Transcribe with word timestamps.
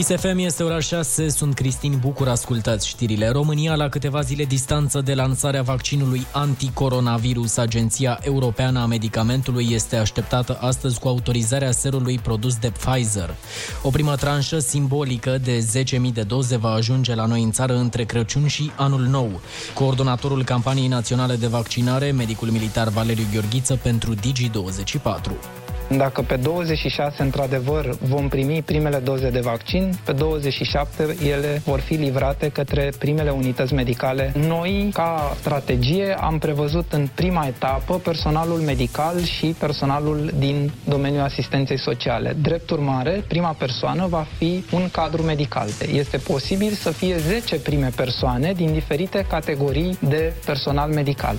Kiss 0.00 0.20
FM 0.20 0.38
este 0.38 0.62
ora 0.62 0.80
6, 0.80 1.28
sunt 1.28 1.54
Cristin 1.54 1.98
Bucur, 2.00 2.28
ascultați 2.28 2.88
știrile. 2.88 3.28
România 3.28 3.74
la 3.74 3.88
câteva 3.88 4.20
zile 4.20 4.44
distanță 4.44 5.00
de 5.00 5.14
lansarea 5.14 5.62
vaccinului 5.62 6.26
anticoronavirus. 6.32 7.56
Agenția 7.56 8.18
Europeană 8.22 8.80
a 8.80 8.86
Medicamentului 8.86 9.68
este 9.70 9.96
așteptată 9.96 10.58
astăzi 10.60 10.98
cu 10.98 11.08
autorizarea 11.08 11.70
serului 11.70 12.18
produs 12.18 12.56
de 12.56 12.72
Pfizer. 12.78 13.34
O 13.82 13.90
primă 13.90 14.14
tranșă 14.16 14.58
simbolică 14.58 15.38
de 15.38 15.66
10.000 15.84 16.12
de 16.12 16.22
doze 16.22 16.56
va 16.56 16.70
ajunge 16.70 17.14
la 17.14 17.26
noi 17.26 17.42
în 17.42 17.50
țară 17.50 17.76
între 17.76 18.04
Crăciun 18.04 18.46
și 18.46 18.70
Anul 18.76 19.00
Nou. 19.00 19.40
Coordonatorul 19.74 20.44
campaniei 20.44 20.88
naționale 20.88 21.36
de 21.36 21.46
vaccinare, 21.46 22.10
medicul 22.10 22.48
militar 22.48 22.88
Valeriu 22.88 23.24
Gheorghiță 23.32 23.76
pentru 23.82 24.14
Digi24. 24.14 25.69
Dacă 25.96 26.22
pe 26.22 26.36
26, 26.36 27.22
într-adevăr, 27.22 27.96
vom 28.00 28.28
primi 28.28 28.62
primele 28.62 28.98
doze 28.98 29.30
de 29.30 29.40
vaccin, 29.40 29.92
pe 30.04 30.12
27 30.12 31.16
ele 31.28 31.62
vor 31.64 31.80
fi 31.80 31.94
livrate 31.94 32.48
către 32.48 32.92
primele 32.98 33.30
unități 33.30 33.74
medicale. 33.74 34.32
Noi, 34.46 34.90
ca 34.92 35.36
strategie, 35.40 36.16
am 36.20 36.38
prevăzut 36.38 36.92
în 36.92 37.08
prima 37.14 37.46
etapă 37.46 37.94
personalul 37.94 38.58
medical 38.58 39.22
și 39.22 39.54
personalul 39.58 40.32
din 40.38 40.72
domeniul 40.84 41.22
asistenței 41.22 41.78
sociale. 41.78 42.36
Drept 42.42 42.70
urmare, 42.70 43.24
prima 43.28 43.54
persoană 43.58 44.06
va 44.06 44.26
fi 44.38 44.64
un 44.72 44.88
cadru 44.92 45.22
medical. 45.22 45.68
Este 45.92 46.16
posibil 46.16 46.72
să 46.72 46.90
fie 46.90 47.16
10 47.16 47.56
prime 47.56 47.90
persoane 47.96 48.52
din 48.52 48.72
diferite 48.72 49.24
categorii 49.28 49.98
de 50.00 50.32
personal 50.44 50.90
medical. 50.90 51.36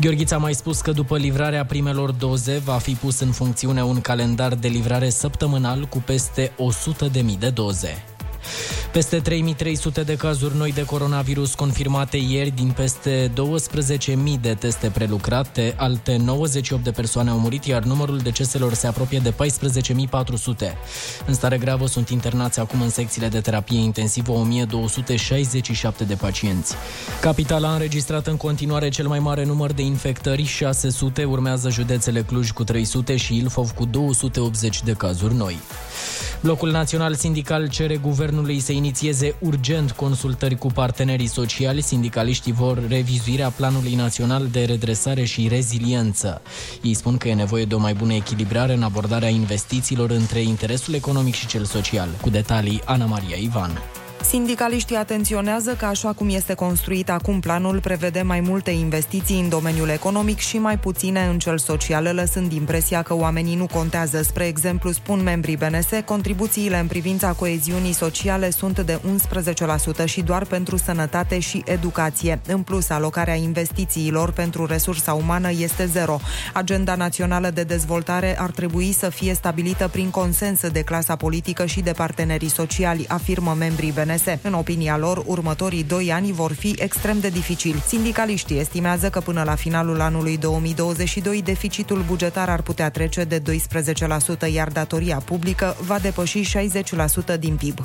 Gheorghița 0.00 0.36
a 0.36 0.38
mai 0.38 0.54
spus 0.54 0.80
că 0.80 0.92
după 0.92 1.16
livrarea 1.16 1.64
primelor 1.64 2.10
doze 2.10 2.58
va 2.64 2.78
fi 2.78 2.92
pus 2.92 3.20
în 3.20 3.30
funcțiune 3.30 3.84
un 3.84 4.00
calendar 4.00 4.54
de 4.54 4.68
livrare 4.68 5.10
săptămânal 5.10 5.84
cu 5.84 6.02
peste 6.06 6.52
100.000 7.12 7.38
de 7.38 7.50
doze. 7.50 8.11
Peste 8.92 9.18
3300 9.18 10.02
de 10.02 10.16
cazuri 10.16 10.56
noi 10.56 10.72
de 10.72 10.84
coronavirus 10.84 11.54
confirmate 11.54 12.16
ieri 12.16 12.50
din 12.50 12.72
peste 12.76 13.32
12.000 14.08 14.14
de 14.40 14.54
teste 14.54 14.88
prelucrate, 14.88 15.74
alte 15.76 16.16
98 16.16 16.84
de 16.84 16.90
persoane 16.90 17.30
au 17.30 17.38
murit, 17.38 17.64
iar 17.64 17.82
numărul 17.82 18.18
deceselor 18.18 18.74
se 18.74 18.86
apropie 18.86 19.18
de 19.18 19.32
14.400. 19.32 19.36
În 21.26 21.34
stare 21.34 21.58
gravă 21.58 21.86
sunt 21.86 22.08
internați 22.08 22.60
acum 22.60 22.80
în 22.80 22.90
secțiile 22.90 23.28
de 23.28 23.40
terapie 23.40 23.78
intensivă 23.78 24.32
1267 24.32 26.04
de 26.04 26.14
pacienți. 26.14 26.74
Capitala 27.20 27.68
a 27.68 27.72
înregistrat 27.72 28.26
în 28.26 28.36
continuare 28.36 28.88
cel 28.88 29.06
mai 29.06 29.18
mare 29.18 29.44
număr 29.44 29.72
de 29.72 29.82
infectări, 29.82 30.44
600, 30.44 31.24
urmează 31.24 31.70
județele 31.70 32.22
Cluj 32.22 32.50
cu 32.50 32.64
300 32.64 33.16
și 33.16 33.36
Ilfov 33.36 33.70
cu 33.70 33.84
280 33.84 34.82
de 34.82 34.92
cazuri 34.92 35.34
noi. 35.34 35.58
Blocul 36.40 36.70
Național 36.70 37.14
Sindical 37.14 37.68
cere 37.68 37.96
guvernului 37.96 38.60
să 38.60 38.72
inițieze 38.72 39.34
urgent 39.38 39.90
consultări 39.90 40.56
cu 40.56 40.66
partenerii 40.66 41.26
sociali. 41.26 41.82
Sindicaliștii 41.82 42.52
vor 42.52 42.88
revizuirea 42.88 43.48
Planului 43.48 43.94
Național 43.94 44.48
de 44.50 44.64
Redresare 44.64 45.24
și 45.24 45.48
Reziliență. 45.48 46.42
Ei 46.82 46.94
spun 46.94 47.16
că 47.16 47.28
e 47.28 47.34
nevoie 47.34 47.64
de 47.64 47.74
o 47.74 47.78
mai 47.78 47.94
bună 47.94 48.12
echilibrare 48.12 48.72
în 48.72 48.82
abordarea 48.82 49.28
investițiilor 49.28 50.10
între 50.10 50.40
interesul 50.40 50.94
economic 50.94 51.34
și 51.34 51.46
cel 51.46 51.64
social. 51.64 52.08
Cu 52.20 52.30
detalii, 52.30 52.82
Ana 52.84 53.04
Maria 53.04 53.36
Ivan. 53.36 54.01
Sindicaliștii 54.24 54.96
atenționează 54.96 55.74
că 55.74 55.84
așa 55.84 56.12
cum 56.12 56.28
este 56.28 56.54
construit 56.54 57.10
acum 57.10 57.40
planul 57.40 57.80
prevede 57.80 58.22
mai 58.22 58.40
multe 58.40 58.70
investiții 58.70 59.40
în 59.40 59.48
domeniul 59.48 59.88
economic 59.88 60.38
și 60.38 60.58
mai 60.58 60.78
puține 60.78 61.26
în 61.30 61.38
cel 61.38 61.58
social, 61.58 62.14
lăsând 62.14 62.52
impresia 62.52 63.02
că 63.02 63.14
oamenii 63.14 63.54
nu 63.56 63.66
contează. 63.66 64.22
Spre 64.22 64.46
exemplu, 64.46 64.90
spun 64.90 65.22
membrii 65.22 65.56
BNS, 65.56 65.88
contribuțiile 66.04 66.78
în 66.78 66.86
privința 66.86 67.32
coeziunii 67.32 67.92
sociale 67.92 68.50
sunt 68.50 68.80
de 68.80 69.00
11% 70.02 70.04
și 70.04 70.20
doar 70.20 70.44
pentru 70.44 70.76
sănătate 70.76 71.38
și 71.38 71.62
educație. 71.64 72.40
În 72.46 72.62
plus, 72.62 72.88
alocarea 72.88 73.34
investițiilor 73.34 74.32
pentru 74.32 74.66
resursa 74.66 75.12
umană 75.12 75.50
este 75.50 75.86
zero. 75.86 76.20
Agenda 76.52 76.94
națională 76.94 77.50
de 77.50 77.62
dezvoltare 77.62 78.38
ar 78.38 78.50
trebui 78.50 78.92
să 78.92 79.08
fie 79.08 79.34
stabilită 79.34 79.88
prin 79.88 80.10
consens 80.10 80.68
de 80.68 80.82
clasa 80.82 81.16
politică 81.16 81.66
și 81.66 81.80
de 81.80 81.92
partenerii 81.92 82.50
sociali, 82.50 83.08
afirmă 83.08 83.54
membrii 83.58 83.92
BNS. 83.92 84.11
SNS. 84.16 84.42
În 84.42 84.52
opinia 84.52 84.96
lor, 84.96 85.22
următorii 85.26 85.84
doi 85.84 86.12
ani 86.12 86.32
vor 86.32 86.52
fi 86.52 86.74
extrem 86.78 87.20
de 87.20 87.28
dificili. 87.28 87.82
Sindicaliștii 87.86 88.58
estimează 88.58 89.10
că 89.10 89.20
până 89.20 89.42
la 89.42 89.54
finalul 89.54 90.00
anului 90.00 90.36
2022 90.36 91.42
deficitul 91.42 92.04
bugetar 92.06 92.48
ar 92.48 92.62
putea 92.62 92.90
trece 92.90 93.24
de 93.24 93.42
12%, 94.46 94.52
iar 94.52 94.68
datoria 94.68 95.16
publică 95.16 95.76
va 95.86 95.98
depăși 95.98 96.42
60% 97.34 97.38
din 97.38 97.56
PIB. 97.56 97.78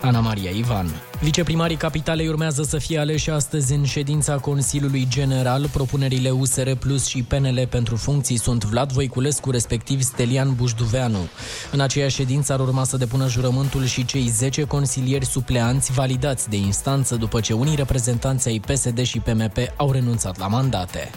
Ana 0.00 0.20
Maria 0.20 0.50
Ivan. 0.50 1.09
Viceprimarii 1.22 1.76
capitalei 1.76 2.28
urmează 2.28 2.62
să 2.62 2.78
fie 2.78 2.98
aleși 2.98 3.30
astăzi 3.30 3.72
în 3.72 3.84
ședința 3.84 4.36
Consiliului 4.36 5.06
General. 5.08 5.68
Propunerile 5.72 6.30
USR 6.30 6.70
Plus 6.70 7.06
și 7.06 7.22
PNL 7.22 7.66
pentru 7.70 7.96
funcții 7.96 8.36
sunt 8.36 8.64
Vlad 8.64 8.92
Voiculescu, 8.92 9.50
respectiv 9.50 10.02
Stelian 10.02 10.54
Bușduveanu. 10.54 11.28
În 11.72 11.80
aceeași 11.80 12.14
ședință 12.14 12.52
ar 12.52 12.60
urma 12.60 12.84
să 12.84 12.96
depună 12.96 13.28
jurământul 13.28 13.84
și 13.84 14.04
cei 14.04 14.28
10 14.28 14.62
consilieri 14.62 15.26
supleanți 15.26 15.92
validați 15.92 16.48
de 16.48 16.56
instanță 16.56 17.16
după 17.16 17.40
ce 17.40 17.52
unii 17.52 17.76
reprezentanți 17.76 18.48
ai 18.48 18.60
PSD 18.60 19.02
și 19.02 19.18
PMP 19.18 19.56
au 19.76 19.92
renunțat 19.92 20.38
la 20.38 20.46
mandate. 20.46 21.10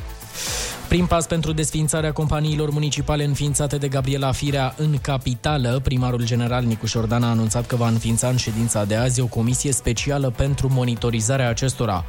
Prim 0.87 1.05
pas 1.05 1.25
pentru 1.25 1.51
desfințarea 1.51 2.11
companiilor 2.11 2.69
municipale 2.69 3.23
înființate 3.23 3.77
de 3.77 3.87
Gabriela 3.87 4.31
Firea 4.31 4.73
în 4.77 4.97
capitală, 5.01 5.79
primarul 5.83 6.25
general 6.25 6.63
Nicuș 6.63 6.89
Șordan 6.89 7.23
a 7.23 7.29
anunțat 7.29 7.65
că 7.65 7.75
va 7.75 7.87
înființa 7.87 8.27
în 8.27 8.35
ședința 8.35 8.85
de 8.85 8.95
azi 8.95 9.21
o 9.21 9.25
comisie 9.25 9.71
specială 9.71 10.29
pentru 10.29 10.69
monitorizarea 10.71 11.49
acestora. 11.49 12.05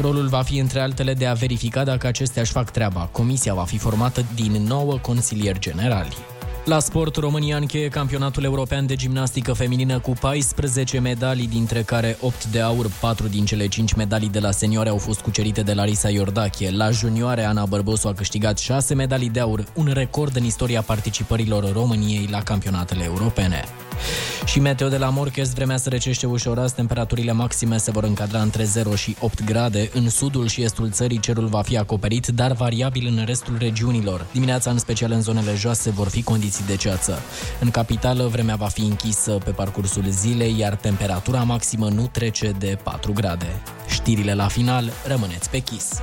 Rolul 0.00 0.26
va 0.28 0.42
fi 0.42 0.58
între 0.58 0.80
altele 0.80 1.14
de 1.14 1.26
a 1.26 1.32
verifica 1.32 1.84
dacă 1.84 2.06
acestea 2.06 2.42
își 2.42 2.52
fac 2.52 2.70
treaba. 2.70 3.08
Comisia 3.12 3.54
va 3.54 3.64
fi 3.64 3.78
formată 3.78 4.24
din 4.34 4.52
nouă 4.52 4.98
consilieri 4.98 5.58
generali. 5.58 6.16
La 6.68 6.78
sport, 6.78 7.16
România 7.16 7.56
încheie 7.56 7.88
campionatul 7.88 8.44
european 8.44 8.86
de 8.86 8.94
gimnastică 8.94 9.52
feminină 9.52 9.98
cu 9.98 10.12
14 10.20 10.98
medalii, 11.00 11.46
dintre 11.48 11.82
care 11.82 12.16
8 12.20 12.46
de 12.46 12.60
aur, 12.60 12.90
4 13.00 13.26
din 13.26 13.44
cele 13.44 13.68
5 13.68 13.92
medalii 13.92 14.28
de 14.28 14.38
la 14.38 14.50
senioare 14.50 14.88
au 14.88 14.96
fost 14.96 15.20
cucerite 15.20 15.62
de 15.62 15.74
Larisa 15.74 16.08
Iordache. 16.08 16.70
La 16.70 16.90
junioare, 16.90 17.44
Ana 17.44 17.66
Bărbosu 17.66 18.08
a 18.08 18.12
câștigat 18.12 18.58
6 18.58 18.94
medalii 18.94 19.30
de 19.30 19.40
aur, 19.40 19.64
un 19.74 19.90
record 19.92 20.36
în 20.36 20.44
istoria 20.44 20.82
participărilor 20.82 21.72
României 21.72 22.28
la 22.30 22.42
campionatele 22.42 23.04
europene. 23.04 23.64
Și 24.44 24.60
meteo 24.60 24.88
de 24.88 24.96
la 24.96 25.08
Morchest, 25.08 25.54
vremea 25.54 25.76
se 25.76 25.88
recește 25.88 26.26
ușor 26.26 26.58
azi, 26.58 26.74
temperaturile 26.74 27.32
maxime 27.32 27.76
se 27.76 27.90
vor 27.90 28.04
încadra 28.04 28.40
între 28.40 28.64
0 28.64 28.94
și 28.94 29.16
8 29.20 29.44
grade. 29.44 29.90
În 29.94 30.10
sudul 30.10 30.46
și 30.46 30.62
estul 30.62 30.90
țării 30.90 31.20
cerul 31.20 31.46
va 31.46 31.62
fi 31.62 31.76
acoperit, 31.76 32.26
dar 32.26 32.52
variabil 32.52 33.14
în 33.16 33.24
restul 33.26 33.56
regiunilor. 33.58 34.26
Dimineața, 34.32 34.70
în 34.70 34.78
special 34.78 35.10
în 35.10 35.22
zonele 35.22 35.54
joase, 35.54 35.90
vor 35.90 36.08
fi 36.08 36.22
condiții 36.22 36.64
de 36.66 36.76
ceață. 36.76 37.18
În 37.60 37.70
capitală, 37.70 38.26
vremea 38.26 38.56
va 38.56 38.66
fi 38.66 38.80
închisă 38.80 39.30
pe 39.30 39.50
parcursul 39.50 40.04
zilei, 40.08 40.58
iar 40.58 40.74
temperatura 40.74 41.42
maximă 41.42 41.88
nu 41.88 42.08
trece 42.12 42.54
de 42.58 42.78
4 42.82 43.12
grade. 43.12 43.60
Știrile 43.88 44.34
la 44.34 44.46
final, 44.46 44.92
rămâneți 45.06 45.50
pe 45.50 45.58
chis. 45.58 46.00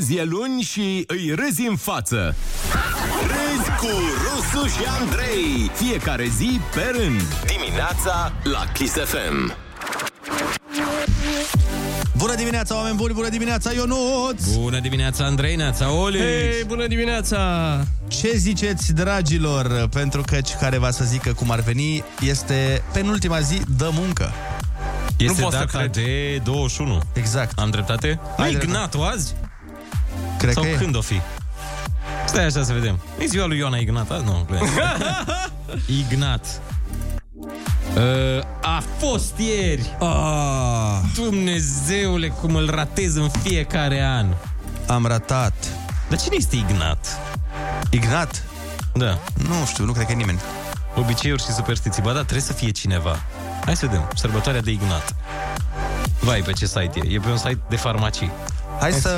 Azi 0.00 0.16
e 0.16 0.24
luni 0.24 0.62
și 0.62 1.04
îi 1.06 1.34
râzi 1.34 1.66
în 1.66 1.76
față. 1.76 2.34
Râzi 3.22 3.70
cu 3.70 3.86
Rusu 4.22 4.66
și 4.66 4.84
Andrei. 5.00 5.70
Fiecare 5.74 6.26
zi 6.36 6.60
pe 6.74 6.92
rând. 6.98 7.20
Dimineața 7.46 8.32
la 8.42 8.64
Kiss 8.72 8.92
FM. 8.92 9.54
Bună 12.16 12.34
dimineața, 12.34 12.76
oameni 12.76 12.96
buni! 12.96 13.14
Bună 13.14 13.28
dimineața, 13.28 13.72
Ionuț! 13.72 14.54
Bună 14.54 14.80
dimineața, 14.80 15.24
Andrei, 15.24 15.56
neața, 15.56 15.92
Oli! 15.92 16.18
Hei, 16.18 16.64
bună 16.66 16.86
dimineața! 16.86 17.38
Ce 18.08 18.32
ziceți, 18.36 18.92
dragilor? 18.92 19.88
Pentru 19.88 20.22
că 20.22 20.38
care 20.60 20.78
va 20.78 20.90
să 20.90 21.04
zică 21.04 21.32
cum 21.32 21.50
ar 21.50 21.60
veni, 21.60 22.04
este 22.20 22.82
penultima 22.92 23.40
zi 23.40 23.60
de 23.76 23.88
muncă. 23.92 24.32
Este 25.16 25.40
nu 25.40 25.46
pot 25.46 25.52
să 25.52 25.58
data 25.58 25.78
cred. 25.78 25.92
de 25.92 26.40
21. 26.44 27.00
Exact. 27.12 27.58
Am 27.58 27.70
dreptate? 27.70 28.20
Nu 28.36 28.44
Ai 28.44 28.52
e 28.52 28.56
dreptate. 28.56 28.64
Ignatul 28.66 29.02
azi? 29.02 29.34
Cred 30.38 30.52
Sau 30.52 30.62
că 30.62 30.68
e. 30.68 30.72
când 30.72 30.96
o 30.96 31.00
fi? 31.00 31.20
Stai 32.26 32.44
așa 32.44 32.62
să 32.64 32.72
vedem. 32.72 32.98
E 33.18 33.24
ziua 33.26 33.46
lui 33.46 33.58
Ioana 33.58 33.76
Ignat 33.76 34.10
azi? 34.10 34.24
Nu, 34.24 34.44
glumesc. 34.46 34.72
Ignat. 36.10 36.60
Uh, 37.96 38.42
a 38.62 38.82
fost 38.98 39.32
ieri. 39.38 39.96
Ah, 40.00 41.00
Dumnezeule, 41.14 42.28
cum 42.28 42.54
îl 42.54 42.70
ratez 42.70 43.14
în 43.16 43.28
fiecare 43.42 44.02
an. 44.02 44.26
am 44.86 45.06
ratat. 45.06 45.54
Dar 46.08 46.18
cine 46.20 46.34
este 46.38 46.56
Ignat? 46.56 47.18
Ignat? 47.90 48.42
Da. 48.94 49.18
Nu 49.48 49.54
știu, 49.66 49.84
nu 49.84 49.92
cred 49.92 50.06
că 50.06 50.12
e 50.12 50.14
nimeni. 50.14 50.40
Obiceiuri 50.96 51.42
și 51.42 51.50
superstiții. 51.52 52.02
Ba 52.02 52.08
da, 52.12 52.18
trebuie 52.20 52.40
să 52.40 52.52
fie 52.52 52.70
cineva. 52.70 53.16
Hai 53.64 53.76
să 53.76 53.86
vedem. 53.86 54.08
Sărbătoarea 54.14 54.60
de 54.60 54.70
Ignat. 54.70 55.14
Vai, 56.20 56.40
pe 56.40 56.52
ce 56.52 56.66
site 56.66 57.00
e? 57.04 57.12
E 57.12 57.18
pe 57.18 57.28
un 57.28 57.36
site 57.36 57.58
de 57.68 57.76
farmacii. 57.76 58.30
Hai 58.80 58.92
să 58.92 59.10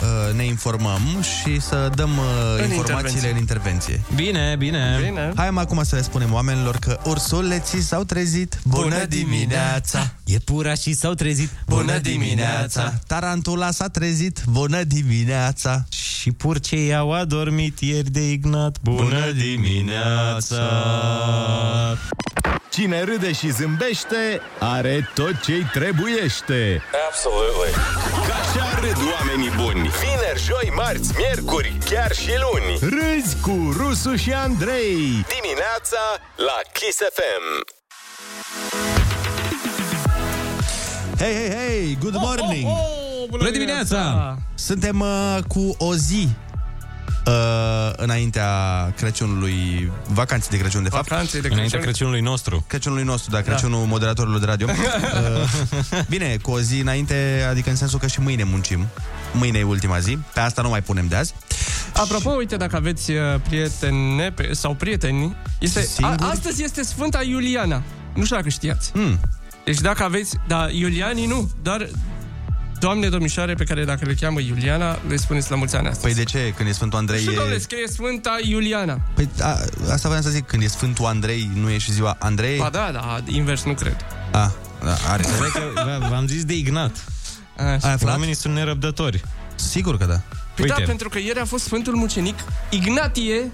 uh, 0.00 0.34
ne 0.36 0.44
informăm 0.44 1.00
și 1.22 1.60
să 1.60 1.90
dăm 1.94 2.10
uh, 2.18 2.62
În 2.64 2.70
informațiile 2.72 3.28
intervenție. 3.28 3.30
în 3.30 3.36
intervenție. 3.36 4.00
Bine, 4.14 4.54
bine. 4.58 5.00
Bine. 5.04 5.32
Hai 5.36 5.48
acum 5.54 5.82
să 5.84 5.94
le 5.96 6.02
spunem 6.02 6.32
oamenilor 6.32 6.76
că 6.76 6.98
ursuleții 7.04 7.80
s-au 7.80 8.04
trezit. 8.04 8.58
Bună 8.64 9.04
dimineața! 9.04 10.10
Iepura 10.24 10.74
și 10.74 10.92
s-au 10.92 11.14
trezit. 11.14 11.50
Bună 11.66 11.98
dimineața! 11.98 12.92
Tarantula 13.06 13.70
s-a 13.70 13.86
trezit. 13.88 14.42
Bună 14.50 14.82
dimineața! 14.82 15.84
Și 16.20 16.30
purcei 16.32 16.94
au 16.94 17.12
adormit 17.12 17.80
ieri 17.80 18.10
de 18.10 18.30
Ignat. 18.30 18.76
Bună 18.82 19.30
dimineața! 19.30 20.56
Cine 22.70 23.02
râde 23.02 23.32
și 23.32 23.50
zâmbește, 23.52 24.40
are 24.58 25.10
tot 25.14 25.40
ce-i 25.40 25.66
trebuiește. 25.72 26.82
Absolutely. 27.08 27.72
Ca 28.28 28.34
așa 28.34 28.77
râd 28.80 28.98
oamenii 29.18 29.50
buni. 29.56 29.90
Vineri, 30.00 30.42
joi, 30.46 30.72
marți, 30.76 31.10
miercuri, 31.16 31.72
chiar 31.90 32.12
și 32.12 32.30
luni. 32.44 32.78
Râzi 32.80 33.36
cu 33.40 33.74
Rusu 33.76 34.16
și 34.16 34.32
Andrei. 34.32 34.96
Dimineața 35.36 36.02
la 36.36 36.58
Kiss 36.72 36.98
FM. 37.16 37.44
Hei, 41.18 41.34
hei, 41.34 41.50
hei! 41.50 41.98
Good 42.00 42.14
morning! 42.14 42.66
Oh, 42.66 43.26
bună, 43.28 43.36
Bună 43.36 43.50
dimineața! 43.50 44.34
Suntem 44.54 45.00
uh, 45.00 45.38
cu 45.48 45.74
o 45.78 45.94
zi 45.94 46.28
uh, 47.28 47.92
înaintea 47.96 48.50
Crăciunului, 48.96 49.92
vacanței 50.08 50.50
de 50.50 50.56
Crăciun, 50.56 50.82
de 50.82 50.88
fapt. 50.88 51.08
Vacanțe 51.08 51.40
de 51.40 51.48
Înaintea 51.50 51.66
Crăciun. 51.68 51.80
Crăciunului 51.80 52.20
nostru. 52.20 52.64
Crăciunului 52.66 53.04
nostru, 53.04 53.30
da, 53.30 53.40
Crăciunul 53.40 53.86
moderatorilor 53.86 54.38
de 54.38 54.46
radio. 54.46 54.66
Uh, 54.78 56.00
Bine, 56.08 56.36
cu 56.42 56.50
o 56.50 56.60
zi 56.60 56.78
înainte, 56.80 57.46
adică 57.50 57.70
în 57.70 57.76
sensul 57.76 57.98
că 57.98 58.06
și 58.06 58.20
mâine 58.20 58.44
muncim. 58.44 58.86
Mâine 59.32 59.58
e 59.58 59.62
ultima 59.62 59.98
zi, 59.98 60.18
pe 60.34 60.40
asta 60.40 60.62
nu 60.62 60.68
mai 60.68 60.82
punem 60.82 61.06
de 61.08 61.16
azi. 61.16 61.34
Apropo, 61.94 62.30
uite, 62.30 62.56
dacă 62.56 62.76
aveți 62.76 63.10
uh, 63.10 63.18
prietene 63.48 64.30
pe- 64.30 64.52
sau 64.52 64.74
prieteni, 64.74 65.36
este, 65.58 65.78
a, 65.78 65.82
Singuri? 65.82 66.30
astăzi 66.30 66.62
este 66.62 66.82
Sfânta 66.82 67.22
Iuliana. 67.22 67.82
Nu 68.14 68.24
știu 68.24 68.36
dacă 68.36 68.48
știați. 68.48 68.90
Hmm. 68.90 69.20
Deci 69.64 69.78
dacă 69.80 70.02
aveți, 70.02 70.36
da, 70.46 70.66
Iulianii 70.70 71.26
nu, 71.26 71.50
doar 71.62 71.88
doamne 72.78 73.08
domnișoare 73.08 73.54
pe 73.54 73.64
care 73.64 73.84
dacă 73.84 74.04
le 74.04 74.14
cheamă 74.14 74.40
Iuliana, 74.40 74.98
le 75.08 75.16
spuneți 75.16 75.50
la 75.50 75.56
mulți 75.56 75.76
ani 75.76 75.86
astăzi. 75.86 76.14
Păi 76.14 76.24
de 76.24 76.30
ce? 76.30 76.52
Când 76.56 76.68
e 76.68 76.72
Sfântul 76.72 76.98
Andrei 76.98 77.20
și 77.20 77.24
domnule, 77.24 77.54
e... 77.54 77.58
scrie 77.58 77.86
Sfânta 77.86 78.38
Iuliana. 78.42 79.00
Păi 79.14 79.28
a, 79.40 79.58
asta 79.92 80.08
voiam 80.08 80.22
să 80.22 80.30
zic, 80.30 80.46
când 80.46 80.62
e 80.62 80.66
Sfântul 80.66 81.04
Andrei, 81.04 81.50
nu 81.54 81.70
e 81.70 81.78
și 81.78 81.92
ziua 81.92 82.16
Andrei? 82.18 82.58
Ba 82.58 82.68
da, 82.68 82.90
da, 82.92 83.18
invers 83.26 83.62
nu 83.64 83.74
cred. 83.74 83.96
A, 84.32 84.52
da, 84.84 84.96
are. 85.08 85.22
Cred 85.22 85.50
că 85.50 85.80
v- 85.84 86.08
V-am 86.08 86.26
zis 86.26 86.44
de 86.44 86.54
Ignat. 86.54 87.04
Așa. 87.56 87.66
Ai 87.66 87.92
aflat? 87.92 88.12
Oamenii 88.12 88.34
sunt 88.34 88.54
nerăbdători. 88.54 89.22
Sigur 89.54 89.96
că 89.98 90.04
da. 90.04 90.20
Păi 90.54 90.66
da, 90.66 90.74
Uite. 90.74 90.86
pentru 90.86 91.08
că 91.08 91.18
ieri 91.18 91.38
a 91.38 91.44
fost 91.44 91.64
Sfântul 91.64 91.94
Mucenic 91.94 92.34
Ignatie 92.70 93.50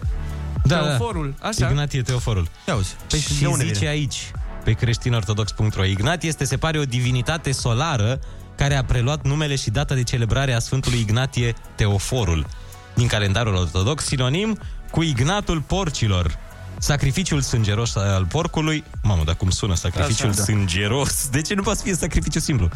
Da, 0.65 0.79
Teoforul. 0.79 1.35
Așa. 1.41 1.69
Ignatie 1.69 2.03
Teoforul. 2.03 2.49
Ia 2.69 2.75
uzi. 2.75 2.97
Păi 3.09 3.19
și 3.19 3.41
de 3.41 3.47
unde 3.47 3.65
zice 3.65 3.79
vine? 3.79 3.91
aici, 3.91 4.31
pe 4.65 4.73
creștinortodox.ro 4.73 5.85
Ignat 5.85 6.23
este, 6.23 6.45
se 6.45 6.57
pare, 6.57 6.79
o 6.79 6.85
divinitate 6.85 7.53
solară 7.53 8.19
care 8.57 8.75
a 8.75 8.85
preluat 8.85 9.25
numele 9.25 9.57
și 9.57 9.71
data 9.71 9.95
de 9.95 10.03
celebrare 10.03 10.53
a 10.53 10.59
Sfântului 10.59 11.01
Ignatie 11.01 11.55
Teoforul 11.75 12.47
din 12.95 13.07
calendarul 13.07 13.55
ortodox, 13.55 14.05
sinonim 14.05 14.59
cu 14.91 15.03
Ignatul 15.03 15.61
porcilor. 15.61 16.39
Sacrificiul 16.79 17.41
sângeros 17.41 17.97
al 17.97 18.27
porcului 18.27 18.85
Mamă, 19.03 19.25
dar 19.25 19.35
cum 19.35 19.51
sună 19.51 19.75
sacrificiul 19.75 20.29
Așa, 20.29 20.39
da. 20.39 20.45
sângeros? 20.45 21.29
De 21.29 21.43
ce 21.43 21.55
nu 21.55 21.63
poate 21.63 21.79
să 21.79 21.85
fie 21.85 21.95
sacrificiu 21.95 22.41
simplu? 22.41 22.69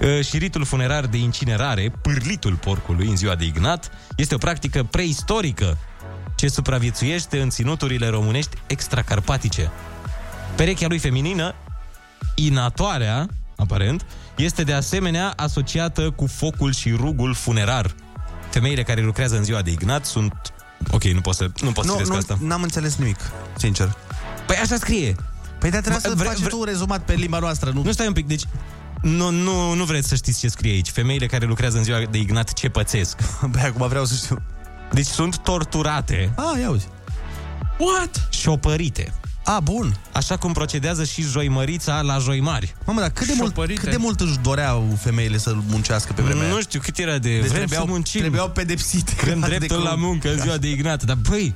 Uh, 0.00 0.24
Și 0.24 0.38
ritul 0.38 0.64
funerar 0.64 1.06
de 1.06 1.16
incinerare, 1.16 1.92
pârlitul 2.02 2.54
porcului 2.54 3.08
în 3.08 3.16
ziua 3.16 3.34
de 3.34 3.44
Ignat, 3.44 3.90
este 4.16 4.34
o 4.34 4.38
practică 4.38 4.82
preistorică 4.82 5.78
ce 6.34 6.48
supraviețuiește 6.48 7.40
în 7.40 7.50
ținuturile 7.50 8.08
românești 8.08 8.56
extracarpatice. 8.66 9.70
Perechea 10.56 10.86
lui 10.86 10.98
feminină, 10.98 11.54
inatoarea, 12.34 13.26
aparent, 13.56 14.06
este 14.36 14.62
de 14.62 14.72
asemenea 14.72 15.32
asociată 15.36 16.10
cu 16.10 16.26
focul 16.26 16.72
și 16.72 16.90
rugul 16.90 17.34
funerar. 17.34 17.94
Femeile 18.50 18.82
care 18.82 19.00
lucrează 19.02 19.36
în 19.36 19.44
ziua 19.44 19.62
de 19.62 19.70
Ignat 19.70 20.04
sunt... 20.04 20.32
Ok, 20.90 21.04
nu 21.04 21.20
pot 21.20 21.34
să, 21.34 21.50
nu 21.60 21.72
pot 21.72 21.84
să 21.84 21.90
Nu, 21.90 21.96
citesc 21.96 22.10
nu, 22.12 22.16
asta. 22.16 22.38
n-am 22.40 22.62
înțeles 22.62 22.96
nimic, 22.96 23.16
sincer. 23.56 23.96
Păi 24.46 24.56
așa 24.56 24.76
scrie. 24.76 25.14
Păi 25.58 25.70
dar 25.70 25.80
trebuie 25.80 26.00
Vre- 26.00 26.08
să 26.10 26.14
vre- 26.16 26.26
faci 26.28 26.38
vre- 26.38 26.48
tu 26.48 26.58
un 26.58 26.64
rezumat 26.64 27.00
pe 27.04 27.12
limba 27.14 27.38
noastră, 27.38 27.70
nu? 27.70 27.82
Nu 27.82 27.92
stai 27.92 28.06
un 28.06 28.12
pic, 28.12 28.26
deci 28.26 28.42
nu, 29.02 29.30
nu, 29.30 29.72
nu 29.74 29.84
vreți 29.84 30.08
să 30.08 30.14
știți 30.14 30.38
ce 30.38 30.48
scrie 30.48 30.72
aici. 30.72 30.90
Femeile 30.90 31.26
care 31.26 31.46
lucrează 31.46 31.76
în 31.76 31.84
ziua 31.84 31.98
de 32.10 32.18
Ignat 32.18 32.52
ce 32.52 32.68
pățesc. 32.68 33.16
Băi, 33.52 33.62
acum 33.62 33.88
vreau 33.88 34.04
să 34.04 34.14
știu. 34.14 34.42
Deci 34.92 35.06
sunt 35.06 35.36
torturate, 35.38 36.32
Ah, 36.36 36.60
ia 36.60 36.70
uzi. 36.70 36.86
What? 37.78 38.28
șopărite. 38.30 39.12
A, 39.48 39.60
bun. 39.60 39.96
Așa 40.12 40.36
cum 40.36 40.52
procedează 40.52 41.04
și 41.04 41.22
joimărița 41.22 42.00
la 42.00 42.18
joimari. 42.18 42.74
Mamă, 42.86 43.00
dar 43.00 43.10
cât 43.10 43.26
de, 43.26 43.32
mult, 43.36 43.48
Șopărite. 43.54 43.80
cât 43.80 43.90
de 43.90 43.96
mult 43.96 44.20
își 44.20 44.38
doreau 44.42 44.98
femeile 45.00 45.38
să 45.38 45.54
muncească 45.66 46.12
pe 46.12 46.22
vremea 46.22 46.46
Nu 46.46 46.52
aia? 46.52 46.60
știu 46.60 46.80
cât 46.80 46.98
era 46.98 47.18
de... 47.18 47.28
Deci 47.30 47.38
vrem 47.40 47.50
trebuiau, 47.52 47.84
să 47.84 47.90
muncim. 47.90 48.20
trebuiau 48.20 48.50
pedepsite. 48.50 49.12
Vrem 49.22 49.42
Atât 49.42 49.50
de 49.50 49.56
dreptul 49.56 49.82
la 49.82 49.90
crud. 49.90 50.02
muncă 50.02 50.32
în 50.32 50.38
ziua 50.40 50.56
de 50.56 50.70
Ignat. 50.70 51.02
Dar 51.04 51.16
băi, 51.28 51.54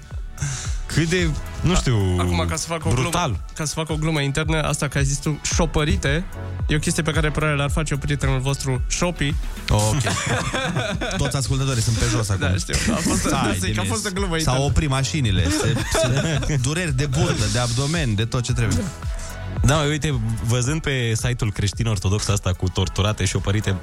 cât 0.95 1.09
de, 1.09 1.31
nu 1.61 1.75
știu, 1.75 2.17
Acum, 2.19 2.45
ca 2.49 2.57
să 2.57 2.67
fac 2.67 2.85
o 2.85 2.91
brutal. 2.91 3.25
glumă, 3.29 3.45
ca 3.55 3.65
să 3.65 3.73
fac 3.75 3.91
o 3.91 3.95
glumă 3.97 4.21
internă, 4.21 4.63
asta 4.63 4.89
că 4.89 4.99
ai 4.99 5.05
zis 5.05 5.19
tu, 5.19 5.41
șopărite, 5.55 6.25
e 6.69 6.75
o 6.75 6.79
chestie 6.79 7.03
pe 7.03 7.11
care 7.11 7.31
probabil 7.31 7.61
ar 7.61 7.71
face 7.71 7.97
prietenul 7.97 8.41
vostru, 8.41 8.83
Shopi. 8.89 9.35
Ok. 9.69 9.97
Toți 11.17 11.37
ascultătorii 11.37 11.83
sunt 11.83 11.97
pe 11.97 12.05
jos 12.11 12.29
acum. 12.29 12.47
Da, 12.49 12.55
știu. 12.57 12.75
A 12.93 12.97
fost, 12.97 13.33
Hai, 13.33 13.57
zic, 13.59 13.71
a 13.71 13.73
Denis. 13.75 13.91
fost 13.91 14.07
o 14.07 14.11
glumă 14.13 14.27
S-au 14.29 14.39
internă. 14.39 14.59
oprit 14.59 14.89
mașinile, 14.89 15.49
se, 15.51 15.75
se, 16.47 16.57
dureri 16.63 16.93
de 16.97 17.07
burtă, 17.07 17.45
de 17.53 17.59
abdomen, 17.59 18.15
de 18.15 18.25
tot 18.25 18.43
ce 18.43 18.53
trebuie. 18.53 18.85
Da, 19.63 19.77
uite, 19.77 20.21
văzând 20.45 20.81
pe 20.83 21.13
site-ul 21.15 21.53
creștin 21.53 21.87
ortodox 21.87 22.29
asta 22.29 22.53
cu 22.53 22.69
torturate 22.69 23.25
și 23.25 23.37
opărite, 23.37 23.75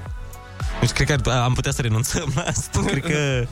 deci 0.80 0.90
cred 0.92 1.22
că 1.22 1.30
am 1.32 1.54
putea 1.54 1.72
să 1.72 1.82
renunțăm 1.82 2.32
la 2.36 2.42
asta. 2.42 2.80
Cred 2.86 3.04
că 3.04 3.48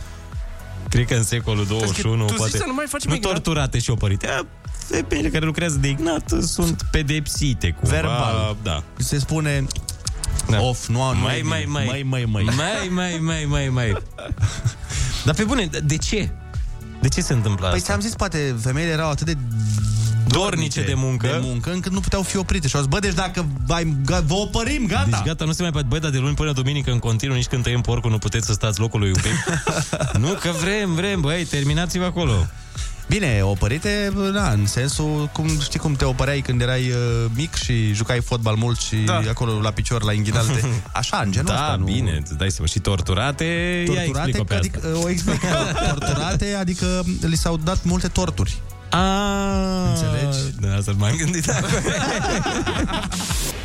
Cred 0.90 1.06
că 1.08 1.14
în 1.16 1.24
secolul 1.24 1.66
21 1.66 2.22
tu 2.26 2.28
zici 2.28 2.38
poate... 2.38 2.58
să 2.58 2.64
nu 2.68 2.74
mai 2.74 2.86
facem 2.88 3.10
nu 3.10 3.16
Ignat? 3.16 3.32
torturate 3.32 3.80
și 3.80 3.90
opărite. 3.90 4.28
A, 4.28 4.46
Femeile 4.88 5.30
care 5.30 5.46
lucrează 5.46 5.78
de 5.78 5.88
Ignat 5.90 6.30
sunt 6.42 6.82
pedepsite 6.92 7.70
cumva. 7.80 7.96
Verbal. 7.96 8.58
Da. 8.64 8.84
Se 8.98 9.20
spune 9.20 9.66
Da. 10.50 10.62
off, 10.62 10.88
nu, 10.88 11.14
nu 11.14 11.20
Mai, 11.20 11.40
e 11.40 11.42
mai, 11.44 11.60
bine. 11.60 11.72
mai. 11.72 11.86
mai, 11.86 12.04
mai, 12.04 12.44
mai. 12.44 12.44
Mai, 12.44 12.88
mai, 12.90 13.20
mai, 13.22 13.46
mai, 13.46 13.70
mai. 13.70 13.98
Dar 15.26 15.36
pe 15.36 15.44
bune, 15.44 15.70
de 15.84 15.98
ce? 15.98 16.30
De 17.02 17.08
ce 17.08 17.22
se 17.22 17.34
întâmplă 17.34 17.68
Păi 17.68 17.76
asta? 17.78 17.88
ți-am 17.90 18.00
zis, 18.00 18.14
poate 18.14 18.56
femeile 18.62 18.92
erau 18.92 19.10
atât 19.10 19.26
de 19.26 19.38
Dornice 20.40 20.82
de 20.84 20.94
muncă. 20.96 21.28
de 21.28 21.40
muncă 21.42 21.72
încât 21.72 21.92
nu 21.92 22.00
puteau 22.00 22.22
fi 22.22 22.38
oprite. 22.38 22.68
Și 22.68 22.76
au 22.76 22.82
zis, 22.82 22.90
bă, 22.92 23.00
deci 23.00 23.14
dacă 23.14 23.46
ai, 23.68 23.96
ga- 24.02 24.24
vă 24.26 24.34
opărim, 24.34 24.86
gata. 24.88 25.06
Deci 25.10 25.24
gata, 25.26 25.46
nu 25.46 25.52
se 25.52 25.62
mai 25.62 25.72
poate. 25.72 25.88
Băi, 25.90 26.00
dar 26.00 26.10
de 26.12 26.18
luni 26.18 26.36
până 26.36 26.52
duminică 26.52 26.92
în 26.92 27.00
continuu, 27.00 27.36
nici 27.36 27.46
când 27.48 27.64
tăiem 27.64 27.82
porcul, 27.82 28.12
nu 28.12 28.18
puteți 28.18 28.46
să 28.46 28.54
stați 28.54 28.80
locul 28.80 29.00
lui 29.00 29.08
iubit. 29.08 29.64
nu, 30.24 30.28
că 30.28 30.52
vrem, 30.62 30.94
vrem, 30.94 31.22
băi, 31.22 31.44
terminați-vă 31.46 32.06
acolo. 32.06 32.46
Bine, 33.08 33.42
opărite, 33.44 34.14
da, 34.34 34.50
în 34.50 34.66
sensul, 34.66 35.30
cum, 35.34 35.60
știi 35.62 35.80
cum 35.80 35.94
te 35.94 36.06
opăreai 36.06 36.40
când 36.42 36.62
erai 36.62 36.90
uh, 36.90 37.26
mic 37.36 37.54
și 37.56 37.94
jucai 37.94 38.22
fotbal 38.22 38.56
mult 38.56 38.80
și 38.80 38.96
Da. 38.96 39.22
acolo 39.30 39.60
la 39.62 39.72
picior, 39.72 40.04
la 40.04 40.12
inghidalte. 40.20 40.66
Așa, 40.94 41.22
în 41.26 41.32
genul 41.32 41.48
Da, 41.48 41.54
ăsta, 41.62 41.76
nu... 41.76 41.86
bine, 41.86 42.18
îți 42.22 42.38
dai 42.38 42.52
seama. 42.52 42.68
Și 42.68 42.80
torturate, 42.80 43.44
ia 43.44 43.94
Torturate, 43.94 44.08
explică 44.28 44.44
pe 44.44 44.54
adică, 44.56 44.80
asta. 44.84 45.00
o 45.06 45.10
explic. 45.10 45.42
Torturate, 45.90 46.56
adică 46.60 47.04
li 47.22 47.36
s-au 47.38 47.58
dat 47.64 47.84
multe 47.84 48.08
torturi. 48.08 48.56
A, 48.96 49.90
Înțelegi? 49.90 50.38
Da, 50.60 50.82
să 50.82 50.92
m-am 50.98 51.16
gândit 51.18 51.50
acum. 51.50 51.70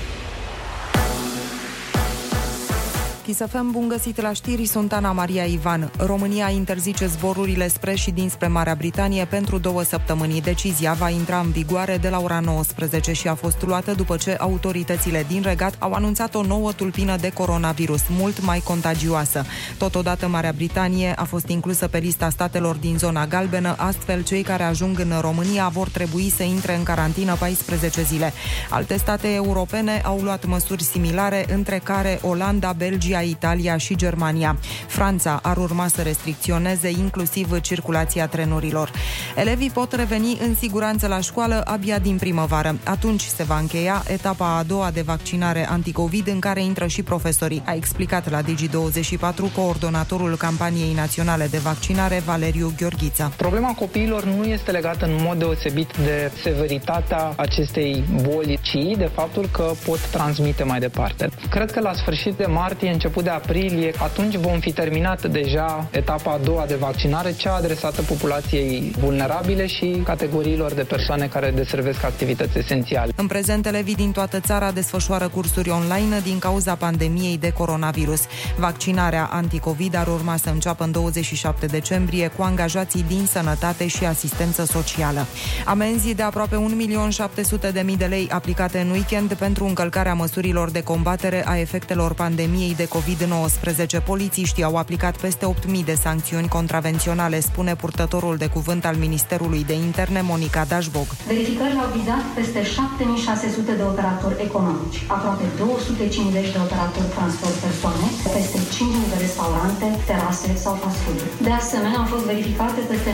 Chisafem, 3.30 3.70
bun 3.70 3.88
găsit 3.88 4.20
la 4.20 4.32
știri, 4.32 4.66
sunt 4.66 4.92
Ana 4.92 5.12
Maria 5.12 5.44
Ivan. 5.44 5.90
România 5.98 6.48
interzice 6.48 7.06
zborurile 7.06 7.68
spre 7.68 7.94
și 7.94 8.10
dinspre 8.10 8.46
Marea 8.46 8.74
Britanie 8.74 9.24
pentru 9.24 9.58
două 9.58 9.82
săptămâni. 9.82 10.40
Decizia 10.40 10.92
va 10.92 11.08
intra 11.08 11.38
în 11.38 11.50
vigoare 11.50 11.96
de 11.96 12.08
la 12.08 12.20
ora 12.20 12.40
19 12.40 13.12
și 13.12 13.28
a 13.28 13.34
fost 13.34 13.62
luată 13.62 13.92
după 13.92 14.16
ce 14.16 14.36
autoritățile 14.38 15.24
din 15.28 15.42
regat 15.42 15.74
au 15.78 15.92
anunțat 15.92 16.34
o 16.34 16.42
nouă 16.42 16.72
tulpină 16.72 17.16
de 17.16 17.30
coronavirus, 17.32 18.02
mult 18.08 18.42
mai 18.42 18.60
contagioasă. 18.60 19.44
Totodată, 19.78 20.28
Marea 20.28 20.52
Britanie 20.52 21.12
a 21.16 21.24
fost 21.24 21.48
inclusă 21.48 21.88
pe 21.88 21.98
lista 21.98 22.30
statelor 22.30 22.76
din 22.76 22.98
zona 22.98 23.26
galbenă, 23.26 23.74
astfel 23.78 24.22
cei 24.22 24.42
care 24.42 24.62
ajung 24.62 24.98
în 24.98 25.12
România 25.20 25.68
vor 25.68 25.88
trebui 25.88 26.32
să 26.36 26.42
intre 26.42 26.76
în 26.76 26.82
carantină 26.82 27.36
14 27.38 28.02
zile. 28.02 28.32
Alte 28.70 28.96
state 28.96 29.32
europene 29.32 30.00
au 30.04 30.18
luat 30.18 30.46
măsuri 30.46 30.82
similare, 30.82 31.44
între 31.52 31.80
care 31.84 32.18
Olanda, 32.22 32.72
Belgia, 32.72 33.18
Belgia, 33.20 33.38
Italia 33.38 33.76
și 33.76 33.96
Germania. 33.96 34.56
Franța 34.86 35.38
ar 35.42 35.56
urma 35.56 35.86
să 35.86 36.02
restricționeze 36.02 36.90
inclusiv 36.90 37.60
circulația 37.60 38.26
trenurilor. 38.26 38.90
Elevii 39.36 39.70
pot 39.70 39.92
reveni 39.92 40.38
în 40.46 40.54
siguranță 40.54 41.06
la 41.06 41.20
școală 41.20 41.62
abia 41.64 41.98
din 41.98 42.16
primăvară. 42.16 42.78
Atunci 42.84 43.22
se 43.22 43.42
va 43.42 43.58
încheia 43.58 44.02
etapa 44.06 44.56
a 44.56 44.62
doua 44.62 44.90
de 44.90 45.00
vaccinare 45.00 45.68
anticovid 45.68 46.28
în 46.28 46.40
care 46.40 46.62
intră 46.62 46.86
și 46.86 47.02
profesorii, 47.02 47.62
a 47.66 47.74
explicat 47.74 48.30
la 48.30 48.40
Digi24 48.42 49.54
coordonatorul 49.54 50.36
campaniei 50.36 50.94
naționale 50.94 51.46
de 51.46 51.58
vaccinare 51.58 52.22
Valeriu 52.24 52.72
Gheorghița. 52.76 53.32
Problema 53.36 53.72
copiilor 53.72 54.24
nu 54.24 54.44
este 54.44 54.70
legată 54.70 55.04
în 55.04 55.16
mod 55.18 55.38
deosebit 55.38 55.96
de 55.96 56.32
severitatea 56.42 57.32
acestei 57.36 58.04
boli, 58.22 58.58
ci 58.62 58.96
de 58.96 59.10
faptul 59.14 59.48
că 59.52 59.70
pot 59.84 59.98
transmite 60.10 60.62
mai 60.62 60.78
departe. 60.78 61.28
Cred 61.50 61.70
că 61.70 61.80
la 61.80 61.92
sfârșit 61.92 62.34
de 62.34 62.46
martie, 62.46 62.88
început 62.90 63.09
de 63.22 63.30
aprilie, 63.30 63.92
atunci 64.02 64.36
vom 64.36 64.60
fi 64.60 64.72
terminat 64.72 65.26
deja 65.26 65.88
etapa 65.90 66.32
a 66.32 66.38
doua 66.44 66.64
de 66.66 66.74
vaccinare, 66.74 67.32
cea 67.32 67.54
adresată 67.54 68.02
populației 68.02 68.92
vulnerabile 68.98 69.66
și 69.66 70.00
categoriilor 70.04 70.72
de 70.72 70.82
persoane 70.82 71.26
care 71.26 71.50
deservesc 71.50 72.04
activități 72.04 72.58
esențiale. 72.58 73.12
În 73.16 73.26
prezent, 73.26 73.66
elevii 73.66 73.94
din 73.94 74.12
toată 74.12 74.40
țara 74.40 74.70
desfășoară 74.70 75.28
cursuri 75.28 75.70
online 75.70 76.20
din 76.22 76.38
cauza 76.38 76.74
pandemiei 76.74 77.38
de 77.38 77.52
coronavirus. 77.52 78.20
Vaccinarea 78.56 79.28
anticovid 79.32 79.96
ar 79.96 80.06
urma 80.06 80.36
să 80.36 80.50
înceapă 80.50 80.84
în 80.84 80.90
27 80.90 81.66
decembrie 81.66 82.28
cu 82.36 82.42
angajații 82.42 83.04
din 83.08 83.26
sănătate 83.26 83.86
și 83.86 84.04
asistență 84.04 84.64
socială. 84.64 85.26
Amenzii 85.64 86.14
de 86.14 86.22
aproape 86.22 86.56
1.700.000 86.56 87.96
de 87.96 88.04
lei 88.04 88.28
aplicate 88.30 88.78
în 88.78 88.90
weekend 88.90 89.32
pentru 89.34 89.64
încălcarea 89.64 90.14
măsurilor 90.14 90.70
de 90.70 90.82
combatere 90.82 91.44
a 91.46 91.58
efectelor 91.58 92.14
pandemiei 92.14 92.74
de 92.74 92.88
COVID-19. 92.96 94.04
Polițiștii 94.12 94.68
au 94.68 94.74
aplicat 94.82 95.14
peste 95.24 95.44
8.000 95.46 95.84
de 95.90 95.96
sancțiuni 96.06 96.48
contravenționale, 96.56 97.38
spune 97.50 97.72
purtătorul 97.82 98.36
de 98.42 98.48
cuvânt 98.56 98.82
al 98.90 98.96
Ministerului 99.06 99.62
de 99.70 99.76
Interne, 99.88 100.20
Monica 100.32 100.62
Dașbog. 100.72 101.08
Verificările 101.32 101.80
au 101.84 101.90
vizat 101.98 102.24
peste 102.38 102.60
7600 102.74 103.72
de 103.80 103.84
operatori 103.92 104.36
economici, 104.48 104.98
aproape 105.16 105.44
250 105.58 106.54
de 106.54 106.60
operatori 106.66 107.08
transport 107.16 107.56
persoane, 107.66 108.06
peste 108.36 108.58
5.000 108.74 109.12
de 109.12 109.18
restaurante, 109.26 109.86
terase 110.10 110.48
sau 110.64 110.74
fast 110.82 110.98
food. 111.04 111.20
De 111.48 111.52
asemenea, 111.62 111.98
au 112.02 112.08
fost 112.14 112.24
verificate 112.32 112.80
peste 112.92 113.10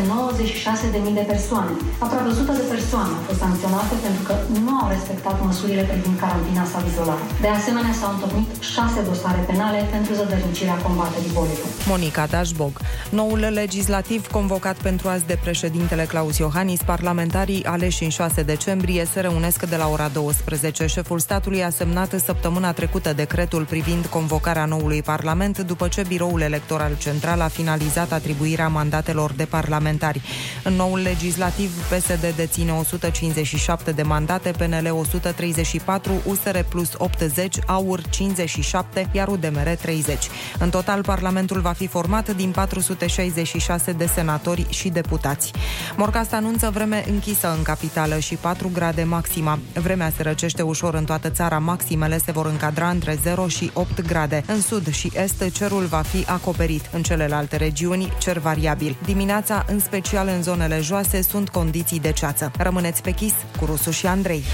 96.000 1.10 1.18
de 1.20 1.24
persoane. 1.32 1.72
Aproape 2.04 2.28
100 2.34 2.52
de 2.60 2.66
persoane 2.74 3.12
au 3.18 3.22
fost 3.28 3.40
sancționate 3.44 3.94
pentru 4.06 4.22
că 4.28 4.34
nu 4.66 4.72
au 4.82 4.88
respectat 4.96 5.36
măsurile 5.48 5.84
privind 5.90 6.16
carantina 6.22 6.64
sau 6.72 6.80
izolare. 6.90 7.24
De 7.44 7.50
asemenea, 7.58 7.92
s-au 8.00 8.10
întocmit 8.16 8.48
șase 8.74 8.98
dosare 9.10 9.40
penale 9.50 9.64
pentru 9.74 10.14
zădărnicirea 10.14 10.74
combaterii 10.74 11.30
bolilor. 11.32 11.66
Monica 11.86 12.26
Dașbog. 12.26 12.80
Noul 13.10 13.38
legislativ 13.38 14.26
convocat 14.26 14.76
pentru 14.76 15.08
azi 15.08 15.26
de 15.26 15.38
președintele 15.42 16.04
Claus 16.04 16.38
Iohannis, 16.38 16.82
parlamentarii 16.82 17.64
aleși 17.64 18.02
în 18.04 18.08
6 18.08 18.42
decembrie 18.42 19.06
se 19.12 19.20
reunesc 19.20 19.68
de 19.68 19.76
la 19.76 19.88
ora 19.88 20.08
12. 20.08 20.86
Șeful 20.86 21.18
statului 21.18 21.64
a 21.64 21.70
semnat 21.70 22.12
săptămâna 22.24 22.72
trecută 22.72 23.12
decretul 23.12 23.64
privind 23.64 24.06
convocarea 24.06 24.64
noului 24.64 25.02
parlament 25.02 25.58
după 25.58 25.88
ce 25.88 26.04
biroul 26.08 26.40
electoral 26.40 26.96
central 26.98 27.40
a 27.40 27.48
finalizat 27.48 28.12
atribuirea 28.12 28.68
mandatelor 28.68 29.32
de 29.32 29.44
parlamentari. 29.44 30.20
În 30.64 30.72
noul 30.72 30.98
legislativ, 30.98 31.70
PSD 31.88 32.34
deține 32.36 32.72
157 32.72 33.90
de 33.90 34.02
mandate, 34.02 34.50
PNL 34.50 34.94
134, 34.98 36.12
USR 36.26 36.58
plus 36.68 36.90
80, 36.96 37.56
AUR 37.66 38.00
57, 38.08 39.08
iar 39.12 39.28
UDMR 39.56 39.76
30. 39.76 40.28
În 40.58 40.70
total, 40.70 41.02
Parlamentul 41.02 41.60
va 41.60 41.72
fi 41.72 41.86
format 41.86 42.36
din 42.36 42.50
466 42.50 43.92
de 43.92 44.06
senatori 44.06 44.66
și 44.68 44.88
deputați. 44.88 45.52
Morcast 45.96 46.32
anunță 46.32 46.70
vreme 46.70 47.04
închisă 47.08 47.54
în 47.56 47.62
capitală 47.62 48.18
și 48.18 48.34
4 48.34 48.70
grade 48.72 49.02
maxima. 49.02 49.58
Vremea 49.74 50.12
se 50.16 50.22
răcește 50.22 50.62
ușor 50.62 50.94
în 50.94 51.04
toată 51.04 51.30
țara, 51.30 51.58
maximele 51.58 52.18
se 52.18 52.32
vor 52.32 52.46
încadra 52.46 52.88
între 52.88 53.18
0 53.22 53.48
și 53.48 53.70
8 53.72 54.06
grade. 54.06 54.44
În 54.46 54.60
sud 54.60 54.92
și 54.92 55.12
est, 55.14 55.52
cerul 55.52 55.84
va 55.84 56.00
fi 56.00 56.24
acoperit. 56.26 56.90
În 56.92 57.02
celelalte 57.02 57.56
regiuni, 57.56 58.12
cer 58.18 58.38
variabil. 58.38 58.96
Dimineața, 59.04 59.64
în 59.68 59.78
special 59.78 60.28
în 60.28 60.42
zonele 60.42 60.80
joase, 60.80 61.22
sunt 61.22 61.48
condiții 61.48 62.00
de 62.00 62.12
ceață. 62.12 62.50
Rămâneți 62.58 63.02
pe 63.02 63.10
chis 63.10 63.32
cu 63.58 63.64
Rusu 63.64 63.90
și 63.90 64.06
Andrei. 64.06 64.44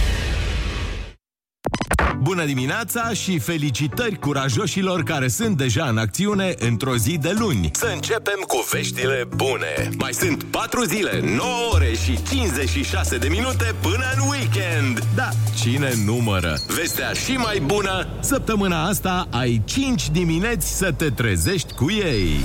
Bună 2.23 2.45
dimineața 2.45 3.13
și 3.13 3.39
felicitări 3.39 4.19
curajoșilor 4.19 5.03
care 5.03 5.29
sunt 5.29 5.57
deja 5.57 5.85
în 5.85 5.99
acțiune 5.99 6.55
într-o 6.59 6.97
zi 6.97 7.19
de 7.19 7.35
luni. 7.39 7.71
Să 7.73 7.91
începem 7.95 8.41
cu 8.47 8.67
veștile 8.71 9.29
bune. 9.37 9.89
Mai 9.99 10.13
sunt 10.13 10.43
4 10.43 10.83
zile, 10.83 11.21
9 11.37 11.49
ore 11.73 11.93
și 12.05 12.23
56 12.23 13.17
de 13.17 13.29
minute 13.29 13.75
până 13.81 14.05
în 14.17 14.29
weekend. 14.29 15.05
Da, 15.15 15.29
cine 15.55 15.93
numără? 16.05 16.59
Vestea 16.67 17.13
și 17.13 17.33
mai 17.33 17.61
bună, 17.61 18.07
săptămâna 18.21 18.87
asta 18.87 19.27
ai 19.31 19.63
5 19.65 20.11
dimineți 20.11 20.77
să 20.77 20.93
te 20.93 21.11
trezești 21.11 21.73
cu 21.73 21.91
ei. 21.91 22.37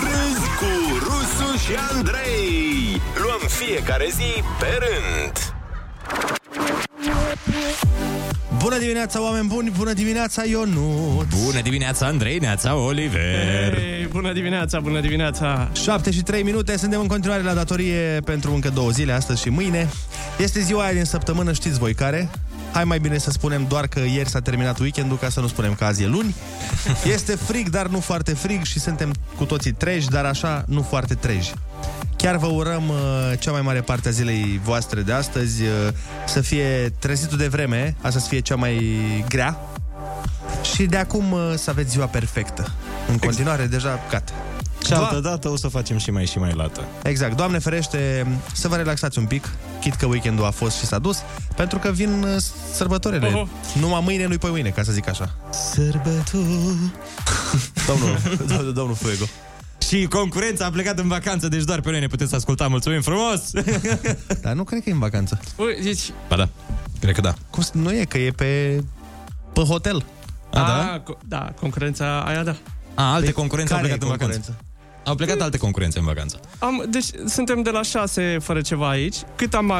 Râzi 0.00 0.48
cu 0.58 0.98
Rusu 0.98 1.56
și 1.64 1.72
Andrei. 1.94 3.00
Luăm 3.22 3.40
fiecare 3.48 4.08
zi 4.10 4.42
pe 4.58 4.78
rând. 4.78 5.56
Bună 8.58 8.78
dimineața, 8.78 9.22
oameni 9.22 9.46
buni! 9.46 9.70
Bună 9.70 9.92
dimineața, 9.92 10.44
Ionut! 10.44 11.26
Bună 11.44 11.60
dimineața, 11.62 12.06
Andrei, 12.06 12.38
neața, 12.38 12.74
Oliver! 12.74 13.74
Hey, 13.74 14.06
bună 14.10 14.32
dimineața, 14.32 14.80
bună 14.80 15.00
dimineața! 15.00 15.70
7 15.72 16.10
și 16.10 16.22
3 16.22 16.42
minute, 16.42 16.76
suntem 16.76 17.00
în 17.00 17.06
continuare 17.06 17.42
la 17.42 17.52
datorie 17.52 18.20
pentru 18.24 18.52
încă 18.52 18.68
două 18.68 18.90
zile, 18.90 19.12
astăzi 19.12 19.42
și 19.42 19.48
mâine. 19.48 19.88
Este 20.38 20.60
ziua 20.60 20.82
aia 20.82 20.92
din 20.92 21.04
săptămână, 21.04 21.52
știți 21.52 21.78
voi 21.78 21.94
care? 21.94 22.28
Hai 22.72 22.84
mai 22.84 22.98
bine 22.98 23.18
să 23.18 23.30
spunem 23.30 23.66
doar 23.68 23.86
că 23.86 24.00
ieri 24.00 24.28
s-a 24.28 24.40
terminat 24.40 24.78
weekendul, 24.78 25.18
ca 25.18 25.28
să 25.28 25.40
nu 25.40 25.46
spunem 25.46 25.74
că 25.74 25.84
azi 25.84 26.02
e 26.02 26.06
luni. 26.06 26.34
Este 27.14 27.36
frig, 27.36 27.68
dar 27.68 27.86
nu 27.86 28.00
foarte 28.00 28.34
frig 28.34 28.64
și 28.64 28.78
suntem 28.78 29.14
cu 29.36 29.44
toții 29.44 29.72
treji, 29.72 30.08
dar 30.08 30.24
așa 30.24 30.64
nu 30.66 30.82
foarte 30.82 31.14
treji. 31.14 31.52
Chiar 32.16 32.36
vă 32.36 32.46
urăm 32.46 32.88
uh, 32.88 33.38
cea 33.38 33.50
mai 33.50 33.60
mare 33.60 33.80
parte 33.80 34.08
a 34.08 34.10
zilei 34.10 34.60
voastre 34.64 35.00
de 35.00 35.12
astăzi 35.12 35.62
uh, 35.62 35.68
să 36.26 36.40
fie 36.40 36.92
trezitul 36.98 37.38
de 37.38 37.46
vreme, 37.46 37.96
asta 38.00 38.20
să 38.20 38.28
fie 38.28 38.40
cea 38.40 38.56
mai 38.56 39.00
grea 39.28 39.58
și 40.74 40.86
de 40.86 40.96
acum 40.96 41.32
uh, 41.32 41.54
să 41.56 41.70
aveți 41.70 41.90
ziua 41.90 42.06
perfectă. 42.06 42.72
În 43.08 43.18
continuare, 43.18 43.66
deja 43.66 44.00
gata. 44.10 44.32
Și 44.88 44.94
altă 44.94 45.20
dată 45.20 45.48
o 45.48 45.56
să 45.56 45.68
facem 45.68 45.98
și 45.98 46.10
mai 46.10 46.26
și 46.26 46.38
mai 46.38 46.52
lată. 46.54 46.84
Exact. 47.02 47.36
Doamne 47.36 47.58
ferește 47.58 48.26
să 48.52 48.68
vă 48.68 48.76
relaxați 48.76 49.18
un 49.18 49.24
pic, 49.26 49.48
chit 49.80 49.94
că 49.94 50.06
weekendul 50.06 50.44
a 50.44 50.50
fost 50.50 50.78
și 50.78 50.84
s-a 50.86 50.98
dus, 50.98 51.18
pentru 51.56 51.78
că 51.78 51.90
vin 51.90 52.22
uh, 52.22 52.36
sărbătorile. 52.72 53.26
Oho. 53.26 53.48
Numai 53.80 54.00
mâine, 54.04 54.26
nu-i 54.26 54.38
pe 54.38 54.48
mâine, 54.48 54.68
ca 54.68 54.82
să 54.82 54.92
zic 54.92 55.08
așa. 55.08 55.34
Sărbători... 55.50 56.76
Domnul, 57.88 58.16
domnul, 58.46 58.72
domnul 58.72 58.94
Fuego. 58.94 59.24
Și 59.88 60.06
concurența 60.06 60.64
a 60.64 60.70
plecat 60.70 60.98
în 60.98 61.08
vacanță, 61.08 61.48
deci 61.48 61.62
doar 61.64 61.80
pe 61.80 61.90
noi 61.90 62.00
ne 62.00 62.06
puteți 62.06 62.34
asculta. 62.34 62.68
Mulțumim 62.68 63.00
frumos! 63.00 63.50
Dar 64.42 64.52
nu 64.52 64.64
cred 64.64 64.82
că 64.82 64.88
e 64.88 64.92
în 64.92 64.98
vacanță. 64.98 65.40
Ui, 65.56 65.78
deci, 65.82 66.10
ba 66.28 66.36
da, 66.36 66.48
cred 67.00 67.14
că 67.14 67.20
da. 67.20 67.34
Cum 67.50 67.62
să- 67.62 67.70
nu 67.74 67.92
e, 67.92 68.04
că 68.04 68.18
e 68.18 68.30
pe, 68.30 68.82
pe 69.52 69.60
hotel. 69.60 70.04
A, 70.52 70.56
da? 70.58 70.92
a, 70.92 71.02
co- 71.02 71.18
da, 71.28 71.52
concurența 71.60 72.20
aia, 72.20 72.42
da. 72.42 72.56
A, 72.94 73.12
alte 73.12 73.24
Păi, 73.24 73.32
concurențe 73.32 73.72
au 73.72 73.78
care 73.80 73.90
plecat 73.96 74.08
e 74.08 74.12
în 74.12 74.18
vacanță. 74.28 74.56
Concurență? 75.08 75.10
Au 75.10 75.14
plecat 75.14 75.40
alte 75.40 75.58
concurențe 75.58 75.98
în 75.98 76.04
vacanță. 76.04 76.40
Am, 76.58 76.84
deci 76.88 77.06
suntem 77.26 77.62
de 77.62 77.70
la 77.70 77.82
6 77.82 78.38
fără 78.40 78.60
ceva 78.60 78.88
aici. 78.88 79.16
Cât, 79.36 79.54
am, 79.54 79.72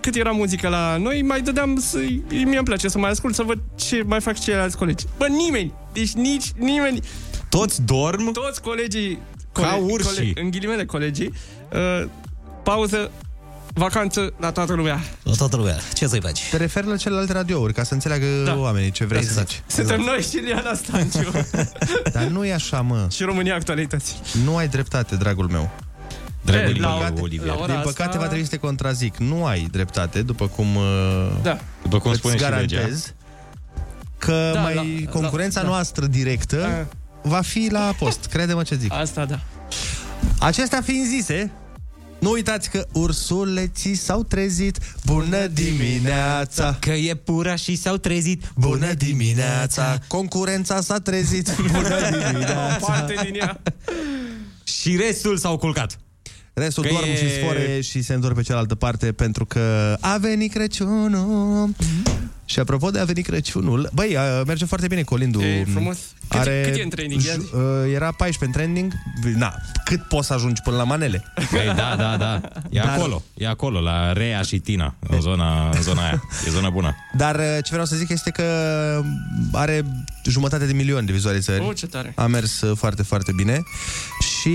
cât 0.00 0.14
era 0.14 0.30
muzică 0.30 0.68
la 0.68 0.96
noi, 0.96 1.22
mai 1.22 1.40
dădeam 1.40 1.78
să... 1.78 1.98
Mie 2.28 2.56
îmi 2.56 2.64
place 2.64 2.88
să 2.88 2.98
mai 2.98 3.10
ascult, 3.10 3.34
să 3.34 3.42
văd 3.42 3.58
ce 3.74 4.02
mai 4.06 4.20
fac 4.20 4.38
ceilalți 4.38 4.76
colegi. 4.76 5.04
Bă, 5.16 5.26
nimeni! 5.26 5.72
Deci 5.92 6.12
nici 6.12 6.52
nimeni... 6.56 7.00
Toți 7.48 7.82
dorm 7.82 8.32
Toți 8.32 8.62
colegii... 8.62 9.18
Ca 9.52 9.80
urșii. 9.82 10.32
în 10.34 10.50
ghilimele 10.50 10.84
colegii. 10.84 11.32
Uh, 11.72 12.08
pauză, 12.62 13.10
vacanță 13.74 14.32
la 14.40 14.50
toată 14.50 14.72
lumea. 14.72 15.00
La 15.22 15.32
toată 15.32 15.56
lumea. 15.56 15.76
Ce 15.94 16.06
să-i 16.06 16.20
faci? 16.20 16.48
Te 16.50 16.56
referi 16.56 16.86
la 16.86 16.96
celelalte 16.96 17.32
radiouri, 17.32 17.72
ca 17.72 17.82
să 17.82 17.94
înțeleagă 17.94 18.26
Da. 18.44 18.56
oamenii 18.58 18.90
ce 18.90 19.04
vrei 19.04 19.20
Exact. 19.20 19.48
să 19.48 19.54
zici. 19.54 19.62
Suntem 19.74 20.00
noi 20.00 20.22
și 20.30 20.36
Liana 20.36 20.74
Stanciu. 20.74 21.30
Dar 22.14 22.22
nu 22.22 22.44
e 22.44 22.52
așa, 22.54 22.80
mă. 22.80 23.06
și 23.10 23.22
România 23.22 23.54
Actualități. 23.54 24.20
Nu 24.44 24.56
ai 24.56 24.68
dreptate, 24.68 25.16
dragul 25.16 25.48
meu. 25.48 25.70
Dragul 26.44 26.76
E, 26.76 26.80
la- 26.80 26.98
meu, 26.98 27.22
Olivier. 27.22 27.46
la 27.46 27.54
ora 27.54 27.66
Din 27.66 27.74
asta- 27.74 27.88
păcate 27.90 28.18
va 28.18 28.26
trebui 28.26 28.44
să 28.44 28.50
te 28.50 28.56
contrazic. 28.56 29.16
Nu 29.16 29.44
ai 29.46 29.68
dreptate, 29.70 30.22
după 30.22 30.46
cum 30.46 30.76
uh, 30.76 30.82
Da. 31.42 31.58
După 31.82 31.98
cum 31.98 32.10
îți 32.10 32.18
spune 32.18 32.34
și 32.36 32.40
legea. 32.42 32.54
garantez 32.54 33.12
că 34.18 34.50
Da, 34.54 34.60
mai 34.60 34.74
la- 34.74 35.10
concurența 35.10 35.60
la- 35.60 35.66
da. 35.66 35.72
noastră 35.72 36.06
directă 36.06 36.88
va 37.22 37.40
fi 37.40 37.68
la 37.70 37.94
post. 37.98 38.26
Crede-mă 38.26 38.62
ce 38.62 38.74
zic. 38.74 38.92
Asta, 38.92 39.24
da. 39.24 39.38
Acestea 40.38 40.80
fiind 40.80 41.06
zise, 41.06 41.50
Nu 42.22 42.30
uitați 42.30 42.70
că 42.70 42.86
ursuleții 42.92 43.94
s-au 43.94 44.22
trezit 44.22 44.78
Bună 45.06 45.46
dimineața 45.46 46.76
Că 46.80 46.90
e 46.90 47.14
pura 47.14 47.56
și 47.56 47.76
s-au 47.76 47.96
trezit 47.96 48.52
Bună 48.58 48.92
dimineața 48.92 49.98
Concurența 50.06 50.80
s-a 50.80 50.98
trezit 50.98 51.56
Bună 51.72 51.98
dimineața 52.10 52.86
Parte 52.86 53.14
din 53.24 53.34
ea. 53.34 53.62
Și 54.64 54.96
restul 54.96 55.36
s-au 55.36 55.56
culcat. 55.56 55.98
Restul 56.52 56.82
Că 56.82 56.88
doarm 56.88 57.06
e- 57.06 57.16
și 57.16 57.34
sfore 57.34 57.80
și 57.80 58.02
se 58.02 58.14
întorc 58.14 58.34
pe 58.34 58.42
cealaltă 58.42 58.74
parte 58.74 59.12
pentru 59.12 59.46
că 59.46 59.96
a 60.00 60.16
venit 60.16 60.52
Crăciunul. 60.52 61.70
Și 62.44 62.58
apropo 62.58 62.90
de 62.90 62.98
a 62.98 63.04
venit 63.04 63.24
Crăciunul, 63.26 63.88
băi, 63.92 64.16
a- 64.16 64.42
merge 64.46 64.64
foarte 64.64 64.86
bine 64.86 65.02
Colindu. 65.02 65.40
E 65.42 65.64
frumos. 65.72 65.98
Cât- 66.28 66.40
Are, 66.40 66.62
cât 66.64 66.78
e 66.78 66.82
în 66.82 66.88
trending? 66.88 67.22
Ia 67.22 67.32
zi. 67.32 67.46
J- 67.46 67.52
uh, 67.52 67.94
Era 67.94 68.12
14 68.12 68.44
în 68.44 68.50
trending. 68.52 68.92
Na, 69.38 69.54
cât 69.84 70.02
poți 70.02 70.26
să 70.26 70.32
ajungi 70.32 70.60
până 70.62 70.76
la 70.76 70.84
manele? 70.84 71.24
Păi, 71.50 71.72
da, 71.76 71.94
da, 71.96 72.16
da. 72.16 72.40
E 72.70 72.78
Dar- 72.78 72.88
acolo. 72.98 73.22
E 73.34 73.48
acolo, 73.48 73.80
la 73.80 74.12
Rea 74.12 74.42
și 74.42 74.58
Tina, 74.58 74.94
în 75.08 75.20
zona, 75.20 75.68
în 75.70 75.82
zona 75.82 76.02
aia. 76.02 76.22
E 76.46 76.50
zona 76.50 76.70
bună. 76.70 76.94
Dar 77.16 77.34
uh, 77.34 77.42
ce 77.62 77.68
vreau 77.70 77.84
să 77.84 77.96
zic 77.96 78.08
este 78.08 78.30
că 78.30 78.44
are 79.52 79.84
jumătate 80.24 80.66
de 80.66 80.72
milion 80.72 81.04
de 81.04 81.12
vizualizări. 81.12 81.64
Oh, 81.64 81.76
ce 81.76 81.86
tare. 81.86 82.12
A 82.16 82.26
mers 82.26 82.60
uh, 82.60 82.76
foarte, 82.76 83.02
foarte 83.02 83.32
bine 83.36 83.62
și 84.20 84.50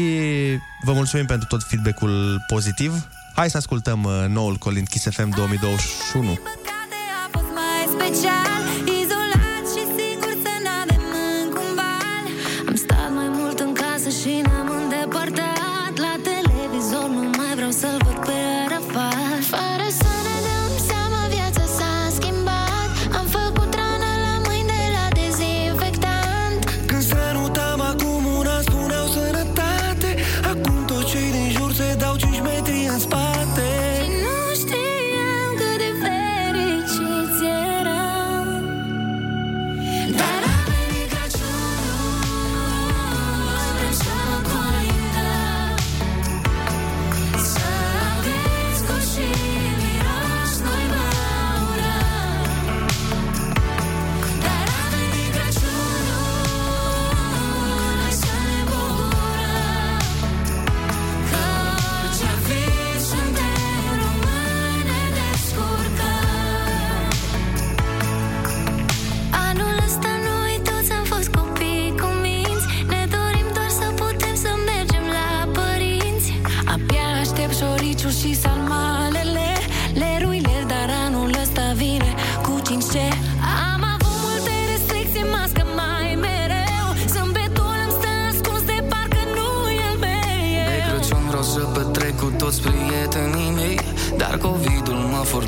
vă 0.84 0.94
mulțumim 0.94 1.26
pentru 1.26 1.48
tot 1.48 1.64
feedback-ul 1.64 2.44
pozitiv. 2.48 3.08
Hai 3.36 3.50
să 3.50 3.58
ascultăm 3.58 4.04
uh, 4.04 4.26
noul 4.30 4.56
Colind 4.56 4.88
Kiss 4.88 5.06
FM 5.10 5.30
2021. 5.36 6.40
A 8.08 8.10
fost 8.10 8.24
mai 8.24 8.32
special 8.32 8.57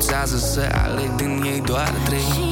COVID-ul 0.00 0.10
mă 0.12 0.16
forțează 0.16 0.36
să 0.36 0.68
aleg 0.84 1.14
din 1.14 1.42
ei 1.44 1.60
doar 1.60 1.88
trei 2.04 2.49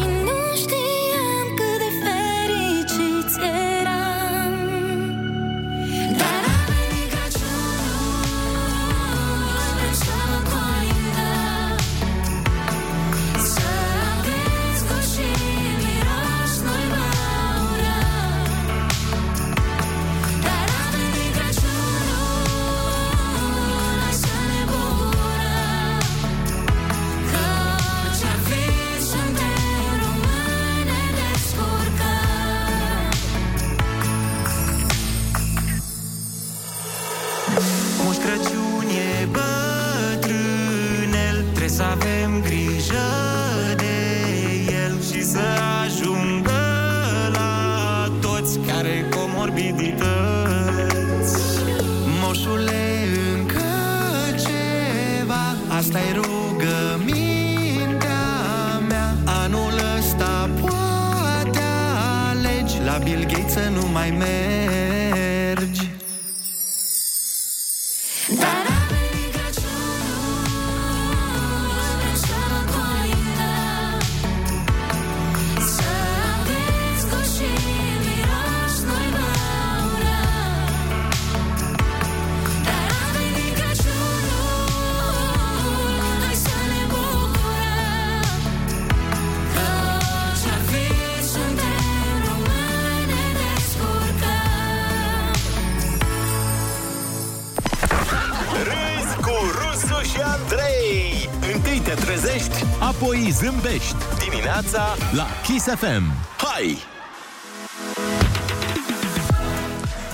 zâmbești 103.42 103.94
Dimineața 104.29 104.94
la 105.12 105.27
Kiss 105.46 105.64
FM 105.64 106.12
Hai! 106.37 106.79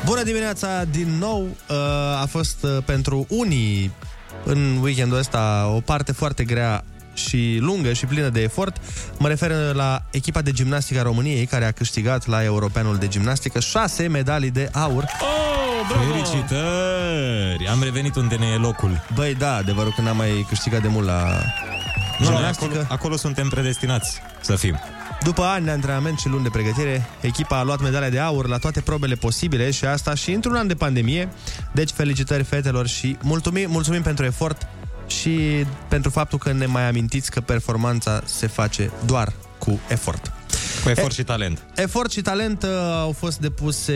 Bună 0.04 0.22
dimineața 0.22 0.84
din 0.84 1.08
nou! 1.18 1.42
Uh, 1.42 1.76
A 2.22 2.26
fost 2.30 2.56
uh, 2.62 2.76
pentru 2.84 3.26
unii 3.28 3.90
în 4.44 4.78
weekendul 4.82 5.18
ăsta 5.18 5.70
o 5.74 5.80
parte 5.80 6.12
foarte 6.12 6.44
grea 6.44 6.84
și 7.14 7.58
lungă 7.60 7.92
și 7.92 8.06
plină 8.06 8.28
de 8.28 8.40
efort. 8.42 8.76
Mă 9.18 9.28
refer 9.28 9.50
la 9.74 10.02
echipa 10.10 10.40
de 10.42 10.50
gimnastică 10.50 11.00
a 11.00 11.02
României, 11.02 11.46
care 11.46 11.64
a 11.64 11.70
câștigat 11.70 12.26
la 12.26 12.44
Europeanul 12.44 12.96
de 12.96 13.08
Gimnastică 13.08 13.60
șase 13.60 14.06
medalii 14.06 14.50
de 14.50 14.68
aur. 14.72 15.02
Oh, 15.02 15.88
bravo! 15.88 16.12
Felicitări! 16.12 17.68
Am 17.70 17.82
revenit 17.82 18.14
unde 18.14 18.34
ne 18.34 18.46
e 18.46 18.56
locul. 18.56 19.04
Băi, 19.14 19.34
da, 19.34 19.54
adevărul 19.54 19.92
că 19.96 20.02
n-am 20.02 20.16
mai 20.16 20.46
câștigat 20.48 20.82
de 20.82 20.88
mult 20.88 21.06
la 21.06 21.40
Nu, 22.18 22.24
noi 22.24 22.34
gimnastică. 22.34 22.70
acolo, 22.70 22.86
acolo 22.88 23.16
suntem 23.16 23.48
predestinați 23.48 24.20
să 24.40 24.56
fim. 24.56 24.80
După 25.22 25.42
ani 25.42 25.64
de 25.64 25.70
antrenament 25.70 26.18
și 26.18 26.28
luni 26.28 26.42
de 26.42 26.48
pregătire, 26.48 27.06
echipa 27.20 27.58
a 27.58 27.62
luat 27.62 27.80
medalia 27.80 28.10
de 28.10 28.18
aur 28.18 28.48
la 28.48 28.58
toate 28.58 28.80
probele 28.80 29.14
posibile 29.14 29.70
și 29.70 29.84
asta 29.84 30.14
și 30.14 30.32
într-un 30.32 30.54
an 30.54 30.66
de 30.66 30.74
pandemie. 30.74 31.28
Deci 31.72 31.90
felicitări 31.90 32.42
fetelor 32.42 32.86
și 32.86 33.16
mulțumim, 33.22 33.70
mulțumim 33.70 34.02
pentru 34.02 34.24
efort 34.24 34.66
și 35.06 35.64
pentru 35.88 36.10
faptul 36.10 36.38
că 36.38 36.52
ne 36.52 36.66
mai 36.66 36.88
amintiți 36.88 37.30
că 37.30 37.40
performanța 37.40 38.22
se 38.24 38.46
face 38.46 38.90
doar 39.06 39.32
cu 39.58 39.80
efort. 39.88 40.32
Cu 40.82 40.88
efort 40.88 41.12
și 41.12 41.22
talent. 41.22 41.66
Efort 41.74 42.12
și 42.12 42.20
talent 42.20 42.62
uh, 42.62 42.68
au 42.92 43.12
fost 43.12 43.38
depuse 43.38 43.94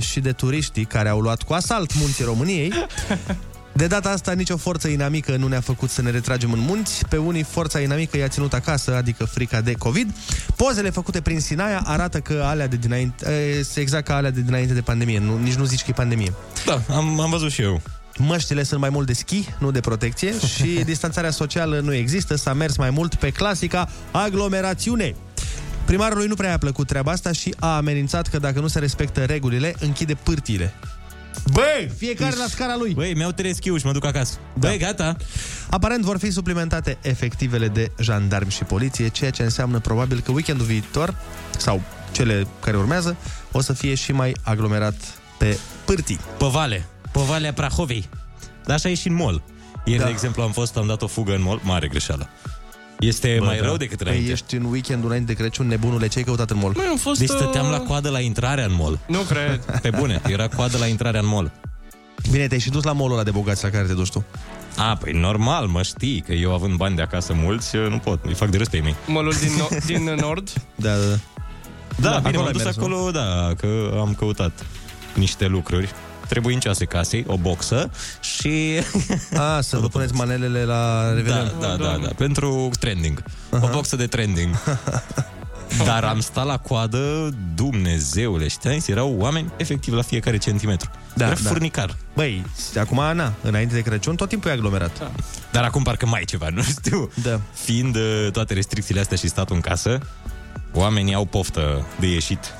și 0.00 0.20
de 0.20 0.32
turiștii 0.32 0.84
care 0.84 1.08
au 1.08 1.20
luat 1.20 1.42
cu 1.42 1.52
asalt 1.52 1.94
munții 1.94 2.24
României. 2.24 2.72
De 3.72 3.86
data 3.86 4.10
asta, 4.10 4.32
nicio 4.32 4.56
forță 4.56 4.88
inamică 4.88 5.36
nu 5.36 5.46
ne-a 5.46 5.60
făcut 5.60 5.90
să 5.90 6.02
ne 6.02 6.10
retragem 6.10 6.52
în 6.52 6.58
munți. 6.58 7.06
Pe 7.08 7.16
unii, 7.16 7.42
forța 7.42 7.80
inamică 7.80 8.16
i-a 8.16 8.28
ținut 8.28 8.52
acasă, 8.52 8.94
adică 8.96 9.24
frica 9.24 9.60
de 9.60 9.72
COVID. 9.72 10.14
Pozele 10.56 10.90
făcute 10.90 11.20
prin 11.20 11.40
Sinaia 11.40 11.82
arată 11.84 12.20
că 12.20 12.42
alea 12.44 12.66
de 12.66 12.76
dinainte, 12.76 13.30
e, 13.74 13.80
exact 13.80 14.04
ca 14.04 14.14
alea 14.16 14.30
de 14.30 14.40
dinainte 14.40 14.74
de 14.74 14.80
pandemie. 14.80 15.18
Nu, 15.18 15.38
nici 15.38 15.54
nu 15.54 15.64
zici 15.64 15.80
că 15.82 15.86
e 15.88 15.92
pandemie. 15.92 16.32
Da, 16.66 16.82
am, 16.94 17.20
am 17.20 17.30
văzut 17.30 17.50
și 17.50 17.62
eu. 17.62 17.80
Măștile 18.18 18.62
sunt 18.62 18.80
mai 18.80 18.90
mult 18.90 19.06
de 19.06 19.12
schi, 19.12 19.48
nu 19.58 19.70
de 19.70 19.80
protecție 19.80 20.32
și 20.56 20.66
distanțarea 20.84 21.30
socială 21.30 21.80
nu 21.80 21.94
există. 21.94 22.36
S-a 22.36 22.52
mers 22.52 22.76
mai 22.76 22.90
mult 22.90 23.14
pe 23.14 23.30
clasica 23.30 23.88
aglomerațiune. 24.10 25.14
Primarului 25.84 26.26
nu 26.26 26.34
prea 26.34 26.54
a 26.54 26.58
plăcut 26.58 26.86
treaba 26.86 27.10
asta 27.10 27.32
și 27.32 27.54
a 27.58 27.76
amenințat 27.76 28.28
că 28.28 28.38
dacă 28.38 28.60
nu 28.60 28.66
se 28.66 28.78
respectă 28.78 29.24
regulile, 29.24 29.74
închide 29.78 30.14
pârtiile. 30.14 30.74
Băi, 31.52 31.90
fiecare 31.96 32.36
la 32.36 32.46
scara 32.48 32.76
lui. 32.76 32.94
Băi, 32.94 33.14
mi-au 33.14 33.30
tereschiu 33.30 33.76
și 33.76 33.86
mă 33.86 33.92
duc 33.92 34.04
acasă. 34.04 34.38
Da. 34.54 34.68
Băi, 34.68 34.78
gata. 34.78 35.16
Aparent 35.70 36.04
vor 36.04 36.18
fi 36.18 36.30
suplimentate 36.30 36.98
efectivele 37.02 37.68
de 37.68 37.90
jandarmi 38.00 38.50
și 38.50 38.64
poliție, 38.64 39.08
ceea 39.08 39.30
ce 39.30 39.42
înseamnă 39.42 39.78
probabil 39.78 40.20
că 40.20 40.32
weekendul 40.32 40.66
viitor, 40.66 41.14
sau 41.56 41.82
cele 42.12 42.46
care 42.60 42.76
urmează, 42.76 43.16
o 43.52 43.60
să 43.60 43.72
fie 43.72 43.94
și 43.94 44.12
mai 44.12 44.36
aglomerat 44.42 44.94
pe 45.38 45.58
pârtii. 45.84 46.20
Pe 46.38 46.46
vale. 46.46 46.86
Pe 47.12 47.20
Valea 47.26 47.52
Prahovei. 47.52 48.08
Dar 48.64 48.76
așa 48.76 48.88
e 48.88 48.94
și 48.94 49.08
în 49.08 49.14
mall. 49.14 49.42
Ieri, 49.84 50.00
da. 50.00 50.04
de 50.04 50.10
exemplu, 50.10 50.42
am 50.42 50.52
fost, 50.52 50.76
am 50.76 50.86
dat 50.86 51.02
o 51.02 51.06
fugă 51.06 51.34
în 51.34 51.42
mall. 51.42 51.60
Mare 51.62 51.88
greșeală. 51.88 52.28
Este 53.00 53.36
Bă, 53.38 53.44
mai 53.44 53.58
da. 53.58 53.64
rău 53.64 53.76
decât 53.76 54.00
înainte. 54.00 54.22
Păi 54.24 54.32
ești 54.32 54.54
în 54.54 54.64
weekend 54.64 55.04
înainte 55.04 55.32
de 55.32 55.38
Crăciun, 55.38 55.66
nebunule, 55.66 56.06
ce 56.08 56.18
ai 56.18 56.24
căutat 56.24 56.50
în 56.50 56.58
mall? 56.58 56.72
Noi 56.76 56.86
am 56.90 56.96
fost... 56.96 57.18
Deci 57.18 57.28
stăteam 57.28 57.70
la 57.70 57.78
coadă 57.78 58.08
la 58.10 58.20
intrarea 58.20 58.64
în 58.64 58.74
mall. 58.78 58.98
Nu 59.06 59.18
cred. 59.18 59.80
Pe 59.82 59.90
bune, 59.98 60.20
era 60.28 60.48
coadă 60.48 60.78
la 60.78 60.86
intrarea 60.86 61.20
în 61.20 61.26
mall. 61.26 61.52
Bine, 62.30 62.46
te-ai 62.46 62.60
și 62.60 62.70
dus 62.70 62.82
la 62.84 62.92
mall 62.92 63.12
ăla 63.12 63.22
de 63.22 63.30
bogați 63.30 63.64
la 63.64 63.70
care 63.70 63.86
te 63.86 63.92
duci 63.92 64.10
tu. 64.10 64.24
A, 64.76 64.96
păi 64.96 65.12
normal, 65.12 65.66
mă 65.66 65.82
știi 65.82 66.20
că 66.20 66.32
eu 66.32 66.52
având 66.54 66.76
bani 66.76 66.96
de 66.96 67.02
acasă 67.02 67.32
mulți, 67.36 67.76
nu 67.76 67.98
pot, 67.98 68.24
îi 68.24 68.34
fac 68.34 68.48
de 68.48 68.56
râs 68.56 68.68
pe 68.68 68.76
ei 68.76 68.82
mei. 68.82 68.94
Mall 69.06 69.32
din, 69.40 69.50
no- 69.50 69.84
din 69.96 70.04
nord? 70.20 70.52
Da, 70.74 70.90
da, 70.94 71.04
da. 71.04 71.18
Da, 71.96 72.10
da 72.10 72.18
bine, 72.18 72.28
acolo 72.28 72.36
m-am 72.38 72.46
ai 72.46 72.52
dus 72.52 72.62
mers, 72.62 72.76
nu? 72.76 72.84
acolo, 72.84 73.10
da, 73.10 73.52
că 73.56 73.96
am 74.00 74.14
căutat 74.18 74.66
niște 75.14 75.46
lucruri 75.46 75.88
trebuincioase 76.30 76.84
casei, 76.84 77.24
o 77.26 77.36
boxă 77.36 77.90
și... 78.20 78.82
A, 79.36 79.60
să 79.60 79.76
vă 79.78 79.88
puneți 79.88 80.14
manelele 80.14 80.64
la 80.64 81.12
Revelion. 81.14 81.52
Da, 81.60 81.66
da, 81.66 81.76
da, 81.76 81.98
da, 82.02 82.08
pentru 82.16 82.70
trending. 82.78 83.22
O 83.50 83.68
boxă 83.72 83.96
de 83.96 84.06
trending. 84.06 84.54
Dar 85.84 86.04
am 86.04 86.20
stat 86.20 86.46
la 86.46 86.56
coadă, 86.56 87.34
Dumnezeule, 87.54 88.48
știai, 88.48 88.84
erau 88.86 89.14
oameni 89.18 89.50
efectiv 89.56 89.94
la 89.94 90.02
fiecare 90.02 90.36
centimetru. 90.36 90.90
Da, 91.14 91.24
Era 91.26 91.34
da. 91.42 91.48
furnicar. 91.48 91.96
Băi, 92.14 92.44
acum, 92.78 92.98
Ana, 92.98 93.32
înainte 93.42 93.74
de 93.74 93.80
Crăciun, 93.80 94.16
tot 94.16 94.28
timpul 94.28 94.50
e 94.50 94.52
aglomerat. 94.52 94.98
Da. 94.98 95.10
Dar 95.52 95.64
acum 95.64 95.82
parcă 95.82 96.06
mai 96.06 96.20
e 96.20 96.24
ceva, 96.24 96.48
nu 96.48 96.62
știu. 96.62 97.10
Da. 97.22 97.40
Fiind 97.52 97.96
uh, 97.96 98.28
toate 98.32 98.54
restricțiile 98.54 99.00
astea 99.00 99.16
și 99.16 99.28
statul 99.28 99.54
în 99.54 99.60
casă, 99.60 99.98
oamenii 100.72 101.14
au 101.14 101.24
poftă 101.24 101.86
de 102.00 102.06
ieșit. 102.06 102.54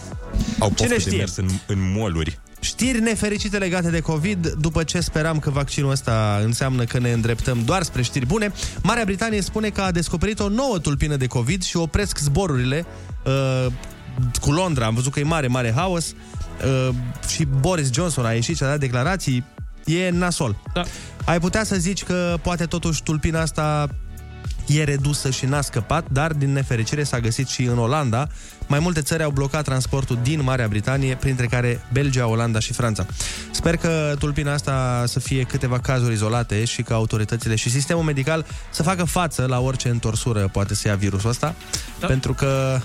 Au 0.59 0.69
poftă 0.69 0.83
Cine 0.83 0.95
de 0.95 1.01
știe? 1.01 1.17
mers 1.17 1.37
în, 1.37 1.49
în 1.67 1.93
moluri. 1.97 2.39
Știri 2.61 3.01
nefericite 3.01 3.59
legate 3.59 3.91
de 3.91 4.01
COVID, 4.01 4.49
după 4.49 4.83
ce 4.83 5.01
speram 5.01 5.39
că 5.39 5.51
vaccinul 5.51 5.91
ăsta 5.91 6.41
înseamnă 6.45 6.85
că 6.85 6.99
ne 6.99 7.13
îndreptăm 7.13 7.63
doar 7.65 7.83
spre 7.83 8.03
știri 8.03 8.27
bune, 8.27 8.53
Marea 8.83 9.05
Britanie 9.05 9.41
spune 9.41 9.69
că 9.69 9.81
a 9.81 9.91
descoperit 9.91 10.41
o 10.41 10.49
nouă 10.49 10.79
tulpină 10.79 11.17
de 11.17 11.27
COVID 11.27 11.63
și 11.63 11.77
opresc 11.77 12.19
zborurile 12.19 12.87
uh, 13.25 13.73
cu 14.41 14.53
Londra. 14.53 14.87
Am 14.87 14.95
văzut 14.95 15.13
că 15.13 15.21
e 15.21 15.23
mare, 15.23 15.47
mare 15.47 15.73
haos 15.73 16.15
uh, 16.65 16.95
și 17.29 17.45
Boris 17.45 17.93
Johnson 17.93 18.25
a 18.25 18.33
ieșit 18.33 18.57
și 18.57 18.63
a 18.63 18.67
dat 18.67 18.79
declarații. 18.79 19.45
E 19.85 20.11
nasol. 20.11 20.57
Da. 20.75 20.83
Ai 21.25 21.41
putea 21.41 21.65
să 21.65 21.77
zici 21.77 22.03
că 22.03 22.39
poate 22.43 22.65
totuși 22.65 23.03
tulpina 23.03 23.41
asta 23.41 23.89
e 24.67 24.85
redusă 24.85 25.31
și 25.31 25.47
n-a 25.47 25.61
scăpat, 25.61 26.05
dar 26.11 26.33
din 26.33 26.53
nefericire 26.53 27.03
s-a 27.03 27.21
găsit 27.21 27.49
și 27.49 27.63
în 27.63 27.79
Olanda. 27.79 28.29
Mai 28.71 28.79
multe 28.79 29.03
țări 29.03 29.23
au 29.23 29.31
blocat 29.31 29.65
transportul 29.65 30.19
din 30.23 30.43
Marea 30.43 30.69
Britanie, 30.69 31.15
printre 31.15 31.47
care 31.47 31.81
Belgia, 31.93 32.27
Olanda 32.27 32.59
și 32.59 32.73
Franța. 32.73 33.07
Sper 33.51 33.77
că 33.77 34.15
tulpina 34.19 34.53
asta 34.53 35.05
să 35.07 35.21
fie 35.21 35.43
câteva 35.43 35.79
cazuri 35.79 36.13
izolate 36.13 36.65
și 36.65 36.83
că 36.83 36.95
autoritățile 36.95 37.55
și 37.55 37.71
sistemul 37.71 38.03
medical 38.03 38.47
să 38.71 38.83
facă 38.83 39.05
față 39.05 39.47
la 39.47 39.61
orice 39.61 39.89
întorsură 39.89 40.49
poate 40.53 40.75
să 40.75 40.89
ia 40.89 40.95
virusul 40.95 41.31
ăsta, 41.31 41.55
da. 42.01 42.07
pentru 42.07 42.35
că 42.35 42.81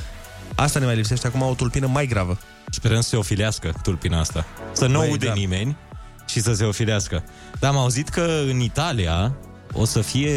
asta 0.56 0.80
ne 0.80 0.86
mai 0.86 0.96
lipsește 0.96 1.28
acum, 1.28 1.42
o 1.42 1.54
tulpină 1.54 1.88
mai 1.88 2.06
gravă. 2.06 2.38
Sperăm 2.70 3.02
să 3.02 3.10
se 3.10 3.16
ofilească 3.16 3.74
tulpina 3.82 4.20
asta. 4.20 4.46
Să 4.72 4.86
nu 4.86 4.98
Băi, 5.00 5.08
aude 5.08 5.26
da. 5.26 5.34
nimeni 5.34 5.78
și 6.26 6.42
să 6.42 6.54
se 6.54 6.64
ofilească. 6.64 7.24
Dar 7.60 7.72
am 7.72 7.78
auzit 7.78 8.10
că 8.10 8.42
în 8.50 8.60
Italia 8.60 9.36
o 9.74 9.86
să 9.86 10.02
fie 10.02 10.32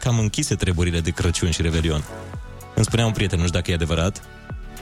cam 0.00 0.18
închise 0.18 0.54
treburile 0.54 1.00
de 1.00 1.10
Crăciun 1.10 1.50
și 1.50 1.62
Revelion. 1.62 2.04
Îmi 2.74 2.84
spunea 2.84 3.06
un 3.06 3.12
prieten, 3.12 3.38
nu 3.38 3.46
știu 3.46 3.58
dacă 3.58 3.70
e 3.70 3.74
adevărat, 3.74 4.22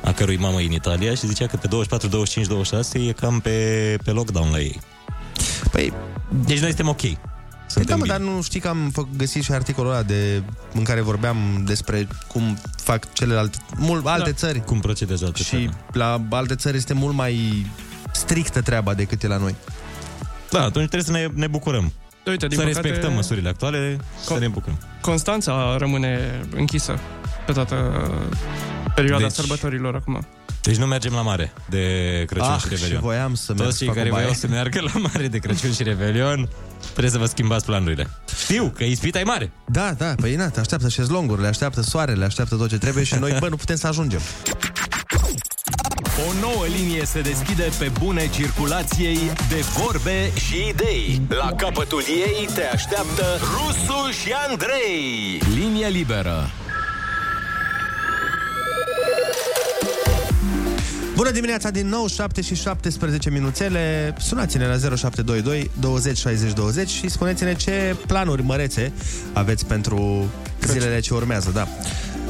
a 0.04 0.12
cărui 0.12 0.37
mamă 0.37 0.61
e 0.61 0.64
în 0.66 0.72
Italia 0.72 1.14
și 1.14 1.26
zicea 1.26 1.46
că 1.46 1.56
pe 1.56 1.66
24, 1.66 2.08
25, 2.08 2.46
26 2.46 2.98
e 2.98 3.12
cam 3.12 3.40
pe, 3.40 3.96
pe 4.04 4.11
lockdown 4.11 4.50
la 4.50 4.58
ei. 4.61 4.80
Păi, 5.70 5.92
Deci 6.44 6.58
noi 6.58 6.66
suntem 6.68 6.88
ok. 6.88 7.00
Păi 7.00 7.16
Suntem 7.66 7.90
da, 7.90 7.96
mă, 7.96 8.02
bine. 8.02 8.26
dar 8.26 8.34
nu 8.34 8.42
știi 8.42 8.61
că 8.61 8.68
am 8.68 8.92
fă- 8.92 9.16
găsit 9.16 9.42
și 9.42 9.52
articolul 9.52 9.90
ăla 9.90 10.02
de, 10.02 10.42
în 10.74 10.82
care 10.82 11.00
vorbeam 11.00 11.37
despre 11.66 12.08
cum 12.28 12.58
fac 12.76 13.12
celelalte, 13.12 13.58
mult, 13.76 14.06
alte 14.06 14.30
Da. 14.30 14.37
țări. 14.37 14.64
Cum 14.64 14.80
procedează 14.80 15.24
alte 15.24 15.42
Și 15.42 15.48
țări. 15.48 15.70
la 15.92 16.22
alte 16.30 16.54
țări 16.54 16.76
este 16.76 16.94
mult 16.94 17.14
mai 17.14 17.66
strictă 18.12 18.61
treaba 18.61 18.94
decât 18.94 19.22
e 19.22 19.26
la 19.26 19.37
noi. 19.37 19.54
Da, 20.50 20.58
atunci 20.58 20.88
trebuie 20.88 21.02
să 21.02 21.11
ne, 21.12 21.28
ne 21.34 21.46
bucurăm. 21.46 21.92
Uite, 22.26 22.46
din 22.46 22.58
să 22.58 22.64
păcate, 22.64 22.80
respectăm 22.80 23.12
măsurile 23.14 23.48
actuale, 23.48 23.96
să 24.24 24.34
Co- 24.37 24.38
ne 24.40 24.48
bucurăm. 24.48 24.78
Constanța 25.00 25.76
rămâne 25.78 26.40
închisă 26.56 26.98
pe 27.46 27.52
toată 27.52 28.02
perioada 29.00 29.24
Deci- 29.26 29.34
sărbătorilor 29.34 29.94
acum. 29.94 30.26
Deci 30.62 30.76
nu 30.76 30.87
mergem 30.87 31.12
la 31.12 31.22
mare 31.22 31.52
de 31.68 31.82
Crăciun 32.26 32.50
Ah, 32.52 32.61
și 32.61 32.68
Revelion. 32.68 32.96
și 32.98 33.02
voiam 33.04 33.34
să 33.34 33.52
merg 33.52 33.64
Toți 33.64 33.76
să 33.78 33.84
cei 33.84 33.87
fac 33.87 33.96
o 33.96 33.98
care 33.98 34.11
baie. 34.11 34.22
voiau 34.22 34.38
să 34.40 34.46
meargă 34.48 34.80
la 34.80 35.00
mare 35.12 35.28
de 35.28 35.38
Crăciun 35.38 35.72
și 35.72 35.82
Revelion, 35.82 36.48
trebuie 36.90 37.11
să 37.11 37.18
vă 37.18 37.24
schimbați 37.26 37.64
planurile. 37.64 38.11
Știu 38.42 38.72
că 38.76 38.84
ispita 38.84 39.18
e 39.18 39.22
mare. 39.22 39.52
Da, 39.66 39.92
da, 39.98 40.14
păi 40.20 40.34
na, 40.34 40.48
te 40.48 40.61
așteaptă 40.61 40.88
șezlongurile, 40.88 41.46
așteaptă 41.48 41.80
soarele, 41.82 42.24
așteaptă 42.24 42.56
tot 42.56 42.68
ce 42.68 42.78
trebuie 42.78 43.04
și 43.04 43.14
noi, 43.14 43.37
bă, 43.38 43.48
nu 43.48 43.56
putem 43.56 43.76
să 43.76 43.87
ajungem. 43.87 44.20
O 46.28 46.32
nouă 46.40 46.64
linie 46.76 47.04
se 47.04 47.20
deschide 47.20 47.70
pe 47.78 47.90
bune 47.98 48.28
circulației 48.30 49.18
de 49.48 49.64
vorbe 49.76 50.32
și 50.46 50.68
idei. 50.68 51.20
La 51.28 51.52
capătul 51.56 52.02
ei 52.08 52.48
te 52.54 52.62
așteaptă 52.72 53.24
Rusu 53.40 54.11
și 54.22 54.32
Andrei. 54.48 55.40
Linie 55.54 55.87
liberă. 55.88 56.50
Bună 61.18 61.31
dimineața 61.31 61.70
din 61.70 61.88
nou, 61.88 62.07
7 62.09 62.40
și 62.40 62.54
17 62.54 63.31
minuțele. 63.31 64.14
Sunați-ne 64.18 64.66
la 64.66 64.96
0722 64.96 65.70
20 65.81 66.18
60 66.18 66.52
20 66.52 66.88
și 66.88 67.09
spuneți-ne 67.09 67.54
ce 67.54 67.96
planuri 68.07 68.42
mărețe 68.42 68.92
aveți 69.33 69.66
pentru 69.66 70.24
zilele 70.66 71.00
ce 71.00 71.14
urmează, 71.14 71.50
da. 71.50 71.68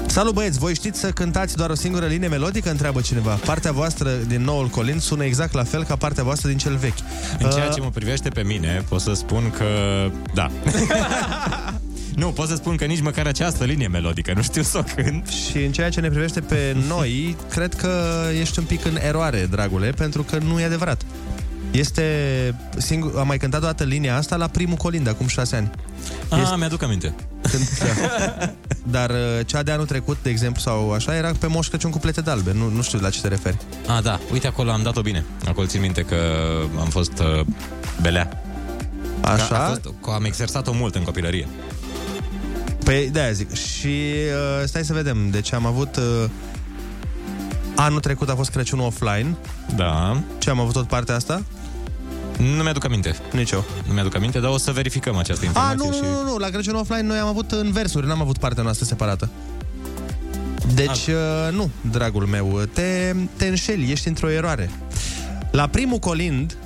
Salut 0.07 0.35
băieți, 0.35 0.59
voi 0.59 0.75
știți 0.75 1.01
să 1.01 1.11
cântați 1.11 1.57
doar 1.57 1.71
o 1.71 1.75
singură 1.75 2.07
linie 2.07 2.29
melodică? 2.29 2.71
Întreabă 2.71 3.01
cineva. 3.01 3.39
Partea 3.45 3.73
voastră 3.73 4.11
din 4.27 4.43
noul 4.43 4.67
colin 4.67 4.99
sună 4.99 5.25
exact 5.25 5.53
la 5.53 5.65
fel 5.65 5.85
ca 5.85 5.97
partea 5.97 6.23
voastră 6.23 6.49
din 6.49 6.59
cel 6.59 6.77
vechi. 6.77 6.99
În 7.39 7.51
ceea 7.51 7.67
Uh, 7.67 7.75
ce 7.75 7.81
mă 7.81 7.91
privește 7.91 8.29
pe 8.29 8.43
mine, 8.43 8.85
pot 8.89 9.01
să 9.01 9.13
spun 9.15 9.51
că... 9.51 9.67
Da. 10.35 10.51
nu, 12.19 12.29
pot 12.29 12.49
să 12.49 12.55
spun 12.55 12.77
că 12.77 12.85
nici 12.85 13.01
măcar 13.01 13.27
această 13.27 13.65
linie 13.65 13.89
melodică 13.89 14.33
nu 14.37 14.43
știu 14.43 14.63
să 14.63 14.79
o 14.79 14.83
cânt. 14.95 15.27
Și 15.29 15.57
în 15.65 15.73
ceea 15.73 15.89
ce 15.91 16.01
ne 16.01 16.09
privește 16.09 16.41
pe 16.41 16.77
noi, 16.89 17.37
cred 17.51 17.75
că 17.75 17.91
ești 18.41 18.59
un 18.59 18.65
pic 18.65 18.85
în 18.85 18.97
eroare, 19.01 19.47
dragule, 19.51 19.91
pentru 19.91 20.23
că 20.23 20.39
nu 20.39 20.61
e 20.61 20.65
adevărat. 20.65 21.03
Este 21.71 22.03
singur, 22.77 23.19
am 23.19 23.27
mai 23.27 23.37
cântat 23.39 23.63
o 23.63 23.65
dată 23.65 23.85
linia 23.85 24.17
asta 24.17 24.37
la 24.37 24.47
primul 24.47 24.77
colin 24.77 25.03
de 25.03 25.11
acum 25.11 25.27
șase 25.27 25.57
ani. 25.57 25.71
Ah, 26.29 26.41
Este- 26.43 26.57
mi-aduc 26.57 26.83
aminte. 26.83 27.15
Când, 27.51 27.69
da. 28.39 28.53
Dar 28.83 29.11
uh, 29.11 29.47
cea 29.47 29.63
de 29.63 29.71
anul 29.71 29.87
trecut, 29.87 30.17
de 30.23 30.31
exemplu, 30.31 30.61
sau 30.61 30.93
așa, 30.93 31.17
era 31.17 31.31
pe 31.39 31.47
Moș 31.47 31.69
Crăciun 31.69 31.91
cu 31.91 31.99
plete 31.99 32.21
de 32.21 32.31
albe. 32.31 32.53
Nu, 32.53 32.69
nu 32.69 32.83
știu 32.83 32.99
la 32.99 33.11
ce 33.11 33.21
te 33.21 33.29
referi. 33.29 33.57
Ah, 33.97 34.03
da, 34.03 34.21
uite 34.33 34.47
acolo 34.47 34.71
am 34.71 34.83
dat-o 34.83 35.01
bine. 35.01 35.25
Acolo 35.47 35.67
țin 35.67 35.81
minte 35.81 36.03
că 36.03 36.17
am 36.81 36.89
fost 36.89 37.13
uh, 37.19 37.47
belea. 38.03 38.43
Așa? 39.21 39.47
Că 39.47 39.55
a 39.55 39.67
fost, 39.69 39.81
că 40.03 40.11
am 40.11 40.25
exersat-o 40.25 40.73
mult 40.73 40.95
în 40.95 41.03
copilărie. 41.03 41.49
Păi, 42.85 43.09
de-aia 43.13 43.33
zic. 43.33 43.55
Și 43.55 43.87
uh, 43.87 44.65
stai 44.67 44.85
să 44.85 44.93
vedem. 44.93 45.31
Deci 45.31 45.53
am 45.53 45.67
avut... 45.67 45.97
Uh, 45.97 46.31
anul 47.77 48.01
trecut 48.01 48.29
a 48.29 48.35
fost 48.35 48.51
Crăciunul 48.51 48.87
offline. 48.87 49.37
Da. 49.77 50.23
Ce 50.39 50.51
am 50.51 50.61
avut 50.61 50.73
tot 50.73 50.87
partea 50.87 51.15
asta? 51.15 51.43
Nu 52.37 52.63
mi-aduc 52.63 52.85
aminte. 52.85 53.17
Nici 53.33 53.51
eu. 53.51 53.65
Nu 53.87 53.93
mi-aduc 53.93 54.15
aminte, 54.15 54.41
dar 54.41 54.51
o 54.51 54.59
să 54.59 54.73
verificăm 54.73 55.17
această 55.17 55.45
A, 55.45 55.47
informație. 55.47 55.87
nu, 55.87 55.93
și... 55.93 56.01
nu, 56.01 56.23
nu, 56.23 56.31
nu, 56.31 56.37
la 56.37 56.49
Crăciun 56.49 56.75
offline 56.75 57.03
noi 57.03 57.19
am 57.19 57.27
avut 57.27 57.51
în 57.51 57.73
versuri, 57.73 58.07
n-am 58.07 58.21
avut 58.21 58.39
partea 58.39 58.63
noastră 58.63 58.85
separată. 58.85 59.29
Deci, 60.75 61.07
uh, 61.07 61.53
nu, 61.53 61.71
dragul 61.91 62.27
meu, 62.27 62.61
te, 62.73 63.15
te 63.37 63.47
înșeli, 63.47 63.91
ești 63.91 64.09
într-o 64.09 64.31
eroare. 64.31 64.71
La 65.51 65.67
primul 65.67 65.99
colind, 65.99 66.57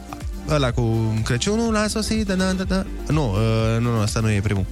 ăla 0.49 0.71
cu 0.71 0.83
Crăciunul 1.25 1.73
la 1.73 1.87
sosit, 1.87 2.27
da, 2.27 2.35
da, 2.35 2.53
da. 2.53 2.85
Nu, 3.09 3.31
uh, 3.31 3.81
nu, 3.81 3.91
nu, 3.91 4.01
asta 4.01 4.21
nu 4.21 4.31
e 4.31 4.41
primul. 4.41 4.65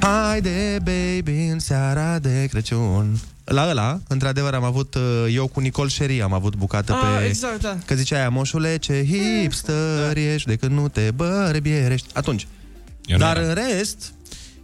Haide, 0.00 0.78
baby, 0.82 1.46
în 1.46 1.58
seara 1.58 2.18
de 2.18 2.46
Crăciun. 2.50 3.20
La 3.44 3.68
ăla, 3.70 4.00
într-adevăr, 4.08 4.54
am 4.54 4.64
avut, 4.64 4.94
uh, 4.94 5.02
eu 5.34 5.46
cu 5.46 5.60
Nicol 5.60 5.88
Sherry 5.88 6.22
am 6.22 6.32
avut 6.32 6.56
bucată 6.56 6.92
Ah, 6.92 7.16
pe... 7.18 7.24
exact, 7.26 7.60
da. 7.60 7.76
Că 7.86 7.94
zicea 7.94 8.16
aia, 8.16 8.28
moșule, 8.28 8.76
ce 8.76 9.06
hipster 9.06 10.16
ești 10.16 10.48
de 10.48 10.56
când 10.56 10.72
nu 10.72 10.88
te 10.88 11.10
bărbierești. 11.14 12.06
Atunci. 12.14 12.46
Eu 13.04 13.18
nu 13.18 13.24
Dar 13.24 13.36
eram. 13.36 13.48
în 13.48 13.54
rest, 13.54 14.12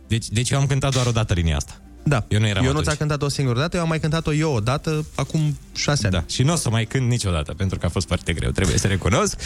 Deci, 0.09 0.29
deci 0.29 0.51
eu 0.51 0.59
am 0.59 0.67
cântat 0.67 0.93
doar 0.93 1.07
o 1.07 1.11
dată 1.11 1.35
linia 1.35 1.57
asta. 1.57 1.73
da. 2.03 2.25
Eu 2.29 2.41
nu 2.41 2.47
eram 2.47 2.57
Eu 2.65 2.71
nu 2.73 2.79
atunci. 2.79 2.85
ți-a 2.87 2.97
cântat 2.97 3.23
o 3.23 3.29
singură 3.29 3.59
dată, 3.59 3.77
eu 3.77 3.83
am 3.83 3.89
mai 3.89 4.01
cântat-o 4.01 4.33
eu 4.33 4.53
o 4.53 4.61
dată, 4.61 5.07
acum 5.15 5.59
șase 5.75 6.07
ani. 6.07 6.15
Da. 6.15 6.25
Și 6.29 6.43
nu 6.43 6.53
o 6.53 6.57
să 6.57 6.71
mai 6.71 6.85
cânt 6.85 7.09
niciodată, 7.09 7.53
pentru 7.55 7.79
că 7.79 7.87
a 7.87 7.89
fost 7.89 8.07
foarte 8.07 8.33
greu, 8.33 8.51
trebuie 8.51 8.79
să 8.79 8.87
recunosc. 8.87 9.37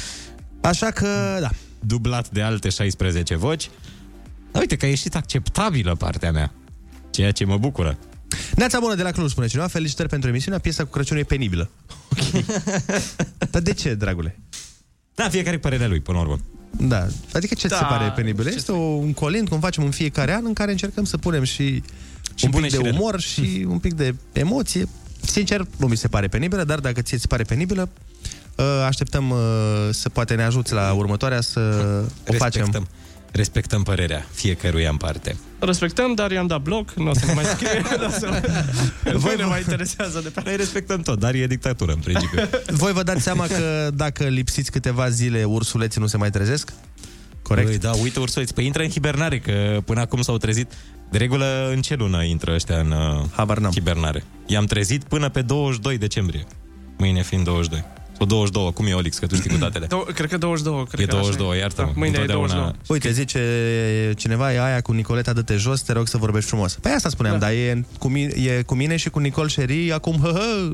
Așa 0.61 0.87
că, 0.91 1.39
da. 1.41 1.51
Dublat 1.81 2.29
de 2.31 2.43
alte 2.43 2.69
16 2.69 3.37
voci. 3.37 3.71
Dar 4.53 4.61
uite 4.61 4.77
că 4.77 4.85
a 4.85 4.89
ieșit 4.89 5.15
acceptabilă 5.15 5.95
partea 5.95 6.33
mea. 6.33 6.53
Ceea 7.11 7.33
ce 7.33 7.45
mă 7.45 7.57
bucură. 7.59 7.99
Neața 8.57 8.79
bună 8.81 8.95
de 8.95 9.03
la 9.03 9.11
Cluj, 9.11 9.31
spune 9.31 9.47
cineva. 9.47 9.67
Felicitări 9.67 10.09
pentru 10.09 10.29
emisiunea. 10.29 10.59
Piesa 10.61 10.85
cu 10.85 10.91
Crăciun 10.91 11.17
e 11.17 11.23
penibilă. 11.23 11.71
Ok. 12.11 12.45
Dar 13.51 13.63
de 13.63 13.73
ce, 13.73 13.95
dragule? 13.95 14.39
Da, 15.15 15.29
fiecare 15.29 15.59
părerea 15.59 15.89
lui, 15.89 16.01
până 16.01 16.17
la 16.19 16.23
urmă. 16.25 16.39
Da. 16.71 17.07
Adică 17.33 17.55
ce 17.55 17.67
ți 17.67 17.73
Da, 17.73 17.77
se 17.77 17.85
pare 17.85 18.13
penibil? 18.17 18.45
ce 18.49 18.55
Este 18.55 18.73
o, 18.73 18.77
un 18.79 19.13
colind, 19.13 19.49
cum 19.49 19.61
facem 19.61 19.85
în 19.85 19.91
fiecare 19.91 20.35
an, 20.35 20.45
în 20.45 20.53
care 20.53 20.71
încercăm 20.71 21.05
să 21.05 21.17
punem 21.17 21.43
și, 21.45 21.83
Și 22.35 22.45
un 22.45 22.51
bune 22.51 22.67
pic 22.67 22.71
de 22.73 22.77
și 22.77 22.83
rele. 22.83 22.97
umor 22.99 23.21
și 23.21 23.67
un 23.69 23.79
pic 23.79 23.95
de 23.95 24.15
emoție. 24.33 24.89
Sincer, 25.21 25.67
nu 25.77 25.87
mi 25.87 25.97
se 25.97 26.09
pare 26.09 26.29
penibilă, 26.29 26.65
dar 26.65 26.79
dacă 26.79 27.03
ție 27.03 27.19
ți 27.19 27.29
pare 27.29 27.43
penibilă, 27.43 27.89
uh, 28.57 28.65
așteptăm 28.87 29.31
uh, 29.31 29.39
să 29.91 30.09
poate 30.09 30.35
ne 30.35 30.43
ajuți 30.43 30.73
la 30.73 30.93
următoarea 30.93 31.41
să 31.41 31.61
o 32.29 32.33
facem. 32.33 32.89
Respectăm. 33.33 33.59
Respectăm 33.61 33.83
părerea 33.83 34.27
fiecăruia 34.33 34.91
în 34.91 34.97
parte. 34.97 35.37
Respectăm, 35.59 36.15
dar 36.15 36.31
i-am 36.31 36.47
dat 36.47 36.61
bloc, 36.61 36.93
nu 36.93 37.11
o 37.11 37.15
să 37.15 37.27
ne 37.27 37.33
mai 37.33 37.45
scrie. 37.45 37.83
nu, 38.01 38.07
o 38.07 38.11
să... 38.11 38.43
nu 39.13 39.35
ne 39.37 39.45
mai 39.45 39.59
interesează 39.59 40.21
de 40.23 40.29
pe 40.29 40.43
Noi 40.45 40.57
respectăm 40.57 41.01
tot, 41.01 41.19
dar 41.19 41.35
e 41.35 41.47
dictatură 41.47 41.93
în 41.93 41.99
principiu. 41.99 42.41
Voi 42.83 42.93
vă 42.93 43.03
dați 43.03 43.23
seama 43.23 43.47
că 43.47 43.91
dacă 43.95 44.25
lipsiți 44.25 44.71
câteva 44.71 45.09
zile, 45.09 45.45
ursuleții 45.45 46.01
nu 46.01 46.07
se 46.07 46.17
mai 46.17 46.31
trezesc? 46.31 46.73
Corect? 47.43 47.69
Păi, 47.69 47.79
da, 47.79 47.91
uite 48.03 48.21
ursuleți. 48.21 48.55
Păi 48.55 48.67
intră 48.67 48.83
în 48.83 48.89
hibernare, 48.89 49.39
că 49.39 49.81
până 49.85 50.01
acum 50.01 50.23
s-au 50.23 50.37
trezit. 50.37 50.73
De 51.11 51.19
regulă, 51.19 51.71
în 51.75 51.81
ce 51.81 51.95
lună 51.95 52.23
intră 52.23 52.55
ăștia 52.55 52.79
în 52.79 52.91
uh, 52.91 53.25
Habar 53.33 53.59
n-am. 53.59 53.73
hibernare? 53.73 54.25
I-am 54.47 54.65
trezit 54.65 55.05
până 55.05 55.29
pe 55.29 55.43
22 55.43 55.99
decembrie. 55.99 56.47
Mâine 56.97 57.23
fiind 57.23 57.45
22. 57.45 57.85
Sau 58.21 58.29
22, 58.29 58.73
cum 58.73 58.87
e 58.87 58.93
Olix, 58.93 59.19
că 59.19 59.27
tu 59.27 59.35
știi 59.35 59.51
cu 59.51 59.57
datele. 59.57 59.87
Dou- 59.97 60.07
cred 60.15 60.29
că 60.31 60.37
22. 60.37 60.85
Cred 60.87 61.01
E 61.01 61.05
că 61.05 61.11
așa 61.17 61.21
22, 61.21 61.59
iartă-mă. 61.59 61.87
Da, 61.87 61.93
mâine 61.97 62.19
e 62.19 62.21
Întotdeauna- 62.21 62.55
22. 62.55 62.81
Uite, 62.89 63.13
zice 63.13 64.13
cineva, 64.17 64.53
e 64.55 64.65
aia 64.65 64.81
cu 64.81 64.93
Nicoleta, 64.93 65.33
dă-te 65.33 65.57
jos, 65.57 65.81
te 65.81 65.93
rog 65.93 66.09
să 66.09 66.17
vorbești 66.17 66.49
frumos. 66.49 66.75
Păi 66.75 66.93
asta 66.93 67.09
spuneam, 67.09 67.39
da. 67.39 67.47
dar 67.47 67.55
e 67.55 67.85
cu, 67.99 68.09
mine, 68.09 68.33
e 68.33 68.63
cu 68.63 68.75
mine 68.75 68.97
și 68.97 69.11
cu 69.11 69.19
Nicol 69.19 69.49
Sherry, 69.49 69.93
acum, 69.93 70.17
hă, 70.23 70.31
hă. 70.33 70.73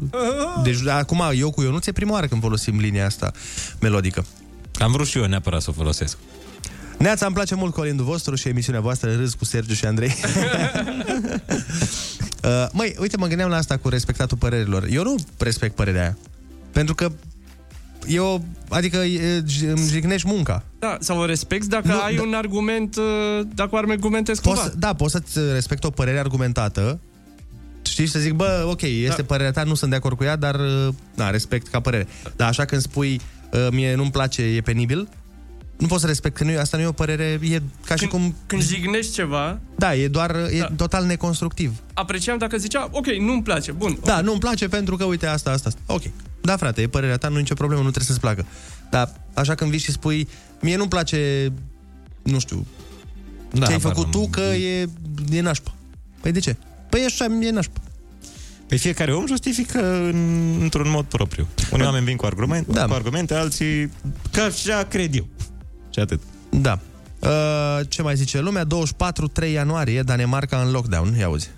Deci, 0.62 0.87
acum, 0.87 1.22
eu 1.35 1.50
cu 1.50 1.62
Ionuț 1.62 1.87
e 1.87 1.92
prima 1.92 2.12
oară 2.12 2.26
când 2.26 2.42
folosim 2.42 2.78
linia 2.78 3.06
asta 3.06 3.32
melodică. 3.80 4.24
Am 4.78 4.92
vrut 4.92 5.06
și 5.06 5.18
eu 5.18 5.24
neapărat 5.24 5.62
să 5.62 5.70
o 5.70 5.72
folosesc. 5.72 6.16
Neața, 6.98 7.26
îmi 7.26 7.35
place 7.35 7.54
mult 7.54 7.72
colindul 7.74 8.04
vostru 8.04 8.35
și 8.35 8.48
emisiunea 8.48 8.80
voastră 8.80 9.14
Râs 9.14 9.35
cu 9.35 9.44
Sergiu 9.44 9.74
și 9.74 9.85
Andrei. 9.85 10.14
uh, 12.44 12.66
măi, 12.72 12.94
uite, 13.00 13.16
mă 13.16 13.26
gândeam 13.26 13.50
la 13.50 13.56
asta 13.56 13.76
cu 13.76 13.88
respectatul 13.88 14.37
părerilor. 14.37 14.87
Eu 14.90 15.02
nu 15.02 15.14
respect 15.38 15.74
părerea 15.74 16.00
aia. 16.00 16.18
Pentru 16.72 16.94
că 16.94 17.11
eu, 18.06 18.44
adică 18.68 18.96
e, 18.96 19.44
îmi 19.60 19.88
jignești 19.88 20.28
munca. 20.28 20.62
Da, 20.78 20.96
sau 21.00 21.18
o 21.18 21.24
respecti 21.24 21.68
dacă 21.68 21.88
Nu, 21.88 22.00
ai 22.00 22.14
da. 22.16 22.22
un 22.22 22.34
argument, 22.34 22.96
uh, 22.96 23.46
dacă 23.54 23.76
argumentezi 23.76 24.40
Poți, 24.40 24.54
cumva. 24.56 24.70
să- 24.70 24.76
da, 24.78 24.94
poți 24.94 25.12
să-ți 25.12 25.38
respect 25.52 25.84
o 25.84 25.90
părere 25.90 26.18
argumentată, 26.18 27.00
știi, 27.82 28.06
să 28.06 28.18
zic, 28.18 28.32
bă, 28.32 28.66
ok, 28.70 28.82
este 28.82 29.20
da. 29.20 29.26
părerea 29.26 29.50
ta, 29.52 29.62
nu 29.62 29.74
sunt 29.74 29.90
de 29.90 29.96
acord 29.96 30.16
cu 30.16 30.24
ea, 30.24 30.36
dar, 30.36 30.54
uh, 30.54 30.88
da, 31.14 31.30
respect 31.30 31.66
ca 31.68 31.80
părere. 31.80 32.06
Dar 32.36 32.48
așa 32.48 32.64
când 32.64 32.80
spui, 32.82 33.20
uh, 33.52 33.66
mie 33.70 33.94
nu-mi 33.94 34.10
place, 34.10 34.42
e 34.42 34.60
penibil, 34.60 35.08
nu 35.76 35.86
pot 35.86 36.00
să 36.00 36.06
respect, 36.06 36.36
că 36.36 36.44
nu, 36.44 36.50
e- 36.50 36.58
asta 36.58 36.76
nu 36.76 36.82
e 36.82 36.86
o 36.86 36.92
părere, 36.92 37.38
e 37.42 37.62
ca 37.84 37.94
și 37.94 38.06
Când, 38.06 38.10
cum... 38.22 38.34
când 38.46 38.62
jignești 38.62 39.12
ceva, 39.12 39.58
Da, 39.76 39.94
e 39.94 40.08
doar, 40.08 40.34
e 40.50 40.58
Da. 40.58 40.68
total 40.76 41.04
neconstructiv. 41.04 41.72
apreciam 41.94 42.38
dacă 42.38 42.56
zicea, 42.56 42.88
ok, 42.92 43.06
nu-mi 43.06 43.42
place, 43.42 43.72
bun. 43.72 43.98
Da, 44.04 44.20
nu-mi 44.20 44.38
place 44.38 44.68
pentru 44.68 44.96
că, 44.96 45.04
uite, 45.04 45.26
asta, 45.26 45.50
asta, 45.50 45.68
asta. 45.68 45.80
Ok. 45.94 46.02
Da, 46.46 46.56
frate, 46.56 46.82
e 46.82 46.87
părerea 46.87 47.16
ta, 47.16 47.28
nu 47.28 47.37
e 47.37 47.40
nicio 47.40 47.54
problemă, 47.54 47.82
nu 47.82 47.90
trebuie 47.90 48.06
să-ți 48.09 48.20
placă. 48.20 48.46
Dar 48.90 49.12
așa 49.35 49.54
când 49.54 49.70
vii 49.70 49.78
și 49.78 49.90
spui, 49.92 50.28
mie 50.61 50.76
nu-mi 50.76 50.88
place, 50.88 51.52
nu 52.22 52.38
știu, 52.38 52.66
Da, 53.52 53.66
ce 53.66 53.72
ai 53.72 53.78
habar 53.80 53.92
făcut 53.94 54.12
n-am. 54.14 54.22
tu, 54.22 54.28
că 54.30 54.40
e, 54.40 54.88
e 55.30 55.40
nașpa. 55.40 55.74
Păi 56.20 56.32
de 56.32 56.38
ce? 56.38 56.56
Păi 56.88 57.00
e 57.00 57.04
așa, 57.04 57.24
e 57.42 57.50
nașpa. 57.50 57.80
Pe 58.66 58.76
fiecare 58.76 59.14
om 59.14 59.26
justifică 59.26 59.94
în, 60.02 60.56
într-un 60.61 60.90
mod 60.90 61.04
propriu. 61.04 61.46
Unii 61.72 61.85
oameni 61.85 62.04
vin 62.04 62.16
cu 62.16 62.26
argumente, 62.26 62.72
Da. 62.72 62.85
cu 62.85 62.92
argumente, 62.92 63.35
alții 63.35 63.90
că 64.32 64.40
așa 64.40 64.82
cred 64.88 65.14
eu. 65.14 65.26
Și 65.92 65.98
atât. 65.98 66.20
Da. 66.50 66.78
Uh, 67.18 67.80
ce 67.88 68.02
mai 68.02 68.16
zice 68.16 68.40
lumea? 68.40 68.64
24 68.64 69.26
3 69.28 69.52
ianuarie, 69.52 70.02
Danemarca 70.02 70.61
în 70.61 70.70
lockdown. 70.70 71.14
Ia 71.18 71.24
auzi. 71.26 71.50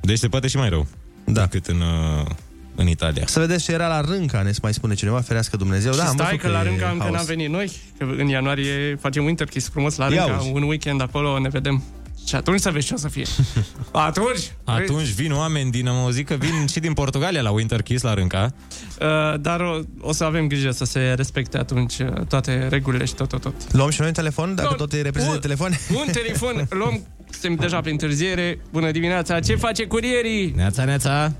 Deci 0.00 0.18
se 0.18 0.28
poate 0.28 0.46
și 0.48 0.56
mai 0.56 0.68
rău 0.68 0.86
Da. 1.24 1.40
decât 1.40 1.66
în, 1.66 1.80
uh, 1.80 2.26
în 2.74 2.86
Italia. 2.88 3.26
Să 3.26 3.40
vedeți 3.40 3.64
ce 3.64 3.72
era 3.72 3.86
la 3.88 4.00
Rânca, 4.00 4.42
ne 4.42 4.50
mai 4.62 4.74
spune 4.74 4.94
cineva, 4.94 5.20
ferească 5.20 5.56
Dumnezeu. 5.56 5.92
Și 5.92 5.98
da, 5.98 6.04
am 6.06 6.12
stai 6.12 6.26
văzut 6.26 6.40
că 6.40 6.48
la 6.48 6.60
e 6.60 6.62
Rânca 6.62 6.88
încă 6.88 7.02
haos. 7.02 7.14
n-am 7.14 7.24
venit 7.24 7.48
noi, 7.50 7.72
că 7.98 8.04
în 8.18 8.26
ianuarie 8.28 8.96
facem 9.00 9.24
Winter 9.24 9.46
Kiss 9.46 9.68
frumos 9.68 9.96
la 9.96 10.04
Ia 10.12 10.24
Rânca, 10.24 10.36
auzi. 10.38 10.50
un 10.52 10.62
weekend 10.62 11.00
acolo 11.02 11.38
ne 11.38 11.48
vedem. 11.48 11.82
Și 12.28 12.34
atunci 12.34 12.60
să 12.60 12.70
vezi 12.70 12.86
ce 12.86 12.94
o 12.94 12.96
să 12.96 13.08
fie. 13.08 13.24
Atunci? 13.92 14.52
Atunci 14.64 15.08
vin 15.08 15.32
oameni 15.32 15.70
din, 15.70 15.88
am 15.88 15.96
auzit 15.96 16.26
că 16.26 16.34
vin 16.34 16.66
și 16.66 16.80
din 16.80 16.92
Portugalia 16.92 17.42
la 17.42 17.50
Winter 17.50 17.82
Kiss 17.82 18.02
la 18.02 18.14
Rânca. 18.14 18.52
Uh, 19.00 19.40
dar 19.40 19.60
o, 19.60 19.78
o 20.00 20.12
să 20.12 20.24
avem 20.24 20.46
grijă 20.46 20.70
să 20.70 20.84
se 20.84 21.12
respecte 21.16 21.58
atunci 21.58 21.98
uh, 21.98 22.26
toate 22.28 22.66
regulile 22.70 23.04
și 23.04 23.14
tot, 23.14 23.28
tot, 23.28 23.40
tot. 23.40 23.54
Luăm 23.72 23.90
și 23.90 23.98
noi 23.98 24.08
un 24.08 24.14
telefon, 24.14 24.54
dacă 24.54 24.68
Luăm- 24.68 24.76
tot 24.78 24.92
e 24.92 25.00
reprezintă 25.02 25.34
un- 25.34 25.40
telefon. 25.40 25.70
Un 26.06 26.12
telefon, 26.12 26.66
luăm, 26.70 27.06
suntem 27.30 27.54
deja 27.54 27.80
prin 27.80 27.92
întârziere. 27.92 28.58
Bună 28.72 28.90
dimineața, 28.90 29.40
ce 29.40 29.54
face 29.54 29.84
curierii? 29.86 30.52
Neața, 30.56 30.84
neața. 30.84 31.32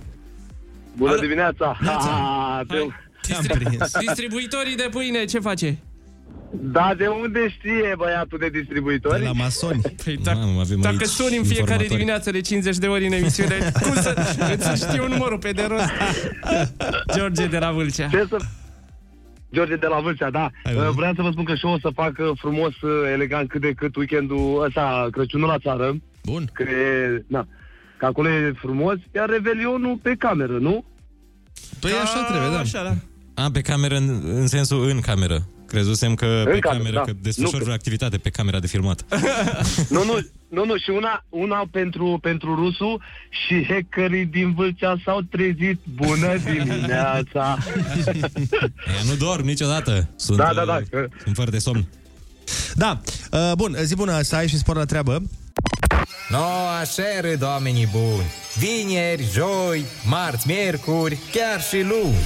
Bună 0.97 1.11
Alo? 1.11 1.21
dimineața! 1.21 1.77
Neața. 1.81 2.09
Ah, 2.11 2.67
Hai. 2.69 2.93
te- 3.23 3.33
Distribu- 3.35 3.77
distribuitorii 4.01 4.77
de 4.77 4.89
pâine, 4.91 5.25
ce 5.25 5.39
face? 5.39 5.79
Da, 6.51 6.95
de 6.97 7.07
unde 7.07 7.49
știe 7.49 7.95
băiatul 7.97 8.39
de 8.39 8.49
distribuitori? 8.49 9.19
De 9.19 9.25
la 9.25 9.33
masoni. 9.33 9.81
Păi, 10.05 10.17
dacă, 10.23 10.39
Mamă, 10.39 10.61
avem 10.61 10.81
dacă 10.81 10.97
aici 10.99 11.09
suni 11.09 11.37
în 11.37 11.43
fiecare 11.45 11.61
informatori. 11.61 11.89
dimineață 11.89 12.31
de 12.31 12.41
50 12.41 12.77
de 12.77 12.87
ori 12.87 13.07
în 13.07 13.13
emisiune, 13.13 13.55
cum 13.83 13.95
să 13.95 14.15
îți 14.53 14.87
știu 14.87 15.09
numărul 15.09 15.39
pe 15.39 15.51
de 15.53 15.67
rost? 15.69 15.91
George 17.17 17.47
de 17.47 17.59
la 17.59 17.73
Vâlcea. 17.73 18.09
Ce 18.09 18.27
să... 18.29 18.37
George 19.53 19.77
de 19.77 19.87
la 19.87 20.01
Vâlcea, 20.01 20.31
da. 20.31 20.51
Hai, 20.65 20.75
Uh, 20.75 20.81
bă. 20.83 20.91
Vreau 20.97 21.15
să 21.15 21.23
vă 21.23 21.31
spun 21.31 21.45
că 21.45 21.55
și 21.55 21.67
eu 21.67 21.73
o 21.73 21.79
să 21.79 21.91
fac 21.95 22.13
uh, 22.19 22.31
frumos, 22.39 22.81
uh, 22.81 22.91
elegant, 23.13 23.49
cât 23.49 23.61
de 23.61 23.73
cât 23.73 23.97
weekendul 23.97 24.63
ăsta, 24.67 25.09
Crăciunul 25.11 25.49
la 25.49 25.59
țară. 25.59 25.97
Bun. 26.25 26.49
Că 26.53 26.63
e, 26.63 27.25
na, 27.27 27.47
că 28.05 28.11
acolo 28.11 28.29
e 28.29 28.53
frumos, 28.57 28.97
iar 29.15 29.29
Revelionul 29.29 29.99
pe 30.03 30.15
cameră, 30.19 30.59
nu? 30.59 30.85
Păi 31.81 31.91
așa 31.93 32.25
trebuie, 32.31 32.51
da. 32.51 32.59
Așa, 32.59 32.83
da. 32.83 32.95
A, 33.43 33.51
pe 33.51 33.61
cameră, 33.61 33.97
în, 33.97 34.21
în 34.25 34.47
sensul 34.47 34.89
în 34.89 35.01
cameră. 35.01 35.49
Crezusem 35.67 36.15
că 36.15 36.43
pe 36.45 36.59
cameră, 36.59 36.59
cameră, 36.61 36.95
da. 36.95 37.01
că 37.01 37.13
desfășor 37.21 37.53
Nu, 37.53 37.59
vreo 37.59 37.73
activitate 37.75 38.17
pe 38.19 38.31
camera 38.31 38.59
de 38.59 38.67
filmat. 38.67 39.05
Nu, 39.95 40.05
nu, 40.05 40.19
nu, 40.49 40.65
nu, 40.65 40.77
și 40.77 40.91
una, 40.91 41.25
una 41.29 41.69
pentru, 41.71 42.19
pentru 42.23 42.55
rusul 42.55 43.03
și 43.47 43.67
hackerii 43.69 44.25
din 44.27 44.55
Vâlcea 44.55 44.97
s-au 45.05 45.21
trezit. 45.21 45.81
Bună 45.95 46.37
dimineața! 46.45 47.59
Ea 48.95 49.03
nu 49.07 49.15
dorm 49.19 49.45
niciodată. 49.45 50.09
Sunt, 50.17 50.39
Da, 50.39 50.51
da, 50.55 50.65
da. 50.65 50.77
uh, 50.77 51.05
Sunt 51.23 51.35
fără 51.35 51.51
de 51.51 51.59
somn. 51.59 51.87
Da, 52.75 53.01
uh, 53.31 53.53
bun, 53.57 53.77
zi 53.83 53.95
bună, 53.95 54.21
să 54.21 54.37
ai 54.37 54.49
și 54.49 54.59
spor 54.59 54.77
la 54.77 54.85
treabă. 54.85 55.23
No, 56.29 56.69
așa 56.81 57.21
râd 57.21 57.43
oamenii 57.43 57.89
buni. 57.93 58.33
Vineri, 58.57 59.29
joi, 59.33 59.85
marți, 60.05 60.47
miercuri, 60.49 61.19
chiar 61.33 61.63
și 61.63 61.81
luni. 61.81 62.19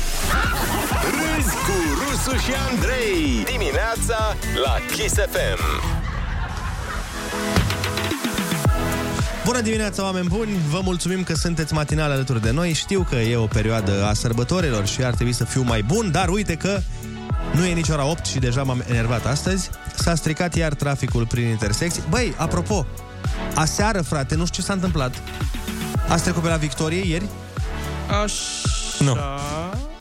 Râzi 1.11 1.55
cu 1.55 1.77
Rusu 2.01 2.37
și 2.37 2.53
Andrei 2.71 3.45
Dimineața 3.45 4.37
la 4.65 4.77
Kiss 4.95 5.15
FM 5.15 5.97
Bună 9.45 9.61
dimineața, 9.61 10.03
oameni 10.03 10.29
buni! 10.29 10.51
Vă 10.71 10.81
mulțumim 10.85 11.23
că 11.23 11.35
sunteți 11.35 11.75
matinal 11.75 12.11
alături 12.11 12.43
de 12.43 12.51
noi. 12.51 12.73
Știu 12.73 13.07
că 13.09 13.17
e 13.17 13.37
o 13.37 13.47
perioadă 13.47 14.05
a 14.05 14.13
sărbătorilor 14.13 14.87
și 14.87 15.03
ar 15.05 15.15
trebui 15.15 15.33
să 15.33 15.45
fiu 15.45 15.63
mai 15.63 15.83
bun, 15.83 16.11
dar 16.11 16.29
uite 16.29 16.55
că 16.55 16.81
nu 17.53 17.65
e 17.67 17.73
nici 17.73 17.89
ora 17.89 18.05
8 18.05 18.27
și 18.27 18.39
deja 18.39 18.63
m-am 18.63 18.85
enervat 18.89 19.27
astăzi. 19.27 19.71
S-a 19.95 20.15
stricat 20.15 20.55
iar 20.55 20.75
traficul 20.75 21.27
prin 21.27 21.49
intersecții. 21.49 22.03
Băi, 22.09 22.35
apropo, 22.37 22.87
aseară, 23.55 24.03
frate, 24.03 24.35
nu 24.35 24.47
știu 24.47 24.63
ce 24.63 24.67
s-a 24.69 24.73
întâmplat. 24.75 25.15
Ați 26.09 26.23
trecut 26.23 26.43
pe 26.43 26.49
la 26.49 26.57
Victorie 26.57 27.07
ieri? 27.07 27.25
Așa... 28.23 28.43
Nu. 28.99 29.17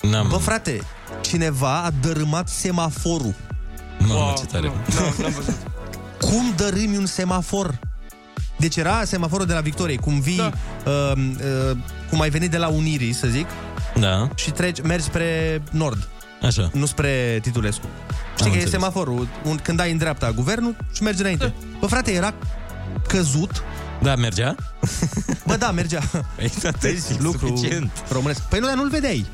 N-am. 0.09 0.27
Bă, 0.29 0.35
frate, 0.37 0.81
cineva 1.21 1.81
a 1.83 1.89
dărâmat 2.01 2.49
semaforul. 2.49 3.33
Mamă, 3.99 4.33
ce 4.37 4.45
tare. 4.45 4.71
Cum 6.27 6.53
dărâmi 6.55 6.97
un 6.97 7.05
semafor? 7.05 7.79
Deci 8.57 8.75
era 8.75 9.03
semaforul 9.03 9.45
de 9.45 9.53
la 9.53 9.59
Victoriei, 9.59 9.97
cum 9.97 10.19
vii, 10.19 10.37
da. 10.37 10.51
uh, 10.85 11.11
uh, 11.71 11.77
cum 12.09 12.21
ai 12.21 12.29
venit 12.29 12.51
de 12.51 12.57
la 12.57 12.67
Unirii, 12.67 13.13
să 13.13 13.27
zic, 13.27 13.45
Da. 13.99 14.29
și 14.35 14.51
treci, 14.51 14.81
mergi 14.81 15.05
spre 15.05 15.61
nord, 15.71 16.07
Așa. 16.41 16.69
nu 16.73 16.85
spre 16.85 17.39
Titulescu. 17.41 17.85
Știi 18.35 18.51
că 18.51 18.57
e 18.57 18.61
înțeles. 18.61 18.69
semaforul, 18.69 19.27
un, 19.43 19.55
când 19.63 19.79
ai 19.79 19.91
în 19.91 19.97
dreapta 19.97 20.31
guvernul 20.31 20.75
și 20.91 21.03
mergi 21.03 21.21
înainte. 21.21 21.53
Bă, 21.79 21.85
frate, 21.87 22.11
era 22.11 22.33
căzut. 23.07 23.63
Da, 24.01 24.15
mergea? 24.15 24.55
Bă, 25.45 25.55
da, 25.55 25.71
mergea. 25.71 26.01
Păi, 26.35 26.51
atât, 26.63 26.83
e 26.83 27.01
lucru 27.19 27.47
suficient. 27.47 27.91
românesc. 28.11 28.41
Păi 28.41 28.59
nu, 28.59 28.65
dar 28.67 28.75
nu-l 28.75 28.89
vedeai. 28.89 29.25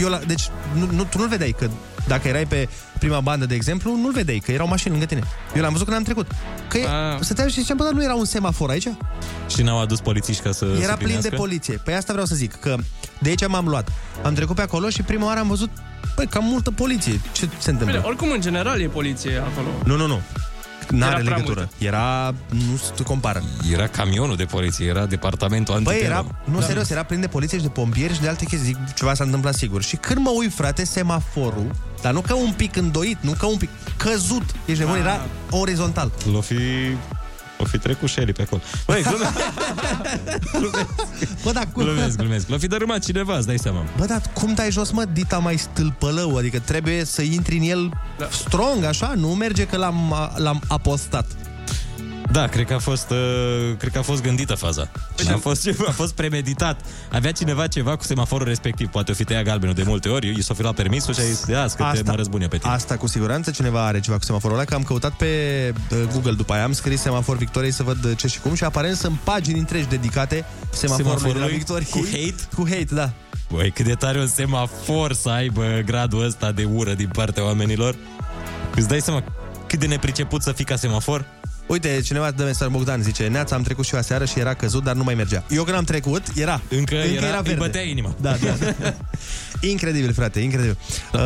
Eu 0.00 0.08
la, 0.08 0.18
deci 0.26 0.42
nu, 0.74 0.88
nu, 0.92 1.04
tu 1.04 1.18
nu-l 1.18 1.28
vedeai, 1.28 1.54
că 1.58 1.68
dacă 2.06 2.28
erai 2.28 2.46
pe 2.46 2.68
prima 2.98 3.20
bandă, 3.20 3.46
de 3.46 3.54
exemplu, 3.54 3.96
nu-l 3.96 4.12
vedeai, 4.12 4.38
că 4.38 4.52
erau 4.52 4.66
mașini 4.68 4.90
lângă 4.90 5.06
tine. 5.06 5.22
Eu 5.54 5.62
l-am 5.62 5.72
văzut 5.72 5.86
când 5.86 5.98
am 5.98 6.04
trecut. 6.04 6.26
Că 6.68 6.78
e, 6.78 6.86
stăteam 7.20 7.48
și 7.48 7.60
ziceam, 7.60 7.76
bă, 7.76 7.84
dar 7.84 7.92
nu 7.92 8.02
era 8.02 8.14
un 8.14 8.24
semafor 8.24 8.70
aici? 8.70 8.88
Și 9.48 9.62
n-au 9.62 9.80
adus 9.80 10.00
polițiști 10.00 10.42
ca 10.42 10.52
să 10.52 10.64
Era 10.64 10.74
plin 10.76 10.86
de 10.86 10.92
suplinească? 10.96 11.34
poliție. 11.36 11.74
Păi 11.84 11.94
asta 11.94 12.12
vreau 12.12 12.26
să 12.26 12.34
zic, 12.34 12.54
că 12.54 12.76
de 13.20 13.28
aici 13.28 13.46
m-am 13.46 13.68
luat. 13.68 13.88
Am 14.22 14.34
trecut 14.34 14.56
pe 14.56 14.62
acolo 14.62 14.88
și 14.88 15.02
prima 15.02 15.26
oară 15.26 15.38
am 15.38 15.48
văzut, 15.48 15.70
băi, 16.16 16.26
cam 16.26 16.44
multă 16.44 16.70
poliție. 16.70 17.20
Ce 17.32 17.48
se 17.58 17.70
întâmplă? 17.70 17.96
Bine, 17.96 18.08
oricum, 18.08 18.30
în 18.30 18.40
general, 18.40 18.80
e 18.80 18.86
poliție 18.86 19.36
acolo. 19.36 19.68
Nu, 19.84 19.96
nu, 19.96 20.06
nu. 20.06 20.20
N-are 20.90 21.12
Era 21.12 21.22
prea 21.22 21.36
legătură. 21.36 21.68
Era, 21.78 22.34
nu 22.48 22.80
se 22.96 23.02
compară. 23.02 23.42
Era 23.72 23.86
camionul 23.86 24.36
de 24.36 24.44
poliție, 24.44 24.86
era 24.86 25.06
departamentul 25.06 25.80
Băi, 25.82 25.92
antiteror. 25.94 26.24
era, 26.24 26.26
nu, 26.44 26.60
serios, 26.60 26.90
era 26.90 27.02
plin 27.02 27.20
de 27.20 27.26
poliție 27.26 27.58
și 27.58 27.64
de 27.64 27.70
pompieri 27.70 28.14
și 28.14 28.20
de 28.20 28.28
alte 28.28 28.44
chestii. 28.44 28.66
Zic, 28.66 28.94
ceva 28.94 29.14
s-a 29.14 29.24
întâmplat 29.24 29.54
sigur. 29.54 29.82
Și 29.82 29.96
când 29.96 30.18
mă 30.20 30.30
uit, 30.36 30.54
frate, 30.54 30.84
semaforul, 30.84 31.70
dar 32.02 32.12
nu 32.12 32.20
ca 32.20 32.34
un 32.34 32.52
pic 32.56 32.76
îndoit, 32.76 33.18
nu 33.20 33.32
ca 33.32 33.46
un 33.46 33.56
pic, 33.56 33.68
căzut. 33.96 34.42
Ești 34.64 34.82
nebun, 34.82 34.96
era 34.98 35.20
orizontal. 35.50 36.12
L-o 36.32 36.40
fi... 36.40 36.54
O 37.60 37.64
fi 37.64 37.78
trecut 37.78 38.08
Shelly 38.08 38.32
pe 38.32 38.42
acolo. 38.42 38.62
Băi, 38.86 39.02
glumesc, 39.02 39.32
Bă, 41.44 41.52
dar 41.52 41.68
cum... 41.72 41.82
glumesc, 41.82 42.16
glumesc. 42.16 42.48
L-o 42.48 42.58
fi 42.58 42.66
dărâmat 42.66 43.04
cineva, 43.04 43.36
îți 43.36 43.46
dai 43.46 43.58
seama. 43.58 43.84
Bă, 43.96 44.04
dar 44.04 44.22
cum 44.32 44.54
dai 44.54 44.70
jos, 44.70 44.90
mă, 44.90 45.04
dita 45.04 45.38
mai 45.38 45.56
stâlpălău? 45.56 46.36
Adică 46.36 46.58
trebuie 46.58 47.04
să 47.04 47.22
intri 47.22 47.56
în 47.56 47.62
el 47.62 47.90
da. 48.18 48.28
strong, 48.30 48.84
așa? 48.84 49.12
Nu 49.16 49.28
merge 49.28 49.66
că 49.66 49.76
l-am, 49.76 50.14
l-am 50.36 50.62
apostat. 50.68 51.26
Da, 52.32 52.46
cred 52.46 52.66
că 52.66 52.74
a 52.74 52.78
fost, 52.78 53.10
uh, 53.10 53.76
cred 53.78 53.92
că 53.92 53.98
a 53.98 54.02
fost 54.02 54.22
gândită 54.22 54.54
faza. 54.54 54.88
A 55.32 55.36
fost, 55.36 55.62
ceva, 55.62 55.84
a 55.88 55.92
fost 55.92 56.14
premeditat. 56.14 56.80
Avea 57.12 57.32
cineva 57.32 57.66
ceva 57.66 57.96
cu 57.96 58.04
semaforul 58.04 58.46
respectiv. 58.46 58.88
Poate 58.88 59.10
o 59.10 59.14
fi 59.14 59.24
tăiat 59.24 59.44
galbenul 59.44 59.74
de 59.74 59.82
multe 59.86 60.08
ori. 60.08 60.38
I 60.38 60.42
s-a 60.42 60.54
fi 60.54 60.62
luat 60.62 60.74
permisul 60.74 61.14
și 61.14 61.20
a 61.20 61.22
zis, 61.22 61.44
ia, 61.46 61.66
că 61.76 61.90
te 61.94 62.02
mă 62.04 62.14
răzbune 62.14 62.46
pe 62.46 62.56
tine. 62.58 62.72
Asta 62.72 62.96
cu 62.96 63.06
siguranță 63.06 63.50
cineva 63.50 63.86
are 63.86 64.00
ceva 64.00 64.16
cu 64.16 64.22
semaforul 64.22 64.56
ăla, 64.56 64.64
că 64.64 64.74
am 64.74 64.82
căutat 64.82 65.12
pe 65.12 65.26
uh, 65.90 65.98
Google 66.12 66.32
după 66.32 66.52
aia, 66.52 66.64
am 66.64 66.72
scris 66.72 67.00
semafor 67.00 67.36
Victoriei 67.36 67.72
să 67.72 67.82
văd 67.82 68.04
uh, 68.04 68.16
ce 68.16 68.26
și 68.26 68.40
cum 68.40 68.54
și 68.54 68.64
aparent 68.64 68.96
sunt 68.96 69.18
pagini 69.18 69.58
întregi 69.58 69.88
dedicate 69.88 70.44
semaforului, 70.70 71.32
de 71.32 71.38
la 71.38 71.46
Semaforului 71.46 71.56
Victoriei. 71.56 71.90
cu 71.90 72.06
hate? 72.10 72.48
Cu 72.54 72.68
hate, 72.68 72.94
da. 72.94 73.10
Băi, 73.50 73.70
cât 73.70 73.84
de 73.84 73.94
tare 73.94 74.18
un 74.18 74.26
semafor 74.26 75.12
să 75.12 75.28
aibă 75.28 75.82
gradul 75.84 76.24
ăsta 76.24 76.52
de 76.52 76.68
ură 76.74 76.94
din 76.94 77.08
partea 77.12 77.44
oamenilor. 77.44 77.96
Îți 78.74 78.88
dai 78.88 79.00
seama 79.00 79.24
cât 79.66 79.78
de 79.78 79.86
nepriceput 79.86 80.42
să 80.42 80.52
fii 80.52 80.64
ca 80.64 80.76
semafor? 80.76 81.24
Uite, 81.70 82.00
cineva 82.04 82.30
dă 82.30 82.44
mesaj 82.44 82.68
Bogdan, 82.68 83.02
zice 83.02 83.26
Neața, 83.26 83.56
am 83.56 83.62
trecut 83.62 83.84
și 83.84 83.94
eu 83.94 84.00
aseară 84.00 84.24
și 84.24 84.38
era 84.38 84.54
căzut, 84.54 84.84
dar 84.84 84.94
nu 84.94 85.02
mai 85.04 85.14
mergea 85.14 85.44
Eu 85.50 85.64
când 85.64 85.76
am 85.76 85.84
trecut, 85.84 86.22
era 86.34 86.60
Încă, 86.68 86.94
Încă 86.94 87.06
era 87.24 87.36
îi 87.36 87.42
verde. 87.42 87.54
bătea 87.58 87.80
inima. 87.80 88.14
Da, 88.20 88.36
da 88.36 88.54
Incredibil, 89.70 90.12
frate, 90.12 90.40
incredibil 90.40 90.76
uh, 91.12 91.20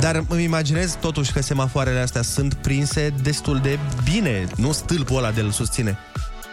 Dar 0.00 0.24
îmi 0.28 0.42
imaginez 0.44 0.96
totuși 1.00 1.32
că 1.32 1.42
semafoarele 1.42 1.98
astea 2.00 2.22
sunt 2.22 2.54
prinse 2.54 3.14
destul 3.22 3.58
de 3.62 3.78
bine 4.12 4.46
Nu 4.56 4.72
stâlpul 4.72 5.16
ăla 5.16 5.30
de-l 5.30 5.50
susține 5.50 5.98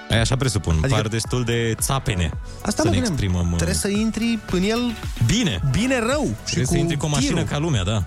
Ai 0.10 0.19
așa 0.19 0.36
presupun, 0.36 0.71
Adică- 0.71 0.86
adică... 0.86 1.02
par 1.02 1.12
destul 1.12 1.43
de 1.43 1.76
țapene. 1.82 2.32
Asta 2.62 2.82
să 2.82 2.88
mă 2.88 2.93
ne 2.93 2.99
gândeam. 2.99 3.13
exprimăm. 3.13 3.47
uh, 3.52 3.56
Trebuie 3.56 3.76
să 3.78 3.88
intri 3.88 4.39
în 4.52 4.63
el 4.63 4.80
Bine. 5.26 5.62
Bine 5.71 5.99
rău 5.99 6.23
și 6.26 6.34
Trebuie 6.43 6.65
cu 6.65 6.71
să 6.71 6.78
intri 6.78 6.97
cu 6.97 7.06
o 7.06 7.10
mașină 7.10 7.34
tirul. 7.34 7.47
ca 7.49 7.58
lumea, 7.58 7.84
da. 7.84 8.04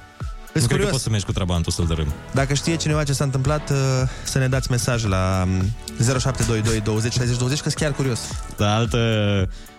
Îs 0.57 0.62
nu 0.62 0.69
cred 0.69 0.81
că 0.81 0.85
curios. 0.85 0.90
poți 0.90 1.03
să 1.03 1.11
mergi 1.11 1.25
cu 1.27 1.33
trabantul 1.33 1.73
să-l 1.73 1.87
dărâm. 1.87 2.12
Dacă 2.33 2.55
știe 2.55 2.77
cineva 2.77 3.05
ce 3.05 3.12
s-a 3.12 3.25
întâmplat 3.25 3.71
uh, 3.71 3.77
Să 4.25 4.38
ne 4.38 4.49
dați 4.49 4.71
mesaj 4.71 5.05
la 5.05 5.45
um, 5.47 5.73
0722 6.19 6.81
20 6.81 7.12
60 7.12 7.38
20 7.38 7.61
Că-s 7.61 7.75
chiar 7.75 7.92
curios 7.92 8.21
Dar 8.57 8.77
altă, 8.77 8.99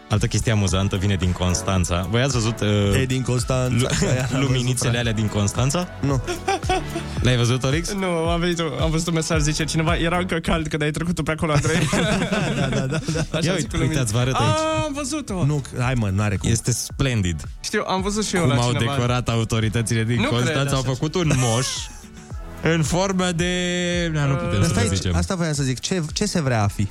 altă 0.10 0.28
chestie 0.28 0.52
amuzantă 0.52 0.96
vine 0.96 1.16
din 1.16 1.32
Constanța. 1.32 2.08
Voi 2.10 2.22
ați 2.22 2.34
văzut 2.34 2.60
uh, 2.60 2.68
E 3.02 3.06
din 3.06 3.22
Constanța 3.22 3.88
Aia 4.10 4.30
am 4.34 4.40
luminițele 4.42 4.74
văzut, 4.90 4.96
alea 4.96 5.12
din 5.12 5.28
Constanța? 5.28 5.88
Nu. 6.02 6.24
L-ai 7.24 7.38
văzut, 7.38 7.64
Orix? 7.64 7.94
Nu, 7.94 8.06
am, 8.06 8.40
venit, 8.40 8.60
am 8.82 8.90
văzut 8.90 9.08
un 9.08 9.14
mesaj, 9.14 9.42
zice 9.42 9.64
cineva, 9.64 9.96
era 9.98 10.18
încă 10.18 10.36
cald 10.36 10.68
când 10.68 10.82
ai 10.82 10.92
trecut 10.92 11.16
tu 11.16 11.24
pe 11.24 11.32
acolo, 11.32 11.52
Andrei. 11.54 11.80
da, 12.60 12.68
da, 12.68 12.86
da, 12.86 13.00
da. 13.32 13.40
Ia 13.42 13.54
uite, 13.54 13.78
uitați, 13.78 14.14
vă 14.14 14.20
arăt 14.20 14.34
aici. 14.34 14.44
A, 14.44 14.84
am 14.86 14.94
văzut-o. 14.94 15.46
Nu, 15.46 15.62
hai 15.80 15.94
mă, 15.94 16.10
n-are 16.10 16.36
cum 16.36 16.50
Este 16.50 16.72
splendid. 16.72 17.42
Știu, 17.60 17.84
am 17.88 18.02
văzut 18.02 18.26
și 18.26 18.36
eu 18.36 18.42
Cum 18.42 18.50
la 18.52 18.62
au 18.62 18.72
cineva. 18.72 18.94
decorat 18.96 19.30
autoritățile 19.30 20.04
din 20.04 20.16
Nu 20.16 20.22
cred 20.22 20.32
Constanța, 20.40 20.74
au 20.76 20.82
așa. 20.82 20.90
făcut 20.92 21.16
un 21.16 21.32
moș 21.36 21.68
în 22.62 22.84
formă 22.84 23.32
de... 23.32 23.52
Na, 24.14 24.26
nu 24.26 24.36
putem 24.36 24.52
să 24.54 24.60
Asta, 24.60 24.74
vă 24.74 24.80
aici, 24.80 24.94
zicem. 24.96 25.16
asta 25.16 25.36
voiam 25.36 25.54
să 25.54 25.64
zic, 25.64 25.80
ce, 25.80 26.02
ce 26.14 26.26
se 26.26 26.42
vrea 26.42 26.64
a 26.64 26.68
fi? 26.68 26.88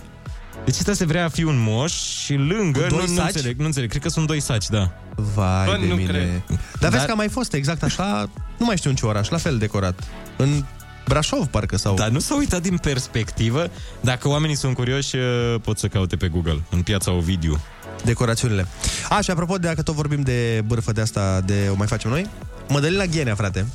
Deci 0.66 0.78
ăsta 0.78 0.92
se 0.92 1.04
vrea 1.04 1.24
a 1.24 1.28
fi 1.28 1.42
un 1.42 1.58
moș 1.58 1.92
și 1.92 2.34
lângă... 2.34 2.80
Cu 2.80 2.88
doi 2.88 3.04
nu, 3.06 3.12
nu, 3.12 3.18
saci? 3.18 3.34
înțeleg, 3.34 3.58
nu 3.58 3.64
înțeleg, 3.64 3.88
cred 3.90 4.02
că 4.02 4.08
sunt 4.08 4.26
doi 4.26 4.40
saci, 4.40 4.68
da. 4.68 4.92
Vai 5.14 5.66
Bă, 5.66 5.76
de 5.80 5.86
nu 5.86 5.94
mine 5.94 6.08
cred. 6.08 6.42
Dar 6.80 6.90
vezi 6.90 6.96
Dar- 6.96 7.04
că 7.04 7.10
a 7.10 7.14
mai 7.14 7.28
fost 7.28 7.52
exact 7.52 7.82
așa 7.82 8.30
Nu 8.58 8.64
mai 8.66 8.76
știu 8.76 8.90
în 8.90 8.96
ce 8.96 9.06
oraș, 9.06 9.28
la 9.28 9.36
fel 9.36 9.58
decorat 9.58 10.02
În 10.36 10.64
Brașov, 11.08 11.46
parcă, 11.46 11.76
sau... 11.76 11.94
Dar 11.94 12.08
nu 12.08 12.18
s-a 12.18 12.36
uitat 12.36 12.62
din 12.62 12.76
perspectivă. 12.76 13.70
Dacă 14.00 14.28
oamenii 14.28 14.56
sunt 14.56 14.74
curioși, 14.74 15.16
uh, 15.16 15.54
pot 15.62 15.78
să 15.78 15.88
caute 15.88 16.16
pe 16.16 16.28
Google, 16.28 16.62
în 16.70 16.82
piața 16.82 17.12
Ovidiu. 17.12 17.60
decorațiunile. 18.04 18.66
A, 19.08 19.20
și 19.20 19.30
apropo, 19.30 19.56
de 19.56 19.66
dacă 19.66 19.82
tot 19.82 19.94
vorbim 19.94 20.20
de 20.22 20.62
bârfă 20.66 20.92
de 20.92 21.00
asta, 21.00 21.40
de 21.44 21.68
o 21.70 21.74
mai 21.76 21.86
facem 21.86 22.10
noi, 22.10 22.26
Mădălina 22.68 23.04
Ghenea, 23.04 23.34
frate. 23.34 23.66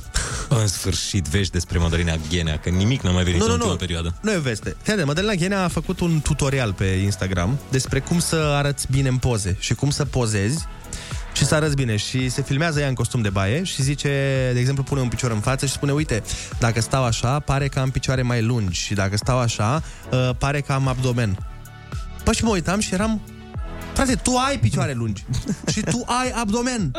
În 0.48 0.66
sfârșit, 0.66 1.24
vești 1.24 1.52
despre 1.52 1.78
Madalina 1.78 2.14
Ghenea, 2.30 2.58
că 2.58 2.68
nimic 2.68 3.02
n-a 3.02 3.10
mai 3.10 3.24
venit 3.24 3.38
Nu, 3.38 3.44
în 3.44 3.50
nu, 3.50 3.54
ultima 3.56 3.72
nu. 3.72 3.78
perioadă. 3.78 4.14
Nu 4.20 4.32
e 4.32 4.36
o 4.36 4.40
veste. 4.40 4.76
Fii 4.82 4.94
Mădălina 5.04 5.32
Ghenea 5.34 5.64
a 5.64 5.68
făcut 5.68 6.00
un 6.00 6.20
tutorial 6.20 6.72
pe 6.72 6.84
Instagram 6.84 7.58
despre 7.70 8.00
cum 8.00 8.18
să 8.18 8.36
arăți 8.36 8.86
bine 8.90 9.08
în 9.08 9.16
poze 9.16 9.56
și 9.58 9.74
cum 9.74 9.90
să 9.90 10.04
pozezi 10.04 10.66
și 11.32 11.44
să 11.44 11.54
arăți 11.54 11.74
bine. 11.74 11.96
Și 11.96 12.28
se 12.28 12.42
filmează 12.42 12.80
ea 12.80 12.88
în 12.88 12.94
costum 12.94 13.20
de 13.22 13.30
baie 13.30 13.62
și 13.64 13.82
zice, 13.82 14.08
de 14.52 14.58
exemplu, 14.58 14.82
pune 14.82 15.00
un 15.00 15.08
picior 15.08 15.30
în 15.30 15.40
față 15.40 15.66
și 15.66 15.72
spune, 15.72 15.92
uite, 15.92 16.22
dacă 16.58 16.80
stau 16.80 17.04
așa, 17.04 17.38
pare 17.38 17.68
că 17.68 17.78
am 17.80 17.90
picioare 17.90 18.22
mai 18.22 18.42
lungi 18.42 18.80
și 18.80 18.94
dacă 18.94 19.16
stau 19.16 19.38
așa, 19.38 19.82
uh, 20.10 20.30
pare 20.38 20.60
că 20.60 20.72
am 20.72 20.88
abdomen. 20.88 21.38
Păi 22.24 22.34
și 22.34 22.44
mă 22.44 22.50
uitam 22.50 22.80
și 22.80 22.94
eram, 22.94 23.20
frate, 23.94 24.14
tu 24.14 24.36
ai 24.36 24.58
picioare 24.58 24.92
lungi 24.92 25.24
și 25.72 25.80
tu 25.80 26.04
ai 26.06 26.30
abdomen. 26.40 26.90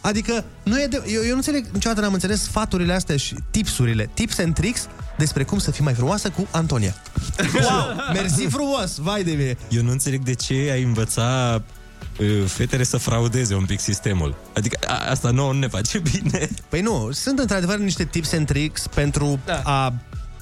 Adică, 0.00 0.44
nu 0.62 0.80
e 0.80 0.86
de, 0.86 1.02
eu, 1.06 1.22
eu 1.22 1.30
nu 1.30 1.34
înțeleg, 1.34 1.66
niciodată 1.72 2.00
n-am 2.00 2.12
înțeles 2.12 2.42
sfaturile 2.42 2.92
astea 2.92 3.16
și 3.16 3.34
tipsurile, 3.50 4.10
tips 4.14 4.38
and 4.38 4.54
tricks 4.54 4.88
despre 5.16 5.44
cum 5.44 5.58
să 5.58 5.70
fii 5.70 5.84
mai 5.84 5.94
frumoasă 5.94 6.30
cu 6.30 6.48
Antonia. 6.50 6.94
Wow, 7.38 8.12
mersi 8.12 8.46
frumos, 8.46 8.96
vai 8.96 9.24
de 9.24 9.30
mine. 9.30 9.56
Eu 9.68 9.82
nu 9.82 9.90
înțeleg 9.90 10.22
de 10.22 10.34
ce 10.34 10.68
ai 10.72 10.82
învăța 10.82 11.62
uh, 12.18 12.44
fetele 12.46 12.82
să 12.82 12.96
fraudeze 12.96 13.54
un 13.54 13.64
pic 13.64 13.80
sistemul. 13.80 14.36
Adică 14.54 14.78
a, 14.86 15.10
asta 15.10 15.30
nouă 15.30 15.52
nu 15.52 15.58
ne 15.58 15.68
face 15.68 15.98
bine. 15.98 16.48
Păi 16.68 16.80
nu, 16.80 17.08
sunt 17.12 17.38
într-adevăr 17.38 17.78
niște 17.78 18.04
tips 18.04 18.32
and 18.32 18.46
tricks 18.46 18.86
pentru 18.86 19.38
da. 19.44 19.60
a 19.64 19.94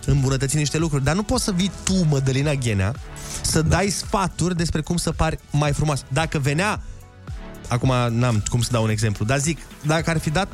îmbunătăți 0.07 0.57
niște 0.57 0.79
lucruri, 0.79 1.05
dar 1.05 1.15
nu 1.15 1.23
poți 1.23 1.45
să 1.45 1.53
vii 1.53 1.71
tu, 1.85 2.05
Mădălina 2.09 2.53
Ghenea, 2.53 2.95
să 3.43 3.63
dai 3.63 3.89
sfaturi 3.89 4.57
despre 4.57 4.81
cum 4.81 4.97
să 4.97 5.13
pari 5.13 5.39
mai 5.51 5.73
frumoasă. 5.73 6.05
Dacă 6.09 6.39
venea, 6.39 6.83
acum 7.69 7.93
n-am 8.11 8.43
cum 8.51 8.61
să 8.63 8.69
dau 8.73 8.83
un 8.83 8.91
exemplu, 8.91 9.25
dar 9.25 9.39
zic, 9.39 9.59
dacă 9.83 10.11
ar 10.11 10.19
fi 10.19 10.31
dat 10.31 10.49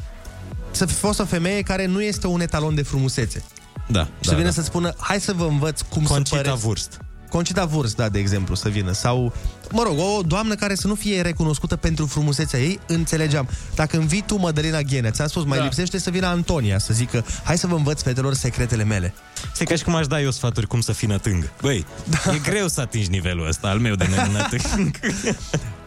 să 0.70 0.86
fi 0.86 0.94
fost 0.94 1.20
o 1.20 1.24
femeie 1.24 1.62
care 1.62 1.86
nu 1.86 2.02
este 2.02 2.26
un 2.26 2.40
etalon 2.40 2.74
de 2.74 2.82
frumusețe. 2.82 3.42
Da, 3.88 4.08
Și 4.20 4.28
să 4.28 4.34
vină 4.34 4.50
să 4.50 4.62
spună, 4.62 4.94
hai 4.98 5.20
să 5.20 5.32
vă 5.32 5.44
învăț 5.44 5.80
cum 5.80 6.02
Concita 6.04 6.36
să 6.36 6.42
păreți. 6.42 6.60
Vurst. 6.60 6.98
Concita 7.28 7.64
Vurst, 7.64 7.96
da, 7.96 8.08
de 8.08 8.18
exemplu, 8.18 8.54
să 8.54 8.68
vină. 8.68 8.92
Sau, 8.92 9.32
mă 9.70 9.82
rog, 9.82 9.98
o 9.98 10.22
doamnă 10.22 10.54
care 10.54 10.74
să 10.74 10.86
nu 10.86 10.94
fie 10.94 11.20
recunoscută 11.20 11.76
pentru 11.76 12.06
frumusețea 12.06 12.60
ei, 12.60 12.80
înțelegeam. 12.86 13.48
Dacă 13.74 13.96
îmi 13.96 14.06
vii 14.06 14.22
tu, 14.26 14.36
Mădălina 14.36 14.80
Ghenea, 14.80 15.10
ți-am 15.10 15.28
spus, 15.28 15.44
mai 15.44 15.58
Da. 15.58 15.64
lipsește 15.64 15.98
să 15.98 16.10
vină 16.10 16.26
Antonia, 16.26 16.78
să 16.78 16.94
zică, 16.94 17.24
hai 17.44 17.58
să 17.58 17.66
vă 17.66 17.74
învăț, 17.74 18.02
fetelor, 18.02 18.34
secretele 18.34 18.84
mele. 18.84 19.14
Este 19.52 19.64
ca 19.64 19.74
și 19.74 19.84
cum 19.84 19.94
aș 19.94 20.06
da 20.06 20.20
eu 20.20 20.30
sfaturi 20.30 20.66
cum 20.66 20.80
să 20.80 20.92
fii 20.92 21.08
nătâng. 21.08 21.50
Băi, 21.60 21.86
da. 22.08 22.34
e 22.34 22.38
greu 22.38 22.68
să 22.68 22.80
atingi 22.80 23.08
nivelul 23.08 23.48
ăsta 23.48 23.68
al 23.68 23.78
meu 23.78 23.94
de 23.94 24.08
nătâng. 24.32 24.98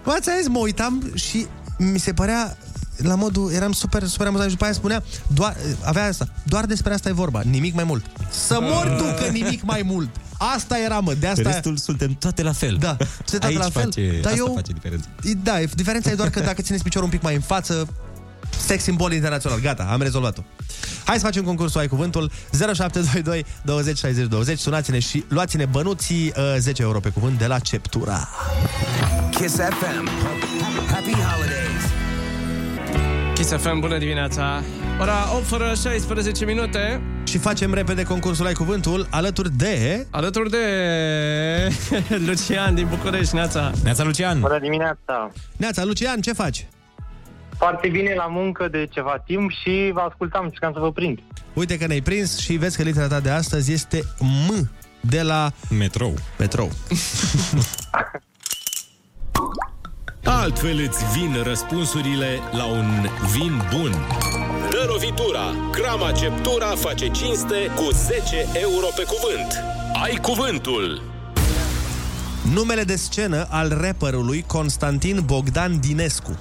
Bă, 0.05 0.17
ți 0.19 0.29
zis, 0.37 0.47
mă 0.47 0.59
uitam 0.59 1.11
și 1.13 1.47
mi 1.77 1.99
se 1.99 2.13
părea 2.13 2.57
la 2.97 3.15
modul, 3.15 3.51
eram 3.51 3.71
super, 3.71 4.03
super 4.03 4.27
amuzant 4.27 4.49
și 4.49 4.55
după 4.55 4.65
aia 4.65 4.73
spunea, 4.77 5.03
doar, 5.33 5.55
avea 5.83 6.05
asta, 6.05 6.27
doar 6.43 6.65
despre 6.65 6.93
asta 6.93 7.09
e 7.09 7.11
vorba, 7.11 7.41
nimic 7.41 7.73
mai 7.73 7.83
mult. 7.83 8.05
Să 8.29 8.57
mori 8.61 8.95
tu 8.97 9.03
că 9.03 9.29
nimic 9.31 9.61
mai 9.63 9.81
mult. 9.85 10.09
Asta 10.37 10.77
era, 10.79 10.99
mă, 10.99 11.13
de 11.13 11.27
asta... 11.27 11.49
Restul 11.51 11.77
suntem 11.77 12.13
toate 12.19 12.43
la 12.43 12.51
fel. 12.51 12.77
Da, 12.79 12.97
suntem 13.25 13.39
toate 13.39 13.45
Aici 13.45 13.57
la 13.57 13.69
fel. 13.69 13.83
Face, 13.83 14.19
Dar 14.21 14.31
asta 14.31 14.43
eu- 14.45 14.53
face 14.55 14.71
diferența. 14.73 15.07
Da, 15.43 15.61
e- 15.61 15.69
diferența 15.75 16.09
e 16.11 16.15
doar 16.15 16.29
că 16.29 16.39
dacă 16.39 16.61
țineți 16.61 16.83
piciorul 16.83 17.07
un 17.07 17.13
pic 17.13 17.21
mai 17.21 17.35
în 17.35 17.41
față, 17.41 17.87
sex 18.57 18.83
simbol 18.83 19.13
internațional. 19.13 19.59
Gata, 19.59 19.87
am 19.91 20.01
rezolvat-o. 20.01 20.41
Hai 21.05 21.17
să 21.17 21.25
facem 21.25 21.43
concursul 21.43 21.79
Ai 21.79 21.87
Cuvântul 21.87 22.31
0722 22.51 23.45
20 23.63 23.97
60 23.97 24.25
20 24.25 24.59
Sunați-ne 24.59 24.99
și 24.99 25.23
luați-ne 25.27 25.65
bănuții 25.65 26.33
uh, 26.37 26.55
10 26.57 26.81
euro 26.81 26.99
pe 26.99 27.09
cuvânt 27.09 27.37
de 27.37 27.45
la 27.45 27.59
Ceptura 27.59 28.29
Kiss 29.31 29.55
FM. 29.55 30.09
Happy 30.91 31.11
holidays. 31.11 31.83
Kiss 33.35 33.51
FM, 33.51 33.79
bună 33.79 33.97
dimineața! 33.97 34.63
Ora 34.99 35.35
8 35.35 35.45
fără 35.45 35.73
16 35.81 36.45
minute. 36.45 37.01
Și 37.23 37.37
facem 37.37 37.73
repede 37.73 38.03
concursul 38.03 38.45
Ai 38.45 38.53
Cuvântul 38.53 39.07
alături 39.09 39.51
de... 39.57 40.05
Alături 40.09 40.49
de 40.49 40.57
Lucian 42.27 42.75
din 42.75 42.87
București, 42.89 43.35
Neața. 43.35 43.71
Neața, 43.83 44.03
Lucian! 44.03 44.39
Bună 44.39 44.59
dimineața! 44.59 45.31
Neața, 45.57 45.83
Lucian, 45.83 46.21
ce 46.21 46.33
faci? 46.33 46.67
Foarte 47.57 47.87
bine 47.87 48.13
la 48.13 48.25
muncă 48.25 48.67
de 48.67 48.87
ceva 48.91 49.23
timp 49.25 49.51
și 49.51 49.91
vă 49.93 49.99
ascultam 49.99 50.49
și 50.53 50.59
cam 50.59 50.73
să 50.73 50.79
vă 50.79 50.91
prind. 50.91 51.19
Uite 51.53 51.77
că 51.77 51.87
ne-ai 51.87 52.01
prins 52.01 52.37
și 52.37 52.53
vezi 52.53 52.77
că 52.77 52.83
litera 52.83 53.07
ta 53.07 53.19
de 53.19 53.29
astăzi 53.29 53.73
este 53.73 54.03
M 54.19 54.69
de 54.99 55.21
la... 55.21 55.51
Metrou. 55.69 56.13
Metrou. 56.37 56.71
Altfel 60.23 60.79
îți 60.87 61.03
vin 61.19 61.43
răspunsurile 61.43 62.39
la 62.51 62.65
un 62.65 63.07
vin 63.31 63.61
bun. 63.73 63.91
Dă 64.69 64.85
lovitura! 64.87 65.69
Crama 65.71 66.11
Ceptura 66.11 66.65
face 66.67 67.07
cinste 67.07 67.55
cu 67.75 67.89
10 67.91 68.47
euro 68.53 68.87
pe 68.95 69.03
cuvânt. 69.03 69.63
Ai 70.03 70.15
cuvântul! 70.21 71.01
Numele 72.53 72.83
de 72.83 72.95
scenă 72.95 73.47
al 73.49 73.77
rapperului 73.81 74.43
Constantin 74.47 75.21
Bogdan 75.25 75.79
Dinescu. 75.79 76.39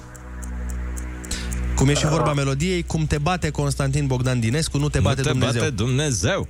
Cum 1.75 1.87
e 1.87 1.93
și 1.93 2.07
vorba 2.07 2.33
melodiei, 2.33 2.83
cum 2.83 3.05
te 3.05 3.17
bate 3.17 3.49
Constantin 3.49 4.07
Bogdan 4.07 4.39
Dinescu, 4.39 4.77
nu 4.77 4.89
te 4.89 4.99
bate 4.99 5.15
nu 5.17 5.23
te 5.23 5.29
Dumnezeu. 5.31 5.61
bate 5.61 5.73
Dumnezeu. 5.73 6.47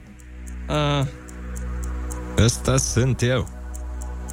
Uh. 0.70 1.06
Ăsta 2.44 2.78
sunt 2.78 3.22
eu. 3.22 3.48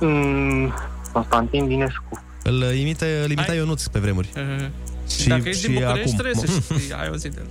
Mm, 0.00 0.72
Constantin 1.12 1.68
Dinescu. 1.68 2.22
Îl 2.42 2.62
imită, 2.74 3.04
îl 3.24 3.30
imita 3.30 3.54
Ionuț 3.54 3.86
pe 3.86 3.98
vremuri. 3.98 4.28
Uh, 4.36 4.66
Și- 5.20 5.28
Dacă 5.28 5.48
ești 5.48 5.66
din 5.66 5.74
și 5.74 5.80
București, 5.80 6.14
acum. 6.14 6.24
trebuie 6.24 6.48
să 6.48 6.74
știi, 6.74 6.92
ai 6.92 7.06
auzit 7.06 7.32
de 7.32 7.40
el. 7.40 7.48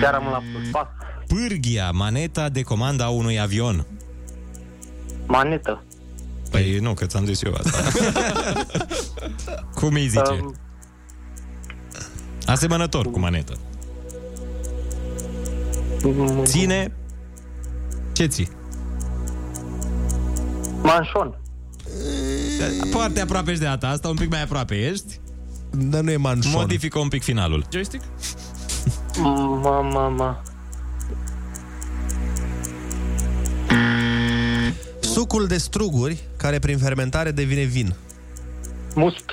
Chiar 0.00 0.14
am 0.14 0.24
la 0.30 0.42
pas. 0.72 0.86
Pârghia, 1.26 1.90
maneta 1.90 2.48
de 2.48 2.62
comandă 2.62 3.02
a 3.02 3.08
unui 3.08 3.40
avion. 3.40 3.86
Manetă. 5.26 5.84
Păi 6.52 6.78
nu, 6.78 6.94
că 6.94 7.06
ți-am 7.06 7.24
zis 7.24 7.42
eu 7.42 7.54
asta. 7.54 7.82
Cum 9.80 9.94
îi 9.94 10.08
zice? 10.08 10.40
Um, 10.42 10.54
Asemănător 12.46 13.10
cu 13.10 13.18
manetă. 13.18 13.58
Ține... 16.42 16.96
Ce 18.12 18.26
ții? 18.26 18.48
Manșon. 20.82 21.36
Foarte 22.90 23.20
aproape 23.20 23.50
ești 23.50 23.62
de 23.62 23.68
data 23.68 23.88
asta, 23.88 24.08
un 24.08 24.16
pic 24.16 24.30
mai 24.30 24.42
aproape 24.42 24.86
ești. 24.88 25.20
Dar 25.70 26.00
nu 26.00 26.10
e 26.10 26.16
manșon. 26.16 26.52
Modifică 26.52 26.98
un 26.98 27.08
pic 27.08 27.22
finalul. 27.22 27.66
Joystick? 27.72 28.04
Ma, 29.22 29.80
ma, 29.80 30.42
Sucul 35.12 35.46
de 35.46 35.58
struguri, 35.58 36.22
care 36.36 36.58
prin 36.58 36.78
fermentare 36.78 37.30
devine 37.30 37.62
vin. 37.62 37.94
Must. 38.94 39.24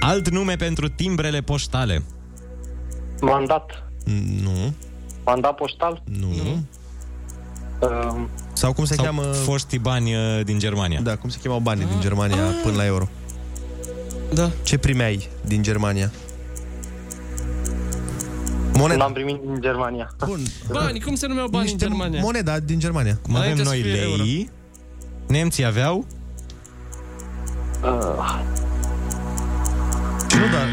Alt 0.00 0.30
nume 0.30 0.56
pentru 0.56 0.88
timbrele 0.88 1.40
poștale. 1.40 2.02
Mandat. 3.20 3.88
Nu. 4.42 4.74
Mandat 5.24 5.54
poștal. 5.54 6.02
Nu. 6.20 6.62
Um, 7.80 8.28
Sau 8.52 8.72
cum 8.72 8.84
se 8.84 8.94
Sau 8.94 9.04
cheamă... 9.04 9.22
foștii 9.22 9.78
bani 9.78 10.14
uh, 10.14 10.44
din 10.44 10.58
Germania. 10.58 11.00
Da, 11.00 11.16
cum 11.16 11.30
se 11.30 11.38
cheamă 11.42 11.60
banii 11.60 11.86
din 11.86 12.00
Germania 12.00 12.42
până 12.62 12.76
la 12.76 12.84
euro. 12.84 13.08
Da. 14.32 14.50
Ce 14.62 14.78
primeai 14.78 15.28
din 15.46 15.62
Germania? 15.62 16.10
Moneda. 18.76 18.98
N-am 19.04 19.12
primit 19.12 19.40
din 19.40 19.60
Germania. 19.60 20.10
Bun. 20.26 20.40
Bani, 20.72 21.00
cum 21.00 21.14
se 21.14 21.26
numeau 21.26 21.48
bani 21.48 21.70
în 21.70 21.78
Germania? 21.78 22.20
Moneda 22.20 22.58
din 22.60 22.78
Germania. 22.78 23.18
Cum 23.22 23.34
avem 23.36 23.50
Înainte 23.50 23.64
să 23.64 23.70
noi 23.70 23.82
fie 23.82 23.92
lei, 23.92 24.50
nemții 25.26 25.64
aveau 25.64 26.06
Uh, 27.84 28.40
Și 30.30 30.36
nu 30.38 30.46
doar... 30.50 30.66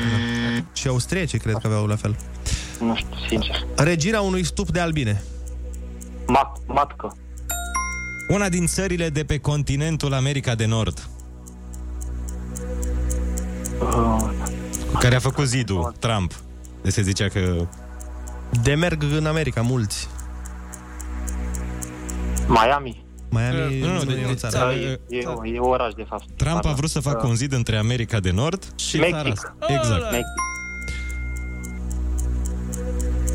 Și 0.73 0.87
austriece 0.87 1.37
cred 1.37 1.53
că 1.53 1.67
aveau 1.67 1.85
la 1.85 1.95
fel. 1.95 2.15
nu 2.79 2.95
știu, 2.95 3.15
sincer. 3.29 3.65
Regirea 3.75 4.21
unui 4.21 4.43
stup 4.43 4.69
de 4.71 4.79
albine. 4.79 5.23
Mat, 6.27 6.57
matcă. 6.67 7.17
una 8.29 8.49
din 8.49 8.65
țările 8.65 9.09
de 9.09 9.23
pe 9.23 9.37
continentul 9.37 10.13
America 10.13 10.55
de 10.55 10.65
Nord, 10.65 11.09
Uh, 13.81 14.29
cu 14.91 14.97
care 14.99 15.15
a 15.15 15.19
făcut 15.19 15.45
zidul 15.45 15.93
Trump. 15.99 16.33
De 16.81 16.89
se 16.89 17.01
zicea 17.01 17.27
că... 17.27 17.67
De 18.63 18.73
merg 18.73 19.03
în 19.17 19.25
America 19.25 19.61
mulți. 19.61 20.07
Miami. 22.47 23.05
Miami 23.29 23.79
Nu, 23.79 23.87
nu, 23.87 23.93
nu, 23.93 24.03
de- 24.03 24.19
e 24.19 24.25
o 24.25 24.27
de- 24.27 24.33
țară. 24.33 24.57
Da, 24.57 24.73
e, 24.73 24.99
e, 25.09 25.17
e 25.53 25.59
oraș, 25.59 25.93
de 25.93 26.05
fapt. 26.09 26.23
Trump 26.35 26.65
a 26.65 26.71
vrut 26.71 26.89
să 26.89 26.99
facă 26.99 27.27
un 27.27 27.35
zid 27.35 27.53
între 27.53 27.77
America 27.77 28.19
de 28.19 28.31
Nord 28.31 28.63
și 28.75 28.97
Mexic. 28.97 29.15
țara 29.15 29.29
asta. 29.29 29.55
Exact. 29.67 30.01
Mexic. 30.11 30.25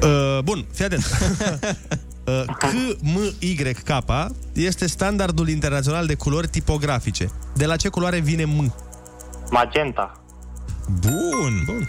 Uh, 0.02 0.38
bun, 0.44 0.66
fii 0.72 0.84
atent. 0.84 1.04
Uh, 2.28 2.42
KMYK 2.58 3.86
este 4.52 4.86
standardul 4.86 5.48
internațional 5.48 6.06
de 6.06 6.14
culori 6.14 6.48
tipografice. 6.48 7.30
De 7.54 7.66
la 7.66 7.76
ce 7.76 7.88
culoare 7.88 8.18
vine 8.18 8.44
M? 8.44 8.74
Magenta. 9.50 10.20
Bun! 11.00 11.62
Bun. 11.64 11.88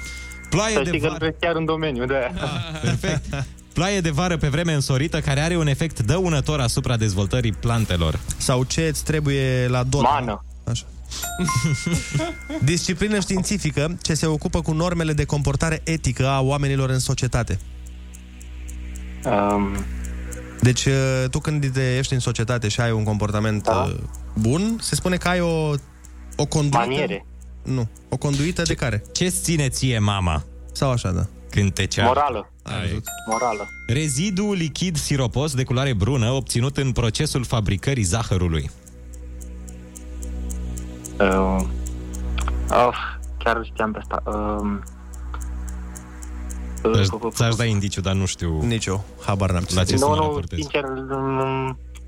Ploaie 0.49 0.73
Să 0.73 0.81
de 0.81 0.87
știi 0.87 0.99
că 0.99 1.07
vară. 1.07 1.17
lucrez 1.19 1.33
chiar 1.39 1.55
în 1.55 1.65
domeniu 1.65 2.05
de 2.05 2.13
aia. 2.15 2.31
Perfect. 2.81 3.45
Ploaie 3.73 3.99
de 4.01 4.09
vară 4.09 4.37
pe 4.37 4.47
vreme 4.47 4.73
însorită 4.73 5.19
care 5.19 5.39
are 5.39 5.57
un 5.57 5.67
efect 5.67 5.99
dăunător 5.99 6.59
asupra 6.59 6.97
dezvoltării 6.97 7.51
plantelor. 7.51 8.19
Sau 8.37 8.63
ce 8.63 8.87
îți 8.87 9.03
trebuie 9.03 9.67
la 9.67 9.83
dot? 9.83 10.01
Mană. 10.01 10.45
Așa. 10.63 10.83
Disciplină 12.63 13.19
științifică 13.19 13.97
ce 14.01 14.13
se 14.13 14.25
ocupă 14.25 14.61
cu 14.61 14.71
normele 14.71 15.13
de 15.13 15.25
comportare 15.25 15.81
etică 15.83 16.27
a 16.27 16.41
oamenilor 16.41 16.89
în 16.89 16.99
societate. 16.99 17.59
Um, 19.25 19.85
Deci, 20.61 20.85
uh, 20.85 20.93
tu 21.31 21.39
când 21.39 21.71
te 21.71 21.97
ești 21.97 22.13
în 22.13 22.19
societate 22.19 22.67
și 22.67 22.81
ai 22.81 22.91
un 22.91 23.03
comportament 23.03 23.63
da. 23.63 23.95
bun, 24.33 24.77
se 24.81 24.95
spune 24.95 25.15
că 25.15 25.27
ai 25.27 25.39
o, 25.41 25.73
o 26.35 26.45
conduită... 26.45 26.77
Maniere. 26.77 27.25
Nu, 27.67 27.87
o 28.09 28.17
conduită 28.17 28.61
de 28.61 28.73
care? 28.73 29.03
Ce-ți 29.13 29.41
ține 29.41 29.69
ție 29.69 29.99
mama 29.99 30.43
Sau 30.71 30.91
așa, 30.91 31.11
da. 31.11 31.25
când 31.49 31.73
te 31.73 31.85
ceară? 31.85 32.07
morală. 32.07 32.51
Ai. 32.63 33.01
Morală. 33.29 33.67
Rezidu 33.87 34.53
lichid 34.53 34.97
siropos 34.97 35.53
de 35.53 35.63
culoare 35.63 35.93
brună 35.93 36.29
obținut 36.31 36.77
în 36.77 36.91
procesul 36.91 37.43
fabricării 37.43 38.03
zahărului. 38.03 38.69
Uh, 41.19 41.59
oh, 42.69 42.95
chiar 43.37 43.61
știam 43.63 43.91
pe 43.91 43.97
asta. 43.99 44.23
Um, 44.25 44.83
Ți-aș, 46.93 47.07
ți-aș 47.33 47.55
da 47.55 47.65
indiciu, 47.65 48.01
dar 48.01 48.13
nu 48.13 48.25
știu 48.25 48.61
Nici 48.63 48.85
eu, 48.85 49.03
habar 49.25 49.51
n-am. 49.51 49.65
la 49.69 49.83
ce 49.83 49.97
să 49.97 50.05
nu, 50.05 50.09
mă 50.11 50.15
nu, 50.17 50.21
raportez. 50.21 50.59
sincer, 50.59 50.83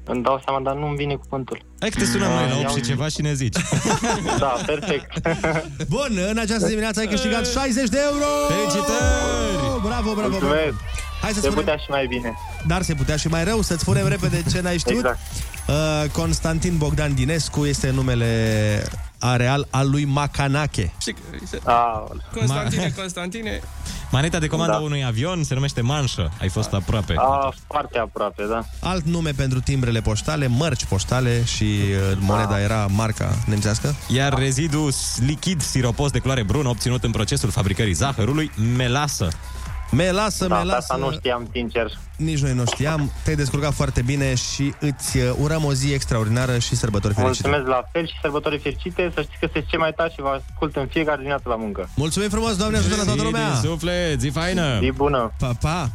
îmi, 0.10 0.16
îmi 0.16 0.24
dau 0.24 0.42
seama, 0.46 0.60
dar 0.68 0.76
nu-mi 0.82 0.96
vine 0.96 1.16
cuvântul. 1.16 1.58
Hai 1.80 1.90
că 1.90 2.00
te 2.00 2.06
sunăm 2.06 2.32
noi 2.32 2.48
la 2.50 2.56
8 2.56 2.62
iau- 2.64 2.76
și 2.76 2.82
ceva 2.82 3.08
și 3.08 3.22
ne 3.22 3.34
zici. 3.34 3.58
Da, 4.44 4.54
perfect. 4.66 5.08
Bun, 5.96 6.12
în 6.32 6.38
această 6.38 6.68
dimineață 6.68 7.00
ai 7.00 7.08
câștigat 7.08 7.48
60 7.48 7.90
de 7.90 8.00
euro! 8.12 8.26
Felicitări! 8.48 9.04
Bravo, 9.88 10.14
bravo, 10.14 10.14
bravo! 10.14 10.30
Mulțumesc. 10.30 10.74
Hai 11.22 11.30
să 11.34 11.40
Se 11.40 11.46
spunem, 11.46 11.64
putea 11.64 11.76
și 11.76 11.90
mai 11.90 12.06
bine. 12.08 12.34
dar 12.68 12.82
se 12.82 12.94
putea 12.94 13.16
și 13.16 13.28
mai 13.28 13.44
rău, 13.44 13.62
să-ți 13.62 13.82
spunem 13.82 14.08
repede 14.08 14.44
ce 14.52 14.62
n-ai 14.62 14.78
știut. 14.78 14.98
Exact. 14.98 15.20
Uh, 15.68 16.10
Constantin 16.12 16.78
Bogdan 16.78 17.14
Dinescu 17.14 17.66
este 17.66 17.90
numele 17.90 18.28
areal 19.20 19.68
al 19.70 19.90
lui 19.90 20.06
Macanache. 20.06 20.94
Și, 21.02 21.16
Ah, 21.64 22.02
Constantine, 22.34 22.94
Constantine, 22.98 23.62
Maneta 24.12 24.40
de 24.40 24.48
comandă 24.48 24.72
Da. 24.72 24.78
a 24.78 24.82
unui 24.82 25.06
avion 25.06 25.44
se 25.44 25.54
numește 25.54 25.82
manșă. 25.82 26.32
Ai 26.42 26.50
fost 26.50 26.74
aproape. 26.74 27.14
ah, 27.18 27.54
foarte 27.68 27.98
aproape, 27.98 28.44
da. 28.50 28.66
Alt 28.90 29.06
nume 29.06 29.32
pentru 29.32 29.60
timbrele 29.60 30.02
poștale, 30.02 30.48
mărci 30.48 30.86
poștale 30.86 31.44
și 31.44 31.64
uh, 31.64 32.18
moneda 32.20 32.60
era 32.62 32.86
marca 32.90 33.30
nemțească. 33.46 33.96
Iar 34.08 34.34
rezidul 34.38 34.92
lichid 35.26 35.62
siropos 35.62 36.12
de 36.12 36.20
culoare 36.20 36.44
brună 36.44 36.70
obținut 36.70 37.04
în 37.04 37.12
procesul 37.12 37.50
fabricării 37.50 37.94
zahărului, 37.94 38.52
melasă. 38.78 39.28
Melasă, 39.92 40.48
da, 40.48 40.58
melasă. 40.58 40.78
Asta 40.78 40.96
nu 40.96 41.12
știam, 41.12 41.48
sincer. 41.52 41.92
Nici 42.18 42.40
noi 42.40 42.54
nu 42.54 42.64
știam. 42.66 43.12
Te-ai 43.24 43.36
descurcat 43.36 43.74
foarte 43.74 44.02
bine 44.02 44.36
și 44.36 44.74
îți 44.80 45.18
uh, 45.18 45.32
urăm 45.40 45.66
o 45.66 45.74
zi 45.74 45.94
extraordinară 45.94 46.58
și 46.58 46.76
sărbători 46.76 47.14
fericite. 47.14 47.48
Mulțumesc 47.48 47.78
la 47.78 47.90
fel 47.92 48.08
și 48.08 48.14
sărbători 48.22 48.60
fericite. 48.60 49.12
Să 49.14 49.22
știți 49.22 49.38
că 49.40 49.46
sunteți 49.46 49.68
cei 49.70 49.80
mai 49.80 49.94
tari 49.96 50.14
și 50.14 50.22
vă 50.22 50.40
ascult 50.50 50.76
în 50.76 50.88
fiecare 50.88 51.16
dimineață 51.18 51.44
la 51.50 51.56
muncă. 51.56 51.90
Mulțumim 51.96 52.30
frumos, 52.30 52.56
Doamne 52.56 52.78
ajută 52.78 52.96
la 52.96 53.04
toată 53.04 53.20
Zi 53.20 53.26
lumea! 53.26 53.50
din 53.52 53.70
suflet, 53.70 54.20
zi 54.20 54.30
faină! 54.30 54.80
Zi 54.82 54.92
bună! 54.92 55.32
Pa, 55.40 55.52
pa! 55.62 55.90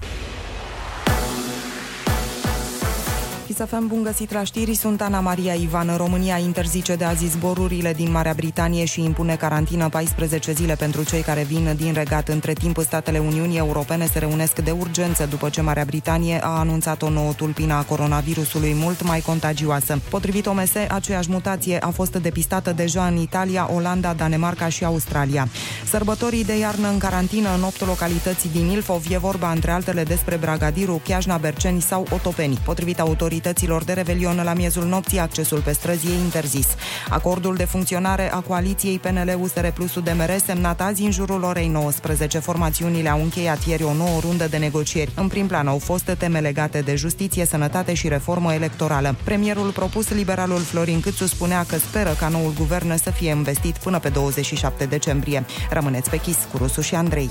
Chisafem, 3.54 3.86
bun 3.86 4.02
găsit 4.02 4.32
la 4.32 4.44
știri, 4.44 4.74
sunt 4.74 5.00
Ana 5.00 5.20
Maria 5.20 5.52
Ivan. 5.52 5.96
România 5.96 6.38
interzice 6.38 6.94
de 6.94 7.04
azi 7.04 7.26
zborurile 7.26 7.92
din 7.92 8.10
Marea 8.10 8.32
Britanie 8.36 8.84
și 8.84 9.02
impune 9.04 9.36
carantină 9.36 9.88
14 9.88 10.52
zile 10.52 10.74
pentru 10.74 11.04
cei 11.04 11.20
care 11.20 11.42
vin 11.42 11.74
din 11.76 11.92
regat. 11.92 12.28
Între 12.28 12.52
timp, 12.52 12.78
statele 12.80 13.18
Uniunii 13.18 13.58
Europene 13.58 14.06
se 14.06 14.18
reunesc 14.18 14.58
de 14.58 14.70
urgență 14.70 15.26
după 15.26 15.48
ce 15.48 15.60
Marea 15.60 15.84
Britanie 15.84 16.40
a 16.42 16.48
anunțat 16.48 17.02
o 17.02 17.10
nouă 17.10 17.32
tulpină 17.32 17.74
a 17.74 17.82
coronavirusului 17.82 18.74
mult 18.74 19.02
mai 19.02 19.20
contagioasă. 19.20 20.00
Potrivit 20.10 20.46
OMS, 20.46 20.72
aceeași 20.88 21.30
mutație 21.30 21.78
a 21.78 21.88
fost 21.88 22.16
depistată 22.16 22.72
deja 22.72 23.06
în 23.06 23.16
Italia, 23.16 23.70
Olanda, 23.74 24.12
Danemarca 24.12 24.68
și 24.68 24.84
Australia. 24.84 25.48
Sărbătorii 25.84 26.44
de 26.44 26.58
iarnă 26.58 26.88
în 26.88 26.98
carantină 26.98 27.48
în 27.56 27.62
8 27.62 27.86
localități 27.86 28.52
din 28.52 28.68
Ilfov 28.68 29.04
e 29.10 29.18
vorba 29.18 29.50
între 29.50 29.70
altele 29.70 30.02
despre 30.02 30.36
Bragadiru, 30.36 31.00
Chiajna, 31.04 31.36
Berceni 31.36 31.80
sau 31.80 32.06
Otopeni. 32.10 32.58
Potrivit 32.64 33.00
autorităților 33.46 33.84
de 33.84 33.92
revelion 33.92 34.40
la 34.44 34.54
miezul 34.54 34.84
nopții, 34.84 35.18
accesul 35.18 35.60
pe 35.60 35.72
străzi 35.72 36.06
e 36.06 36.14
interzis. 36.14 36.66
Acordul 37.08 37.54
de 37.54 37.64
funcționare 37.64 38.32
a 38.32 38.40
coaliției 38.40 38.98
PNL 38.98 39.36
USR 39.40 39.66
plus 39.66 39.94
UDMR 39.94 40.30
semnat 40.44 40.80
azi 40.80 41.02
în 41.02 41.10
jurul 41.10 41.42
orei 41.42 41.68
19. 41.68 42.38
Formațiunile 42.38 43.08
au 43.08 43.22
încheiat 43.22 43.64
ieri 43.66 43.82
o 43.82 43.94
nouă 43.94 44.20
rundă 44.20 44.48
de 44.48 44.56
negocieri. 44.56 45.12
În 45.14 45.28
prim 45.28 45.46
plan 45.46 45.66
au 45.66 45.78
fost 45.78 46.14
teme 46.18 46.40
legate 46.40 46.80
de 46.80 46.94
justiție, 46.94 47.44
sănătate 47.44 47.94
și 47.94 48.08
reformă 48.08 48.54
electorală. 48.54 49.16
Premierul 49.24 49.70
propus, 49.70 50.08
liberalul 50.08 50.60
Florin 50.60 51.00
Câțu, 51.00 51.26
spunea 51.26 51.64
că 51.68 51.76
speră 51.76 52.14
ca 52.18 52.28
noul 52.28 52.52
guvern 52.58 52.96
să 52.96 53.10
fie 53.10 53.30
investit 53.30 53.76
până 53.76 53.98
pe 53.98 54.08
27 54.08 54.84
decembrie. 54.84 55.44
Rămâneți 55.70 56.10
pe 56.10 56.16
chis 56.16 56.36
cu 56.50 56.56
Rusu 56.56 56.80
și 56.80 56.94
Andrei. 56.94 57.28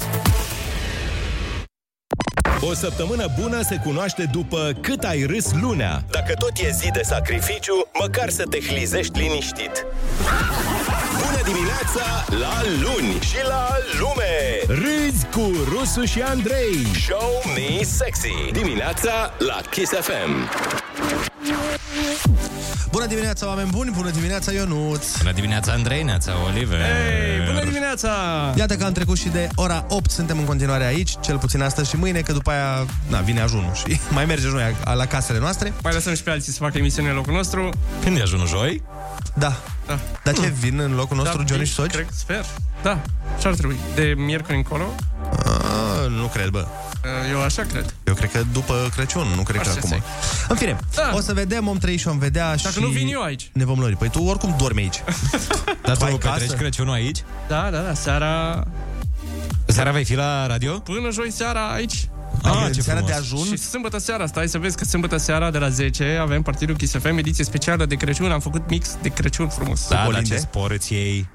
O 2.70 2.74
săptămână 2.74 3.26
bună 3.42 3.62
se 3.62 3.76
cunoaște 3.84 4.30
după 4.32 4.72
cât 4.82 5.04
ai 5.04 5.24
râs 5.24 5.52
lunea. 5.62 6.04
Dacă 6.12 6.34
tot 6.34 6.52
e 6.58 6.70
zi 6.72 6.90
de 6.92 7.02
sacrificiu, 7.04 7.88
măcar 8.00 8.30
să 8.30 8.44
te 8.50 8.60
hlizești 8.60 9.20
liniștit. 9.20 9.86
Bună 11.44 11.56
dimineața 11.56 12.26
la 12.28 12.62
luni 12.82 13.20
și 13.20 13.38
la 13.48 13.68
lume! 14.00 14.36
Râzi 14.68 15.26
cu 15.26 15.52
Rusu 15.70 16.04
și 16.04 16.22
Andrei. 16.22 16.86
Show 17.08 17.42
me 17.56 17.84
sexy. 17.84 18.52
Dimineața 18.52 19.34
la 19.38 19.60
Kiss 19.70 19.92
FM. 19.92 20.50
Bună 22.92 23.06
dimineața, 23.06 23.48
oameni 23.48 23.70
buni! 23.72 23.92
Bună 23.96 24.10
dimineața, 24.10 24.52
Ionuț! 24.52 25.18
Bună 25.18 25.32
dimineața, 25.32 25.72
Andrei, 25.72 26.04
neața, 26.04 26.32
Oliver! 26.48 26.80
Hey, 26.80 27.46
bună 27.46 27.64
dimineața! 27.64 28.10
Iată 28.58 28.76
că 28.76 28.86
am 28.86 28.92
trecut 28.92 29.18
și 29.18 29.28
de 29.28 29.50
ora 29.56 29.86
8, 29.90 30.10
suntem 30.12 30.38
în 30.38 30.46
continuare 30.46 30.86
aici, 30.86 31.12
cel 31.22 31.38
puțin 31.38 31.62
astăzi 31.62 31.90
și 31.90 31.96
mâine, 31.96 32.20
că 32.20 32.32
după 32.32 32.52
aia, 32.52 32.86
na, 33.08 33.20
vine 33.20 33.42
ajunul 33.42 33.72
și 33.74 34.00
mai 34.18 34.26
merge 34.26 34.48
noi 34.50 34.76
la 34.96 35.06
casele 35.06 35.40
noastre. 35.40 35.74
Mai 35.84 35.94
lăsăm 35.94 36.16
și 36.16 36.24
pe 36.24 36.30
alții 36.30 36.52
să 36.52 36.58
facă 36.58 36.78
emisiune 36.78 37.10
în 37.10 37.16
locul 37.16 37.34
nostru. 37.34 37.70
Când 38.04 38.18
e 38.18 38.22
ajunul, 38.22 38.48
joi? 38.48 38.82
Da. 39.34 39.62
Da. 39.86 40.00
Dar 40.24 40.34
ce, 40.34 40.54
vin 40.60 40.80
în 40.80 40.96
locul 40.96 41.18
nostru 41.18 41.38
da, 41.38 41.44
Johnny 41.48 41.66
și 41.66 41.74
Soci? 41.74 41.92
Cred, 41.92 42.08
sper. 42.12 42.46
Da, 42.84 43.00
ce 43.40 43.48
ar 43.48 43.54
trebui? 43.54 43.78
De 43.96 44.14
miercuri 44.18 44.58
încolo? 44.58 44.84
A, 45.46 46.08
nu 46.08 46.26
cred, 46.26 46.48
bă. 46.48 46.66
Eu 47.32 47.42
așa 47.42 47.62
cred. 47.64 47.94
Eu 48.04 48.14
cred 48.14 48.32
că 48.32 48.42
după 48.52 48.90
Crăciun, 48.96 49.28
nu 49.36 49.42
cred 49.44 49.60
Așa 49.60 49.70
că 49.70 49.78
acum. 49.78 49.90
se. 49.90 50.02
În 50.50 50.56
fine, 50.56 50.78
Da. 50.96 51.12
o 51.16 51.20
să 51.20 51.34
vedem, 51.34 51.68
om 51.68 51.78
trăi 51.78 51.98
și 51.98 52.08
om 52.08 52.18
vedea 52.18 52.56
Dacă 52.56 52.70
și... 52.70 52.80
nu 52.80 52.88
vin 52.88 53.08
eu 53.08 53.22
aici. 53.22 53.50
Ne 53.54 53.66
vom 53.66 53.80
lări. 53.80 53.96
Păi 53.96 54.10
tu 54.10 54.24
oricum 54.24 54.56
dormi 54.58 54.82
aici. 54.82 55.04
Dar 55.86 55.98
tu 55.98 56.04
ai 56.04 56.12
petreci 56.12 56.32
casă? 56.48 56.56
Crăciunul 56.56 56.94
aici? 56.94 57.24
Da, 57.48 57.70
da, 57.72 57.78
da, 57.80 57.94
seara... 57.94 58.64
Seara 59.66 59.92
vei 59.92 60.04
fi 60.04 60.16
la 60.16 60.48
radio? 60.48 60.80
Până 60.80 61.10
joi 61.12 61.32
seara 61.32 61.72
aici. 61.74 62.10
Ah, 62.42 62.70
ce 62.74 62.82
seara 62.82 63.00
de 63.02 63.12
frumos. 63.12 63.34
ajun? 63.44 63.56
Și 63.56 63.58
sâmbătă 63.64 63.98
seara, 63.98 64.26
stai 64.26 64.48
să 64.48 64.58
vezi 64.58 64.78
că 64.78 64.84
sâmbătă 64.84 65.18
seara 65.18 65.52
de 65.52 65.58
la 65.58 65.70
10 65.70 66.18
avem 66.22 66.42
Partidul 66.42 66.76
Kiss 66.76 66.96
FM, 66.98 67.18
ediție 67.18 67.44
specială 67.44 67.86
de 67.86 67.96
Crăciun. 67.96 68.32
Am 68.32 68.40
făcut 68.40 68.70
mix 68.70 68.98
de 69.02 69.10
Crăciun 69.10 69.48
frumos. 69.48 69.88
Da, 69.90 69.96
dar 69.96 70.06
Colinde? 70.06 70.30
ce 70.30 70.38
spor 70.38 70.72
îți 70.72 70.94
iei? 70.94 71.28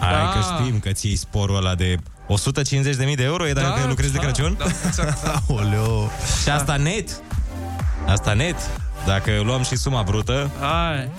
Hai 0.00 0.12
Da. 0.12 0.32
că 0.32 0.62
știm 0.62 0.78
că 0.78 0.90
ți 0.92 1.06
iei 1.06 1.16
sporul 1.16 1.56
ăla 1.56 1.74
de 1.74 1.96
150.000 2.28 3.14
de 3.16 3.22
euro 3.22 3.48
e 3.48 3.52
dacă 3.52 3.84
lucrezi 3.88 4.12
de 4.12 4.18
Crăciun? 4.18 4.54
Da, 4.58 4.64
exact. 4.86 5.18
Aoleo. 5.48 6.10
Și 6.42 6.48
asta 6.50 6.76
net. 6.76 7.22
Asta 8.06 8.32
net. 8.32 8.56
Dacă 9.06 9.30
luăm 9.44 9.62
și 9.62 9.76
suma 9.76 10.02
brută, 10.02 10.50
Hai. 10.60 11.10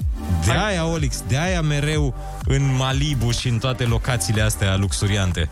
de 0.45 0.51
aia, 0.51 0.85
Olix, 0.85 1.23
de 1.27 1.37
aia 1.37 1.61
mereu 1.61 2.15
în 2.45 2.75
Malibu 2.75 3.31
și 3.31 3.47
în 3.47 3.57
toate 3.57 3.83
locațiile 3.83 4.41
astea 4.41 4.75
luxuriante. 4.75 5.49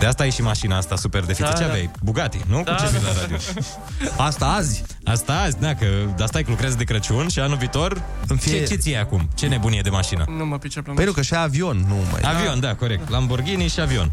De 0.00 0.06
asta 0.06 0.26
e 0.26 0.30
și 0.30 0.42
mașina 0.42 0.76
asta 0.76 0.96
super 0.96 1.20
deficit. 1.24 1.44
Da, 1.50 1.56
Ce 1.56 1.62
da. 1.64 1.68
aveai? 1.68 1.90
Bugatti, 2.02 2.40
nu? 2.46 2.62
Da, 2.64 2.74
Cu 2.74 2.82
ce 2.84 2.90
vii 2.90 3.00
da. 3.00 3.06
la 3.12 3.20
radio? 3.20 3.36
Asta 4.28 4.46
azi? 4.46 4.82
Asta 5.04 5.32
azi, 5.32 5.56
da, 5.60 5.74
că 5.74 5.86
de 6.16 6.22
asta 6.22 6.38
e 6.38 6.42
că 6.42 6.50
lucrezi 6.50 6.76
de 6.76 6.84
Crăciun 6.84 7.28
și 7.28 7.38
anul 7.40 7.56
viitor, 7.56 8.02
În 8.28 8.36
fie- 8.36 8.58
ce, 8.58 8.64
ce 8.64 8.74
ți 8.74 8.94
acum? 8.94 9.28
Ce 9.34 9.46
nebunie 9.46 9.80
de 9.80 9.90
mașină? 9.90 10.24
Nu 10.36 10.46
mă 10.46 10.58
pricep 10.58 10.86
la 10.86 10.92
Păi 10.92 11.04
nu, 11.04 11.12
că 11.12 11.22
și 11.22 11.34
avion, 11.34 11.84
nu 11.88 11.94
mai... 12.12 12.20
Avion, 12.34 12.60
da, 12.60 12.74
corect. 12.74 13.08
Lamborghini 13.10 13.68
și 13.68 13.80
avion. 13.80 14.10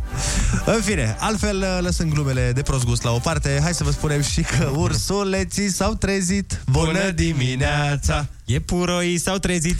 În 0.66 0.82
fine, 0.82 1.16
altfel, 1.20 1.66
lăsând 1.82 2.14
glumele 2.14 2.52
de 2.56 2.62
prost 2.62 2.86
gust 2.86 3.04
la 3.04 3.12
o 3.12 3.18
parte, 3.20 3.60
hai 3.64 3.74
să 3.74 3.84
vă 3.84 3.92
spunem 3.92 4.22
și 4.22 4.42
că 4.42 4.72
ursuleții 4.86 5.70
s-au 5.70 5.94
trezit. 5.94 6.62
Bună 6.72 7.10
dimineața! 7.10 8.26
Iepuroii 8.52 9.18
s-au 9.18 9.38
trezit. 9.38 9.76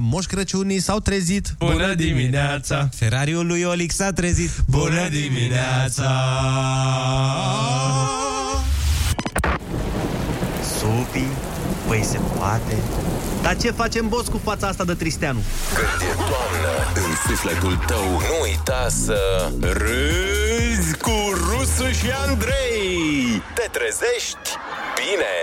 Moș 0.00 0.24
Crăciunii 0.24 0.80
s-au 0.80 0.98
trezit. 0.98 1.54
Bună 1.58 1.94
dimineața! 1.94 2.88
Ferrariul 2.94 3.46
lui 3.46 3.62
Olix 3.62 3.94
s-a 3.94 4.12
trezit. 4.12 4.50
Bună 4.66 5.08
dimineața! 5.08 6.10
Supi, 10.78 11.24
păi 11.88 12.04
se 12.04 12.18
poate. 12.36 12.76
Dar 13.42 13.56
ce 13.56 13.70
facem, 13.70 14.08
boss, 14.08 14.28
cu 14.28 14.40
fața 14.44 14.66
asta 14.66 14.84
de 14.84 14.94
Tristeanu? 14.94 15.42
Când 15.74 16.10
e 16.10 16.14
toamnă 16.14 16.74
în 16.94 17.16
sufletul 17.28 17.84
tău, 17.86 18.10
nu 18.10 18.36
uita 18.42 18.86
să 18.88 19.50
râzi 19.60 20.96
cu 20.96 21.12
Rusu 21.34 21.90
și 21.90 22.10
Andrei. 22.26 23.42
Te 23.54 23.68
trezești 23.72 24.50
bine. 24.96 25.34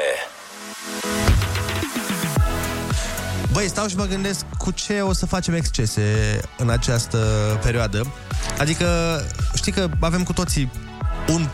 Băi, 3.59 3.67
stau 3.67 3.87
și 3.87 3.95
mă 3.95 4.05
gândesc 4.05 4.45
cu 4.57 4.71
ce 4.71 5.01
o 5.01 5.13
să 5.13 5.25
facem 5.25 5.53
excese 5.53 6.39
în 6.57 6.69
această 6.69 7.17
perioadă. 7.63 8.13
Adică, 8.59 8.85
știi 9.55 9.71
că 9.71 9.89
avem 9.99 10.23
cu 10.23 10.33
toții 10.33 10.71
un 11.27 11.47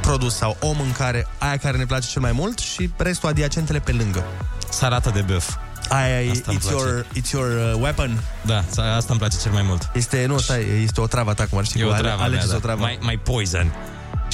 produs 0.00 0.34
sau 0.36 0.56
o 0.60 0.72
mâncare, 0.72 1.26
aia 1.38 1.56
care 1.56 1.76
ne 1.76 1.84
place 1.86 2.08
cel 2.08 2.20
mai 2.22 2.32
mult 2.32 2.58
și 2.58 2.90
restul 2.96 3.28
adiacentele 3.28 3.78
pe 3.78 3.92
lângă. 3.92 4.24
Salată 4.68 5.10
de 5.14 5.20
băf. 5.20 5.56
Aia 5.88 6.22
e, 6.22 6.30
Asta 6.30 6.42
îmi 6.50 6.58
it's 6.58 6.62
place. 6.62 6.76
your, 6.84 7.06
it's 7.16 7.30
your 7.32 7.74
uh, 7.74 7.80
weapon. 7.80 8.22
Da, 8.46 8.58
asta 8.96 9.06
îmi 9.08 9.18
place 9.18 9.36
cel 9.42 9.52
mai 9.52 9.62
mult. 9.62 9.90
Este, 9.94 10.24
nu, 10.26 10.38
stai, 10.38 10.66
este 10.82 11.00
o 11.00 11.06
travă 11.06 11.34
ta, 11.34 11.46
cum 11.46 11.58
ar 11.58 11.64
ști 11.64 11.78
E 11.78 11.82
că 11.82 11.86
o 11.88 11.92
ale- 11.92 12.02
travă 12.02 12.22
alegeți 12.22 12.46
mea, 12.46 12.56
o 12.56 12.58
da. 12.58 12.66
travă. 12.66 12.80
Mai, 12.80 12.98
mai 13.02 13.16
poison. 13.16 13.74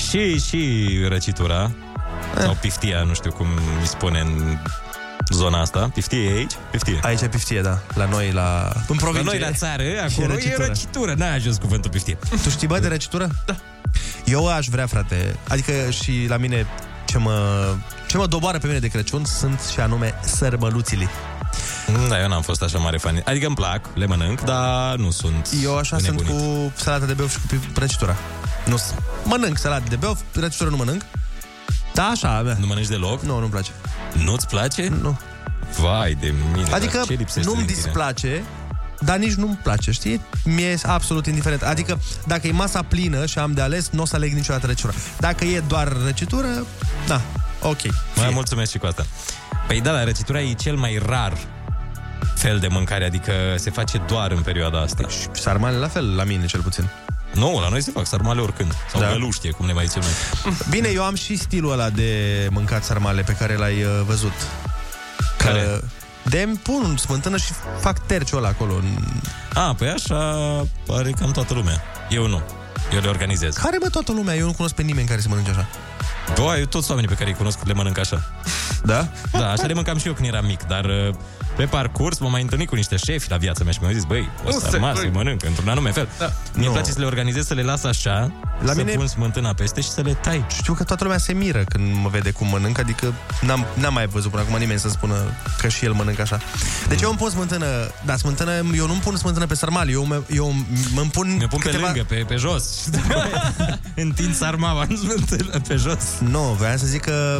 Și, 0.09 0.41
și 0.41 0.89
răcitura. 1.09 1.71
Eh. 2.37 2.43
Sau 2.43 2.57
piftia, 2.61 3.03
nu 3.03 3.15
știu 3.15 3.33
cum 3.33 3.47
îi 3.81 3.87
spune 3.87 4.21
în 4.21 4.59
zona 5.31 5.61
asta. 5.61 5.91
Piftie 5.95 6.19
e 6.29 6.33
aici? 6.37 6.53
Piftie. 6.71 6.99
Aici 7.03 7.21
e 7.21 7.29
piftie, 7.29 7.61
da. 7.61 7.79
La 7.95 8.05
noi, 8.05 8.31
la... 8.33 8.73
În 8.75 8.83
La 8.89 8.95
provincie. 8.97 9.31
noi 9.31 9.39
la 9.39 9.53
țară, 9.53 9.83
acolo 10.11 10.33
e 10.33 10.35
răcitură. 10.35 10.67
răcitură. 10.67 11.15
N-a 11.17 11.33
ajuns 11.33 11.57
cuvântul 11.57 11.91
piftie. 11.91 12.19
Tu 12.43 12.49
știi, 12.51 12.67
bă, 12.67 12.79
de 12.79 12.89
răcitură? 12.89 13.29
Da. 13.47 13.57
Eu 14.25 14.49
aș 14.49 14.67
vrea, 14.67 14.87
frate. 14.87 15.37
Adică 15.49 15.73
și 15.91 16.25
la 16.29 16.37
mine 16.37 16.67
ce 17.05 17.19
mă, 17.19 17.67
ce 18.09 18.17
mă 18.17 18.27
doboară 18.27 18.59
pe 18.59 18.67
mine 18.67 18.79
de 18.79 18.89
Crăciun 18.89 19.25
sunt 19.25 19.61
și 19.73 19.81
anume 19.81 20.15
sărbăluțile. 20.25 21.09
Da, 22.09 22.21
eu 22.21 22.29
n-am 22.29 22.43
fost 22.43 22.63
așa 22.63 22.79
mare 22.79 22.97
fan. 22.99 23.23
Adică 23.25 23.47
îmi 23.47 23.55
plac, 23.55 23.81
le 23.95 24.07
mănânc, 24.07 24.41
dar 24.41 24.97
nu 24.97 25.11
sunt 25.11 25.49
Eu 25.63 25.77
așa 25.79 25.99
sunt 25.99 26.09
înnebunit. 26.21 26.41
cu 26.43 26.73
salata 26.77 27.05
de 27.07 27.13
beof 27.13 27.31
și 27.31 27.39
cu 27.39 27.55
pi- 27.55 27.79
răcitura. 27.79 28.17
Nu 28.67 28.77
s- 28.77 28.95
mănânc 29.25 29.59
salată 29.59 29.85
de 29.89 29.97
beof, 29.97 30.21
răcitură 30.35 30.71
nu 30.71 30.77
mănânc. 30.77 31.03
Da, 31.95 32.05
așa, 32.05 32.43
mea. 32.43 32.57
Nu 32.61 32.67
mănânci 32.67 32.87
deloc? 32.89 33.23
Nu, 33.23 33.39
nu-mi 33.39 33.51
place. 33.51 33.71
Nu-ți 34.25 34.47
place? 34.49 34.89
Nu. 34.89 35.19
Vai 35.81 36.17
de 36.21 36.35
mine, 36.55 36.71
Adică 36.73 36.97
dar 36.97 37.07
ce 37.07 37.13
lipsește 37.13 37.49
nu-mi 37.51 37.57
din 37.65 37.67
tine? 37.75 37.81
displace, 37.83 38.43
dar 39.01 39.17
nici 39.17 39.33
nu-mi 39.35 39.59
place, 39.63 39.91
știi? 39.91 40.21
Mie 40.45 40.67
e 40.71 40.79
absolut 40.83 41.27
indiferent. 41.27 41.63
Adică 41.63 42.01
dacă 42.27 42.47
e 42.47 42.53
masa 42.53 42.83
plină 42.83 43.27
și 43.27 43.39
am 43.39 43.53
de 43.53 43.61
ales, 43.61 43.89
nu 43.91 44.03
o 44.03 44.05
să 44.05 44.17
aleg 44.17 44.33
niciodată 44.33 44.67
răcitura. 44.67 44.93
Dacă 45.19 45.45
e 45.45 45.61
doar 45.69 45.97
răcitură, 46.05 46.49
da, 47.07 47.21
ok. 47.63 47.81
Mai 48.17 48.31
mulțumesc 48.33 48.71
și 48.71 48.79
cu 48.79 48.87
asta. 48.87 49.07
Păi 49.67 49.81
da, 49.81 49.91
la 49.91 50.05
răcitura 50.05 50.41
e 50.41 50.53
cel 50.53 50.77
mai 50.77 51.01
rar 51.07 51.33
fel 52.35 52.59
de 52.59 52.67
mâncare, 52.71 53.05
adică 53.05 53.33
se 53.57 53.71
face 53.71 54.03
doar 54.09 54.31
în 54.31 54.41
perioada 54.43 54.81
asta. 54.81 55.09
Și 55.09 55.41
sarmale 55.43 55.77
la 55.77 55.89
fel, 55.89 56.15
la 56.15 56.25
mine 56.25 56.47
cel 56.47 56.61
puțin. 56.61 56.89
Nu, 57.35 57.61
la 57.61 57.69
noi 57.69 57.83
se 57.83 57.91
fac 57.91 58.07
sarmale 58.07 58.41
oricând. 58.41 58.75
Sau 58.91 59.01
Da. 59.01 59.07
da. 59.07 59.13
găluștie, 59.13 59.51
cum 59.51 59.67
ne 59.67 59.73
mai 59.73 59.87
zicem 59.87 60.03
noi. 60.03 60.55
Bine, 60.71 60.89
eu 60.89 61.03
am 61.05 61.15
și 61.15 61.37
stilul 61.37 61.73
ăla 61.73 61.91
de 61.91 62.49
mâncat 62.51 62.85
sarmale 62.85 63.23
pe 63.23 63.33
care 63.33 63.57
l-ai 63.57 63.83
uh, 63.83 64.01
văzut. 64.07 64.33
Care? 65.39 65.61
Că 65.61 65.81
de 66.29 66.49
pun 66.63 66.97
smântână 66.97 67.37
și 67.37 67.53
fac 67.81 68.07
terciul 68.07 68.39
ăla 68.39 68.49
acolo. 68.49 68.81
A, 69.55 69.75
păi 69.79 69.89
așa 69.89 70.17
are 70.89 71.11
cam 71.11 71.31
toată 71.31 71.55
lumea. 71.55 71.83
Eu 72.11 72.27
nu. 72.27 72.43
Eu 72.93 73.01
le 73.01 73.09
organizez. 73.09 73.55
Care 73.55 73.77
mă 73.81 73.89
toată 73.89 74.13
lumea? 74.13 74.35
Eu 74.35 74.47
nu 74.47 74.53
cunosc 74.53 74.75
pe 74.75 74.83
nimeni 74.83 75.07
care 75.09 75.21
se 75.21 75.29
mănânce 75.29 75.51
așa. 75.51 75.69
Bă, 76.35 76.57
eu 76.59 76.65
toți 76.65 76.89
oamenii 76.91 77.11
pe 77.11 77.17
care 77.17 77.31
îi 77.31 77.37
cunosc 77.37 77.59
le 77.65 77.73
mănânc 77.73 77.99
așa. 77.99 78.31
Da? 78.85 79.09
Da, 79.33 79.51
așa 79.51 79.67
le 79.67 79.75
mâncam 79.75 79.99
și 79.99 80.07
eu 80.07 80.13
când 80.13 80.29
eram 80.29 80.45
mic, 80.47 80.63
dar 80.63 80.85
uh, 80.85 81.15
pe 81.57 81.65
parcurs 81.65 82.19
m-am 82.19 82.31
mai 82.31 82.43
întâlnit 82.43 82.69
cu 82.69 82.75
niște 82.75 82.97
șefi 82.97 83.31
la 83.31 83.37
viața 83.37 83.65
mea 83.65 83.73
și 83.73 83.79
mi-au 83.81 83.93
zis, 83.93 84.05
băi, 84.05 84.29
o 84.45 84.51
Nu 84.51 84.59
să 84.59 84.59
se- 84.59 84.71
rămas, 84.71 84.95
băi. 84.95 85.05
îi 85.05 85.11
mănânc 85.11 85.45
într-un 85.45 85.69
anume 85.69 85.91
fel. 85.91 86.09
Da. 86.19 86.33
Mie 86.55 86.65
îmi 86.67 86.75
place 86.75 86.91
să 86.93 86.99
le 86.99 87.05
organizez, 87.07 87.47
să 87.47 87.55
le 87.55 87.63
las 87.63 87.85
așa, 87.85 88.33
La 88.65 88.73
să 88.73 88.79
mine- 88.79 88.93
pun 88.93 89.07
smântâna 89.07 89.53
peste 89.55 89.81
și 89.81 89.89
să 89.89 90.01
le 90.01 90.13
tai. 90.13 90.45
Știu 90.57 90.73
că 90.75 90.85
toată 90.85 91.03
lumea 91.05 91.19
se 91.19 91.33
miră 91.33 91.65
când 91.69 91.95
mă 92.03 92.09
vede 92.09 92.31
cum 92.31 92.47
mănânc, 92.49 92.79
adică 92.79 93.13
n-am, 93.41 93.65
n-am 93.75 93.93
mai 93.93 94.07
văzut 94.07 94.31
până 94.31 94.43
acum 94.43 94.59
nimeni 94.59 94.79
să 94.79 94.89
spună 94.89 95.15
că 95.61 95.69
și 95.69 95.85
el 95.85 95.93
mănâncă 95.93 96.23
așa. 96.23 96.39
Deci 96.89 97.01
eu 97.03 97.09
îmi 97.09 97.19
pun 97.19 97.31
smântână, 97.31 97.67
da, 98.05 98.17
smântână, 98.17 98.53
eu 98.77 98.87
nu-mi 98.87 99.01
pun 99.01 99.17
smântână 99.17 99.47
pe 99.47 99.55
sarmale, 99.55 99.91
eu, 99.91 100.05
mă- 100.07 100.23
eu 100.31 100.55
îmi 100.97 101.11
pun 101.13 101.35
Mi-o 101.39 101.47
pun 101.47 101.59
pe 101.59 101.65
câteva... 101.69 101.87
lângă, 101.87 102.05
pe, 102.09 102.25
pe 102.29 102.37
jos. 102.37 102.89
Întind 103.95 104.35
sarmava 104.35 104.87
în 104.89 104.97
smântână 104.97 105.61
pe 105.69 105.77
jos. 105.77 106.05
Nu, 106.31 106.55
voiam 106.59 106.77
să 106.77 106.87
zic 106.87 107.01
că 107.01 107.39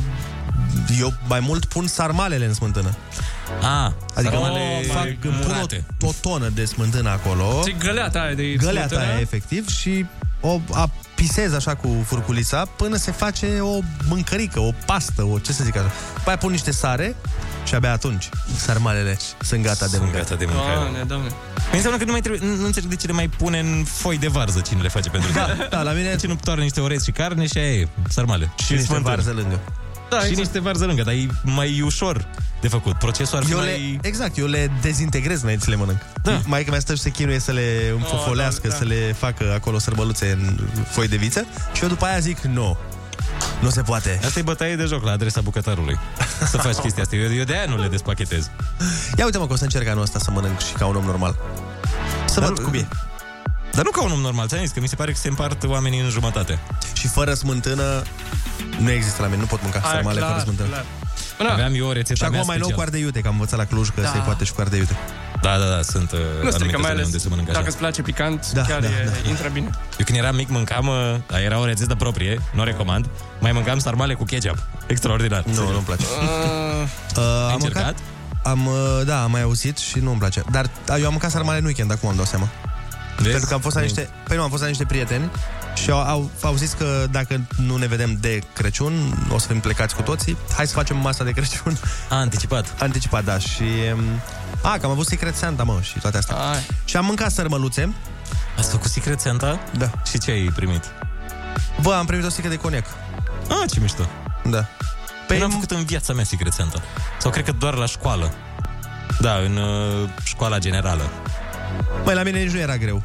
eu 1.01 1.13
mai 1.29 1.41
mult 1.41 1.65
pun 1.65 1.87
sarmalele 1.87 2.45
în 2.47 2.55
smântână. 2.55 2.95
A, 3.63 3.95
Adică 4.15 4.33
sarmale 4.33 4.61
fac, 4.93 5.05
îmi 5.05 5.15
pun 5.21 5.35
murate. 5.47 5.85
o, 6.03 6.07
o 6.07 6.13
tonă 6.21 6.49
de 6.49 6.65
smântână 6.65 7.11
acolo. 7.11 7.63
Și 7.67 7.75
găleata 7.79 8.21
aia 8.21 8.35
de 8.35 8.43
Găleata 8.43 8.87
smântână. 8.89 9.11
aia, 9.13 9.21
efectiv, 9.21 9.69
și 9.69 10.07
o 10.41 10.61
apisez 10.73 11.53
așa 11.53 11.75
cu 11.75 11.89
furculița 12.07 12.65
până 12.77 12.97
se 12.97 13.11
face 13.11 13.59
o 13.61 13.79
mâncărică, 14.09 14.61
o 14.61 14.73
pastă, 14.87 15.23
o 15.23 15.39
ce 15.39 15.53
să 15.53 15.65
zic 15.65 15.77
așa. 15.77 15.91
După 16.15 16.29
aia 16.29 16.37
pun 16.39 16.51
niște 16.51 16.71
sare 16.73 17.17
și 17.65 17.75
abia 17.75 17.93
atunci 17.93 18.29
sarmalele 18.57 19.17
sunt 19.41 19.63
gata 19.63 19.85
de 19.85 19.91
Sunt 19.91 20.03
mâncat. 20.03 20.21
gata 20.23 20.35
de 20.35 20.45
mâncare. 20.45 20.75
Doamne, 20.75 21.03
doamne. 21.07 21.29
Păi 21.55 21.75
înseamnă 21.77 21.99
că 21.99 22.05
nu 22.05 22.11
mai 22.11 22.21
trebuie, 22.21 22.49
nu, 22.49 22.55
nu 22.57 22.67
înțeleg 22.67 22.89
de 22.89 22.97
ce 22.97 23.07
le 23.07 23.13
mai 23.13 23.29
pune 23.29 23.59
în 23.59 23.85
foi 23.87 24.19
de 24.19 24.29
varză 24.29 24.61
cine 24.61 24.81
le 24.83 24.89
face 24.89 25.11
pentru 25.11 25.33
Da, 25.33 25.45
tine. 25.53 25.67
da, 25.71 25.83
la 25.83 25.93
mine- 25.93 26.11
De 26.11 26.17
ce 26.17 26.27
nu 26.27 26.35
toarnă 26.45 26.63
niște 26.63 26.81
oreți 26.81 27.05
și 27.05 27.11
carne 27.11 27.47
și 27.47 27.59
aia 27.59 27.73
e, 27.73 27.89
sarmale. 28.09 28.51
Și 28.65 28.73
niște 28.73 28.87
smântână. 28.87 29.15
varză 29.15 29.33
lângă. 29.33 29.61
Da, 30.11 30.17
și 30.19 30.23
exact. 30.27 30.39
niște 30.47 30.61
varză 30.61 30.85
lângă, 30.85 31.03
dar 31.03 31.15
e 31.15 31.27
mai 31.43 31.81
ușor 31.81 32.27
de 32.61 32.69
făcut. 32.69 32.95
Procesul 32.99 33.37
ar 33.37 33.45
fi 33.45 33.51
Eu 33.51 33.59
mai... 33.59 33.67
le, 33.67 34.09
exact, 34.09 34.39
eu 34.39 34.47
le 34.47 34.71
dezintegrez 34.81 35.43
înainte 35.43 35.65
să 35.65 35.71
le 35.71 35.77
mănânc. 35.77 35.99
Da. 36.23 36.41
Maica 36.45 36.71
mea 36.71 36.81
stă 36.81 36.95
și 36.95 37.01
se 37.01 37.11
chinuie 37.11 37.39
să 37.39 37.53
le 37.53 37.93
înfofolească, 37.95 38.67
Oh, 38.67 38.71
da, 38.73 38.77
să 38.77 38.85
le 38.85 39.15
facă 39.19 39.53
acolo 39.55 39.79
sărbăluțe 39.79 40.31
în 40.31 40.59
foi 40.91 41.09
de 41.09 41.17
viță 41.17 41.47
și 41.73 41.83
eu 41.83 41.89
după 41.89 42.05
aia 42.05 42.19
zic, 42.19 42.41
nu, 42.41 42.77
nu 43.61 43.71
se 43.71 43.83
poate. 43.83 44.21
Asta 44.25 44.39
e 44.39 44.43
bătaie 44.43 44.77
de 44.77 44.85
joc 44.85 45.05
la 45.05 45.11
adresa 45.11 45.41
bucătarului. 45.41 45.99
Să 46.51 46.57
faci 46.57 46.75
chestia 46.77 47.03
asta. 47.03 47.17
Eu, 47.17 47.35
eu 47.35 47.45
de 47.45 47.53
aia 47.53 47.65
nu 47.69 47.81
le 47.81 47.89
despachetez. 47.89 48.51
Ia 49.19 49.25
uite 49.25 49.39
mă 49.39 49.47
că 49.47 49.53
o 49.53 49.57
să 49.57 49.65
încerc 49.65 49.89
anul 49.89 50.03
ăsta 50.03 50.19
să 50.19 50.31
mănânc 50.31 50.61
și 50.61 50.73
ca 50.73 50.87
un 50.87 50.97
om 50.97 51.05
normal. 51.05 51.37
Să 52.27 52.41
Dar- 52.41 52.49
văd 52.49 52.65
cum 52.65 52.75
e. 52.75 52.89
Dar 53.75 53.85
nu 53.85 53.91
ca 53.91 54.03
un 54.03 54.11
om 54.13 54.21
normal, 54.21 54.47
ți-am 54.49 54.61
zis 54.61 54.71
că 54.71 54.81
mi 54.81 54.89
se 54.89 54.97
pare 54.97 55.13
că 55.13 55.19
se 55.19 55.29
împart 55.29 55.65
oamenii 55.65 56.01
în 56.01 56.09
jumătate. 56.11 56.59
Și 56.93 57.09
fără 57.09 57.35
smântână 57.35 58.03
nu 58.79 58.91
există 58.91 59.23
la 59.23 59.29
mine, 59.29 59.41
nu 59.41 59.47
pot 59.47 59.63
mânca 59.63 59.79
Aia, 59.79 59.91
sarmale 59.95 60.19
clar, 60.19 60.31
fără 60.31 60.43
smântână. 60.43 60.69
clar. 60.69 60.85
Da. 61.39 61.53
Aveam 61.53 61.75
eu 61.75 61.87
o 61.87 61.93
rețetă 61.93 62.15
Și 62.15 62.23
acum 62.23 62.35
mea 62.35 62.45
mai 62.45 62.57
nou 62.57 62.65
special. 62.69 62.85
cu 62.85 62.89
ardei 62.91 63.01
iute, 63.07 63.21
că 63.21 63.27
am 63.29 63.33
învățat 63.35 63.59
la 63.59 63.65
Cluj 63.65 63.89
că 63.89 64.01
Da. 64.01 64.09
se 64.09 64.19
poate 64.19 64.45
și 64.45 64.53
cu 64.53 64.61
ardei 64.61 64.79
iute. 64.79 64.97
Da, 65.43 65.59
da, 65.59 65.65
da, 65.77 65.83
sunt 65.83 66.11
uh, 66.13 66.19
Nu 66.19 66.25
anumite 66.35 66.51
strică, 66.57 66.73
mai 66.79 66.81
zone 66.83 66.93
ales 66.93 67.05
unde 67.07 67.19
se 67.19 67.29
mănâncă 67.29 67.51
așa. 67.51 67.59
dacă 67.59 67.71
îți 67.73 67.79
place 67.79 68.03
picant, 68.03 68.51
Da, 68.53 68.63
chiar 68.63 68.81
da, 68.81 68.87
e, 68.87 69.05
da. 69.23 69.29
intră 69.29 69.49
bine. 69.49 69.69
Eu 69.99 70.05
când 70.05 70.19
eram 70.19 70.35
mic 70.35 70.49
mâncam, 70.49 70.87
uh, 70.87 70.95
dar 71.27 71.41
era 71.41 71.59
o 71.59 71.65
rețetă 71.65 71.95
proprie, 71.95 72.41
nu 72.53 72.61
o 72.61 72.65
recomand, 72.65 73.09
mai 73.41 73.53
mâncam 73.53 73.79
sarmale 73.79 74.15
cu 74.15 74.25
ketchup. 74.25 74.59
Extraordinar. 74.87 75.43
Nu, 75.45 75.71
nu-mi 75.71 75.85
place. 75.85 76.05
Uh, 76.05 76.83
Uh, 77.17 77.21
Ai 77.23 77.47
am 77.47 77.53
încercat? 77.55 77.83
mâncat, 77.85 77.95
am, 78.43 78.67
uh, 78.67 78.75
da, 79.05 79.23
am 79.23 79.31
mai 79.31 79.43
auzit 79.43 79.77
și 79.79 79.99
nu-mi 79.99 80.19
place. 80.19 80.43
Dar 80.51 80.65
uh, 80.65 80.97
eu 80.99 81.05
am 81.05 81.11
mâncat 81.11 81.31
sarmale 81.31 81.59
în 81.59 81.65
weekend, 81.65 81.91
acum 81.91 82.09
am 82.09 82.17
dat 82.17 82.27
seama. 82.27 82.49
Vezi? 83.17 83.31
Pentru 83.31 83.49
că 83.49 83.55
am 83.55 83.61
fost 83.61 83.75
la 83.75 83.81
niște, 83.83 84.09
păi 84.29 84.37
nu, 84.37 84.43
am 84.43 84.49
fost 84.51 84.63
la 84.63 84.69
niște 84.69 84.85
prieteni 84.85 85.31
și 85.75 85.91
au, 85.91 85.99
au, 86.01 86.31
au 86.43 86.55
zis 86.55 86.73
că 86.73 87.07
dacă 87.11 87.41
nu 87.57 87.77
ne 87.77 87.87
vedem 87.87 88.17
de 88.21 88.39
Crăciun, 88.53 89.27
o 89.33 89.39
să 89.39 89.47
fim 89.47 89.61
plecați 89.61 89.95
cu 89.95 90.03
toții, 90.03 90.37
hai 90.57 90.67
să 90.67 90.75
facem 90.75 90.97
masa 90.97 91.25
de 91.25 91.31
Crăciun. 91.31 91.79
A, 92.09 92.17
anticipat. 92.17 92.75
Anticipat, 92.79 93.25
da. 93.25 93.39
Și... 93.39 93.63
um, 93.93 94.05
A, 94.63 94.77
că 94.79 94.87
am 94.87 94.91
avut 94.93 95.07
Secret 95.07 95.35
Santa, 95.35 95.63
mă, 95.63 95.79
și 95.83 95.99
toate 95.99 96.17
astea. 96.17 96.37
ai. 96.37 96.67
Și 96.85 96.97
am 96.97 97.05
mâncat 97.05 97.31
sărmăluțe. 97.31 97.95
Ați 98.59 98.71
făcut 98.71 98.91
Secret 98.91 99.21
Santa? 99.21 99.61
Da. 99.79 99.91
Și 100.11 100.19
ce 100.19 100.31
ai 100.31 100.51
primit? 100.55 100.85
Bă, 101.83 101.95
am 101.95 102.07
primit 102.07 102.25
o 102.25 102.29
sticlă 102.29 102.51
de 102.51 102.57
coniac. 102.57 102.87
Ah, 103.49 103.71
ce 103.71 103.81
mișto. 103.81 104.03
Da. 104.45 104.67
Păi 105.27 105.39
n-am 105.39 105.51
făcut 105.51 105.71
în 105.71 105.85
viața 105.85 106.13
mea 106.13 106.25
Secret 106.25 106.53
Santa. 106.53 106.83
Sau 107.19 107.31
cred 107.31 107.45
că 107.45 107.53
doar 107.53 107.75
la 107.75 107.87
școală. 107.87 108.33
Da, 109.21 109.35
în 109.35 109.57
uh, 109.57 110.09
școala 110.23 110.59
generală. 110.59 111.11
Băi, 112.05 112.15
la 112.15 112.23
mine 112.23 112.39
nici 112.43 112.53
nu 112.53 112.59
era 112.59 112.77
greu. 112.77 113.03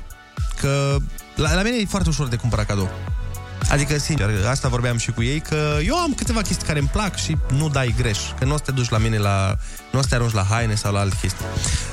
Că 0.61 0.97
la, 1.35 1.53
la 1.53 1.61
mine 1.61 1.75
e 1.75 1.85
foarte 1.85 2.09
ușor 2.09 2.27
de 2.27 2.35
cumpărat 2.35 2.65
cadou. 2.65 2.89
Adică, 3.69 3.97
sincer, 3.97 4.29
asta 4.49 4.67
vorbeam 4.67 4.97
și 4.97 5.11
cu 5.11 5.23
ei, 5.23 5.39
că 5.39 5.77
eu 5.85 5.95
am 5.95 6.13
câteva 6.13 6.41
chestii 6.41 6.67
care 6.67 6.79
îmi 6.79 6.87
plac 6.87 7.15
și 7.15 7.37
nu 7.57 7.69
dai 7.69 7.93
greș. 7.97 8.19
Că 8.39 8.45
nu 8.45 8.53
o 8.53 8.57
să 8.57 8.63
te 8.65 8.71
duci 8.71 8.89
la 8.89 8.97
mine 8.97 9.17
la... 9.17 9.55
Nu 9.91 9.99
o 9.99 10.01
să 10.01 10.07
te 10.07 10.15
arunci 10.15 10.33
la 10.33 10.43
haine 10.43 10.75
sau 10.75 10.93
la 10.93 10.99
alte 10.99 11.15
chestii. 11.21 11.45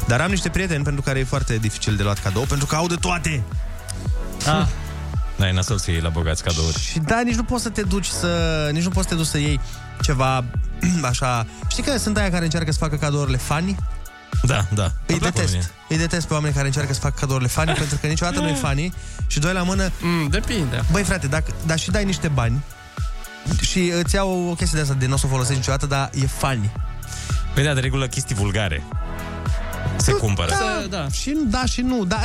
Dar 0.06 0.20
am 0.20 0.30
niște 0.30 0.48
prieteni 0.48 0.84
pentru 0.84 1.02
care 1.02 1.18
e 1.18 1.24
foarte 1.24 1.56
dificil 1.56 1.96
de 1.96 2.02
luat 2.02 2.22
cadou, 2.22 2.42
pentru 2.42 2.66
că 2.66 2.74
au 2.74 2.86
de 2.86 2.94
toate. 2.94 3.42
Ah. 4.46 4.66
Da, 5.36 5.48
e 5.48 5.52
nasol 5.52 5.78
să 5.78 5.90
iei 5.90 6.00
la 6.00 6.08
bogați 6.08 6.42
cadouri. 6.42 6.80
Și 6.80 6.98
da, 6.98 7.20
nici 7.24 7.34
nu 7.34 7.44
poți 7.44 7.62
să 7.62 7.68
te 7.68 7.82
duci 7.82 8.06
să... 8.06 8.68
Nici 8.72 8.82
nu 8.82 8.90
poți 8.90 9.08
să 9.08 9.14
te 9.14 9.20
duci 9.20 9.26
să 9.26 9.38
iei 9.38 9.60
ceva 10.00 10.44
așa... 11.10 11.46
Știi 11.68 11.82
că 11.82 11.98
sunt 11.98 12.16
aia 12.16 12.30
care 12.30 12.44
încearcă 12.44 12.72
să 12.72 12.78
facă 12.78 12.96
cadourile 12.96 13.36
fani? 13.36 13.76
Da, 14.42 14.66
da. 14.74 14.82
Îi 14.84 14.90
Îmi 15.06 15.18
plac 15.18 15.32
detest. 15.32 15.52
oamenii. 15.52 15.70
Îi 15.88 15.96
detest 15.96 16.26
pe 16.26 16.34
oameni 16.34 16.54
care 16.54 16.66
încearcă 16.66 16.92
să 16.92 17.00
facă 17.00 17.14
cadourile 17.20 17.48
fani 17.48 17.72
pentru 17.72 17.96
că 18.00 18.06
niciodată 18.06 18.40
nu 18.40 18.48
e 18.48 18.54
fani 18.54 18.92
și 19.26 19.38
doi 19.38 19.52
la 19.52 19.62
mână. 19.62 19.90
Mm, 20.00 20.28
depinde. 20.28 20.84
Băi 20.90 21.02
frate, 21.02 21.26
dacă, 21.26 21.54
dar 21.66 21.78
și 21.78 21.90
dai 21.90 22.04
niște 22.04 22.28
bani 22.28 22.62
și 23.60 23.92
îți 24.02 24.14
iau 24.14 24.48
o 24.50 24.54
chestie 24.54 24.76
de 24.78 24.82
asta 24.82 24.94
de 24.98 25.06
nu 25.06 25.14
o 25.14 25.16
să 25.16 25.26
o 25.26 25.28
folosești 25.28 25.56
niciodată, 25.58 25.86
dar 25.86 26.10
e 26.14 26.26
fani. 26.26 26.70
Păi 27.54 27.64
da, 27.64 27.74
de 27.74 27.80
regulă 27.80 28.06
chestii 28.06 28.34
vulgare. 28.34 28.82
Se 29.96 30.12
cumpără. 30.12 30.48
Da, 30.50 30.86
da. 30.98 31.08
Și 31.08 31.36
da 31.44 31.64
și 31.64 31.80
nu. 31.80 32.04
Da, 32.04 32.20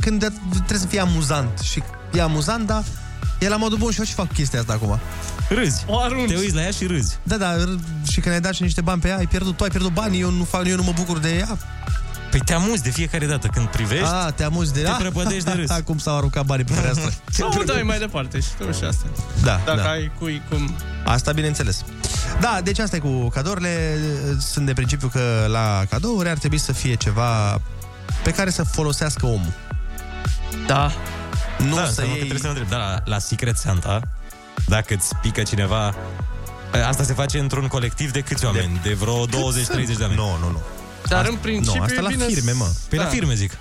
când 0.00 0.20
de- 0.20 0.32
trebuie 0.52 0.78
să 0.78 0.86
fie 0.86 1.00
amuzant 1.00 1.58
și 1.58 1.82
e 2.12 2.20
amuzant, 2.22 2.66
dar 2.66 2.82
e 3.38 3.48
la 3.48 3.56
modul 3.56 3.78
bun 3.78 3.90
și 3.90 3.98
eu 3.98 4.04
și 4.04 4.12
fac 4.12 4.32
chestia 4.32 4.60
asta 4.60 4.72
acum. 4.72 4.98
Râzi. 5.48 5.84
O 5.86 5.98
arunci. 6.00 6.28
Te 6.30 6.36
uiți 6.38 6.54
la 6.54 6.62
ea 6.62 6.70
și 6.70 6.86
râzi. 6.86 7.18
Da, 7.22 7.36
da, 7.36 7.56
r- 7.56 8.08
și 8.10 8.20
când 8.20 8.34
ai 8.34 8.40
dat 8.40 8.54
și 8.54 8.62
niște 8.62 8.80
bani 8.80 9.00
pe 9.00 9.08
ea, 9.08 9.16
ai 9.16 9.26
pierdut, 9.26 9.56
tu 9.56 9.62
ai 9.64 9.70
pierdut 9.70 9.92
bani, 9.92 10.20
eu 10.20 10.30
nu, 10.30 10.44
fac, 10.44 10.66
eu 10.66 10.76
nu 10.76 10.82
mă 10.82 10.92
bucur 10.94 11.18
de 11.18 11.36
ea. 11.36 11.58
Păi 12.30 12.40
te 12.44 12.52
amuzi 12.54 12.82
de 12.82 12.90
fiecare 12.90 13.26
dată 13.26 13.46
când 13.46 13.66
privești. 13.66 14.04
A, 14.12 14.30
te 14.30 14.44
amuzi 14.44 14.72
de 14.72 14.80
Te 14.82 14.88
Ah, 14.88 14.96
prăpădești 14.98 15.44
de 15.44 15.52
râs. 15.52 15.70
Acum 15.80 15.98
s-au 15.98 16.16
aruncat 16.16 16.44
banii 16.44 16.64
pe 16.64 16.72
fereastră. 16.72 17.10
Sau 17.30 17.62
dai 17.66 17.82
mai 17.82 17.98
departe 17.98 18.40
și 18.40 18.48
tu 18.58 18.72
și 18.72 18.84
asta. 18.84 19.04
Da, 19.42 19.60
Dacă 19.64 19.80
da. 19.80 19.90
ai 19.90 20.12
cui 20.18 20.42
cum... 20.48 20.74
Asta 21.04 21.32
bineînțeles. 21.32 21.84
Da, 22.40 22.60
deci 22.64 22.78
asta 22.78 22.96
e 22.96 22.98
cu 22.98 23.28
cadourile. 23.28 23.98
Sunt 24.38 24.66
de 24.66 24.72
principiu 24.72 25.08
că 25.08 25.46
la 25.48 25.82
cadouri 25.90 26.28
ar 26.28 26.38
trebui 26.38 26.58
să 26.58 26.72
fie 26.72 26.94
ceva 26.94 27.60
pe 28.22 28.30
care 28.30 28.50
să 28.50 28.62
folosească 28.62 29.26
omul. 29.26 29.52
Da. 30.66 30.92
Nu 31.58 31.74
da, 31.74 31.80
să 31.82 31.86
înseamnă 31.88 32.14
iei... 32.14 32.20
că 32.20 32.34
trebuie 32.34 32.38
să 32.40 32.46
mă 32.46 32.52
întreb. 32.52 32.68
Da, 32.68 32.76
la, 32.76 33.00
la 33.04 33.18
Secret 33.18 33.56
Santa, 33.56 34.00
dacă 34.66 34.94
îți 34.94 35.08
pică 35.22 35.42
cineva... 35.42 35.94
Asta 36.86 37.02
se 37.02 37.12
face 37.12 37.38
într-un 37.38 37.66
colectiv 37.66 38.10
de 38.12 38.20
câți 38.20 38.44
oameni? 38.44 38.80
De 38.82 38.92
vreo 38.94 39.26
20-30 39.26 39.30
de 39.30 39.96
oameni? 40.00 40.14
Nu, 40.14 40.36
nu, 40.40 40.50
nu. 40.50 40.60
Dar 41.08 41.18
Asta- 41.18 41.32
în 41.32 41.38
principiu 41.40 41.78
Nu, 41.78 41.82
asta 41.82 41.94
e 41.94 42.00
la 42.00 42.08
bine 42.08 42.24
firme, 42.24 42.52
mă. 42.52 42.68
Păi 42.88 42.98
Da. 42.98 43.04
la 43.04 43.10
firme, 43.10 43.34
zic. 43.34 43.52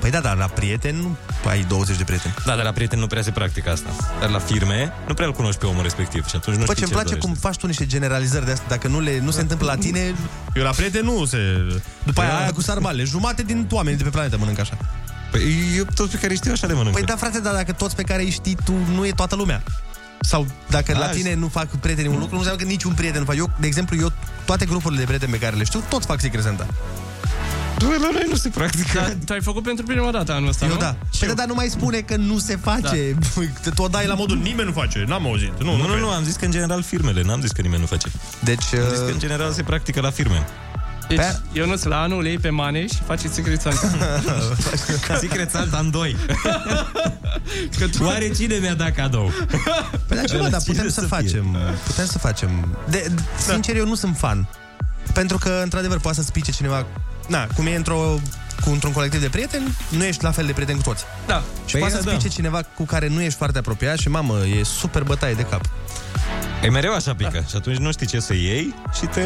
Păi 0.00 0.10
da, 0.10 0.20
dar 0.20 0.36
la 0.36 0.44
prieteni 0.44 0.96
nu 0.96 1.16
ai 1.48 1.64
20 1.68 1.96
de 1.96 2.04
prieteni. 2.04 2.34
Da, 2.44 2.54
dar 2.54 2.64
la 2.64 2.72
prieteni 2.72 3.00
nu 3.00 3.06
prea 3.06 3.22
se 3.22 3.30
practică 3.30 3.70
asta. 3.70 3.88
Dar 4.20 4.28
la 4.30 4.38
firme 4.38 4.92
nu 5.08 5.14
prea 5.14 5.26
îl 5.26 5.32
cunoști 5.32 5.60
pe 5.60 5.66
omul 5.66 5.82
respectiv 5.82 6.26
și 6.28 6.36
atunci 6.36 6.56
nu 6.56 6.64
Bă, 6.64 6.72
știi 6.72 6.86
ce 6.86 6.92
îmi 6.94 7.02
place 7.02 7.18
cum 7.18 7.34
faci 7.34 7.56
tu 7.56 7.66
niște 7.66 7.86
generalizări 7.86 8.44
de 8.44 8.50
astea. 8.50 8.66
Dacă 8.68 8.88
nu, 8.88 9.00
le, 9.00 9.18
nu 9.18 9.30
se 9.30 9.40
întâmplă 9.40 9.66
la 9.66 9.76
tine, 9.76 10.14
eu 10.54 10.62
la 10.62 10.70
prieteni 10.70 11.04
nu 11.04 11.24
se... 11.24 11.38
După 12.04 12.20
aia, 12.20 12.38
aia 12.38 12.52
cu 12.52 12.60
sarmale. 12.60 13.04
Jumate 13.04 13.42
din 13.42 13.68
oamenii 13.70 13.98
de 13.98 14.04
pe 14.04 14.10
planetă 14.10 14.38
mănâncă 14.38 14.60
așa. 14.60 14.76
Păi 15.30 15.42
eu 15.76 15.84
toți 15.94 16.10
pe 16.10 16.16
care 16.16 16.30
îi 16.30 16.36
știu 16.36 16.52
așa 16.52 16.66
le 16.66 16.72
mănâncă. 16.72 16.98
Păi 16.98 17.06
da, 17.06 17.16
frate, 17.16 17.40
dar 17.40 17.54
dacă 17.54 17.72
toți 17.72 17.96
pe 17.96 18.02
care 18.02 18.22
îi 18.22 18.30
știi 18.30 18.56
tu, 18.64 18.72
nu 18.94 19.06
e 19.06 19.10
toată 19.10 19.34
lumea. 19.34 19.62
Sau 20.26 20.46
dacă 20.68 20.92
Da, 20.92 20.98
la 20.98 21.06
tine 21.08 21.34
nu 21.34 21.48
fac 21.48 21.66
prietenii 21.68 22.10
un 22.10 22.18
lucru, 22.18 22.32
nu 22.32 22.38
înseamnă 22.38 22.62
că 22.62 22.68
niciun 22.68 22.92
prieten 22.92 23.20
nu 23.20 23.26
fac. 23.26 23.36
Eu, 23.36 23.50
de 23.60 23.66
exemplu, 23.66 23.96
eu 23.96 24.12
toate 24.44 24.64
grupurile 24.64 25.00
de 25.00 25.06
prieteni 25.06 25.32
pe 25.32 25.38
care 25.38 25.56
le 25.56 25.64
știu, 25.64 25.82
toți 25.88 26.06
fac 26.06 26.20
Secret 26.20 26.42
Santa. 26.42 26.66
Bă, 27.78 27.86
la 28.00 28.08
noi 28.12 28.26
nu 28.28 28.36
se 28.36 28.48
practică. 28.48 28.98
Da, 28.98 29.12
tu 29.24 29.32
ai 29.32 29.40
făcut 29.40 29.62
pentru 29.62 29.84
prima 29.84 30.10
dată 30.10 30.32
anul 30.32 30.48
ăsta, 30.48 30.64
Eu 30.66 30.72
nu? 30.72 30.78
da. 30.78 30.96
Păi 31.18 31.28
da, 31.28 31.34
dar 31.34 31.46
nu 31.46 31.54
mai 31.54 31.68
spune 31.68 31.98
că 32.00 32.16
nu 32.16 32.38
se 32.38 32.56
face. 32.56 33.16
Da. 33.34 33.70
Tu 33.74 33.82
o 33.82 33.88
dai 33.88 34.06
la 34.06 34.14
modul 34.14 34.36
nimeni 34.36 34.68
nu 34.68 34.72
face. 34.74 35.04
N-am 35.06 35.26
auzit. 35.26 35.62
Nu, 35.62 35.76
Nu, 35.76 35.86
nu, 35.86 35.98
nu, 35.98 36.08
am 36.10 36.24
zis 36.24 36.36
că 36.36 36.44
în 36.44 36.50
general 36.50 36.82
firmele, 36.82 37.22
n-am 37.22 37.40
zis 37.40 37.50
că 37.50 37.60
nimeni 37.60 37.80
nu 37.80 37.86
face. 37.86 38.08
Deci, 38.44 38.74
Am 38.74 38.88
zis 38.88 38.98
că 38.98 39.10
în 39.12 39.18
general 39.18 39.52
se 39.52 39.62
practică 39.62 40.00
la 40.00 40.10
firme. 40.10 40.46
Deci, 41.08 41.20
eu 41.52 41.66
nu 41.66 41.74
la 41.82 42.00
anul 42.00 42.26
ei 42.26 42.38
pe 42.38 42.50
maneș 42.50 42.90
și 42.90 43.02
faceți 43.06 43.34
Secret 43.36 43.60
Santa. 43.60 43.88
Secret 45.18 45.50
Santa 45.50 45.78
în 45.78 45.90
doi. 45.90 46.16
Oare 48.00 48.30
cine 48.30 48.56
mi-a 48.56 48.74
dat 48.74 48.94
cadou? 48.94 49.32
Păi 50.06 50.16
da, 50.16 50.22
ce 50.24 50.36
mă, 50.36 50.48
dar 50.48 50.60
putem 50.66 50.88
să, 50.88 51.00
facem. 51.00 51.56
Putem 51.86 52.06
să 52.06 52.18
facem. 52.18 52.76
De, 52.88 53.06
de, 53.14 53.22
sincer, 53.46 53.76
eu 53.76 53.86
nu 53.86 53.94
sunt 53.94 54.16
fan. 54.16 54.48
Pentru 55.12 55.38
că, 55.38 55.60
într-adevăr, 55.62 55.98
poate 55.98 56.16
să-ți 56.16 56.32
pice 56.32 56.50
cineva... 56.50 56.86
Na, 57.28 57.46
cum 57.46 57.66
e 57.66 57.74
într-o 57.74 58.20
cu 58.64 58.70
într-un 58.70 58.92
colectiv 58.92 59.20
de 59.20 59.28
prieteni, 59.28 59.76
nu 59.88 60.04
ești 60.04 60.22
la 60.22 60.30
fel 60.30 60.46
de 60.46 60.52
prieten 60.52 60.76
cu 60.76 60.82
toți. 60.82 61.04
Da. 61.26 61.42
Și 61.66 61.72
Păi 61.72 61.80
poate 61.80 61.94
da, 61.94 62.00
să-ți 62.00 62.12
da. 62.12 62.16
pice 62.16 62.28
cineva 62.28 62.62
cu 62.62 62.84
care 62.84 63.08
nu 63.08 63.22
ești 63.22 63.38
foarte 63.38 63.58
apropiat 63.58 63.98
și, 63.98 64.08
mamă, 64.08 64.46
e 64.58 64.62
super 64.62 65.02
bătaie 65.02 65.34
de 65.34 65.42
cap. 65.42 65.60
E 66.62 66.68
mereu 66.70 66.94
așa 66.94 67.14
pică. 67.14 67.30
Da. 67.32 67.46
Și 67.48 67.56
atunci 67.56 67.76
nu 67.76 67.92
știi 67.92 68.06
ce 68.06 68.20
să 68.20 68.34
iei 68.34 68.74
și 68.94 69.06
te, 69.06 69.22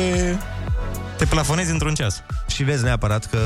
te 1.21 1.27
plafonezi 1.27 1.71
într-un 1.71 1.95
ceas. 1.95 2.23
Și 2.47 2.62
vezi 2.62 2.83
neapărat 2.83 3.27
că, 3.27 3.39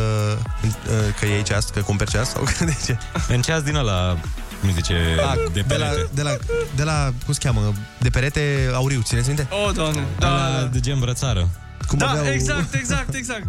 că 1.18 1.27
iei 1.27 1.43
ceas, 1.43 1.64
că 1.64 1.81
cumperi 1.81 2.11
ceas 2.11 2.31
sau 2.31 2.43
că 2.43 2.64
de 2.64 2.77
ce? 2.85 2.99
În 3.29 3.43
ceas 3.43 3.62
din 3.62 3.75
ăla, 3.75 4.16
cum 4.61 4.68
se 4.68 4.75
zice, 4.75 4.95
A, 5.31 5.35
de 5.53 5.61
de, 5.66 5.75
la, 5.77 5.85
perete. 5.87 6.09
de, 6.14 6.22
la, 6.22 6.37
de 6.77 6.83
la, 6.83 7.12
cum 7.25 7.33
se 7.35 7.41
cheamă, 7.43 7.72
de 7.99 8.09
perete 8.11 8.70
auriu, 8.75 9.01
țineți 9.05 9.27
minte? 9.27 9.49
O, 9.68 9.70
doamne. 9.70 10.05
Da, 10.18 10.27
Da, 10.29 10.49
la, 10.61 10.68
de 10.72 10.81
gen 10.81 10.99
brățară. 10.99 11.49
Cum 11.89 11.99
da 11.99 12.11
aveau- 12.11 12.27
exact, 12.33 12.75
exact, 12.75 13.14
exact. 13.14 13.47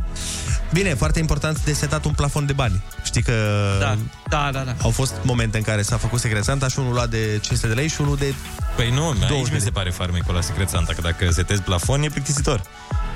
Bine, 0.74 0.94
foarte 0.94 1.20
important 1.20 1.64
de 1.64 1.74
setat 1.74 2.06
un 2.06 2.12
plafon 2.14 2.46
de 2.46 2.54
bani. 2.54 2.84
Știi 3.04 3.22
că 3.22 3.34
Da, 3.80 3.98
da, 4.30 4.50
da, 4.54 4.60
da. 4.60 4.76
au 4.82 4.90
fost 4.90 5.14
momente 5.22 5.58
în 5.58 5.64
care 5.64 5.82
s-a 5.82 5.98
făcut 5.98 6.20
Secret 6.20 6.44
Santa 6.44 6.68
și 6.68 6.80
unul 6.80 6.94
lua 6.94 7.06
de 7.08 7.40
500 7.42 7.68
de 7.68 7.74
lei 7.74 7.88
și 7.88 8.02
unul 8.02 8.16
de... 8.16 8.34
Păi 8.76 8.90
nu, 8.92 9.08
aici 9.10 9.28
20 9.30 9.54
mi 9.54 9.60
se 9.60 9.70
pare 9.70 9.90
farmecul 9.90 10.34
la 10.34 10.42
Secret 10.42 10.70
Santa, 10.70 10.94
că 10.94 11.02
dacă 11.02 11.32
setezi 11.32 11.62
plafon 11.62 12.02
e 12.04 12.08
plictisitor. 12.10 12.62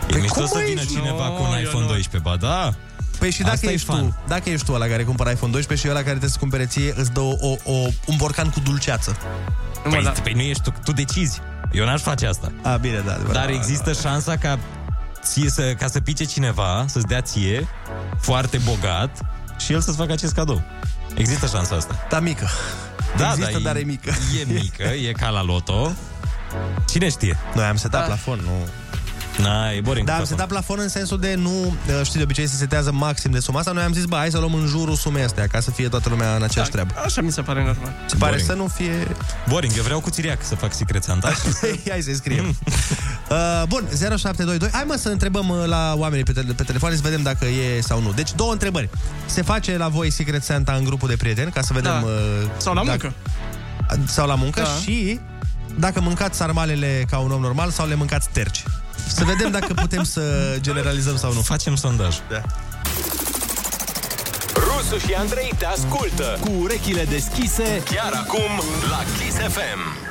E 0.08 0.12
Păi 0.12 0.22
mișto 0.22 0.40
cum 0.40 0.48
să 0.48 0.58
aici? 0.58 0.68
vină 0.68 0.82
cineva 0.84 1.28
Nu, 1.28 1.34
cu 1.34 1.42
un 1.42 1.54
eu 1.56 1.62
iPhone 1.62 1.82
nu. 1.86 1.92
12, 1.92 2.30
ba 2.30 2.36
da. 2.36 2.74
Păi 3.20 3.32
și 3.32 3.42
dacă 3.42 3.54
Asta 3.54 3.66
e 3.70 3.74
ești, 3.74 3.86
fan. 3.86 4.00
tu, 4.08 4.16
dacă 4.28 4.50
ești 4.50 4.66
tu 4.66 4.74
ăla 4.74 4.86
care 4.86 5.04
cumpără 5.04 5.30
iPhone 5.30 5.52
12 5.52 5.88
și 5.88 5.92
ăla 5.94 6.00
care 6.00 6.10
trebuie 6.12 6.30
să 6.30 6.40
cumpere 6.40 6.66
ție, 6.66 6.94
îți 6.98 7.12
dă 7.12 7.20
o, 7.20 7.34
o, 7.40 7.56
o, 7.64 7.74
un 8.06 8.16
borcan 8.18 8.50
cu 8.50 8.60
dulceață. 8.60 9.18
Păi, 9.90 10.04
da. 10.04 10.10
păi 10.10 10.34
nu 10.34 10.42
ești 10.42 10.62
tu, 10.64 10.74
tu 10.84 10.92
decizi. 10.92 11.42
Eu 11.72 11.86
n-aș 11.86 12.02
face 12.02 12.28
asta. 12.28 12.52
A, 12.64 12.76
bine, 12.78 13.00
da. 13.06 13.14
adevărat. 13.14 13.42
Dar 13.42 13.50
există 13.50 13.94
șansa 13.94 14.38
ca 14.38 14.60
ție 15.24 15.50
să, 15.50 15.74
ca 15.80 15.88
să 15.88 16.00
pice 16.00 16.24
cineva, 16.24 16.86
să-ți 16.88 17.06
dea 17.06 17.22
ție, 17.22 17.68
foarte 18.20 18.58
bogat, 18.58 19.20
și 19.58 19.74
el 19.74 19.82
să-ți 19.82 19.98
facă 19.98 20.12
acest 20.12 20.34
cadou. 20.34 20.62
Există 21.16 21.46
șansa 21.48 21.76
asta. 21.76 22.06
Da, 22.10 22.20
mică. 22.20 22.48
Da, 23.18 23.30
Există, 23.30 23.52
da, 23.52 23.60
dar 23.60 23.76
e 23.76 23.82
mică. 23.84 24.12
E 24.42 24.44
mică, 24.54 24.84
e 24.84 25.12
ca 25.12 25.30
la 25.30 25.44
loto. 25.44 25.92
Cine 26.90 27.10
știe? 27.10 27.38
Noi 27.56 27.66
am 27.66 27.76
setat 27.76 28.00
Da. 28.00 28.06
plafon, 28.06 28.40
nu... 28.44 28.68
Na, 29.42 29.72
e 29.72 29.82
boring. 29.82 30.06
Da, 30.08 30.14
am 30.14 30.20
cu 30.20 30.26
setat 30.26 30.48
plafon 30.48 30.80
în 30.80 30.88
sensul 30.90 31.20
de 31.20 31.36
nu, 31.36 31.50
uh, 31.50 32.02
știi, 32.04 32.18
de 32.18 32.24
obicei 32.24 32.48
se 32.48 32.56
setează 32.56 32.92
maxim 32.92 33.32
de 33.32 33.40
suma 33.40 33.60
asta. 33.60 33.72
Noi 33.72 33.84
am 33.84 33.94
zis, 33.94 34.06
bă, 34.06 34.16
hai 34.16 34.32
să 34.32 34.38
luăm 34.40 34.54
în 34.54 34.66
jurul 34.66 34.96
sumei 34.96 35.24
astea, 35.24 35.48
ca 35.48 35.60
să 35.60 35.72
fie 35.72 35.88
toată 35.88 36.10
lumea 36.10 36.36
în 36.36 36.44
aceeași 36.44 36.70
treabă. 36.72 36.94
Așa 37.06 37.22
mi 37.22 37.32
se 37.32 37.42
pare 37.42 37.64
normal. 37.64 37.92
Se 38.06 38.16
pare 38.16 38.32
Boring. 38.32 38.50
să 38.50 38.54
nu 38.56 38.68
fie... 38.68 39.08
Boring, 39.48 39.74
eu 39.78 39.84
vreau 39.84 40.00
cu 40.00 40.10
țiriac 40.10 40.44
să 40.46 40.56
fac 40.56 40.74
Secret 40.74 41.04
Santa. 41.04 41.32
Hai 41.90 42.02
să-i 42.02 42.16
scriem. 42.16 42.46
uh, 43.30 43.64
bun, 43.68 43.84
0722. 43.98 44.70
Hai 44.72 44.84
mă 44.88 44.96
să 44.96 45.10
întrebăm 45.10 45.50
uh, 45.50 45.64
la 45.66 45.94
oamenii 45.98 46.24
pe, 46.24 46.32
tele- 46.32 46.54
pe 46.54 46.64
telefon 46.64 46.96
să 46.96 47.02
vedem 47.02 47.22
dacă 47.22 47.46
e 47.46 47.82
sau 47.82 48.02
nu. 48.02 48.12
Deci 48.12 48.34
două 48.36 48.52
întrebări. 48.52 48.90
Se 49.26 49.42
face 49.42 49.78
la 49.78 49.88
voi 49.88 50.10
Secret 50.10 50.44
Santa 50.44 50.72
în 50.74 50.84
grupul 50.84 51.08
de 51.10 51.16
prieteni, 51.16 51.52
ca 51.52 51.62
să 51.62 51.74
vedem... 51.74 51.92
Da. 51.92 52.06
Uh, 52.06 52.12
Sau 52.58 52.74
la 52.74 52.84
dacă- 52.86 53.14
muncă. 53.88 54.08
Sau 54.12 54.28
la 54.28 54.36
muncă 54.36 54.62
Da. 54.62 54.68
și 54.82 55.20
dacă 55.76 56.02
mâncați 56.02 56.38
sarmalele 56.38 57.06
ca 57.10 57.18
un 57.18 57.32
om 57.32 57.42
normal 57.42 57.70
sau 57.70 57.88
le 57.88 57.96
mâncați 57.96 58.30
terci. 58.32 58.64
Să 59.14 59.24
vedem 59.24 59.52
dacă 59.52 59.74
putem 59.74 60.04
să 60.04 60.22
generalizăm 60.60 61.18
sau 61.18 61.34
nu. 61.34 61.42
Facem 61.42 61.76
sondaj. 61.76 62.16
Da. 62.30 62.42
Rusu 64.54 64.98
și 65.08 65.14
Andrei 65.14 65.54
te 65.58 65.66
ascultă 65.66 66.38
cu 66.42 66.52
urechile 66.62 67.04
deschise 67.04 67.84
chiar 67.92 68.12
acum 68.14 68.64
la 68.90 69.04
Kiss 69.18 69.36
FM. 69.38 70.08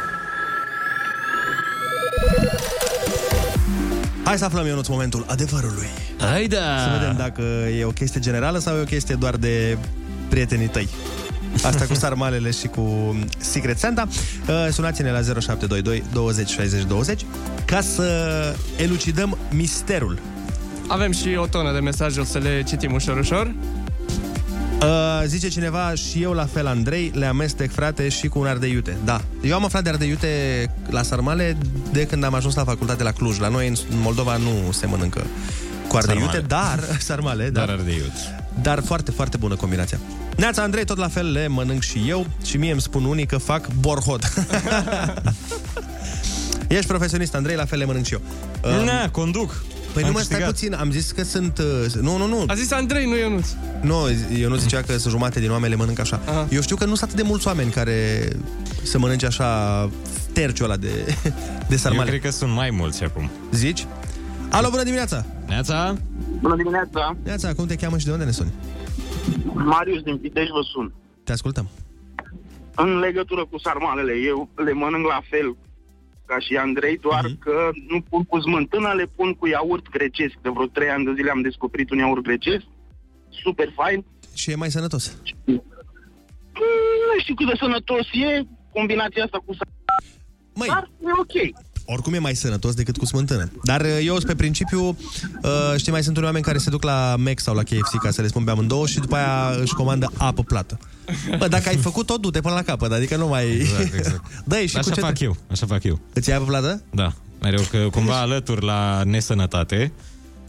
Hai 4.24 4.38
să 4.38 4.44
aflăm, 4.44 4.66
Ionuț, 4.66 4.86
momentul 4.86 5.24
adevărului. 5.28 5.88
Hai 6.18 6.46
da! 6.46 6.78
Să 6.78 6.98
vedem 6.98 7.16
dacă 7.16 7.42
e 7.78 7.84
o 7.84 7.90
chestie 7.90 8.20
generală 8.20 8.58
sau 8.58 8.76
e 8.76 8.80
o 8.80 8.84
chestie 8.84 9.14
doar 9.14 9.36
de 9.36 9.78
prietenii 10.28 10.68
tăi. 10.68 10.88
Asta 11.64 11.84
cu 11.86 11.94
sarmalele 11.94 12.50
și 12.50 12.66
cu 12.66 13.16
Secret 13.38 13.78
Santa. 13.78 14.08
Uh, 14.48 14.54
Sunați-ne 14.72 15.10
la 15.10 15.20
0722 15.22 16.02
20 16.12 16.48
60 16.50 16.82
20 16.82 17.26
ca 17.64 17.80
să 17.80 18.08
elucidăm 18.76 19.38
misterul. 19.50 20.18
Avem 20.86 21.12
și 21.12 21.36
o 21.38 21.46
tonă 21.46 21.72
de 21.72 21.78
mesaje, 21.80 22.20
o 22.20 22.24
să 22.24 22.38
le 22.38 22.62
citim 22.66 22.92
ușor, 22.94 23.18
ușor. 23.18 23.52
Uh, 24.82 25.22
zice 25.26 25.48
cineva 25.48 25.94
și 25.94 26.22
eu 26.22 26.32
la 26.32 26.46
fel, 26.52 26.66
Andrei, 26.66 27.10
le 27.14 27.26
amestec, 27.26 27.72
frate, 27.72 28.08
și 28.08 28.28
cu 28.28 28.38
un 28.38 28.46
ardei 28.46 28.70
iute. 28.72 28.96
Da. 29.04 29.20
Eu 29.42 29.54
am 29.54 29.64
aflat 29.64 29.82
de 29.82 29.88
ardei 29.88 30.08
iute 30.08 30.28
la 30.90 31.02
sarmale 31.02 31.56
de 31.92 32.06
când 32.06 32.24
am 32.24 32.34
ajuns 32.34 32.54
la 32.54 32.64
facultate 32.64 33.02
la 33.02 33.10
Cluj. 33.12 33.38
La 33.38 33.48
noi, 33.48 33.68
în 33.68 33.74
Moldova, 33.90 34.36
nu 34.36 34.72
se 34.72 34.86
mănâncă 34.86 35.26
cu 35.88 35.96
ardei 35.96 36.14
Sarmale. 36.14 36.36
iute, 36.36 36.46
dar... 36.46 36.80
Sarmale, 36.98 37.48
Dar 37.50 37.66
dar, 37.66 37.74
ardei 37.76 37.94
iute. 37.94 38.44
dar 38.62 38.82
foarte, 38.84 39.10
foarte 39.10 39.36
bună 39.36 39.54
combinația. 39.56 39.98
Neața, 40.38 40.62
Andrei, 40.62 40.84
tot 40.84 40.96
la 40.98 41.08
fel 41.08 41.32
le 41.32 41.46
mănânc 41.48 41.82
și 41.82 42.04
eu 42.08 42.26
și 42.44 42.56
mie 42.56 42.70
îmi 42.72 42.80
spun 42.80 43.04
unii 43.04 43.26
că 43.26 43.38
fac 43.38 43.68
borhot. 43.80 44.22
Ești 46.68 46.86
profesionist, 46.86 47.34
Andrei, 47.34 47.56
la 47.56 47.64
fel 47.64 47.78
le 47.78 47.84
mănânc 47.84 48.04
și 48.04 48.12
eu. 48.12 48.20
Um, 48.78 48.84
Na, 48.84 49.10
conduc. 49.10 49.62
Păi 49.92 50.02
Am 50.02 50.08
nu 50.08 50.14
mă 50.16 50.22
stai 50.22 50.38
câștigat. 50.38 50.48
puțin, 50.50 50.74
am 50.74 50.90
zis 50.90 51.10
că 51.10 51.22
sunt... 51.24 51.58
Uh, 51.58 51.92
nu, 52.00 52.16
nu, 52.16 52.26
nu. 52.26 52.44
A 52.46 52.54
zis 52.54 52.72
Andrei, 52.72 53.06
nu 53.06 53.16
Ionuț. 53.16 53.48
Nu, 53.80 53.96
eu 54.38 54.48
nu 54.48 54.56
zicea 54.56 54.82
că 54.82 54.98
sunt 54.98 55.12
jumate 55.12 55.40
din 55.40 55.50
oameni 55.50 55.70
le 55.72 55.78
mănânc 55.78 55.98
așa. 55.98 56.20
Aha. 56.24 56.46
Eu 56.50 56.60
știu 56.60 56.76
că 56.76 56.84
nu 56.84 56.94
sunt 56.94 57.02
atât 57.10 57.16
de 57.22 57.28
mulți 57.28 57.46
oameni 57.46 57.70
care 57.70 58.28
să 58.82 58.98
mănânce 58.98 59.26
așa 59.26 59.90
terciul 60.32 60.64
ăla 60.64 60.76
de, 60.76 60.88
de 61.22 61.32
Eu 61.70 61.76
sarmale. 61.76 62.08
cred 62.10 62.20
că 62.20 62.30
sunt 62.30 62.52
mai 62.52 62.70
mulți 62.70 63.04
acum. 63.04 63.30
Zici? 63.52 63.86
Alo, 64.50 64.70
bună 64.70 64.82
dimineața! 64.82 65.24
Neața? 65.46 65.96
Bună 66.40 66.56
dimineața! 66.56 67.16
Neața, 67.24 67.52
cum 67.54 67.66
te 67.66 67.74
cheamă 67.74 67.98
și 67.98 68.04
de 68.04 68.10
unde 68.12 68.24
ne 68.24 68.30
suni? 68.30 68.52
Marius 69.54 70.02
din 70.02 70.18
Pitești 70.18 70.50
vă 70.52 70.60
sun. 70.62 70.92
Te 71.24 71.32
ascultăm. 71.32 71.68
În 72.74 72.98
legătură 72.98 73.44
cu 73.46 73.58
sarmalele, 73.58 74.12
eu 74.16 74.48
le 74.56 74.72
mănânc 74.72 75.06
la 75.06 75.20
fel 75.30 75.56
ca 76.26 76.38
și 76.38 76.56
Andrei, 76.56 76.96
doar 76.98 77.24
Mhm. 77.24 77.38
că 77.38 77.70
nu 77.88 78.00
pun 78.00 78.24
cu 78.24 78.40
smântână, 78.40 78.92
le 78.92 79.06
pun 79.16 79.34
cu 79.34 79.46
iaurt 79.46 79.88
grecesc. 79.88 80.34
De 80.42 80.48
vreo 80.48 80.66
trei 80.66 80.88
ani 80.90 81.04
de 81.04 81.12
zile 81.14 81.30
am 81.30 81.40
descoperit 81.42 81.90
un 81.90 81.98
iaurt 81.98 82.22
grecesc, 82.22 82.64
super 83.42 83.72
fain. 83.76 84.04
Și 84.34 84.50
e 84.50 84.54
mai 84.54 84.70
sănătos. 84.70 85.16
Mm, 85.46 85.62
Nu 87.12 87.20
știu 87.20 87.34
cât 87.34 87.46
de 87.46 87.52
sănătos 87.58 88.06
e 88.12 88.42
combinația 88.72 89.24
asta 89.24 89.38
cu 89.46 89.52
sarmale, 89.58 90.06
Măi, 90.54 90.68
dar 90.68 90.90
e 91.00 91.10
ok. 91.24 91.36
Oricum 91.90 92.14
e 92.14 92.18
mai 92.18 92.34
sănătos 92.34 92.74
decât 92.74 92.96
cu 92.96 93.04
smântână. 93.04 93.50
Dar 93.62 93.80
uh, 93.80 93.98
eu 94.04 94.14
sunt 94.14 94.26
pe 94.26 94.34
principiu, 94.34 94.80
uh, 95.42 95.74
știi, 95.76 95.92
mai 95.92 96.02
sunt 96.02 96.14
unii 96.16 96.26
oameni 96.28 96.44
care 96.44 96.58
se 96.58 96.70
duc 96.70 96.82
la 96.82 97.14
Mac 97.18 97.40
sau 97.40 97.54
la 97.54 97.62
KFC 97.62 97.98
ca 98.02 98.10
să 98.10 98.20
le 98.20 98.28
spun 98.28 98.44
pe 98.44 98.50
amândouă 98.50 98.86
și 98.86 98.98
după 98.98 99.16
aia 99.16 99.60
își 99.60 99.74
comandă 99.74 100.12
apă 100.16 100.42
plată. 100.42 100.78
Bă, 101.38 101.48
dacă 101.48 101.68
ai 101.68 101.76
făcut 101.76 102.06
tot, 102.06 102.20
du-te 102.20 102.40
până 102.40 102.54
la 102.54 102.62
capăt, 102.62 102.92
adică 102.92 103.16
nu 103.16 103.28
mai... 103.28 103.50
Exact, 103.50 103.94
exact. 103.94 104.24
Dă-i 104.44 104.66
și 104.66 104.76
Așa 104.76 104.88
cu 104.88 104.94
ce 104.94 105.00
fac 105.00 105.18
te... 105.18 105.24
eu, 105.24 105.36
așa 105.50 105.66
fac 105.66 105.82
eu. 105.84 106.00
Îți 106.12 106.28
iei 106.28 106.38
apă 106.38 106.46
plată? 106.46 106.82
Da, 106.90 107.12
mereu 107.40 107.62
că 107.70 107.78
cumva 107.90 108.20
alături 108.20 108.64
la 108.64 109.02
nesănătate, 109.04 109.92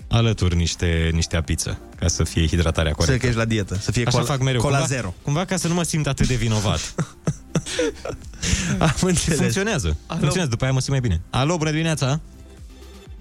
alături 0.10 0.56
niște, 0.56 1.10
niște 1.14 1.36
apiță, 1.38 1.80
ca 2.00 2.08
să 2.08 2.24
fie 2.24 2.48
hidratarea 2.48 2.92
Să 2.92 2.98
corectă. 2.98 3.20
că 3.20 3.26
ești 3.26 3.38
la 3.40 3.46
dietă, 3.46 3.76
să 3.76 3.92
fie 3.92 4.04
Așa 4.06 4.18
cola, 4.18 4.30
fac 4.30 4.42
mereu. 4.42 4.62
cola 4.62 4.78
cumva, 4.78 4.94
zero. 4.94 5.14
Cumva 5.22 5.46
ca 5.46 5.56
să 5.56 5.68
nu 5.68 5.74
mă 5.74 5.84
simt 5.84 6.08
atât 6.08 6.28
de 6.28 6.36
vinovat. 6.36 6.96
Am 8.80 8.94
înțeles. 9.02 9.40
Funcționează. 9.40 9.88
Alo. 9.88 10.20
Funcționează, 10.20 10.50
după 10.50 10.64
aia 10.64 10.74
mă 10.74 10.80
simt 10.80 10.92
mai 10.92 11.00
bine. 11.00 11.22
Alo, 11.30 11.58
bună 11.58 11.70
dimineața! 11.72 12.20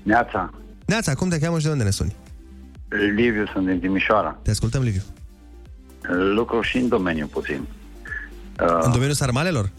Neața, 0.03 0.51
Neața, 0.87 1.15
cum 1.15 1.29
te 1.29 1.39
cheamă 1.39 1.59
și 1.59 1.65
de 1.65 1.71
unde 1.71 1.85
ne 1.85 1.91
suni? 1.91 2.17
Liviu, 3.17 3.47
sunt 3.53 3.67
din 3.67 3.81
Timișoara. 3.81 4.39
Te 4.43 4.51
ascultăm, 4.51 4.83
Liviu. 4.83 5.03
Lucru 6.35 6.61
și 6.61 6.77
în 6.77 6.89
domeniu 6.89 7.27
puțin. 7.27 7.67
În 8.57 8.67
Uh, 8.67 8.83
domeniul 8.93 9.13
sarmalelor? 9.15 9.71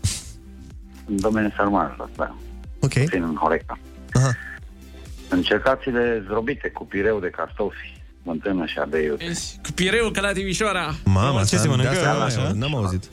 în 1.06 1.16
domeniul 1.20 1.54
sarmalelor, 1.58 2.10
da. 2.16 2.36
Ok. 2.80 2.94
Puțin 2.94 3.24
în 3.24 3.36
Horeca. 3.36 3.80
Aha. 4.14 4.36
Încercați-le 5.30 6.22
zdrobite 6.26 6.70
cu 6.70 6.86
pireu 6.86 7.20
de 7.20 7.30
cartofi, 7.30 8.02
mântână 8.24 8.66
și 8.66 8.80
ardei 8.80 9.06
iute. 9.06 9.26
Vezi, 9.26 9.60
Cu 9.64 9.72
pireu, 9.72 10.10
că 10.10 10.22
la 10.22 10.32
Timișoara. 10.32 10.96
Mama, 11.06 11.34
Ce 11.36 11.40
asta- 11.42 11.58
se 11.58 11.68
mănâncă? 11.68 11.92
de 11.92 11.98
asta 11.98 12.24
Așa? 12.24 12.42
așa? 12.42 12.52
N-am 12.56 12.76
auzit. 12.76 13.04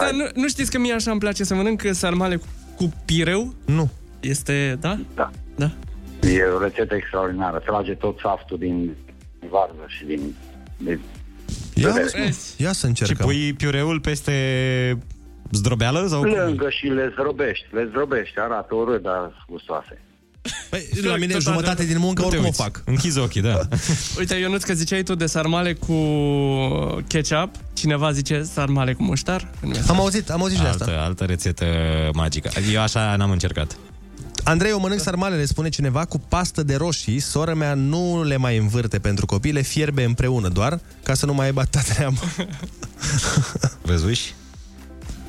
Dar 0.00 0.10
nu, 0.12 0.24
nu 0.34 0.48
știți 0.48 0.70
că 0.70 0.78
mie 0.78 0.92
așa 0.92 1.10
îmi 1.10 1.20
place 1.20 1.44
să 1.44 1.54
mănânc 1.54 1.82
sarmale 1.90 2.36
cu, 2.36 2.46
cu 2.76 2.92
pireu? 3.04 3.54
Nu. 3.64 3.90
Este, 4.20 4.76
da? 4.80 4.98
Da. 5.14 5.30
Da. 5.56 5.70
E 6.28 6.42
o 6.42 6.58
rețetă 6.62 6.94
extraordinară. 6.94 7.58
Trage 7.58 7.92
tot 7.94 8.18
saftul 8.18 8.58
din 8.58 8.94
varză 9.50 9.84
și 9.86 10.04
din... 10.04 10.34
din 10.76 11.00
Ia, 11.74 11.90
Vezi? 11.90 12.62
ia 12.62 12.72
să 12.72 12.78
Și 12.80 12.84
încercăm. 12.86 13.26
pui 13.26 13.52
piureul 13.52 14.00
peste 14.00 14.32
zdrobeală? 15.50 16.06
Sau 16.06 16.20
cum? 16.20 16.30
lângă 16.30 16.70
și 16.70 16.86
le 16.86 17.08
zdrobești. 17.12 17.66
Le 17.70 17.86
zdrobești. 17.88 18.38
Arată 18.38 18.74
urât, 18.74 19.02
dar 19.02 19.44
gustoase. 19.48 20.00
Păi, 20.70 20.88
la 21.02 21.16
mine 21.16 21.38
jumătate 21.38 21.84
din 21.84 21.98
muncă 21.98 22.22
Nu 22.22 22.28
te 22.28 22.36
oricum 22.36 22.44
o 22.44 22.46
uiți. 22.46 22.62
fac. 22.62 22.82
Închizi 22.84 23.18
ochii, 23.18 23.40
da. 23.40 23.60
Uite, 24.18 24.34
Ionuț, 24.34 24.62
că 24.62 24.74
ziceai 24.74 25.02
tu 25.02 25.14
de 25.14 25.26
sarmale 25.26 25.72
cu 25.72 25.94
ketchup. 27.06 27.50
Cineva 27.72 28.12
zice 28.12 28.42
sarmale 28.42 28.92
cu 28.92 29.02
muștar? 29.02 29.50
Am 29.88 30.00
auzit, 30.00 30.30
am 30.30 30.40
auzit 30.40 30.56
și 30.56 30.62
de 30.62 30.68
asta. 30.68 30.84
Altă, 30.84 30.98
altă 31.00 31.24
rețetă 31.24 31.64
magică. 32.12 32.50
Eu 32.72 32.80
așa 32.80 33.16
n-am 33.16 33.30
încercat. 33.30 33.76
Andrei, 34.44 34.70
eu 34.70 34.80
mănânc 34.80 35.00
sarmalele, 35.00 35.44
spune 35.44 35.68
cineva, 35.68 36.04
cu 36.04 36.18
pastă 36.18 36.62
de 36.62 36.74
roșii. 36.74 37.18
Sora 37.18 37.54
mea 37.54 37.74
nu 37.74 38.22
le 38.24 38.36
mai 38.36 38.56
învârte 38.56 38.98
pentru 38.98 39.26
copii, 39.26 39.52
le 39.52 39.60
fierbe 39.62 40.04
împreună 40.04 40.48
doar, 40.48 40.80
ca 41.02 41.14
să 41.14 41.26
nu 41.26 41.34
mai 41.34 41.46
aibă 41.46 41.60
atâta 41.60 41.80
treabă. 41.94 42.18
Văzuși? 43.82 44.34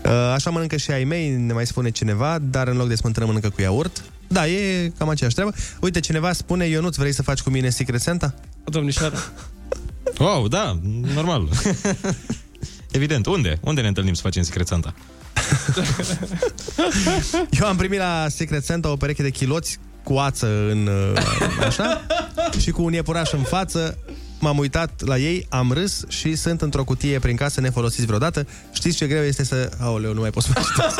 Uh, 0.05 0.11
Așa 0.33 0.49
mănâncă 0.49 0.77
și 0.77 0.91
ai 0.91 1.03
mei, 1.03 1.29
ne 1.29 1.53
mai 1.53 1.65
spune 1.65 1.89
cineva, 1.89 2.37
dar 2.41 2.67
în 2.67 2.77
loc 2.77 2.87
de 2.87 2.95
smântână 2.95 3.25
mănâncă 3.25 3.49
cu 3.49 3.61
iaurt. 3.61 4.03
Da, 4.27 4.47
e 4.47 4.91
cam 4.97 5.09
aceeași 5.09 5.35
treabă. 5.35 5.55
Uite, 5.79 5.99
cineva 5.99 6.33
spune, 6.33 6.65
Ionuț, 6.65 6.95
vrei 6.95 7.13
să 7.13 7.23
faci 7.23 7.41
cu 7.41 7.49
mine 7.49 7.69
Secret 7.69 8.01
Santa? 8.01 8.33
Domnișoara. 8.63 9.17
Wow, 10.19 10.47
da, 10.47 10.79
normal. 11.13 11.49
Evident. 12.91 13.25
Unde? 13.25 13.57
Unde 13.61 13.81
ne 13.81 13.87
întâlnim 13.87 14.13
să 14.13 14.21
facem 14.21 14.43
Secret 14.43 14.67
Santa? 14.67 14.93
Eu 17.59 17.67
am 17.67 17.75
primit 17.75 17.99
la 17.99 18.25
Secret 18.29 18.65
Santa 18.65 18.89
o 18.91 18.95
pereche 18.95 19.23
de 19.23 19.29
chiloți 19.29 19.79
cu 20.03 20.13
ață 20.13 20.47
în 20.69 20.87
uh, 20.87 21.65
așa 21.65 22.01
și 22.59 22.71
cu 22.71 22.83
un 22.83 22.93
iepuraș 22.93 23.31
în 23.31 23.43
față. 23.43 23.97
M-am 24.39 24.57
uitat 24.57 25.01
la 25.05 25.17
ei, 25.17 25.45
am 25.49 25.71
râs 25.71 26.03
și 26.07 26.35
sunt 26.35 26.61
într-o 26.61 26.83
cutie 26.83 27.19
prin 27.19 27.35
casă 27.35 27.61
nefolosiți 27.61 28.05
vreodată. 28.05 28.47
Știți 28.71 28.97
ce 28.97 29.07
greu 29.07 29.23
este 29.23 29.43
să... 29.43 29.69
Aoleu, 29.79 30.13
nu 30.13 30.19
mai 30.21 30.29
pot 30.29 30.43
să 30.43 30.49
mai 30.53 30.63
citesc. 30.63 30.99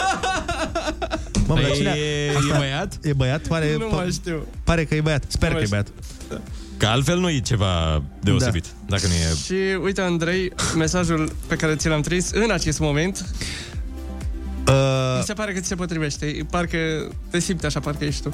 Mamă, 1.48 1.62
dar 1.62 1.70
Păi 1.70 1.78
cine... 1.80 1.90
e- 1.90 2.30
Asta- 2.38 2.56
e 2.56 2.58
băiat? 2.58 2.98
E 3.02 3.14
băiat? 3.14 3.48
Pare, 3.48 3.76
Nu 3.78 3.88
mai 3.92 4.10
știu. 4.12 4.46
pare 4.64 4.86
că 4.86 4.96
e 4.96 5.02
băiat. 5.02 5.24
Sper 5.28 5.52
Nu 5.52 5.56
că 5.58 5.64
e 5.64 5.68
mai 5.70 5.84
băiat. 6.30 6.42
Că 6.78 6.86
altfel 6.86 7.20
nu 7.20 7.30
e 7.30 7.40
ceva 7.40 8.04
deosebit. 8.22 8.64
Da. 8.64 8.70
Dacă 8.96 9.08
nu 9.08 9.14
e... 9.14 9.36
Și 9.46 9.78
uite, 9.84 10.02
Andrei, 10.02 10.52
mesajul 10.76 11.32
pe 11.48 11.56
care 11.56 11.76
ți 11.76 11.88
l-am 11.88 12.02
trimis 12.02 12.30
în 12.32 12.52
acest 12.52 12.80
moment, 12.80 13.26
Uh, 14.68 14.74
mi 15.18 15.24
se 15.24 15.34
pare 15.34 15.54
că 15.54 15.60
ți 15.60 15.68
se 15.68 15.76
potrivește. 15.76 16.46
Parcă 16.50 16.78
te 17.30 17.40
simți 17.40 17.66
așa, 17.66 17.80
parcă 17.80 18.04
ești 18.06 18.22
tu. 18.22 18.34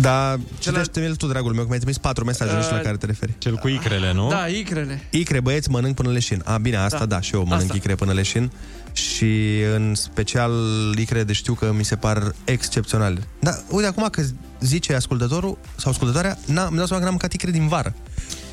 da, 0.00 0.36
citește-mi-l 0.58 1.16
tu, 1.16 1.26
dragul 1.26 1.50
meu, 1.52 1.60
că 1.60 1.66
mi-ai 1.66 1.78
trimis 1.78 1.98
patru 1.98 2.24
mesaje, 2.24 2.52
nu 2.54 2.60
știu 2.60 2.72
la 2.72 2.78
Uh, 2.78 2.84
care 2.84 2.96
te 2.96 3.06
referi. 3.06 3.32
Cel 3.38 3.54
cu 3.56 3.68
icrele, 3.68 4.12
nu? 4.12 4.28
Da, 4.28 4.46
icrele. 4.46 5.02
Icre, 5.10 5.40
băieți, 5.40 5.70
mănânc 5.70 5.94
până 5.94 6.10
leșin. 6.10 6.42
A, 6.44 6.56
bine, 6.58 6.76
asta 6.76 6.98
da, 6.98 7.04
Da. 7.06 7.14
da 7.14 7.20
și 7.20 7.34
eu 7.34 7.40
mănânc 7.42 7.60
Asta. 7.62 7.74
icre 7.76 7.94
până 7.94 8.12
leșin. 8.12 8.50
Și 8.98 9.60
în 9.74 9.94
special 9.94 10.52
icre 10.98 11.22
de 11.24 11.32
știu 11.32 11.54
că 11.54 11.72
mi 11.72 11.84
se 11.84 11.96
par 11.96 12.34
excepționale. 12.44 13.20
Da, 13.40 13.50
uite, 13.70 13.88
acum 13.88 14.08
că 14.10 14.22
zice 14.60 14.94
ascultătorul 14.94 15.58
sau 15.76 15.90
ascultătoarea, 15.90 16.38
n-am, 16.46 16.66
îmi 16.68 16.76
dau 16.76 16.86
seama 16.86 17.02
că 17.02 17.08
n-am 17.08 17.18
mâncat 17.20 17.32
icre 17.32 17.50
din 17.50 17.68
vară. 17.68 17.94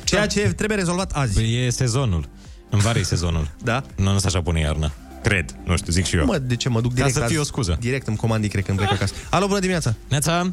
Ceea 0.04 0.26
ce 0.26 0.40
trebuie 0.40 0.78
rezolvat 0.78 1.12
azi. 1.12 1.34
Păi 1.34 1.66
e 1.66 1.70
sezonul. 1.70 2.28
În 2.70 2.78
vară 2.78 2.98
e 2.98 3.02
sezonul. 3.02 3.50
Da? 3.62 3.84
Nu, 3.96 4.12
nu 4.12 4.18
se 4.18 4.26
așa 4.26 4.42
pune 4.42 4.60
iarna. 4.60 4.92
Cred. 5.22 5.56
Nu 5.64 5.76
știu, 5.76 5.92
zic 5.92 6.04
și 6.04 6.16
eu. 6.16 6.24
Mă, 6.24 6.38
de 6.38 6.56
ce 6.56 6.68
mă 6.68 6.80
duc 6.80 6.92
direct 6.92 7.12
Ca 7.12 7.18
să 7.18 7.24
azi, 7.24 7.32
fie 7.32 7.42
o 7.42 7.44
scuză. 7.44 7.76
Direct 7.80 8.06
îmi 8.06 8.16
comand 8.16 8.44
icre 8.44 8.60
când 8.60 8.78
plec 8.78 8.92
acasă. 8.92 9.14
Alo, 9.30 9.46
bună 9.46 9.58
dimineața! 9.58 9.94
Neața! 10.08 10.52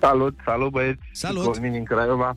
Salut, 0.00 0.34
salut 0.44 0.70
băieți! 0.70 1.00
Salut! 1.12 1.44
Cosmin 1.44 1.72
din 1.72 1.84
Craiova. 1.84 2.36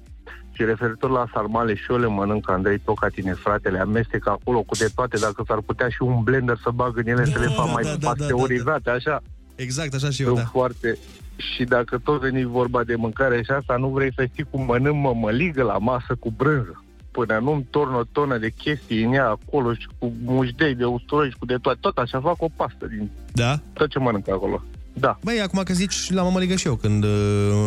Și 0.55 0.63
referitor 0.63 1.09
la 1.09 1.25
sarmale 1.33 1.75
și 1.75 1.85
eu 1.89 1.97
le 1.97 2.07
mănânc, 2.07 2.49
Andrei, 2.49 2.79
tot 2.79 2.97
ca 2.99 3.07
tine, 3.07 3.33
fratele, 3.33 3.79
amestec 3.79 4.27
acolo 4.27 4.61
cu 4.61 4.75
de 4.75 4.89
toate, 4.95 5.17
dacă 5.17 5.43
s-ar 5.47 5.61
putea 5.65 5.89
și 5.89 6.01
un 6.01 6.23
blender 6.23 6.57
să 6.63 6.69
bag 6.73 6.97
în 6.97 7.07
ele, 7.07 7.25
să 7.25 7.39
le 7.39 7.47
fac 7.47 7.65
da, 7.65 7.71
mai 7.71 7.83
da, 7.83 7.89
da, 7.89 7.95
da, 7.95 8.07
pasteurizate, 8.07 8.89
așa. 8.89 9.21
Exact, 9.55 9.93
așa 9.93 10.09
și 10.09 10.21
eu, 10.21 10.27
Sunt 10.27 10.39
da. 10.39 10.49
foarte... 10.51 10.97
Și 11.37 11.63
dacă 11.63 11.97
tot 12.03 12.21
veni 12.21 12.43
vorba 12.45 12.83
de 12.83 12.95
mâncare 12.95 13.43
și 13.43 13.51
asta, 13.51 13.75
nu 13.75 13.87
vrei 13.87 14.13
să 14.15 14.25
știi 14.31 14.47
cum 14.49 14.65
mănânc 14.65 14.95
mămăligă 14.95 15.63
la 15.63 15.77
masă 15.77 16.15
cu 16.19 16.31
brânză. 16.37 16.83
Până 17.11 17.39
nu-mi 17.41 17.67
torn 17.69 17.93
o 17.93 18.03
tonă 18.11 18.37
de 18.37 18.49
chestii 18.49 19.03
în 19.03 19.13
ea 19.13 19.27
acolo 19.29 19.73
și 19.73 19.87
cu 19.99 20.13
mușdei 20.23 20.75
de 20.75 20.85
usturoi 20.85 21.29
și 21.29 21.37
cu 21.39 21.45
de 21.45 21.55
toate. 21.61 21.77
Tot 21.81 21.97
așa 21.97 22.19
fac 22.19 22.41
o 22.41 22.47
pastă 22.55 22.85
din 22.85 23.09
Da? 23.33 23.59
tot 23.73 23.89
ce 23.89 23.99
mănânc 23.99 24.29
acolo. 24.29 24.63
Da. 24.93 25.17
Băi, 25.23 25.41
acum 25.41 25.63
că 25.63 25.73
zici 25.73 26.11
la 26.11 26.23
mămăligă 26.23 26.55
și 26.55 26.67
eu, 26.67 26.75
când 26.75 27.03
uh, 27.03 27.09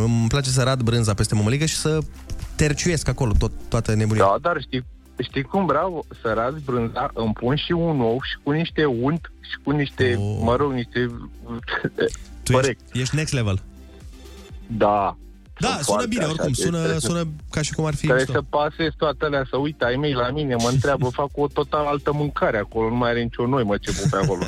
îmi 0.04 0.28
place 0.28 0.50
să 0.50 0.62
rad 0.62 0.82
brânza 0.82 1.14
peste 1.14 1.34
mămăligă 1.34 1.64
și 1.64 1.76
să 1.76 1.98
terciuiesc 2.58 3.08
acolo 3.08 3.32
tot, 3.38 3.52
toată 3.68 3.94
nebunia. 3.94 4.22
Da, 4.24 4.36
dar 4.40 4.60
știi, 4.60 4.84
știi 5.22 5.42
cum, 5.42 5.66
bravo, 5.66 6.04
să 6.22 6.32
razi 6.32 6.60
brânza, 6.64 7.10
îmi 7.14 7.32
pun 7.32 7.56
și 7.56 7.72
un 7.72 8.00
ou 8.00 8.18
și 8.22 8.36
cu 8.42 8.50
niște 8.50 8.84
unt 8.84 9.32
și 9.40 9.56
cu 9.64 9.70
niște, 9.70 10.16
oh. 10.18 10.38
mă 10.42 10.56
rog, 10.56 10.72
niște... 10.72 11.10
Tu 12.42 12.52
ești, 12.52 12.76
ești 12.92 13.16
next 13.16 13.32
level. 13.32 13.62
Da. 14.66 15.16
Da, 15.60 15.68
Sunt 15.68 15.84
sună 15.84 15.84
foarte 15.84 16.06
bine, 16.06 16.20
așa, 16.22 16.30
oricum, 16.30 16.46
deci 16.52 16.64
sună, 16.64 16.76
trebuie 16.78 17.00
să- 17.00 17.06
sună 17.06 17.28
ca 17.50 17.62
și 17.62 17.72
cum 17.74 17.84
ar 17.84 17.94
fi 17.94 18.06
Trebuie 18.06 18.24
mișto. 18.28 18.40
să 18.40 18.46
pasez 18.50 18.88
toate 18.96 19.24
alea, 19.24 19.46
să 19.50 19.56
uite 19.56 19.84
ai 19.84 19.96
mei 19.96 20.12
la 20.12 20.30
mine, 20.30 20.54
mă 20.54 20.68
întreabă, 20.72 21.08
fac 21.20 21.28
o 21.34 21.46
total 21.46 21.86
altă 21.86 22.12
mâncare 22.12 22.58
acolo, 22.58 22.88
nu 22.88 22.94
mai 22.94 23.10
are 23.10 23.22
nicio 23.22 23.46
noi, 23.46 23.64
mă, 23.64 23.76
ce 23.76 23.92
pun 23.92 24.08
pe 24.10 24.16
acolo. 24.24 24.44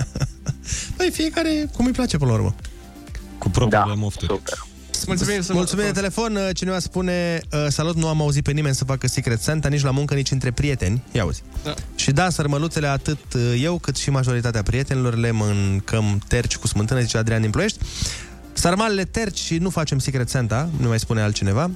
Băi, 0.97 1.11
fiecare 1.21 1.69
cum 1.77 1.87
îi 1.87 1.93
place 1.93 2.17
până 2.19 2.31
la 2.31 2.37
urmă. 2.37 2.55
Cu 3.39 3.49
propriile 3.51 3.85
Da, 3.89 3.95
mofturi. 3.95 4.33
Super. 4.33 4.59
Mulțumim, 5.07 5.41
Mulțumim 5.49 5.85
de 5.85 5.91
telefon. 5.91 6.37
Uh, 6.37 6.49
Cineva 6.53 6.79
spune, 6.79 7.41
uh, 7.53 7.67
salut, 7.69 7.97
nu 7.97 8.09
am 8.09 8.21
auzit 8.21 8.43
pe 8.43 8.53
nimeni 8.53 8.75
să 8.75 8.85
facă 8.85 9.09
Secret 9.09 9.41
Santa, 9.41 9.69
nici 9.69 9.83
la 9.83 9.91
muncă, 9.91 10.15
nici 10.15 10.31
între 10.31 10.51
prieteni. 10.51 11.03
Ia 11.13 11.25
uzi. 11.25 11.43
Da. 11.65 11.75
Și 11.95 12.11
da, 12.11 12.31
sărmăluțele 12.31 12.87
atât 12.87 13.19
uh, 13.35 13.61
eu, 13.63 13.79
cât 13.79 13.97
și 13.97 14.11
majoritatea 14.11 14.63
prietenilor 14.63 15.17
le 15.17 15.31
mâncăm 15.31 16.21
terci 16.29 16.57
cu 16.57 16.67
smântână, 16.67 17.01
zice 17.01 17.19
Adrian 17.19 17.41
din 17.41 17.51
Ploiești. 17.51 17.79
Sarmalele 18.53 19.05
terci 19.05 19.39
și 19.39 19.57
nu 19.57 19.71
facem 19.71 19.99
Secret 19.99 20.29
Santa, 20.29 20.69
nu 20.77 20.89
mai 20.89 20.99
spune 20.99 21.21
altcineva. 21.21 21.71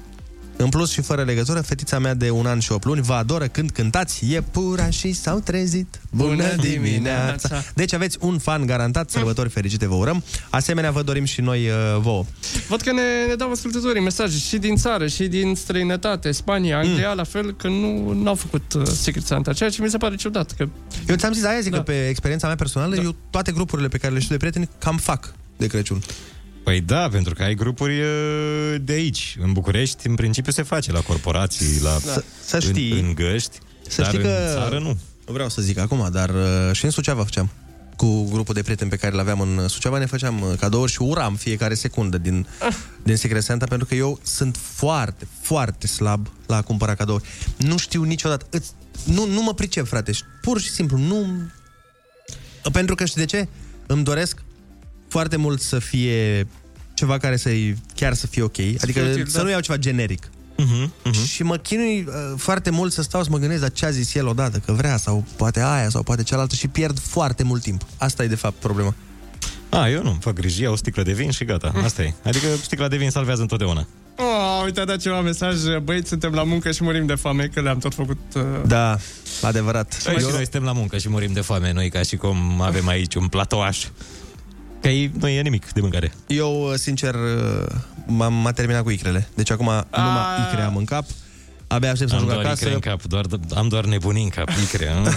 În 0.57 0.69
plus 0.69 0.91
și 0.91 1.01
fără 1.01 1.23
legătură, 1.23 1.61
fetița 1.61 1.99
mea 1.99 2.15
de 2.15 2.31
un 2.31 2.47
an 2.47 2.59
și 2.59 2.73
8 2.73 2.85
luni 2.85 3.01
vă 3.01 3.13
adoră 3.13 3.47
când 3.47 3.71
cântați 3.71 4.31
Iepurașii 4.31 5.13
s-au 5.13 5.39
trezit, 5.39 6.01
bună 6.11 6.55
dimineața! 6.61 7.63
Deci 7.75 7.93
aveți 7.93 8.19
un 8.21 8.39
fan 8.39 8.67
garantat, 8.67 9.11
sărbători 9.11 9.49
fericite 9.49 9.87
vă 9.87 9.95
urăm. 9.95 10.25
Asemenea, 10.51 10.91
vă 10.91 11.03
dorim 11.03 11.25
și 11.25 11.41
noi 11.41 11.67
uh, 11.67 12.01
vouă. 12.01 12.25
Văd 12.69 12.81
că 12.81 12.93
ne, 12.93 13.27
ne 13.29 13.35
dau 13.35 13.51
ascultătorii 13.51 14.03
mesaje 14.03 14.39
și 14.39 14.57
din 14.57 14.77
țară, 14.77 15.07
și 15.07 15.27
din 15.27 15.55
străinătate, 15.55 16.33
Spania, 16.33 16.79
Anglia, 16.79 17.09
mm. 17.09 17.17
la 17.17 17.25
fel, 17.25 17.55
că 17.55 17.69
nu 17.69 18.25
au 18.27 18.35
făcut 18.35 18.73
uh, 18.73 18.87
Secret 18.87 19.25
Santa, 19.25 19.53
ceea 19.53 19.71
ce 19.71 19.83
mi 19.83 19.91
se 19.91 19.97
pare 19.97 20.15
ciudat. 20.15 20.53
Că... 20.53 20.69
Eu 21.09 21.17
ți-am 21.17 21.33
zis 21.33 21.45
aia, 21.45 21.61
zic 21.61 21.71
da. 21.71 21.77
că 21.77 21.83
pe 21.83 22.09
experiența 22.09 22.47
mea 22.47 22.57
personală, 22.57 22.95
da. 22.95 23.03
eu 23.03 23.15
toate 23.31 23.53
grupurile 23.53 23.89
pe 23.89 23.99
care 23.99 24.13
le 24.13 24.19
știu 24.19 24.31
de 24.31 24.39
prieteni 24.39 24.69
cam 24.79 24.97
fac 24.97 25.35
de 25.57 25.67
Crăciun. 25.67 26.03
Păi 26.65 26.81
da, 26.81 27.09
pentru 27.09 27.35
că 27.35 27.43
ai 27.43 27.55
grupuri 27.55 28.01
uh, 28.01 28.75
de 28.81 28.93
aici. 28.93 29.37
În 29.41 29.53
București, 29.53 30.07
în 30.09 30.15
principiu, 30.15 30.53
se 30.53 30.62
face 30.62 30.93
la 30.93 31.01
corporații, 31.01 31.81
la 31.83 31.99
Da. 32.07 32.23
Să 32.45 32.59
știi- 32.59 32.93
în, 32.93 33.05
în 33.07 33.15
găști, 33.15 33.59
Să 33.89 34.03
dar 34.03 34.11
știi 34.11 34.23
că... 34.23 34.29
în 34.29 34.55
țară 34.55 34.79
nu. 34.79 34.99
Nu 35.27 35.33
vreau 35.33 35.49
să 35.49 35.62
zic 35.62 35.79
acum, 35.79 36.09
dar 36.12 36.29
uh, 36.31 36.73
și 36.73 36.85
în 36.85 36.91
Suceava 36.91 37.25
făceam. 37.25 37.51
Cu 37.97 38.29
grupul 38.31 38.55
de 38.55 38.62
prieteni 38.62 38.91
pe 38.91 38.97
care 38.97 39.15
le 39.15 39.21
aveam 39.21 39.41
în 39.41 39.69
Suceava 39.69 39.99
ne 39.99 40.07
făceam 40.07 40.41
uh, 40.41 40.53
cadouri 40.59 40.93
și 40.93 41.03
uram 41.03 41.35
fiecare 41.35 41.75
secundă 41.75 42.19
din, 42.19 42.47
din 43.03 43.17
Secret 43.17 43.43
Santa 43.43 43.67
pentru 43.67 43.87
că 43.87 43.95
eu 43.95 44.21
sunt 44.23 44.59
foarte, 44.75 45.27
foarte 45.41 45.87
slab 45.87 46.29
la 46.47 46.57
a 46.57 46.62
cumpăra 46.62 46.95
cadouri. 46.95 47.25
Nu 47.57 47.77
știu 47.77 48.03
niciodată. 48.03 48.47
Îți, 48.51 48.71
nu, 49.05 49.27
nu 49.27 49.43
mă 49.43 49.55
pricep, 49.55 49.87
frate. 49.87 50.12
Și 50.12 50.23
Pur 50.43 50.61
și 50.61 50.71
simplu, 50.71 50.99
nu... 50.99 51.27
Pentru 52.73 52.95
că 52.95 53.05
știi 53.05 53.21
de 53.21 53.27
ce? 53.27 53.49
Îmi 53.87 54.05
doresc 54.05 54.43
foarte 55.15 55.37
mult 55.37 55.61
să 55.61 55.79
fie 55.79 56.47
ceva 56.95 57.19
care 57.19 57.37
să 57.37 57.51
chiar 57.95 58.15
să 58.15 58.27
fie 58.27 58.43
ok. 58.43 58.59
Adică 58.59 59.01
fie 59.01 59.11
util, 59.11 59.27
să 59.27 59.37
da. 59.37 59.43
nu 59.43 59.51
iau 59.51 59.61
ceva 59.61 59.79
generic. 59.79 60.27
Uh-huh, 60.27 60.87
uh-huh. 60.87 61.29
Și 61.33 61.43
mă 61.43 61.57
chinui 61.57 62.05
uh, 62.09 62.15
foarte 62.37 62.71
mult 62.71 62.93
să 62.93 63.03
stau 63.03 63.23
să 63.23 63.29
mă 63.31 63.39
gândesc 63.39 63.62
la 63.62 63.69
ce 63.69 63.87
a 63.87 63.91
zis 63.91 64.15
el 64.15 64.27
odată, 64.27 64.59
că 64.59 64.73
vrea, 64.73 64.97
sau 64.97 65.25
poate 65.37 65.61
aia, 65.61 65.89
sau 65.89 66.03
poate 66.03 66.23
cealaltă 66.23 66.55
și 66.55 66.69
pierd 66.69 66.99
foarte 66.99 67.43
mult 67.43 67.62
timp. 67.62 67.83
Asta 67.97 68.25
e 68.25 68.27
de 68.27 68.35
fapt 68.35 68.55
problema. 68.55 68.95
A, 69.69 69.89
eu 69.89 70.03
nu, 70.03 70.11
îmi 70.11 70.19
fac 70.21 70.35
griji, 70.35 70.62
iau 70.62 70.73
o 70.73 70.77
sticlă 70.77 71.03
de 71.03 71.12
vin 71.12 71.31
și 71.31 71.45
gata, 71.45 71.73
asta 71.85 72.03
e. 72.03 72.15
Adică 72.25 72.47
sticla 72.62 72.89
de 72.89 72.97
vin 72.97 73.11
salvează 73.11 73.41
întotdeauna. 73.41 73.87
Oh, 74.17 74.62
uite, 74.65 74.81
a 74.81 74.85
dat 74.85 74.99
ceva 74.99 75.21
mesaj, 75.21 75.57
băieți, 75.83 76.09
suntem 76.09 76.33
la 76.33 76.43
muncă 76.43 76.71
și 76.71 76.83
murim 76.83 77.07
de 77.07 77.15
foame, 77.15 77.51
că 77.55 77.61
le-am 77.61 77.79
tot 77.79 77.95
făcut... 77.95 78.19
Uh... 78.35 78.43
Da, 78.67 78.99
adevărat. 79.43 80.01
Păi 80.05 80.19
și 80.19 80.27
noi 80.31 80.43
suntem 80.43 80.62
la 80.62 80.73
muncă 80.73 80.99
și 80.99 81.09
murim 81.09 81.33
de 81.33 81.41
foame, 81.41 81.73
noi 81.73 81.91
ca 81.91 82.03
și 82.03 82.17
cum 82.17 82.61
avem 82.61 82.89
aici 82.89 83.15
un 83.15 83.27
platouaș. 83.27 83.87
Că 84.85 84.91
ei, 84.91 85.11
nu 85.18 85.28
e 85.28 85.41
nimic 85.43 85.72
de 85.72 85.80
mâncare. 85.80 86.12
Eu, 86.26 86.68
uh, 86.68 86.74
sincer, 86.74 87.14
uh, 87.14 87.66
m-am 88.07 88.35
m-a 88.35 88.53
terminat 88.53 88.82
cu 88.82 88.91
icrele. 88.91 89.28
Deci 89.35 89.51
acum 89.51 89.64
numai 89.97 90.22
icre 90.51 90.62
am 90.62 90.76
în 90.76 90.85
cap. 90.85 91.05
Abia 91.66 91.91
aștept 91.91 92.11
să 92.11 92.16
Am 92.16 92.20
ajung 92.22 92.35
doar 92.35 92.45
acasă. 92.45 92.64
icre 92.64 92.74
în 92.74 92.80
cap, 92.80 93.03
doar, 93.03 93.24
am 93.55 93.68
doar 93.68 93.85
nebunii 93.85 94.22
în 94.22 94.28
cap, 94.28 94.49
icre. 94.62 94.93
mm, 94.97 95.09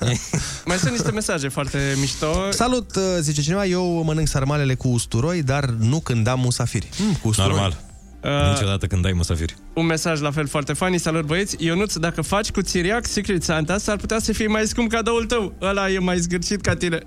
mm. 0.00 0.18
Mai 0.66 0.76
sunt 0.76 0.90
niște 0.90 1.10
mesaje 1.10 1.48
foarte 1.48 1.78
mișto. 2.00 2.26
Salut, 2.50 2.96
uh, 2.96 3.02
zice 3.20 3.42
cineva, 3.42 3.66
eu 3.66 4.02
mănânc 4.02 4.28
sarmalele 4.28 4.74
cu 4.74 4.88
usturoi, 4.88 5.42
dar 5.42 5.64
nu 5.64 6.00
când 6.00 6.26
am 6.26 6.40
musafiri. 6.40 6.88
Mm, 6.98 7.14
cu 7.14 7.28
usturoi. 7.28 7.50
Normal. 7.50 7.76
Uh, 8.24 8.50
Niciodată 8.52 8.86
când 8.86 9.04
ai 9.06 9.12
musafiri. 9.12 9.54
un 9.74 9.86
mesaj 9.86 10.20
la 10.20 10.30
fel 10.30 10.46
foarte 10.46 10.72
funny. 10.72 10.98
Salut 10.98 11.24
băieți, 11.24 11.56
Ionuț, 11.58 11.96
dacă 11.96 12.20
faci 12.22 12.50
cu 12.50 12.62
țiriac 12.62 13.06
Secret 13.06 13.42
Santa, 13.42 13.78
s-ar 13.78 13.96
putea 13.96 14.18
să 14.18 14.32
fie 14.32 14.46
mai 14.46 14.66
scump 14.66 14.90
cadoul 14.90 15.24
tău. 15.24 15.54
Ăla 15.60 15.90
e 15.90 15.98
mai 15.98 16.18
zgârcit 16.18 16.60
ca 16.60 16.74
tine. 16.74 16.98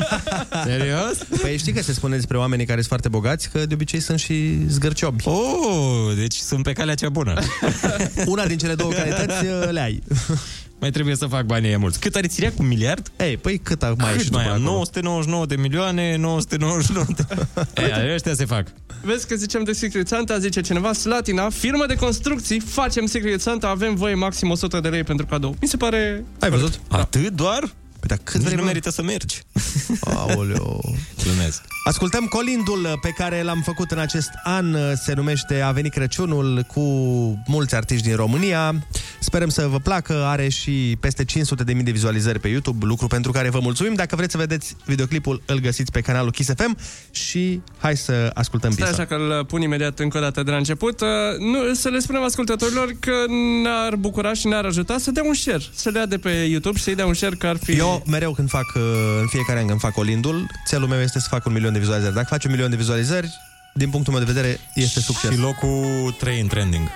Serios? 0.64 1.16
Păi 1.40 1.58
știi 1.58 1.72
că 1.72 1.82
se 1.82 1.92
spune 1.92 2.14
despre 2.14 2.36
oamenii 2.36 2.64
care 2.64 2.76
sunt 2.76 2.88
foarte 2.88 3.08
bogați 3.08 3.50
că 3.50 3.66
de 3.66 3.74
obicei 3.74 4.00
sunt 4.00 4.18
și 4.18 4.58
zgârciobi. 4.68 5.28
Oh, 5.28 6.14
deci 6.16 6.34
sunt 6.34 6.62
pe 6.62 6.72
calea 6.72 6.94
cea 6.94 7.08
bună. 7.08 7.34
Una 8.26 8.46
din 8.46 8.58
cele 8.58 8.74
două 8.74 8.92
calități 8.92 9.44
uh, 9.46 9.68
le 9.70 9.80
ai. 9.80 10.02
Mai 10.86 10.94
trebuie 10.94 11.16
să 11.16 11.26
fac 11.26 11.44
banii 11.44 11.68
ăia 11.68 11.78
mulți. 11.78 12.00
Cât 12.00 12.14
are 12.14 12.26
țiriac? 12.26 12.58
Un 12.58 12.66
miliard? 12.66 13.10
Ei, 13.18 13.36
păi 13.36 13.58
cât 13.58 13.82
mai 13.82 14.10
Cât 14.10 14.20
ești 14.20 14.32
mai 14.32 14.42
după 14.42 14.54
am? 14.54 14.62
acolo? 14.62 14.70
999 14.70 15.46
de 15.46 15.56
milioane, 15.56 16.16
999 16.16 17.06
de... 17.16 17.26
Ei, 17.82 18.14
ăștia 18.14 18.34
se 18.34 18.44
fac. 18.44 18.66
Vezi 19.02 19.26
că 19.26 19.34
zicem 19.34 19.64
de 19.64 19.72
Secret 19.72 20.08
Santa, 20.08 20.38
zice 20.38 20.60
cineva, 20.60 20.92
Slatina, 20.92 21.50
firmă 21.50 21.86
de 21.86 21.94
construcții, 21.94 22.60
facem 22.60 23.06
Secret 23.06 23.40
Santa, 23.40 23.68
avem 23.68 23.94
voie 23.94 24.14
maxim 24.14 24.50
100 24.50 24.80
de 24.80 24.88
lei 24.88 25.04
pentru 25.04 25.26
cadou. 25.26 25.56
Mi 25.60 25.68
se 25.68 25.76
pare... 25.76 26.24
Ai 26.40 26.50
văzut? 26.50 26.80
Atât 26.88 27.28
doar? 27.32 27.74
Păi 28.06 28.16
dar 28.16 28.24
cât 28.26 28.34
Nici 28.34 28.44
vrei, 28.44 28.54
nu 28.56 28.60
mă? 28.62 28.66
merită 28.66 28.90
să 28.90 29.02
mergi. 29.02 29.42
Aoleo. 30.00 30.80
Glumesc. 31.22 31.62
Ascultăm 31.84 32.24
colindul 32.24 32.98
pe 33.02 33.08
care 33.08 33.42
l-am 33.42 33.62
făcut 33.64 33.90
în 33.90 33.98
acest 33.98 34.30
an. 34.44 34.76
Se 35.04 35.12
numește 35.14 35.60
A 35.60 35.70
venit 35.70 35.92
Crăciunul 35.92 36.62
cu 36.62 36.80
mulți 37.46 37.74
artiști 37.74 38.06
din 38.06 38.16
România. 38.16 38.86
Sperăm 39.20 39.48
să 39.48 39.66
vă 39.66 39.78
placă. 39.78 40.24
Are 40.24 40.48
și 40.48 40.96
peste 41.00 41.24
500.000 41.24 41.82
de 41.82 41.90
vizualizări 41.90 42.40
pe 42.40 42.48
YouTube, 42.48 42.86
lucru 42.86 43.06
pentru 43.06 43.32
care 43.32 43.50
vă 43.50 43.58
mulțumim. 43.62 43.94
Dacă 43.94 44.16
vreți 44.16 44.32
să 44.32 44.38
vedeți 44.38 44.76
videoclipul, 44.84 45.42
îl 45.46 45.58
găsiți 45.60 45.92
pe 45.92 46.00
canalul 46.00 46.30
Kiss 46.30 46.50
FM 46.56 46.76
și 47.10 47.60
hai 47.78 47.96
să 47.96 48.30
ascultăm 48.34 48.70
Stai 48.70 48.86
piesa. 48.86 49.02
așa 49.02 49.14
că 49.16 49.22
îl 49.22 49.44
pun 49.44 49.60
imediat 49.62 49.98
încă 49.98 50.18
o 50.18 50.20
dată 50.20 50.42
de 50.42 50.50
la 50.50 50.56
început. 50.56 51.00
Uh, 51.00 51.06
Nu, 51.38 51.74
să 51.74 51.88
le 51.88 51.98
spunem 51.98 52.22
ascultătorilor 52.22 52.92
că 53.00 53.12
ne-ar 53.62 53.96
bucura 53.96 54.32
și 54.34 54.46
ne-ar 54.46 54.64
ajuta 54.64 54.98
să 54.98 55.10
dea 55.10 55.22
un 55.26 55.34
share. 55.34 55.62
Să 55.74 55.88
le 55.90 55.98
ia 55.98 56.06
de 56.06 56.18
pe 56.18 56.30
YouTube 56.30 56.76
și 56.78 56.82
să-i 56.84 56.94
dea 56.94 57.06
un 57.06 57.14
share 57.14 57.34
că 57.36 57.46
ar 57.46 57.56
fi... 57.56 57.72
Eu 57.72 57.95
mereu 58.06 58.32
când 58.32 58.48
fac, 58.48 58.72
uh, 58.74 58.82
în 59.20 59.26
fiecare 59.26 59.58
an 59.60 59.66
când 59.66 59.80
fac 59.80 59.92
colindul, 59.92 60.46
țelul 60.66 60.88
meu 60.88 61.00
este 61.00 61.20
să 61.20 61.26
fac 61.30 61.46
un 61.46 61.52
milion 61.52 61.72
de 61.72 61.78
vizualizări. 61.78 62.14
Dacă 62.14 62.26
faci 62.30 62.44
un 62.44 62.50
milion 62.50 62.70
de 62.70 62.76
vizualizări, 62.76 63.30
din 63.74 63.90
punctul 63.90 64.12
meu 64.12 64.22
de 64.24 64.32
vedere, 64.32 64.60
este 64.74 65.00
succes. 65.00 65.30
Și 65.30 65.38
locul 65.38 66.14
3 66.18 66.40
în 66.40 66.46
trending. 66.46 66.88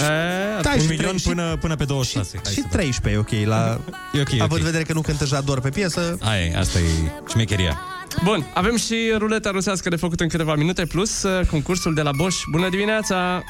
E, 0.00 0.60
Da, 0.62 0.70
un 0.74 0.80
și 0.80 0.86
milion 0.88 1.10
trei- 1.16 1.22
până, 1.24 1.56
până 1.60 1.76
pe 1.76 1.84
26. 1.84 2.40
Hai 2.44 2.52
Și 2.52 2.60
să 2.60 2.66
13 2.70 3.20
e 3.32 3.40
ok, 3.40 3.46
la... 3.48 3.80
E 4.12 4.20
ok, 4.20 4.30
e 4.32 4.34
Având 4.34 4.50
ok. 4.52 4.58
în 4.58 4.64
vedere 4.64 4.82
că 4.82 4.92
nu 4.92 5.00
cântă 5.00 5.24
Jador 5.24 5.60
pe 5.60 5.68
piesă, 5.68 6.18
Hai, 6.20 6.48
asta 6.50 6.78
e 6.78 6.82
șmecheria. 7.28 7.78
Bun, 8.24 8.46
avem 8.54 8.76
și 8.76 8.94
ruleta 9.16 9.50
rusească 9.50 9.88
de 9.88 9.96
făcut 9.96 10.20
în 10.20 10.28
câteva 10.28 10.54
minute, 10.54 10.86
plus 10.86 11.22
uh, 11.22 11.46
concursul 11.46 11.94
de 11.94 12.02
la 12.02 12.10
Bosch. 12.16 12.40
Bună 12.50 12.68
dimineața! 12.68 13.42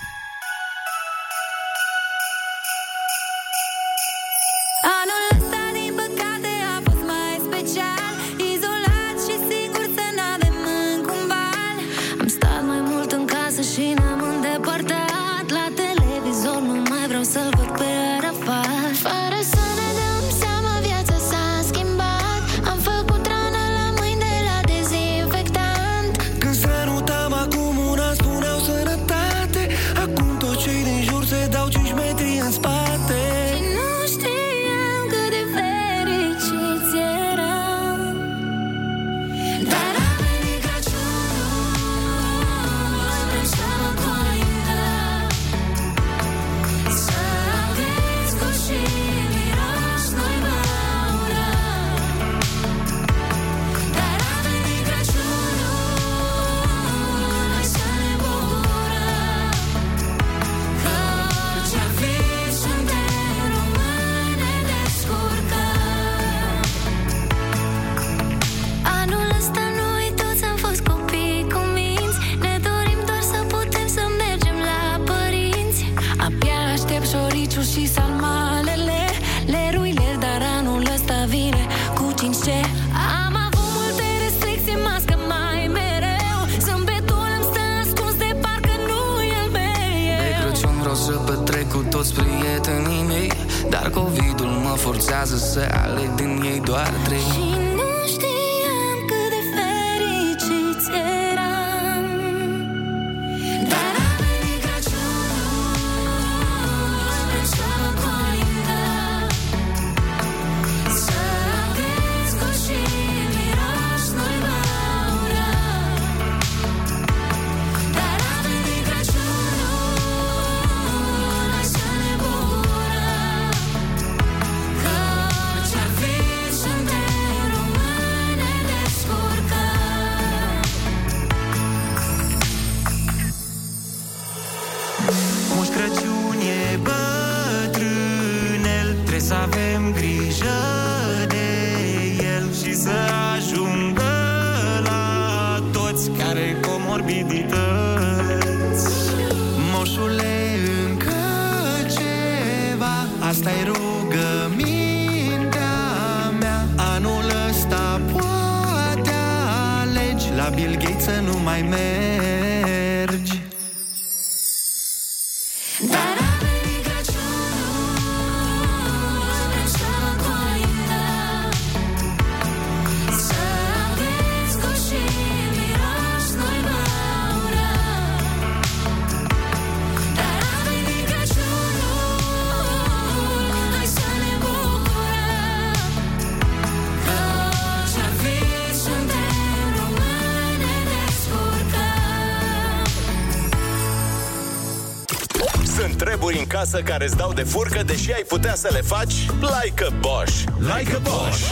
Treburi 196.59 196.83
în 196.83 196.83
casă 196.83 196.83
care 196.83 197.05
îți 197.05 197.17
dau 197.17 197.33
de 197.33 197.43
furcă, 197.43 197.83
deși 197.83 198.13
ai 198.13 198.25
putea 198.29 198.55
să 198.55 198.69
le 198.73 198.81
faci 198.81 199.15
like 199.41 199.85
a 199.85 199.91
Bosch. 200.01 200.45
Like 200.59 200.95
a 200.95 200.99
Bosch. 200.99 201.43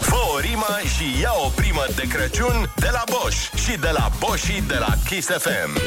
Fă 0.00 0.16
o 0.34 0.38
rimă 0.40 0.78
și 0.96 1.20
ia 1.20 1.32
o 1.44 1.48
primă 1.48 1.84
de 1.96 2.02
Crăciun 2.02 2.72
de 2.76 2.88
la 2.92 3.02
Bosch 3.10 3.54
și 3.64 3.78
de 3.78 3.90
la 3.92 4.10
Bosch 4.18 4.58
de 4.66 4.76
la 4.78 4.94
Kiss 5.08 5.28
FM. 5.28 5.80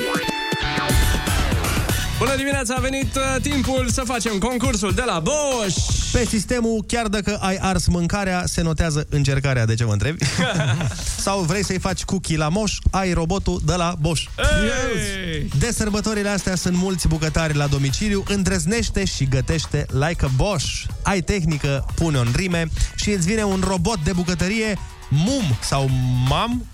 Bună 2.19 2.35
dimineața, 2.35 2.73
a 2.77 2.79
venit 2.79 3.15
uh, 3.15 3.41
timpul 3.41 3.89
să 3.89 4.01
facem 4.05 4.37
concursul 4.37 4.93
de 4.93 5.03
la 5.05 5.19
Bosch. 5.19 5.77
Pe 6.11 6.25
sistemul, 6.25 6.83
chiar 6.87 7.07
dacă 7.07 7.37
ai 7.41 7.57
ars 7.61 7.87
mâncarea, 7.87 8.43
se 8.45 8.61
notează 8.61 9.05
încercarea, 9.09 9.65
de 9.65 9.73
ce 9.75 9.83
mă 9.83 9.91
întrebi? 9.91 10.25
Sau 11.25 11.39
vrei 11.39 11.63
să-i 11.63 11.79
faci 11.79 12.03
cookie 12.03 12.37
la 12.37 12.49
moș, 12.49 12.77
ai 12.91 13.13
robotul 13.13 13.61
de 13.65 13.75
la 13.75 13.95
Bosch. 13.99 14.23
Hey! 14.35 15.18
De 15.59 15.71
sărbătorile 15.71 16.29
astea 16.29 16.55
sunt 16.55 16.75
mulți 16.75 17.07
bucătari 17.07 17.55
la 17.55 17.67
domiciliu, 17.67 18.23
îndrăznește 18.27 19.05
și 19.05 19.25
gătește 19.25 19.85
like 19.89 20.25
a 20.25 20.27
Bosch. 20.35 20.67
Ai 21.01 21.21
tehnică, 21.21 21.85
pune-o 21.95 22.21
în 22.21 22.31
rime 22.35 22.67
și 22.95 23.09
îți 23.09 23.25
vine 23.27 23.43
un 23.43 23.63
robot 23.67 23.99
de 24.03 24.11
bucătărie 24.11 24.77
Mum 25.09 25.43
sau 25.61 25.89
Mam, 26.27 26.65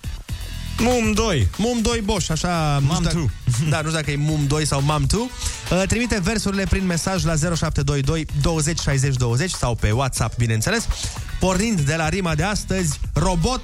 Mum 0.78 1.12
2. 1.12 1.48
Mum 1.56 1.80
2 1.80 2.00
Bosch, 2.00 2.30
așa... 2.30 2.78
nu 2.80 2.86
Mam 2.86 3.04
știu 3.04 3.30
dacă- 3.46 3.68
Da, 3.70 3.76
nu 3.80 3.82
știu 3.88 3.98
dacă 3.98 4.10
e 4.10 4.16
Mum 4.16 4.46
2 4.46 4.66
sau 4.66 4.82
Mam 4.82 5.04
2. 5.08 5.20
Uh, 5.70 5.82
trimite 5.86 6.20
versurile 6.22 6.64
prin 6.68 6.86
mesaj 6.86 7.24
la 7.24 7.34
0722 7.36 8.26
20 8.40 8.80
60 8.80 9.14
20 9.16 9.50
sau 9.50 9.74
pe 9.74 9.90
WhatsApp, 9.90 10.36
bineînțeles. 10.36 10.86
Pornind 11.40 11.80
de 11.80 11.94
la 11.94 12.08
rima 12.08 12.34
de 12.34 12.42
astăzi, 12.42 13.00
robot, 13.12 13.60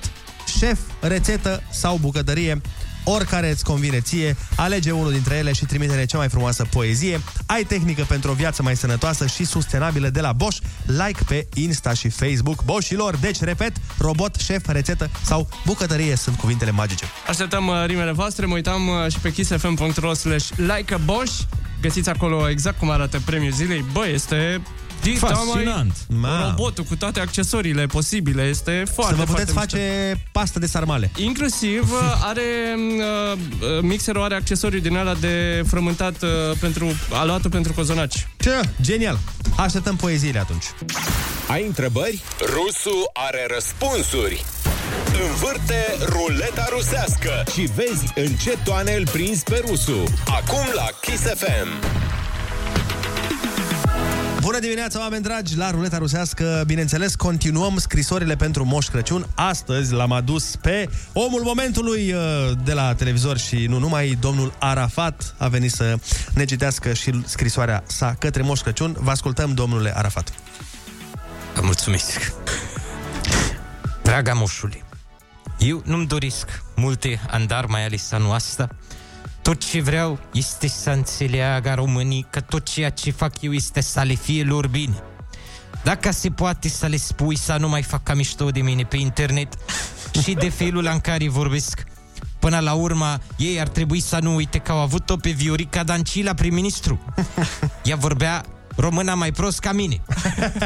șef, 0.59 0.79
rețetă 1.01 1.63
sau 1.73 1.97
bucătărie, 1.97 2.61
oricare 3.05 3.51
îți 3.51 3.65
convine 3.65 4.01
ție, 4.01 4.37
alege 4.57 4.91
unul 4.91 5.13
dintre 5.13 5.35
ele 5.35 5.53
și 5.53 5.65
trimite 5.65 6.05
cea 6.07 6.19
mai 6.19 6.29
frumoasă 6.29 6.67
poezie. 6.71 7.21
Ai 7.47 7.65
tehnică 7.65 8.05
pentru 8.09 8.31
o 8.31 8.35
viață 8.35 8.63
mai 8.63 8.77
sănătoasă 8.77 9.27
și 9.27 9.45
sustenabilă 9.45 10.09
de 10.09 10.21
la 10.21 10.33
Bosch. 10.33 10.63
Like 10.87 11.21
pe 11.27 11.49
Insta 11.55 11.93
și 11.93 12.09
Facebook 12.09 12.65
Boschilor. 12.65 13.17
Deci, 13.17 13.41
repet, 13.41 13.73
robot, 13.99 14.35
șef, 14.35 14.69
rețetă 14.69 15.11
sau 15.25 15.49
bucătărie 15.67 16.17
sunt 16.17 16.37
cuvintele 16.37 16.71
magice. 16.71 17.05
Așteptăm 17.29 17.67
uh, 17.67 17.85
rimele 17.87 18.13
voastre, 18.13 18.47
mă 18.47 18.55
uitam 18.55 18.89
uh, 18.89 19.13
și 19.13 19.19
pe 19.19 19.33
kissfm.ro 19.33 20.15
slash 20.15 20.49
like 20.57 20.95
a 20.95 20.97
Bosch. 20.97 21.41
Găsiți 21.81 22.09
acolo 22.09 22.49
exact 22.49 22.79
cum 22.79 22.91
arată 22.91 23.21
premiul 23.25 23.53
zilei. 23.53 23.85
Bă, 23.93 24.09
este 24.09 24.63
dita 25.03 25.27
Fascinant. 25.27 25.93
Mai, 26.09 26.31
Ma. 26.31 26.47
robotul 26.49 26.85
cu 26.85 26.97
toate 26.97 27.21
accesoriile 27.21 27.87
posibile. 27.87 28.43
Este 28.43 28.85
foarte, 28.95 29.15
Să 29.15 29.19
vă 29.19 29.25
puteți 29.33 29.53
foarte 29.53 29.77
face 29.77 30.21
pastă 30.33 30.59
de 30.59 30.67
sarmale. 30.67 31.11
mișto. 31.15 31.23
Inclusiv 31.29 31.91
uh, 31.93 31.99
are 32.25 32.43
uh, 32.77 33.39
uh, 33.61 33.83
mixerul 33.83 34.23
are 34.23 34.35
accesoriu 34.35 34.79
din 34.81 34.97
ala 34.97 35.15
de 35.15 35.63
frământat 35.69 36.23
uh, 36.23 36.29
pentru 36.61 36.87
aluatul 37.13 37.51
pentru 37.51 37.73
cozonaci. 37.73 38.27
Ce? 38.39 38.61
Genial! 38.81 39.19
Așteptăm 39.57 39.97
poeziile 39.97 40.39
atunci. 40.39 40.65
Ai 41.49 41.65
întrebări? 41.67 42.21
Rusu 42.41 43.11
are 43.13 43.47
răspunsuri. 43.55 44.45
Învârte 45.29 45.97
ruleta 46.07 46.67
rusească 46.77 47.45
și 47.53 47.61
vezi 47.61 48.05
în 48.15 48.35
ce 48.35 48.59
toane 48.65 48.95
îl 48.95 49.09
prinzi 49.09 49.43
pe 49.43 49.63
Rusu. 49.67 50.05
Acum 50.27 50.67
la 50.75 50.87
Kiss 51.01 51.23
FM. 51.23 52.02
Bună 54.43 54.59
dimineața, 54.59 55.01
oameni 55.01 55.22
dragi, 55.22 55.57
la 55.57 55.70
Ruleta 55.70 55.99
Rusească, 55.99 56.62
bineînțeles, 56.66 57.14
continuăm 57.14 57.78
scrisorile 57.78 58.36
pentru 58.36 58.64
Moș 58.64 58.86
Crăciun. 58.86 59.26
Astăzi 59.34 59.93
l-am 59.93 60.12
adus 60.12 60.57
pe 60.57 60.88
omul 61.12 61.43
momentului 61.43 62.12
uh, 62.12 62.20
de 62.64 62.72
la 62.72 62.95
televizor 62.95 63.38
și 63.38 63.66
nu 63.66 63.78
numai, 63.78 64.16
domnul 64.20 64.55
Arafat 64.59 65.34
a 65.38 65.49
venit 65.49 65.70
să 65.70 65.97
ne 66.34 66.45
citească 66.45 66.93
și 66.93 67.22
scrisoarea 67.24 67.82
sa 67.86 68.14
către 68.18 68.43
Moș 68.43 68.61
Crăciun. 68.61 68.97
Vă 69.01 69.11
ascultăm, 69.11 69.55
domnule 69.55 69.97
Arafat. 69.97 70.32
Vă 71.55 71.61
mulțumesc. 71.64 72.32
Draga 74.03 74.32
moșule, 74.32 74.84
eu 75.59 75.82
nu-mi 75.84 76.07
doresc 76.07 76.62
multe 76.76 77.20
andar, 77.30 77.66
mai 77.66 77.84
ales 77.84 78.12
anul 78.12 78.32
asta. 78.32 78.68
Tot 79.43 79.64
ce 79.70 79.80
vreau 79.80 80.18
este 80.32 80.68
să 80.68 80.90
înțeleagă 80.90 81.72
românii 81.74 82.26
că 82.30 82.40
tot 82.40 82.68
ceea 82.68 82.90
ce 82.90 83.11
fac 83.11 83.40
eu 83.40 83.53
este 83.53 83.80
să 83.80 84.01
le 84.01 84.14
fie 84.14 84.45
lor 84.45 84.66
bine. 84.66 85.03
Dacă 85.84 86.11
se 86.11 86.30
poate 86.30 86.68
să 86.68 86.86
le 86.86 86.97
spui 86.97 87.36
să 87.36 87.57
nu 87.59 87.68
mai 87.68 87.82
facă 87.82 88.14
mișto 88.14 88.51
de 88.51 88.61
mine 88.61 88.82
pe 88.82 88.97
internet 88.97 89.55
și 90.22 90.34
de 90.34 90.49
felul 90.49 90.88
în 90.93 91.01
care 91.01 91.28
vorbesc. 91.28 91.84
Până 92.38 92.59
la 92.59 92.72
urmă, 92.72 93.18
ei 93.36 93.61
ar 93.61 93.68
trebui 93.68 94.01
să 94.01 94.18
nu 94.22 94.34
uite 94.34 94.59
că 94.59 94.72
au 94.72 94.78
avut-o 94.78 95.16
pe 95.16 95.30
Viorica 95.30 95.82
Dancila 95.82 96.34
prim-ministru. 96.34 97.01
Ea 97.84 97.97
vorbea 97.97 98.45
româna 98.77 99.14
mai 99.14 99.33
prost 99.33 99.59
ca 99.59 99.73
mine. 99.73 100.01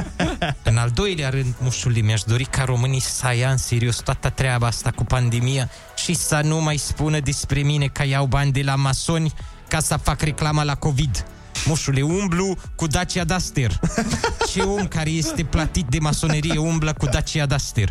În 0.63 0.77
al 0.77 0.91
doilea 0.91 1.29
rând, 1.29 1.55
mușule, 1.59 2.01
mi-aș 2.01 2.23
dori 2.23 2.45
ca 2.45 2.65
românii 2.65 3.01
să 3.01 3.35
ia 3.39 3.51
în 3.51 3.57
serios 3.57 3.97
toată 3.97 4.31
treaba 4.31 4.67
asta 4.67 4.91
cu 4.91 5.05
pandemia 5.05 5.71
și 5.97 6.15
să 6.15 6.41
nu 6.45 6.61
mai 6.61 6.77
spună 6.77 7.21
despre 7.21 7.61
mine 7.61 7.87
că 7.87 8.07
iau 8.07 8.27
bani 8.27 8.53
de 8.53 8.63
la 8.63 8.75
masoni 8.75 9.33
ca 9.69 9.81
să 9.81 9.97
fac 9.97 10.21
reclama 10.21 10.63
la 10.63 10.75
COVID. 10.75 11.27
Mușule, 11.65 12.03
umblu 12.03 12.59
cu 12.75 12.87
Dacia 12.87 13.25
Duster. 13.25 13.81
Ce 14.53 14.61
om 14.63 14.87
care 14.87 15.11
este 15.11 15.43
platit 15.43 15.87
de 15.89 15.99
masonerie 15.99 16.59
umblă 16.59 16.93
cu 16.93 17.07
Dacia 17.07 17.47
Duster? 17.47 17.89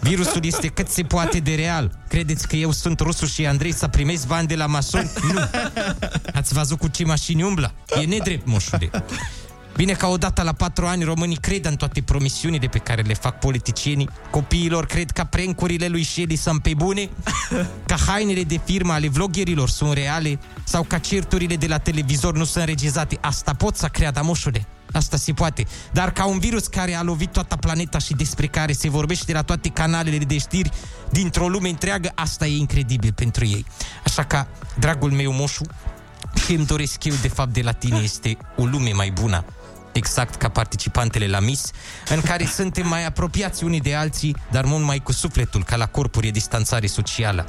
Virusul 0.00 0.44
este 0.44 0.66
cât 0.66 0.88
se 0.88 1.02
poate 1.02 1.38
de 1.38 1.54
real. 1.54 1.98
Credeți 2.08 2.48
că 2.48 2.56
eu 2.56 2.70
sunt 2.70 3.00
rusul 3.00 3.28
și 3.28 3.46
Andrei 3.46 3.74
să 3.74 3.88
primesc 3.88 4.26
bani 4.26 4.46
de 4.46 4.54
la 4.54 4.66
masoni? 4.66 5.10
Nu. 5.32 5.40
Ați 6.34 6.54
văzut 6.54 6.78
cu 6.78 6.88
ce 6.88 7.04
mașini 7.04 7.42
umblă? 7.42 7.74
E 8.00 8.04
nedrept, 8.04 8.46
moșule. 8.46 8.90
Bine 9.76 9.92
că 9.92 10.06
odată 10.06 10.42
la 10.42 10.52
patru 10.52 10.86
ani 10.86 11.04
românii 11.04 11.36
cred 11.36 11.64
în 11.64 11.76
toate 11.76 12.02
promisiunile 12.02 12.66
pe 12.66 12.78
care 12.78 13.02
le 13.02 13.14
fac 13.14 13.38
politicienii. 13.38 14.08
Copiilor 14.30 14.86
cred 14.86 15.10
că 15.10 15.24
prencurile 15.30 15.88
lui 15.88 16.04
Shelly 16.04 16.36
sunt 16.36 16.62
pe 16.62 16.74
bune, 16.76 17.08
că 17.88 17.94
hainele 18.06 18.42
de 18.42 18.60
firmă 18.64 18.92
ale 18.92 19.08
vloggerilor 19.08 19.68
sunt 19.68 19.92
reale 19.92 20.38
sau 20.64 20.82
că 20.82 20.98
certurile 20.98 21.56
de 21.56 21.66
la 21.66 21.78
televizor 21.78 22.36
nu 22.36 22.44
sunt 22.44 22.64
regizate. 22.64 23.18
Asta 23.20 23.54
pot 23.54 23.76
să 23.76 23.86
creadă, 23.86 24.20
moșule. 24.22 24.66
Asta 24.92 25.16
se 25.16 25.32
poate. 25.32 25.66
Dar 25.92 26.12
ca 26.12 26.26
un 26.26 26.38
virus 26.38 26.66
care 26.66 26.94
a 26.94 27.02
lovit 27.02 27.32
toată 27.32 27.56
planeta 27.56 27.98
și 27.98 28.14
despre 28.14 28.46
care 28.46 28.72
se 28.72 28.90
vorbește 28.90 29.32
la 29.32 29.42
toate 29.42 29.68
canalele 29.68 30.24
de 30.24 30.38
știri 30.38 30.70
dintr-o 31.10 31.48
lume 31.48 31.68
întreagă, 31.68 32.12
asta 32.14 32.46
e 32.46 32.56
incredibil 32.56 33.12
pentru 33.12 33.44
ei. 33.44 33.66
Așa 34.04 34.24
că, 34.24 34.46
dragul 34.78 35.10
meu 35.10 35.32
moșu, 35.32 35.64
ce 36.46 36.52
îmi 36.52 36.66
doresc 36.66 37.04
eu 37.04 37.14
de 37.20 37.28
fapt 37.28 37.52
de 37.52 37.60
la 37.62 37.72
tine 37.72 37.98
este 37.98 38.36
o 38.56 38.64
lume 38.64 38.92
mai 38.92 39.10
bună, 39.10 39.44
exact 39.92 40.34
ca 40.34 40.48
participantele 40.48 41.26
la 41.26 41.40
Miss, 41.40 41.70
în 42.08 42.20
care 42.20 42.46
suntem 42.46 42.88
mai 42.88 43.06
apropiați 43.06 43.64
unii 43.64 43.80
de 43.80 43.94
alții, 43.94 44.36
dar 44.50 44.64
mult 44.64 44.84
mai 44.84 44.98
cu 44.98 45.12
sufletul, 45.12 45.64
ca 45.64 45.76
la 45.76 45.86
corpuri 45.86 46.26
de 46.26 46.30
distanțare 46.30 46.86
socială. 46.86 47.46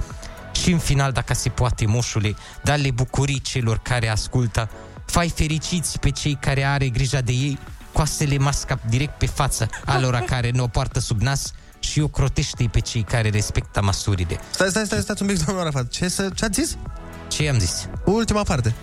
Și 0.52 0.72
în 0.72 0.78
final, 0.78 1.12
dacă 1.12 1.34
se 1.34 1.50
poate, 1.50 1.86
moșule, 1.86 2.36
da-le 2.64 2.92
bucurii 2.92 3.40
celor 3.40 3.78
care 3.78 4.10
ascultă, 4.10 4.70
fai 5.06 5.30
fericiți 5.30 6.00
pe 6.00 6.10
cei 6.10 6.38
care 6.42 6.64
are 6.64 6.90
grija 6.90 7.22
de 7.22 7.32
ei, 7.32 7.60
coasele 7.94 8.38
masca 8.38 8.80
direct 8.90 9.18
pe 9.18 9.26
față 9.26 9.70
alora 9.86 10.20
care 10.34 10.52
nu 10.52 10.64
o 10.64 10.68
poartă 10.68 11.00
sub 11.00 11.22
nas 11.22 11.52
și 11.80 12.00
o 12.00 12.08
crotește 12.08 12.70
pe 12.72 12.80
cei 12.80 13.02
care 13.04 13.30
respectă 13.30 13.82
măsurile. 13.82 14.40
Stai, 14.52 14.70
stai, 14.70 14.86
stai, 14.86 15.00
stați 15.00 15.22
un 15.22 15.28
pic, 15.28 15.46
domnul 15.46 15.64
Arafat. 15.64 15.88
Ce, 15.88 16.08
să, 16.08 16.30
ce 16.36 16.46
ați 16.46 16.62
zis? 16.62 16.78
Ce 17.28 17.50
am 17.50 17.60
zis? 17.60 17.88
Ultima 18.06 18.44
parte. 18.44 18.74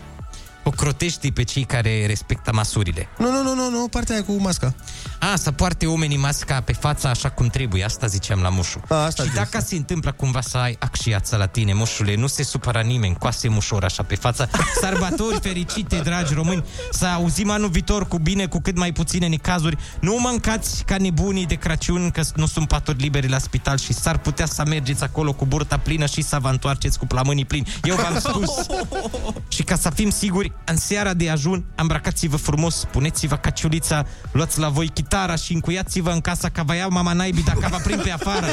O 0.68 0.70
crotești 0.70 1.32
pe 1.32 1.42
cei 1.42 1.64
care 1.64 2.06
respectă 2.06 2.52
măsurile. 2.54 3.08
Nu, 3.18 3.30
nu, 3.30 3.42
nu, 3.42 3.54
nu, 3.54 3.70
nu, 3.70 3.88
partea 3.90 4.14
aia 4.14 4.24
cu 4.24 4.32
masca. 4.32 4.74
A, 5.18 5.36
să 5.36 5.52
poarte 5.52 5.86
oamenii 5.86 6.16
masca 6.16 6.60
pe 6.60 6.72
fața 6.72 7.08
așa 7.08 7.30
cum 7.30 7.46
trebuie, 7.46 7.84
asta 7.84 8.06
ziceam 8.06 8.40
la 8.40 8.48
mușu. 8.48 8.80
A, 8.88 8.94
asta 8.94 9.22
și 9.22 9.28
zici, 9.28 9.38
dacă 9.38 9.60
se 9.60 9.76
întâmplă 9.76 10.12
cumva 10.12 10.40
să 10.40 10.56
ai 10.56 10.76
acșiață 10.78 11.36
la 11.36 11.46
tine, 11.46 11.72
mușule, 11.72 12.14
nu 12.14 12.26
se 12.26 12.42
supăra 12.42 12.80
nimeni, 12.80 13.14
coase 13.14 13.48
mușor 13.48 13.84
așa 13.84 14.02
pe 14.02 14.14
față. 14.14 14.50
Sărbători 14.82 15.40
fericite, 15.40 15.96
dragi 15.96 16.34
români, 16.34 16.64
să 16.90 17.06
auzim 17.06 17.50
anul 17.50 17.68
viitor 17.68 18.08
cu 18.08 18.18
bine, 18.18 18.46
cu 18.46 18.60
cât 18.60 18.76
mai 18.76 18.92
puține 18.92 19.26
necazuri. 19.26 19.76
Nu 20.00 20.16
mâncați 20.20 20.84
ca 20.84 20.96
nebunii 20.96 21.46
de 21.46 21.54
Crăciun, 21.54 22.10
că 22.10 22.22
nu 22.34 22.46
sunt 22.46 22.68
paturi 22.68 23.00
libere 23.00 23.28
la 23.28 23.38
spital 23.38 23.78
și 23.78 23.92
s-ar 23.92 24.18
putea 24.18 24.46
să 24.46 24.62
mergeți 24.66 25.02
acolo 25.02 25.32
cu 25.32 25.46
burta 25.46 25.78
plină 25.78 26.06
și 26.06 26.22
să 26.22 26.38
vă 26.40 26.48
întoarceți 26.48 26.98
cu 26.98 27.06
plămânii 27.06 27.44
plini. 27.44 27.72
Eu 27.82 27.94
v-am 27.94 28.18
spus. 28.18 28.66
și 29.54 29.62
ca 29.62 29.76
să 29.76 29.90
fim 29.90 30.10
siguri, 30.10 30.52
în 30.64 30.76
seara 30.76 31.14
de 31.14 31.30
ajun, 31.30 31.64
îmbrăcați-vă 31.74 32.36
frumos, 32.36 32.86
puneți-vă 32.90 33.36
caciulița, 33.36 34.06
luați 34.32 34.58
la 34.58 34.68
voi 34.68 34.88
chitara 34.88 35.34
și 35.34 35.52
încuiați-vă 35.52 36.10
în 36.10 36.20
casa 36.20 36.48
că 36.48 36.62
vă 36.66 36.74
iau 36.74 36.90
mama 36.90 37.12
naibii 37.12 37.42
dacă 37.42 37.68
vă 37.70 37.78
prind 37.84 38.02
pe 38.02 38.10
afară. 38.10 38.46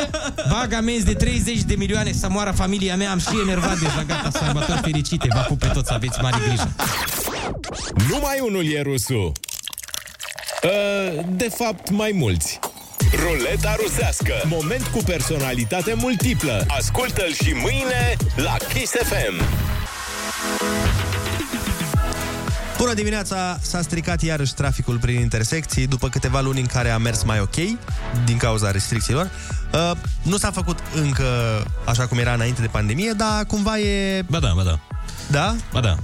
Bag 0.50 0.72
amenzi 0.72 1.04
de 1.04 1.14
30 1.14 1.62
de 1.62 1.74
milioane 1.74 2.12
să 2.12 2.28
moară 2.28 2.50
familia 2.50 2.96
mea, 2.96 3.10
am 3.10 3.18
și 3.18 3.40
enervat 3.42 3.78
deja, 3.78 4.04
gata, 4.06 4.38
sărbători 4.38 4.80
fericite, 4.82 5.28
vă 5.32 5.44
pup 5.48 5.58
pe 5.58 5.66
toți, 5.66 5.92
aveți 5.92 6.20
mare 6.22 6.36
grijă. 6.46 6.70
Numai 8.08 8.38
unul 8.40 8.72
e 8.72 8.82
rusul. 8.82 9.32
Uh, 10.62 11.24
De 11.28 11.48
fapt, 11.56 11.90
mai 11.90 12.10
mulți. 12.14 12.58
Ruleta 13.12 13.76
rusească. 13.82 14.32
Moment 14.48 14.86
cu 14.86 14.98
personalitate 15.04 15.94
multiplă. 15.94 16.64
Ascultă-l 16.68 17.32
și 17.32 17.52
mâine 17.52 18.16
la 18.36 18.56
Kiss 18.72 18.92
FM. 18.92 19.44
Bună 22.78 22.94
dimineața! 22.94 23.58
S-a 23.60 23.82
stricat 23.82 24.22
iarăși 24.22 24.54
traficul 24.54 24.98
prin 24.98 25.20
intersecții 25.20 25.86
după 25.86 26.08
câteva 26.08 26.40
luni 26.40 26.60
în 26.60 26.66
care 26.66 26.90
a 26.90 26.98
mers 26.98 27.22
mai 27.22 27.40
ok 27.40 27.54
din 28.24 28.36
cauza 28.38 28.70
restricțiilor. 28.70 29.30
Uh, 29.72 29.90
nu 30.22 30.36
s-a 30.36 30.50
făcut 30.50 30.78
încă 30.94 31.24
așa 31.84 32.06
cum 32.06 32.18
era 32.18 32.32
înainte 32.32 32.60
de 32.60 32.66
pandemie, 32.66 33.12
dar 33.16 33.44
cumva 33.44 33.78
e... 33.78 34.22
Ba 34.22 34.38
da, 34.38 34.52
ba 34.56 34.62
da. 34.62 34.78
Da? 35.30 35.54
Ba 35.72 35.80
da. 35.80 35.96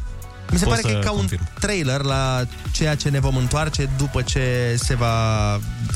Mi 0.53 0.59
se 0.59 0.65
Pot 0.65 0.75
pare 0.75 0.83
că 0.83 0.89
să 0.89 0.97
e 0.97 1.01
ca 1.05 1.11
confirm. 1.11 1.41
un 1.41 1.61
trailer 1.61 2.01
la 2.01 2.43
ceea 2.73 2.95
ce 2.95 3.09
ne 3.09 3.21
vom 3.21 3.37
întoarce 3.37 3.89
după 3.97 4.23
ce 4.23 4.77
se 4.83 4.95
va 4.95 5.15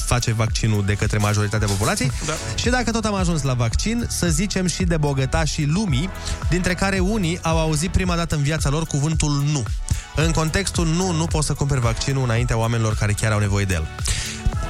face 0.07 0.33
vaccinul 0.33 0.85
de 0.85 0.95
către 0.95 1.19
majoritatea 1.19 1.67
populației. 1.67 2.11
Da. 2.27 2.33
Și 2.55 2.69
dacă 2.69 2.91
tot 2.91 3.05
am 3.05 3.15
ajuns 3.15 3.43
la 3.43 3.55
vaccin, 3.55 4.07
să 4.09 4.27
zicem 4.29 4.67
și 4.67 4.85
de 4.85 4.97
bogătașii 4.97 5.67
lumii, 5.67 6.11
dintre 6.49 6.75
care 6.75 6.99
unii 6.99 7.39
au 7.43 7.59
auzit 7.59 7.91
prima 7.91 8.17
dată 8.17 8.35
în 8.35 8.43
viața 8.43 8.69
lor 8.69 8.85
cuvântul 8.87 9.45
nu. 9.53 9.63
În 10.17 10.31
contextul 10.31 10.87
nu, 10.87 11.13
nu 11.13 11.27
poți 11.27 11.47
să 11.47 11.53
cumperi 11.53 11.81
vaccinul 11.81 12.23
înaintea 12.25 12.57
oamenilor 12.57 12.95
care 12.95 13.13
chiar 13.13 13.33
au 13.33 13.39
nevoie 13.39 13.65
de 13.65 13.75
el. 13.75 13.87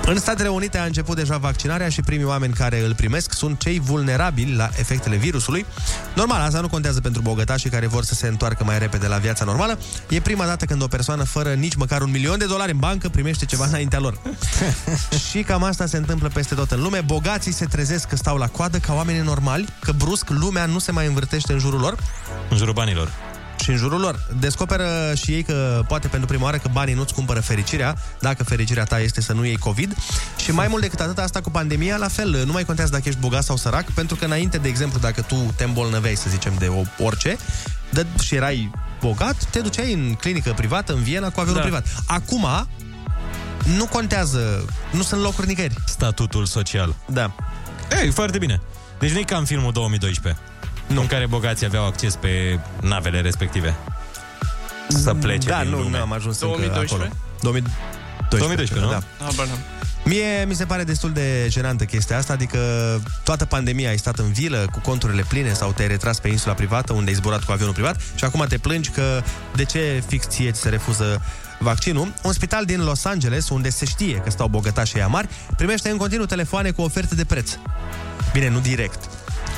În 0.08 0.18
Statele 0.18 0.48
Unite 0.48 0.78
a 0.78 0.84
început 0.84 1.16
deja 1.16 1.36
vaccinarea 1.36 1.88
și 1.88 2.02
primii 2.02 2.24
oameni 2.24 2.52
care 2.52 2.84
îl 2.84 2.94
primesc 2.94 3.32
sunt 3.32 3.58
cei 3.58 3.80
vulnerabili 3.80 4.54
la 4.54 4.70
efectele 4.78 5.16
virusului. 5.16 5.66
Normal, 6.14 6.40
asta 6.40 6.60
nu 6.60 6.68
contează 6.68 7.00
pentru 7.00 7.22
bogătașii 7.22 7.70
care 7.70 7.86
vor 7.86 8.04
să 8.04 8.14
se 8.14 8.26
întoarcă 8.26 8.64
mai 8.64 8.78
repede 8.78 9.06
la 9.06 9.16
viața 9.16 9.44
normală. 9.44 9.78
E 10.08 10.20
prima 10.20 10.46
dată 10.46 10.64
când 10.64 10.82
o 10.82 10.86
persoană 10.86 11.24
fără 11.24 11.52
nici 11.52 11.74
măcar 11.74 12.02
un 12.02 12.10
milion 12.10 12.38
de 12.38 12.46
dolari 12.46 12.72
în 12.72 12.78
bancă 12.78 13.08
primește 13.08 13.44
ceva 13.44 13.66
înaintea 13.66 13.98
lor. 13.98 14.18
și 15.30 15.42
cam 15.42 15.62
asta 15.62 15.86
se 15.86 15.96
întâmplă 15.96 16.30
peste 16.34 16.54
tot 16.54 16.70
în 16.70 16.82
lume. 16.82 17.00
Bogații 17.00 17.52
se 17.52 17.64
trezesc 17.64 18.08
că 18.08 18.16
stau 18.16 18.36
la 18.36 18.46
coadă 18.46 18.78
ca 18.78 18.94
oameni 18.94 19.24
normali, 19.24 19.68
că 19.80 19.92
brusc 19.92 20.28
lumea 20.28 20.66
nu 20.66 20.78
se 20.78 20.92
mai 20.92 21.06
învârtește 21.06 21.52
în 21.52 21.58
jurul 21.58 21.80
lor 21.80 21.96
În 22.50 22.56
jurul 22.56 22.74
banilor. 22.74 23.35
Și 23.62 23.70
în 23.70 23.76
jurul 23.76 24.00
lor. 24.00 24.20
Descoperă 24.38 25.12
și 25.14 25.30
ei 25.32 25.42
că 25.42 25.82
poate 25.88 26.08
pentru 26.08 26.26
prima 26.28 26.44
oară 26.44 26.56
că 26.56 26.68
banii 26.72 26.94
nu-ți 26.94 27.14
cumpără 27.14 27.40
fericirea, 27.40 27.96
dacă 28.20 28.44
fericirea 28.44 28.84
ta 28.84 29.00
este 29.00 29.20
să 29.20 29.32
nu 29.32 29.44
iei 29.44 29.56
COVID. 29.56 29.96
Și 30.36 30.50
mai 30.50 30.66
mult 30.68 30.82
decât 30.82 31.00
atât, 31.00 31.18
asta 31.18 31.40
cu 31.40 31.50
pandemia, 31.50 31.96
la 31.96 32.08
fel, 32.08 32.42
nu 32.46 32.52
mai 32.52 32.64
contează 32.64 32.90
dacă 32.90 33.08
ești 33.08 33.20
bogat 33.20 33.44
sau 33.44 33.56
sărac, 33.56 33.90
pentru 33.90 34.16
că 34.16 34.24
înainte, 34.24 34.58
de 34.58 34.68
exemplu, 34.68 34.98
dacă 34.98 35.22
tu 35.22 35.52
te 35.56 35.64
îmbolnăveai, 35.64 36.14
să 36.14 36.30
zicem, 36.30 36.52
de 36.58 36.66
o, 36.66 37.04
orice, 37.04 37.36
de, 37.90 38.06
și 38.22 38.34
erai 38.34 38.70
bogat, 39.00 39.44
te 39.50 39.60
duceai 39.60 39.92
în 39.92 40.14
clinică 40.20 40.52
privată, 40.56 40.92
în 40.92 41.02
Viena, 41.02 41.30
cu 41.30 41.40
avionul 41.40 41.60
Da. 41.60 41.66
privat. 41.66 41.86
Acum, 42.06 42.46
nu 43.76 43.86
contează, 43.86 44.64
nu 44.90 45.02
sunt 45.02 45.20
locuri 45.22 45.46
nicăieri. 45.46 45.74
Statutul 45.86 46.44
social. 46.44 46.94
Da. 47.06 47.34
Ei, 48.02 48.10
foarte 48.10 48.38
bine. 48.38 48.60
Deci 48.98 49.10
nu 49.10 49.18
e 49.18 49.22
ca 49.22 49.36
în 49.36 49.44
filmul 49.44 49.72
2012, 49.72 50.42
nu. 50.86 51.00
în 51.00 51.06
care 51.06 51.26
bogații 51.26 51.66
aveau 51.66 51.86
acces 51.86 52.14
pe 52.16 52.58
navele 52.80 53.20
respective. 53.20 53.74
Să 54.88 55.14
plece 55.14 55.48
Da, 55.48 55.60
din 55.60 55.70
nu, 55.70 55.76
lume. 55.78 55.96
nu 55.96 56.02
am 56.02 56.12
ajuns 56.12 56.38
2012? 56.38 56.94
încă 56.94 56.94
acolo. 56.94 57.16
2012, 57.40 58.28
2012, 58.28 58.78
nu? 58.80 58.90
Da. 58.90 59.24
Habar 59.24 59.46
n-am. 59.46 59.58
Mie 60.04 60.44
mi 60.48 60.54
se 60.54 60.64
pare 60.64 60.84
destul 60.84 61.12
de 61.12 61.46
jenantă 61.50 61.84
chestia 61.84 62.16
asta, 62.18 62.32
adică 62.32 62.58
toată 63.24 63.44
pandemia 63.44 63.88
ai 63.88 63.98
stat 63.98 64.18
în 64.18 64.32
vilă 64.32 64.66
cu 64.72 64.80
conturile 64.80 65.24
pline 65.28 65.52
sau 65.52 65.72
te-ai 65.72 65.88
retras 65.88 66.18
pe 66.18 66.28
insula 66.28 66.54
privată 66.54 66.92
unde 66.92 67.10
ai 67.10 67.16
zburat 67.16 67.44
cu 67.44 67.52
avionul 67.52 67.72
privat 67.74 68.00
și 68.14 68.24
acum 68.24 68.44
te 68.48 68.58
plângi 68.58 68.90
că 68.90 69.22
de 69.54 69.64
ce 69.64 70.02
fix 70.06 70.26
ție 70.28 70.50
ți 70.50 70.60
se 70.60 70.68
refuză 70.68 71.22
vaccinul. 71.58 72.12
Un 72.22 72.32
spital 72.32 72.64
din 72.64 72.84
Los 72.84 73.04
Angeles, 73.04 73.48
unde 73.48 73.70
se 73.70 73.84
știe 73.84 74.16
că 74.16 74.30
stau 74.30 74.48
bogătași 74.48 74.92
ăia 74.96 75.06
mari, 75.06 75.28
primește 75.56 75.88
în 75.90 75.96
continuu 75.96 76.26
telefoane 76.26 76.70
cu 76.70 76.82
oferte 76.82 77.14
de 77.14 77.24
preț. 77.24 77.50
Bine, 78.32 78.48
nu 78.48 78.58
direct. 78.58 78.98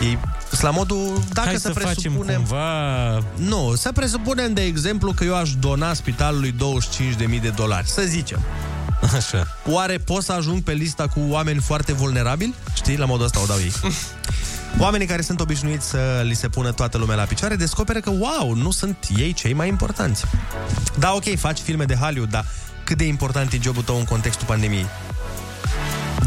E 0.00 0.18
la 0.60 0.70
modul, 0.70 1.22
dacă 1.32 1.48
Hai 1.48 1.56
să, 1.56 1.60
să 1.60 1.72
facem 1.72 1.94
presupunem... 1.94 2.36
cumva... 2.36 3.22
Nu, 3.36 3.74
să 3.74 3.92
presupunem, 3.92 4.54
de 4.54 4.62
exemplu, 4.62 5.12
că 5.12 5.24
eu 5.24 5.36
aș 5.36 5.54
dona 5.54 5.94
spitalului 5.94 6.54
25.000 7.28 7.40
de 7.40 7.48
dolari, 7.48 7.88
să 7.88 8.02
zicem. 8.06 8.40
Așa. 9.16 9.46
Oare 9.66 9.98
pot 9.98 10.22
să 10.22 10.32
ajung 10.32 10.62
pe 10.62 10.72
lista 10.72 11.06
cu 11.08 11.20
oameni 11.28 11.60
foarte 11.60 11.92
vulnerabili? 11.92 12.54
Știi, 12.74 12.96
la 12.96 13.04
modul 13.04 13.24
ăsta 13.24 13.40
o 13.40 13.46
dau 13.46 13.58
ei. 13.58 13.72
Oamenii 14.78 15.06
care 15.06 15.22
sunt 15.22 15.40
obișnuiți 15.40 15.88
să 15.88 16.22
li 16.24 16.34
se 16.34 16.48
pună 16.48 16.72
toată 16.72 16.98
lumea 16.98 17.16
la 17.16 17.22
picioare 17.22 17.56
descoperă 17.56 18.00
că, 18.00 18.10
wow, 18.10 18.54
nu 18.54 18.70
sunt 18.70 18.96
ei 19.16 19.32
cei 19.32 19.52
mai 19.52 19.68
importanți. 19.68 20.24
Da, 20.98 21.12
ok, 21.14 21.38
faci 21.38 21.58
filme 21.58 21.84
de 21.84 21.94
Hollywood, 21.94 22.30
dar 22.30 22.44
cât 22.84 22.96
de 22.96 23.04
important 23.04 23.52
e 23.52 23.58
jobul 23.62 23.82
tău 23.82 23.96
în 23.96 24.04
contextul 24.04 24.46
pandemiei? 24.46 24.86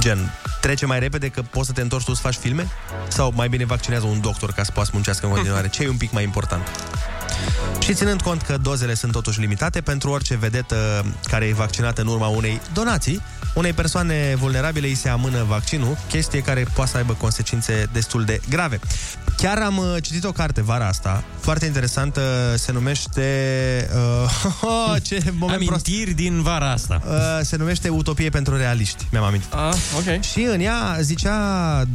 Gen, 0.01 0.31
trece 0.61 0.85
mai 0.85 0.99
repede 0.99 1.27
că 1.27 1.41
poți 1.41 1.67
să 1.67 1.73
te 1.73 1.81
întorci 1.81 2.03
tu 2.05 2.13
să 2.13 2.21
faci 2.21 2.35
filme? 2.35 2.67
Sau 3.07 3.33
mai 3.35 3.49
bine 3.49 3.65
vaccinează 3.65 4.05
un 4.05 4.21
doctor 4.21 4.51
ca 4.51 4.63
să 4.63 4.71
poată 4.71 4.89
muncească 4.93 5.25
în 5.25 5.31
continuare? 5.31 5.69
Ce 5.69 5.83
e 5.83 5.89
un 5.89 5.97
pic 5.97 6.11
mai 6.11 6.23
important? 6.23 6.67
Și 7.79 7.93
ținând 7.93 8.21
cont 8.21 8.41
că 8.41 8.57
dozele 8.57 8.93
sunt 8.93 9.11
totuși 9.11 9.39
limitate, 9.39 9.81
pentru 9.81 10.09
orice 10.09 10.35
vedetă 10.35 11.05
care 11.29 11.45
e 11.45 11.53
vaccinată 11.53 12.01
în 12.01 12.07
urma 12.07 12.27
unei 12.27 12.61
donații, 12.73 13.21
unei 13.53 13.73
persoane 13.73 14.35
vulnerabile 14.37 14.87
îi 14.87 14.95
se 14.95 15.09
amână 15.09 15.43
vaccinul, 15.43 15.97
chestie 16.09 16.41
care 16.41 16.67
poate 16.73 16.91
să 16.91 16.97
aibă 16.97 17.13
consecințe 17.13 17.89
destul 17.91 18.23
de 18.23 18.41
grave. 18.49 18.79
Chiar 19.41 19.57
am 19.57 19.77
uh, 19.77 19.95
citit 20.01 20.23
o 20.23 20.31
carte 20.31 20.61
vara 20.61 20.87
asta, 20.87 21.23
foarte 21.39 21.65
interesantă, 21.65 22.21
se 22.57 22.71
numește... 22.71 23.89
Uh, 23.95 25.01
ce 25.07 25.33
moment 25.37 25.65
prost. 25.65 25.85
Amintiri 25.87 26.13
din 26.13 26.41
vara 26.41 26.71
asta. 26.71 27.01
Uh, 27.05 27.13
se 27.41 27.57
numește 27.57 27.89
Utopie 27.89 28.29
pentru 28.29 28.57
realiști, 28.57 29.07
mi-am 29.11 29.23
amintit. 29.23 29.53
Ah, 29.53 29.75
ok. 29.97 30.23
Și 30.23 30.41
în 30.41 30.59
ea 30.59 30.97
zicea 30.99 31.37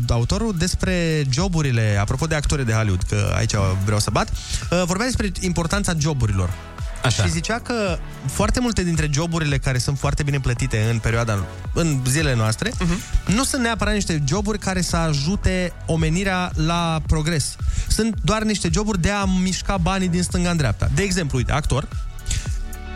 autorul 0.08 0.54
despre 0.58 1.24
joburile, 1.30 1.96
apropo 2.00 2.26
de 2.26 2.34
actori 2.34 2.66
de 2.66 2.72
Hollywood, 2.72 3.02
că 3.02 3.32
aici 3.36 3.54
vreau 3.84 3.98
să 3.98 4.10
bat, 4.12 4.28
uh, 4.30 4.82
vorbea 4.84 5.06
despre 5.06 5.32
importanța 5.40 5.92
joburilor. 5.98 6.50
Așa. 7.06 7.22
Și 7.22 7.30
zicea 7.30 7.58
că 7.58 7.98
foarte 8.26 8.60
multe 8.60 8.82
dintre 8.82 9.08
joburile 9.12 9.58
care 9.58 9.78
sunt 9.78 9.98
foarte 9.98 10.22
bine 10.22 10.40
plătite 10.40 10.88
în 10.90 10.98
perioada, 10.98 11.44
în 11.72 12.00
zilele 12.06 12.34
noastre, 12.34 12.70
uh-huh. 12.70 13.34
nu 13.34 13.44
sunt 13.44 13.62
neapărat 13.62 13.94
niște 13.94 14.22
joburi 14.28 14.58
care 14.58 14.80
să 14.80 14.96
ajute 14.96 15.72
omenirea 15.86 16.50
la 16.54 17.02
progres. 17.06 17.56
Sunt 17.88 18.16
doar 18.22 18.42
niște 18.42 18.68
joburi 18.72 19.00
de 19.00 19.10
a 19.10 19.24
mișca 19.24 19.76
banii 19.76 20.08
din 20.08 20.22
stânga 20.22 20.50
în 20.50 20.56
dreapta. 20.56 20.88
De 20.94 21.02
exemplu, 21.02 21.38
uite, 21.38 21.52
actor, 21.52 21.88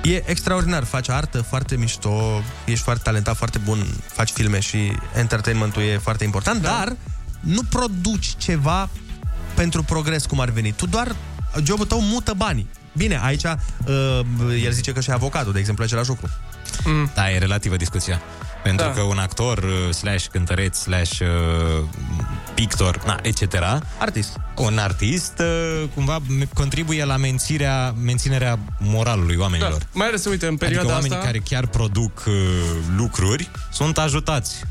E 0.03 0.23
extraordinar, 0.27 0.85
faci 0.85 1.09
artă 1.09 1.43
foarte 1.43 1.77
mișto, 1.77 2.43
ești 2.65 2.85
foarte 2.85 3.03
talentat, 3.03 3.37
foarte 3.37 3.59
bun, 3.59 3.87
faci 4.07 4.31
filme 4.31 4.61
și 4.61 4.93
entertainmentul 5.17 5.83
e 5.83 5.99
foarte 5.99 6.25
important, 6.25 6.63
da. 6.63 6.69
dar 6.69 6.97
nu 7.41 7.63
produci 7.63 8.35
ceva 8.37 8.89
pentru 9.55 9.83
progres 9.83 10.27
cum 10.27 10.41
ar 10.41 10.51
veni. 10.51 10.73
Tu 10.73 10.87
doar, 10.87 11.17
jobul 11.63 11.87
tău 11.87 12.01
mută 12.01 12.33
banii. 12.37 12.69
Bine, 12.93 13.21
aici 13.23 13.45
uh, 13.45 14.21
el 14.65 14.73
zice 14.73 14.93
că 14.93 15.01
și 15.01 15.11
avocatul, 15.11 15.53
de 15.53 15.59
exemplu, 15.59 15.85
același 15.85 16.09
lucru. 16.09 16.29
Mm. 16.85 17.11
Da, 17.15 17.31
e 17.31 17.39
relativă 17.39 17.77
discuția. 17.77 18.21
Pentru 18.63 18.87
Da. 18.87 18.93
că 18.93 19.01
un 19.01 19.19
actor, 19.19 19.59
uh, 19.59 19.95
slash 19.95 20.27
cântăreț, 20.27 20.79
slash 20.79 21.19
uh, 21.21 21.27
pictor, 22.55 23.03
na, 23.05 23.19
etc. 23.23 23.55
Artist. 23.99 24.37
Un 24.57 24.79
artist, 24.79 25.39
uh, 25.39 25.89
cumva 25.95 26.19
m- 26.21 26.49
contribuie 26.55 27.05
la 27.05 27.17
menținerea, 27.17 27.95
menținerea 28.05 28.59
moralului 28.79 29.37
oamenilor. 29.37 29.79
Da. 29.79 29.85
Mai 29.93 30.07
ales, 30.07 30.25
uite, 30.25 30.47
în 30.47 30.57
perioada 30.57 30.81
adică 30.83 30.95
oamenii 30.95 31.17
asta... 31.17 31.27
care 31.27 31.39
chiar 31.39 31.67
produc 31.67 32.23
uh, 32.27 32.35
lucruri 32.97 33.51
sunt 33.73 33.99
ajutați 33.99 34.65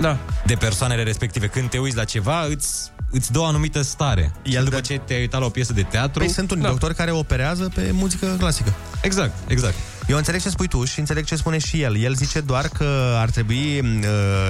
da. 0.00 0.18
de 0.46 0.54
persoanele 0.54 1.02
respective. 1.02 1.46
Când 1.46 1.70
te 1.70 1.78
uiți 1.78 1.96
la 1.96 2.04
ceva, 2.04 2.44
îți, 2.44 2.92
îți 3.10 3.32
dă 3.32 3.38
o 3.38 3.44
anumită 3.44 3.82
stare. 3.82 4.32
El 4.42 4.58
și 4.58 4.64
după 4.64 4.80
ce 4.80 4.98
te-ai 4.98 5.20
uitat 5.20 5.40
la 5.40 5.46
o 5.46 5.48
piesă 5.48 5.72
de 5.72 5.82
teatru... 5.82 6.18
Păi 6.18 6.32
sunt 6.32 6.50
unii 6.50 6.62
da. 6.62 6.68
doctori 6.68 6.94
care 6.94 7.10
operează 7.10 7.70
pe 7.74 7.90
muzică 7.92 8.34
clasică. 8.38 8.74
Exact, 9.02 9.32
exact. 9.46 9.74
Eu 10.08 10.16
înțeleg 10.16 10.40
ce 10.40 10.48
spui 10.48 10.68
tu 10.68 10.84
și 10.84 10.98
înțeleg 10.98 11.24
ce 11.24 11.36
spune 11.36 11.58
și 11.58 11.80
el. 11.80 11.96
El 11.96 12.14
zice 12.14 12.40
doar 12.40 12.68
că 12.68 13.14
ar 13.16 13.30
trebui 13.30 13.78
uh, 13.78 14.04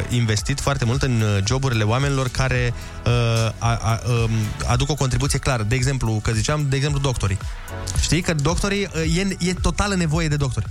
investit 0.09 0.61
foarte 0.61 0.85
mult 0.85 1.03
în 1.03 1.21
uh, 1.21 1.45
joburile 1.47 1.85
oamenilor 1.85 2.29
care 2.29 2.75
uh, 3.07 3.13
a, 3.59 3.75
a, 3.75 4.01
uh, 4.07 4.31
aduc 4.67 4.91
o 4.91 4.95
contribuție 4.95 5.39
clară. 5.39 5.63
De 5.63 5.75
exemplu, 5.75 6.21
că 6.23 6.33
ziceam, 6.33 6.67
de 6.69 6.77
exemplu, 6.77 7.01
doctorii. 7.01 7.39
Știi 8.01 8.21
că 8.21 8.35
doctorii, 8.35 8.89
uh, 8.95 9.17
e, 9.17 9.49
e 9.49 9.55
totală 9.55 9.95
nevoie 9.95 10.29
de 10.29 10.37
doctori. 10.37 10.67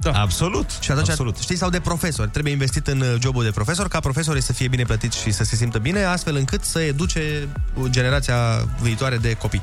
Da. 0.00 0.10
Absolut. 0.10 0.70
Și 0.80 0.90
atunci, 0.90 1.08
absolut. 1.08 1.36
știi, 1.36 1.56
sau 1.56 1.70
de 1.70 1.80
profesori. 1.80 2.30
Trebuie 2.30 2.52
investit 2.52 2.86
în 2.86 3.00
uh, 3.00 3.14
jobul 3.20 3.44
de 3.44 3.50
profesor 3.50 3.88
ca 3.88 4.00
profesorii 4.00 4.42
să 4.42 4.52
fie 4.52 4.68
bine 4.68 4.82
plătiți 4.82 5.20
și 5.20 5.30
să 5.30 5.44
se 5.44 5.56
simtă 5.56 5.78
bine, 5.78 6.04
astfel 6.04 6.36
încât 6.36 6.64
să 6.64 6.80
educe 6.80 7.48
generația 7.88 8.68
viitoare 8.80 9.16
de 9.16 9.32
copii. 9.34 9.62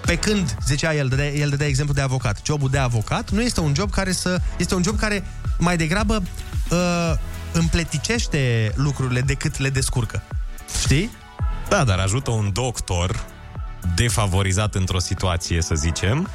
Pe 0.00 0.16
când, 0.16 0.56
zicea 0.66 0.94
el, 0.94 1.08
dădea, 1.08 1.32
el 1.32 1.48
dădea 1.48 1.66
exemplu 1.66 1.94
de 1.94 2.00
avocat. 2.00 2.40
Jobul 2.44 2.70
de 2.70 2.78
avocat 2.78 3.30
nu 3.30 3.42
este 3.42 3.60
un 3.60 3.74
job 3.74 3.90
care 3.90 4.12
să... 4.12 4.40
Este 4.56 4.74
un 4.74 4.82
job 4.82 4.98
care 4.98 5.24
mai 5.58 5.76
degrabă 5.76 6.22
uh, 6.70 7.12
împleticește 7.52 8.72
lucrurile 8.74 9.20
decât 9.20 9.58
le 9.58 9.70
descurcă. 9.70 10.22
Știi? 10.80 11.10
Da, 11.68 11.84
dar 11.84 11.98
ajută 11.98 12.30
un 12.30 12.50
doctor 12.52 13.24
defavorizat 13.94 14.74
într-o 14.74 14.98
situație, 14.98 15.62
să 15.62 15.74
zicem, 15.74 16.28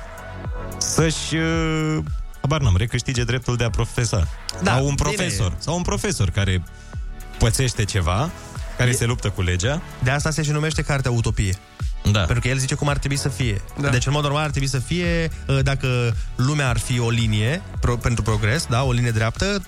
să-și, 0.78 1.36
uh, 1.36 1.98
habar 2.42 2.62
n-am, 2.62 2.78
recâștige 2.78 3.24
dreptul 3.24 3.56
de 3.56 3.64
a 3.64 3.70
profesa. 3.70 4.28
Da, 4.64 4.72
sau 4.72 4.86
un 4.86 4.94
bine. 4.96 5.10
profesor. 5.10 5.54
Sau 5.58 5.76
un 5.76 5.82
profesor 5.82 6.30
care 6.30 6.64
pățește 7.38 7.86
ceva, 7.86 8.30
care 8.78 8.90
E- 8.90 8.94
se 8.94 9.06
luptă 9.06 9.30
cu 9.30 9.42
legea. 9.42 9.82
De 10.04 10.10
asta 10.10 10.30
se 10.32 10.44
și 10.44 10.52
numește 10.52 10.82
cartea 10.82 11.12
Utopie. 11.12 11.56
Da. 12.12 12.20
Pentru 12.20 12.40
că 12.40 12.48
el 12.48 12.58
zice 12.58 12.76
cum 12.76 12.88
ar 12.88 12.98
trebui 12.98 13.18
să 13.18 13.30
fie. 13.30 13.62
Da. 13.76 13.82
Da. 13.82 13.90
Deci, 13.90 14.06
în 14.06 14.12
mod 14.12 14.24
normal, 14.24 14.44
ar 14.44 14.50
trebui 14.50 14.68
să 14.68 14.80
fie, 14.80 15.32
uh, 15.48 15.60
dacă 15.64 16.16
lumea 16.36 16.70
ar 16.70 16.78
fi 16.78 17.00
o 17.00 17.10
linie 17.10 17.62
pro, 17.80 17.96
pentru 17.98 18.24
progres, 18.24 18.66
da, 18.70 18.84
o 18.84 18.92
linie 18.92 19.12
dreaptă, 19.12 19.62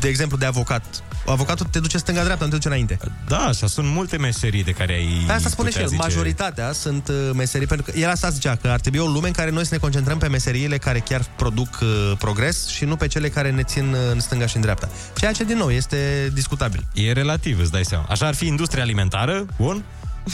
de 0.00 0.08
exemplu, 0.08 0.36
de 0.36 0.46
avocat 0.46 0.84
avocatul 1.26 1.66
te 1.66 1.78
duce 1.80 1.98
stânga-dreapta, 1.98 2.44
nu 2.44 2.50
te 2.50 2.56
duce 2.56 2.68
înainte. 2.68 2.98
Da, 3.28 3.38
așa 3.38 3.66
sunt 3.66 3.86
multe 3.88 4.16
meserii 4.16 4.64
de 4.64 4.70
care 4.70 4.92
ai 4.92 5.24
Pe 5.26 5.32
asta 5.32 5.48
spune 5.48 5.68
și 5.70 5.74
putea 5.76 5.82
el, 5.82 5.88
zice- 5.88 6.02
majoritatea 6.02 6.72
sunt 6.72 7.08
uh, 7.08 7.30
meserii, 7.34 7.66
pentru 7.66 7.90
că 7.92 7.98
el 7.98 8.10
asta 8.10 8.28
zicea, 8.30 8.56
că 8.56 8.68
ar 8.68 8.80
trebui 8.80 8.98
o 8.98 9.06
lume 9.06 9.26
în 9.26 9.32
care 9.32 9.50
noi 9.50 9.64
să 9.64 9.68
ne 9.74 9.78
concentrăm 9.80 10.18
pe 10.18 10.28
meseriile 10.28 10.78
care 10.78 10.98
chiar 10.98 11.24
produc 11.36 11.78
uh, 11.82 12.12
progres 12.18 12.66
și 12.68 12.84
nu 12.84 12.96
pe 12.96 13.06
cele 13.06 13.28
care 13.28 13.50
ne 13.50 13.62
țin 13.62 13.92
uh, 13.92 13.98
în 14.12 14.20
stânga 14.20 14.46
și 14.46 14.56
în 14.56 14.62
dreapta. 14.62 14.88
Ceea 15.16 15.32
ce, 15.32 15.44
din 15.44 15.56
nou, 15.56 15.70
este 15.70 16.30
discutabil. 16.34 16.84
E 16.94 17.12
relativ, 17.12 17.58
îți 17.60 17.70
dai 17.70 17.84
seama. 17.84 18.06
Așa 18.08 18.26
ar 18.26 18.34
fi 18.34 18.46
industria 18.46 18.82
alimentară, 18.82 19.46
bun? 19.56 19.84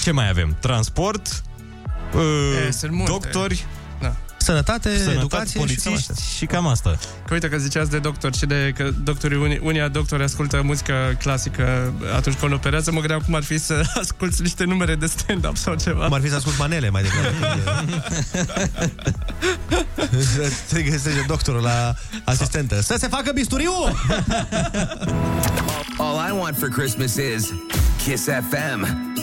Ce 0.03 0.11
mai 0.11 0.29
avem? 0.29 0.57
Transport, 0.61 1.43
uh, 2.15 2.21
E, 2.69 2.71
sunt 2.71 2.93
multe. 2.93 3.11
doctori, 3.11 3.65
Da. 3.75 3.76
Sănătate, 4.47 4.89
sănătate, 4.99 5.17
educație 5.17 5.47
și 5.47 5.57
cam 5.57 5.65
polițiști 5.65 6.11
astea. 6.11 6.25
și 6.37 6.47
cam 6.47 6.67
asta. 6.67 6.99
Că 7.27 7.35
uite 7.35 7.49
că 7.49 7.57
ziceați 7.57 7.91
de 7.91 7.99
doctor 7.99 8.35
și 8.35 8.47
de 8.47 8.73
că 8.77 8.91
doctorii, 9.05 9.39
unii, 9.39 9.61
unii 9.63 9.89
doctori 9.91 10.23
ascultă 10.23 10.63
muzică 10.65 11.17
clasică 11.19 11.93
atunci 12.17 12.37
când 12.37 12.53
operează, 12.53 12.93
mă 12.93 12.99
gândeam 12.99 13.21
cum 13.25 13.35
ar 13.35 13.43
fi 13.43 13.59
să 13.59 13.83
asculti 14.03 14.43
niște 14.43 14.65
numere 14.65 14.95
de 14.95 15.07
stand-up 15.07 15.57
sau 15.57 15.75
ceva. 15.75 16.05
Cum 16.05 16.13
ar 16.13 16.21
fi 16.21 16.29
să 16.29 16.35
ascult 16.35 16.59
manele 16.59 16.91
mai 16.91 17.03
degrabă. 17.03 17.85
Te 20.73 20.83
găsește 20.91 21.25
doctorul 21.27 21.63
la 21.63 21.95
asistentă. 22.25 22.81
Să 22.83 22.97
se 22.99 23.09
facă 23.09 23.31
bisturiu! 23.35 23.73
All 25.99 26.29
I 26.29 26.39
want 26.39 26.57
for 26.59 26.69
Christmas 26.69 27.15
is 27.15 27.53
Kiss 28.05 28.25
FM. 28.25 29.15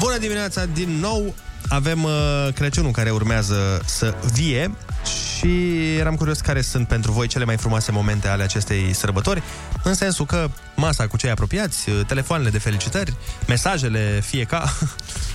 Bună 0.00 0.18
dimineața 0.18 0.64
din 0.64 0.90
nou! 0.90 1.34
Avem 1.68 2.04
uh, 2.04 2.12
Crăciunul 2.54 2.90
care 2.90 3.10
urmează 3.10 3.80
să 3.84 4.14
vie 4.32 4.74
și 5.04 5.96
eram 5.96 6.14
curios 6.14 6.40
care 6.40 6.60
sunt 6.60 6.88
pentru 6.88 7.12
voi 7.12 7.26
cele 7.26 7.44
mai 7.44 7.56
frumoase 7.56 7.92
momente 7.92 8.28
ale 8.28 8.42
acestei 8.42 8.92
sărbători, 8.92 9.42
în 9.84 9.94
sensul 9.94 10.26
că 10.26 10.48
masa 10.76 11.06
cu 11.06 11.16
cei 11.16 11.30
apropiați, 11.30 11.90
uh, 11.90 12.00
telefoanele 12.06 12.50
de 12.50 12.58
felicitări, 12.58 13.14
mesajele, 13.48 14.20
fie 14.24 14.44
ca... 14.44 14.72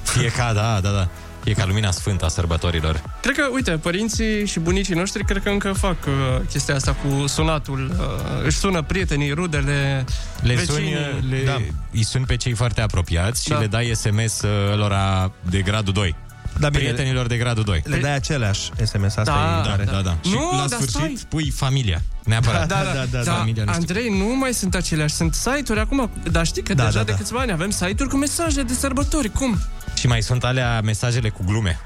Fie 0.04 0.30
ca, 0.30 0.54
da, 0.54 0.80
da, 0.80 0.90
da. 0.90 1.10
E 1.46 1.54
ca 1.54 1.66
lumina 1.66 1.92
sfântă 1.92 2.26
a 2.26 2.28
sărbătorilor. 2.28 3.02
Cred 3.22 3.36
că, 3.36 3.48
uite, 3.54 3.72
părinții 3.72 4.46
și 4.46 4.60
bunicii 4.60 4.96
noștri 4.96 5.26
cred 5.26 5.44
că 5.44 5.50
încă 5.50 5.72
fac 5.74 5.96
uh, 6.08 6.14
chestia 6.50 6.76
asta 6.76 6.92
cu 7.04 7.28
sunatul. 7.28 7.96
Uh, 8.00 8.46
își 8.46 8.58
sună 8.58 8.82
prietenii, 8.82 9.32
rudele, 9.32 10.06
Le 10.42 10.54
vecinii. 10.56 10.94
suni, 10.94 11.30
le, 11.30 11.44
da. 11.46 11.62
îi 11.92 12.04
suni 12.04 12.26
pe 12.26 12.36
cei 12.36 12.54
foarte 12.54 12.82
apropiați 12.82 13.44
și 13.44 13.50
Da. 13.50 13.58
le 13.60 13.68
dai 13.68 13.92
SMS 13.96 14.42
uh, 14.42 14.50
lora 14.78 15.32
de 15.50 15.62
gradul 15.62 15.94
2. 15.94 16.16
Da, 16.60 16.70
bine, 16.70 16.82
Prietenilor 16.84 17.28
de 17.28 17.38
gradul 17.38 17.64
2. 17.64 17.82
Le 17.86 17.98
dai 17.98 18.16
aceleași 18.16 18.70
SMS, 18.84 19.04
asta 19.04 19.24
Da, 19.24 19.32
e 19.32 19.64
Da, 19.64 19.70
tare. 19.70 19.84
da, 19.84 20.02
da. 20.02 20.18
Și 20.24 20.32
Nu, 20.34 20.50
la 20.52 20.58
dar 20.58 20.68
sfârșit 20.68 20.90
stai. 20.90 21.18
pui 21.30 21.50
familia. 21.50 22.02
Neapărat. 22.24 22.68
Da, 22.68 22.76
da, 22.84 22.92
da, 22.94 23.06
da, 23.12 23.24
da. 23.24 23.34
Familia 23.34 23.64
nu 23.64 23.72
știu. 23.74 23.86
Andrei, 23.88 24.18
nu 24.18 24.36
mai 24.38 24.54
sunt 24.54 24.76
aceleași, 24.76 25.14
sunt 25.14 25.34
site-uri 25.34 25.80
acum, 25.80 26.10
dar 26.32 26.46
știi 26.46 26.64
că 26.64 26.74
Da, 26.74 26.84
deja 26.86 26.98
da, 26.98 27.04
de 27.04 27.12
da. 27.12 27.18
câțiva 27.18 27.40
ani 27.40 27.52
avem 27.52 27.70
site-uri 27.70 28.10
cu 28.10 28.18
mesaje 28.18 28.62
de 28.64 28.74
sărbători, 28.74 29.30
cum? 29.32 29.58
Și 30.06 30.12
mai 30.12 30.22
sunt 30.22 30.44
alea 30.44 30.82
mesajele 30.84 31.30
cu 31.30 31.44
glume. 31.46 31.80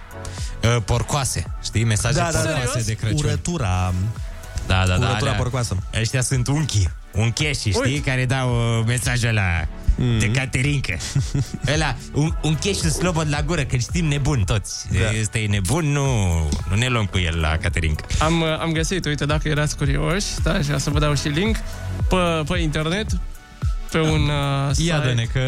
Uh, 0.64 0.78
porcoase, 0.86 1.44
știi? 1.64 1.84
Mesaje 1.84 2.18
Da, 2.18 2.30
da, 2.32 2.42
da. 2.44 2.50
porcoase 2.50 2.82
de 2.86 2.94
Crăciun. 2.94 3.18
Urătura, 3.26 3.94
Da, 4.68 4.76
da, 4.78 4.86
da. 4.86 4.94
urătura 4.94 5.16
alea- 5.18 5.34
porcoasă. 5.34 5.78
Ăștia 6.00 6.22
sunt 6.22 6.48
unchi, 6.48 6.90
uncheșii, 7.14 7.72
știi? 7.72 7.92
Uite. 7.94 8.10
Care 8.10 8.26
dau 8.26 8.50
uh, 8.80 8.84
mesajul 8.88 9.34
la 9.34 9.68
Mm. 9.96 10.20
de 10.20 10.32
Caterinca. 10.32 10.94
Ăla, 11.74 11.96
un, 12.14 12.34
un 12.42 12.56
cheșul 12.56 12.90
slobod 12.90 13.28
la 13.30 13.42
gură, 13.42 13.64
că 13.64 13.78
știm 13.78 14.06
nebun 14.06 14.44
toți. 14.46 14.86
Da. 14.92 15.10
Este 15.20 15.46
nebun, 15.50 15.86
nu, 15.92 16.06
nu 16.70 16.76
ne 16.76 16.88
luăm 16.88 17.06
cu 17.06 17.18
el 17.18 17.40
la 17.40 17.58
Caterinca. 17.58 18.06
Am, 18.20 18.42
uh, 18.42 18.60
am 18.60 18.72
găsit, 18.72 19.06
uite, 19.06 19.26
dacă 19.26 19.48
erați 19.48 19.78
curioși, 19.78 20.26
da, 20.44 20.62
și 20.62 20.72
o 20.72 20.78
să 20.78 20.90
vă 20.90 21.00
dau 21.00 21.16
și 21.16 21.28
link, 21.28 21.56
pe, 22.10 22.16
pe 22.48 22.60
internet, 22.60 23.08
pe 23.92 24.00
un 24.00 24.22
uh, 24.30 24.70
site. 24.72 24.88
Ia 24.90 25.00
dă-ne 25.00 25.24
că 25.34 25.40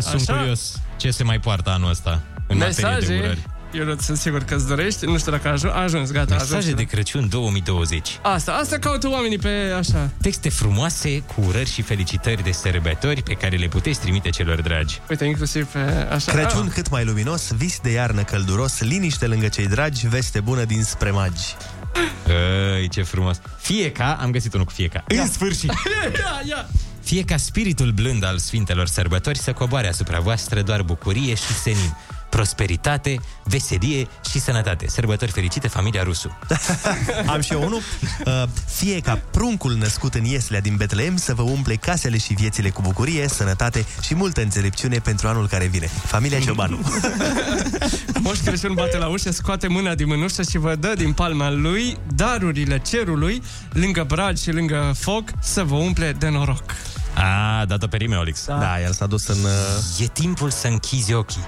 sunt 0.00 0.28
Așa? 0.28 0.38
curios 0.38 0.80
ce 0.98 1.10
se 1.10 1.22
mai 1.24 1.38
poartă 1.40 1.70
anul 1.70 1.90
ăsta 1.90 2.22
în 2.46 2.56
materie 2.56 2.82
de 2.82 2.88
Mesaje, 2.98 3.18
urări. 3.18 3.42
eu 3.72 3.84
nu 3.84 3.96
sunt 4.00 4.18
sigur 4.18 4.42
că 4.44 4.54
îți 4.54 4.66
dorești, 4.68 5.06
nu 5.06 5.18
știu 5.18 5.30
dacă 5.32 5.48
a 5.48 5.50
ajuns, 5.50 5.72
a 5.72 5.76
ajuns 5.82 6.10
gata, 6.10 6.34
a 6.34 6.36
Mesaje 6.38 6.56
ajuns. 6.56 6.74
de 6.74 6.82
Crăciun 6.82 7.28
2020. 7.28 8.18
Asta, 8.22 8.52
asta 8.52 8.78
caută 8.78 9.08
oamenii 9.08 9.38
pe 9.38 9.72
așa. 9.78 10.10
Texte 10.22 10.48
frumoase 10.48 11.18
cu 11.20 11.40
urări 11.46 11.70
și 11.70 11.82
felicitări 11.82 12.42
de 12.42 12.50
sărbători 12.52 13.22
pe 13.22 13.32
care 13.34 13.56
le 13.56 13.66
puteți 13.68 14.00
trimite 14.00 14.28
celor 14.30 14.60
dragi. 14.62 15.00
Uite, 15.10 15.24
inclusiv 15.24 15.66
pe 15.66 15.78
așa. 16.12 16.32
Crăciun 16.32 16.66
Ah, 16.66 16.72
cât 16.74 16.90
mai 16.90 17.04
luminos, 17.04 17.52
vis 17.56 17.78
de 17.82 17.90
iarnă 17.90 18.22
călduros, 18.22 18.80
liniște 18.80 19.26
lângă 19.26 19.48
cei 19.48 19.66
dragi, 19.66 20.08
veste 20.08 20.40
bună 20.40 20.64
dinspre 20.64 21.10
magi. 21.10 21.44
Ei, 22.78 22.88
ce 22.88 23.02
frumos. 23.02 23.40
Fie 23.58 23.92
ca, 23.92 24.18
am 24.20 24.30
găsit 24.30 24.52
unul 24.54 24.66
cu 24.66 24.72
fie 24.72 24.88
ca. 24.88 25.04
În 25.08 25.28
sfârșit. 25.28 25.68
ia, 26.18 26.42
ia. 26.44 26.68
Fie 27.08 27.24
ca 27.24 27.36
spiritul 27.36 27.90
blând 27.90 28.24
al 28.24 28.38
Sfintelor 28.38 28.86
Sărbători 28.86 29.38
să 29.38 29.52
coboare 29.52 29.88
asupra 29.88 30.20
voastră 30.20 30.62
doar 30.62 30.82
bucurie 30.82 31.34
și 31.34 31.52
senin, 31.62 31.96
prosperitate, 32.30 33.20
veselie 33.44 34.08
și 34.30 34.40
sănătate. 34.40 34.88
Sărbători 34.88 35.30
fericite, 35.30 35.68
familia 35.68 36.02
Rusu. 36.02 36.38
Am 37.32 37.40
și 37.40 37.52
eu 37.52 37.62
unul. 37.62 37.80
Uh, 38.24 38.42
fie 38.66 39.00
ca 39.00 39.20
pruncul 39.30 39.74
născut 39.74 40.14
în 40.14 40.24
Ieslea 40.24 40.60
din 40.60 40.76
Betleem 40.76 41.16
să 41.16 41.34
vă 41.34 41.42
umple 41.42 41.74
casele 41.74 42.18
și 42.18 42.32
viețile 42.32 42.70
cu 42.70 42.82
bucurie, 42.82 43.28
sănătate 43.28 43.86
și 44.02 44.14
multă 44.14 44.40
înțelepciune 44.40 44.98
pentru 44.98 45.28
anul 45.28 45.48
care 45.48 45.66
vine. 45.66 45.86
Familia 45.86 46.38
Ciobanu. 46.38 46.78
Moș 48.22 48.38
Crăciun 48.38 48.74
bate 48.74 48.96
la 48.96 49.06
ușă, 49.06 49.30
scoate 49.30 49.66
mâna 49.66 49.94
din 49.94 50.06
mânușă 50.06 50.42
și 50.42 50.58
vă 50.58 50.74
dă 50.74 50.92
din 50.96 51.12
palma 51.12 51.50
lui 51.50 51.96
darurile 52.14 52.78
cerului, 52.78 53.42
lângă 53.72 54.04
brad 54.08 54.38
și 54.38 54.50
lângă 54.50 54.94
foc, 54.98 55.30
să 55.42 55.64
vă 55.64 55.74
umple 55.74 56.12
de 56.18 56.28
noroc. 56.28 56.74
A, 57.14 57.64
dat-o 57.64 57.86
pe 57.86 57.96
rime, 57.96 58.16
Olix. 58.16 58.44
Da, 58.46 58.80
el 58.80 58.92
s-a 58.92 59.06
dus 59.06 59.26
în... 59.26 59.44
Uh... 59.44 60.00
E 60.00 60.06
timpul 60.06 60.50
să 60.50 60.66
închizi 60.66 61.14
ochii 61.14 61.46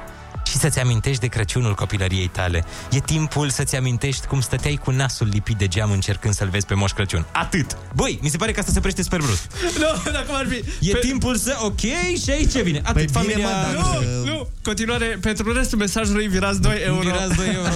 și 0.51 0.57
să-ți 0.57 0.79
amintești 0.79 1.21
de 1.21 1.27
Crăciunul 1.27 1.75
copilăriei 1.75 2.27
tale. 2.29 2.65
E 2.91 2.99
timpul 3.01 3.51
să-ți 3.51 3.77
amintești 3.77 4.27
cum 4.27 4.41
stăteai 4.41 4.81
cu 4.85 4.91
nasul 4.91 5.29
lipit 5.33 5.57
de 5.57 5.69
geam 5.69 5.91
încercând 5.91 6.35
să-l 6.35 6.49
vezi 6.49 6.67
pe 6.67 6.75
Moș 6.75 6.91
Crăciun. 6.91 7.27
Atât! 7.33 7.77
Băi, 7.95 8.19
mi 8.23 8.29
se 8.29 8.37
pare 8.37 8.53
că 8.53 8.61
asta 8.61 8.73
se 8.73 8.81
prește 8.81 9.03
super 9.03 9.21
brusc. 9.21 9.43
Nu, 9.79 10.11
dacă 10.13 10.27
ar 10.33 10.47
fi... 10.49 10.89
E 10.91 10.95
timpul 10.95 11.37
să... 11.37 11.57
Ok, 11.63 11.79
și 12.23 12.31
aici 12.31 12.51
ce 12.53 12.63
vine? 12.63 12.79
Atât, 12.85 12.93
Păi 12.93 13.05
bine, 13.05 13.19
familia... 13.21 13.47
mă, 13.47 13.53
dar- 13.53 14.03
Nu, 14.25 14.25
nu, 14.25 14.49
continuare, 14.63 15.19
pentru 15.21 15.53
restul 15.53 15.79
mesajului 15.79 16.27
virați 16.27 16.61
2 16.61 16.79
euro. 16.85 17.01
Virați 17.01 17.35
2 17.35 17.47
euro. 17.55 17.69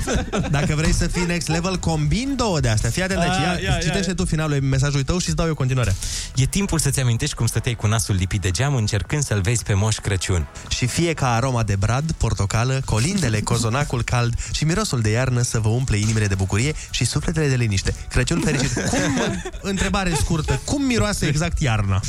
Dacă 0.58 0.74
vrei 0.74 0.92
să 0.92 1.06
fii 1.06 1.24
next 1.26 1.48
level, 1.48 1.76
combin 1.76 2.34
două 2.36 2.60
de 2.60 2.68
astea. 2.68 2.90
Fii 2.90 3.02
atent 3.02 3.20
aici. 3.20 3.32
A, 3.32 3.40
Ia, 3.40 3.52
ia, 3.52 3.58
ia, 3.70 3.78
citește 3.78 4.08
ia. 4.08 4.14
tu 4.14 4.24
finalul 4.24 4.60
mesajului 4.60 5.04
tău 5.04 5.18
și 5.18 5.26
îți 5.26 5.36
dau 5.36 5.46
eu 5.46 5.54
continuarea. 5.54 5.94
E 6.34 6.44
timpul 6.46 6.78
să-ți 6.78 7.00
amintești 7.00 7.34
cum 7.34 7.46
stăteai 7.46 7.74
cu 7.74 7.86
nasul 7.86 8.14
lipit 8.14 8.40
de 8.40 8.50
geam 8.50 8.74
încercând 8.74 9.22
să-l 9.22 9.40
vezi 9.40 9.62
pe 9.62 9.72
Moș 9.74 9.96
Crăciun. 9.96 10.46
Și 10.68 10.86
fie 10.86 11.12
ca 11.12 11.34
aroma 11.34 11.62
de 11.62 11.76
brad, 11.76 12.07
portocală, 12.12 12.80
colindele, 12.84 13.40
cozonacul 13.40 14.02
cald 14.02 14.34
și 14.52 14.64
mirosul 14.64 15.00
de 15.00 15.10
iarnă 15.10 15.42
să 15.42 15.58
vă 15.60 15.68
umple 15.68 15.96
inimile 15.96 16.26
de 16.26 16.34
bucurie 16.34 16.74
și 16.90 17.04
sufletele 17.04 17.48
de 17.48 17.54
liniște. 17.56 17.94
Crăciun 18.08 18.40
fericit. 18.40 18.72
Cum, 18.90 19.42
întrebare 19.60 20.14
scurtă, 20.14 20.60
cum 20.64 20.82
miroase 20.82 21.26
exact 21.26 21.60
iarna? 21.60 22.00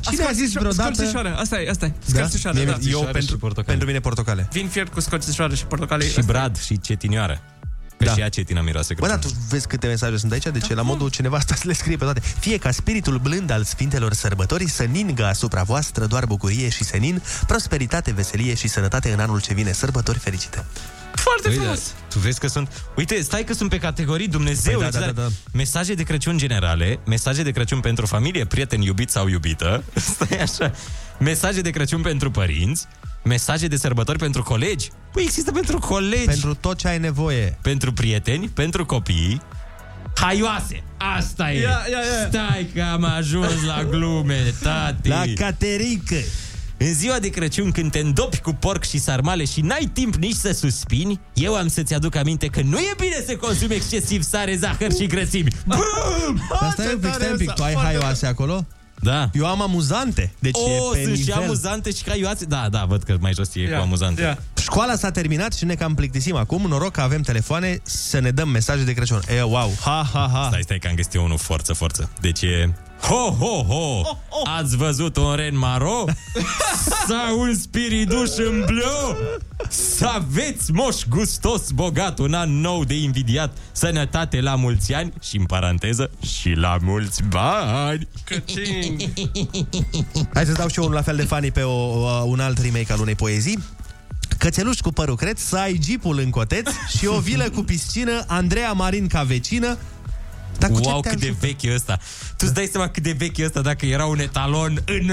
Cine 0.00 0.24
a 0.24 0.32
zis 0.32 0.52
vreodată... 0.52 0.92
Scorțișoară, 0.94 1.36
asta 1.36 1.60
e, 1.60 1.68
asta 1.70 1.86
e, 1.86 1.92
Da? 2.12 2.18
scorțișoară, 2.18 2.56
Mie- 2.58 2.64
da. 2.66 2.70
Eu 2.70 2.76
Scorțișoară 2.78 3.10
pentru, 3.12 3.30
și 3.32 3.36
portocale. 3.38 3.66
pentru 3.66 3.86
mine 3.86 4.00
portocale. 4.00 4.48
Vin 4.52 4.68
fiert 4.68 4.92
cu 4.92 5.00
scorțișoară 5.00 5.54
și 5.54 5.64
portocalii. 5.64 6.08
Și 6.10 6.20
brad 6.26 6.58
și 6.60 6.80
cetinioară. 6.80 7.40
Că 8.04 8.10
Da. 8.10 8.14
și 8.16 8.20
ea 8.20 8.28
cetina 8.28 8.60
miroase 8.60 8.94
Bă, 8.94 9.06
Crăciun. 9.06 9.20
da, 9.20 9.26
tu 9.28 9.34
vezi 9.48 9.66
câte 9.66 9.86
mesaje 9.86 10.16
sunt 10.16 10.32
aici, 10.32 10.46
deci 10.52 10.68
la 10.68 10.82
modul 10.82 11.08
cineva 11.10 11.36
asta 11.36 11.54
să 11.54 11.62
le 11.66 11.72
scrie 11.72 11.96
pe 11.96 12.04
toate. 12.04 12.20
Fie 12.38 12.56
ca 12.58 12.70
spiritul 12.70 13.18
blând 13.18 13.50
al 13.50 13.64
Sfintelor 13.64 14.12
Sărbători 14.12 14.68
să 14.68 14.82
ningă 14.82 15.24
asupra 15.24 15.62
voastră 15.62 16.04
doar 16.06 16.26
bucurie 16.26 16.68
și 16.68 16.84
senin, 16.84 17.22
prosperitate, 17.46 18.12
veselie 18.12 18.54
și 18.54 18.68
sănătate 18.68 19.12
în 19.12 19.20
anul 19.20 19.40
ce 19.40 19.54
vine. 19.54 19.72
Sărbători 19.72 20.18
fericite! 20.18 20.64
Foarte 21.14 21.48
Păi, 21.48 21.56
frumos. 21.56 21.78
da, 21.78 22.06
tu 22.08 22.18
vezi 22.18 22.40
că 22.40 22.46
sunt... 22.48 22.68
Uite, 22.96 23.20
stai 23.22 23.44
că 23.44 23.54
sunt 23.54 23.70
pe 23.70 23.78
categorii, 23.78 24.28
Dumnezeu. 24.28 24.78
Păi 24.78 24.90
da, 24.90 24.98
da, 24.98 25.04
da, 25.06 25.12
da. 25.12 25.28
Mesaje 25.52 25.94
de 25.94 26.02
Crăciun 26.02 26.38
generale, 26.38 26.98
mesaje 27.06 27.42
de 27.42 27.50
Crăciun 27.50 27.80
pentru 27.80 28.06
familie, 28.06 28.44
prieten, 28.44 28.80
iubit 28.80 29.10
sau 29.10 29.28
iubită. 29.28 29.84
Stai 30.14 30.38
așa. 30.38 30.72
Mesaje 31.18 31.60
de 31.60 31.70
Crăciun 31.70 32.02
pentru 32.02 32.30
părinți, 32.30 32.86
mesaje 33.24 33.66
de 33.66 33.76
sărbători 33.76 34.18
pentru 34.18 34.42
colegi. 34.42 34.90
Păi 35.12 35.22
există 35.22 35.52
pentru 35.52 35.78
colegi. 35.78 36.24
Pentru 36.24 36.54
tot 36.54 36.78
ce 36.78 36.88
ai 36.88 36.98
nevoie. 36.98 37.58
pentru 37.62 37.92
prieteni, 37.92 38.48
pentru 38.48 38.86
copii. 38.86 39.40
Haioase! 40.14 40.82
Asta 41.16 41.52
e! 41.52 41.60
Ia, 41.60 41.68
ia, 41.90 41.98
ia. 41.98 42.28
Stai 42.28 42.70
că 42.74 42.82
am 42.92 43.04
ajuns 43.04 43.62
la 43.66 43.84
glume, 43.84 44.54
tati! 44.62 45.08
La 45.08 45.22
Caterinca! 45.34 46.16
În 46.76 46.94
ziua 46.94 47.18
de 47.18 47.28
Crăciun, 47.28 47.70
când 47.70 47.90
te 47.90 47.98
îndopi 47.98 48.40
cu 48.40 48.52
porc 48.52 48.84
și 48.84 48.98
sarmale 48.98 49.44
și 49.44 49.60
n-ai 49.60 49.90
timp 49.92 50.14
nici 50.14 50.34
să 50.34 50.52
suspini, 50.52 51.20
eu 51.34 51.54
am 51.54 51.68
să-ți 51.68 51.94
aduc 51.94 52.14
aminte 52.14 52.46
că 52.46 52.60
nu 52.64 52.78
e 52.78 52.94
bine 53.00 53.22
să 53.26 53.36
consumi 53.36 53.74
excesiv 53.74 54.22
sare, 54.22 54.56
zahăr 54.56 54.92
și 54.92 55.06
grăsimi. 55.06 55.50
Bum! 55.66 56.40
Dar 56.60 56.70
stai 56.72 56.92
un 56.92 56.98
pic, 57.00 57.12
stai 57.14 57.30
un 57.30 57.36
pic, 57.36 57.50
tu 57.50 57.62
ai 57.62 57.74
haioase 57.74 58.26
acolo? 58.26 58.66
Da. 59.00 59.30
Eu 59.32 59.46
am 59.46 59.62
amuzante. 59.62 60.32
Deci 60.38 60.56
o, 60.56 60.96
e 60.96 60.98
pe 60.98 61.02
sunt 61.02 61.16
și 61.16 61.24
nivel. 61.24 61.42
amuzante 61.42 61.92
și 61.92 62.02
caioațe. 62.02 62.44
Da, 62.44 62.68
da, 62.70 62.84
văd 62.84 63.02
că 63.02 63.16
mai 63.20 63.32
jos 63.34 63.54
e 63.54 63.60
cu 63.60 63.80
amuzante. 63.80 64.38
Școala 64.60 64.96
s-a 64.96 65.10
terminat 65.10 65.52
și 65.52 65.64
ne 65.64 65.74
cam 65.74 65.94
plictisim 65.94 66.36
acum. 66.36 66.66
Noroc 66.68 66.92
că 66.92 67.00
avem 67.00 67.20
telefoane 67.22 67.78
să 67.82 68.18
ne 68.18 68.30
dăm 68.30 68.48
mesaje 68.48 68.84
de 68.84 68.92
Crăciun. 68.92 69.20
E, 69.36 69.42
wow, 69.42 69.72
ha, 69.80 70.08
ha, 70.12 70.30
ha. 70.32 70.46
Stai, 70.48 70.62
stai 70.62 70.78
că 70.78 70.88
am 70.88 70.94
găsit 70.94 71.14
eu 71.14 71.24
unul 71.24 71.38
forță, 71.38 71.72
forță. 71.72 72.10
Deci 72.20 72.42
e... 72.42 72.74
Ho, 73.08 73.36
ho, 73.38 73.62
ho! 73.62 74.02
Ați 74.44 74.76
văzut 74.76 75.16
un 75.16 75.34
ren 75.34 75.58
maro? 75.58 76.04
Sau 77.08 77.40
un 77.40 77.54
spiriduș 77.56 78.28
în 78.36 78.64
bleu? 78.66 79.16
Să 79.68 80.06
aveți 80.06 80.72
moș 80.72 80.96
gustos, 81.08 81.70
bogat, 81.70 82.18
un 82.18 82.34
an 82.34 82.60
nou 82.60 82.84
de 82.84 82.94
invidiat, 82.94 83.56
sănătate 83.72 84.40
la 84.40 84.54
mulți 84.54 84.94
ani 84.94 85.12
și, 85.22 85.36
în 85.36 85.44
paranteză, 85.44 86.10
și 86.26 86.50
la 86.50 86.76
mulți 86.80 87.22
bani. 87.22 88.08
Căcing! 88.24 89.02
Hai 90.34 90.44
să-ți 90.44 90.58
dau 90.58 90.68
și 90.68 90.78
eu 90.78 90.84
unul 90.84 90.96
la 90.96 91.02
fel 91.02 91.16
de 91.16 91.22
funny 91.22 91.50
pe 91.50 91.62
o, 91.62 91.72
un 92.24 92.40
alt 92.40 92.58
remake 92.58 92.92
al 92.92 93.00
unei 93.00 93.14
poezii. 93.14 93.62
Cățeluș 94.38 94.78
cu 94.78 94.90
părul 94.90 95.16
creț, 95.16 95.40
să 95.40 95.56
ai 95.56 95.80
jeepul 95.84 96.18
în 96.18 96.30
coteț 96.30 96.70
și 96.98 97.06
o 97.06 97.18
vilă 97.18 97.50
cu 97.50 97.60
piscină, 97.60 98.24
Andreea 98.26 98.72
Marin 98.72 99.06
ca 99.06 99.22
vecină. 99.22 99.78
Dar 100.58 100.70
cu 100.70 100.80
ce 100.80 100.88
wow, 100.88 101.00
te 101.00 101.08
cât 101.08 101.18
de 101.18 101.26
ajută? 101.26 101.46
vechi 101.46 101.62
e 101.62 101.74
ăsta. 101.74 101.98
Tu 102.28 102.44
îți 102.44 102.54
dai 102.54 102.68
seama 102.72 102.88
cât 102.88 103.02
de 103.02 103.14
vechi 103.18 103.36
e 103.38 103.44
ăsta 103.44 103.60
dacă 103.60 103.86
era 103.86 104.04
un 104.04 104.18
etalon 104.18 104.82
în 104.86 105.06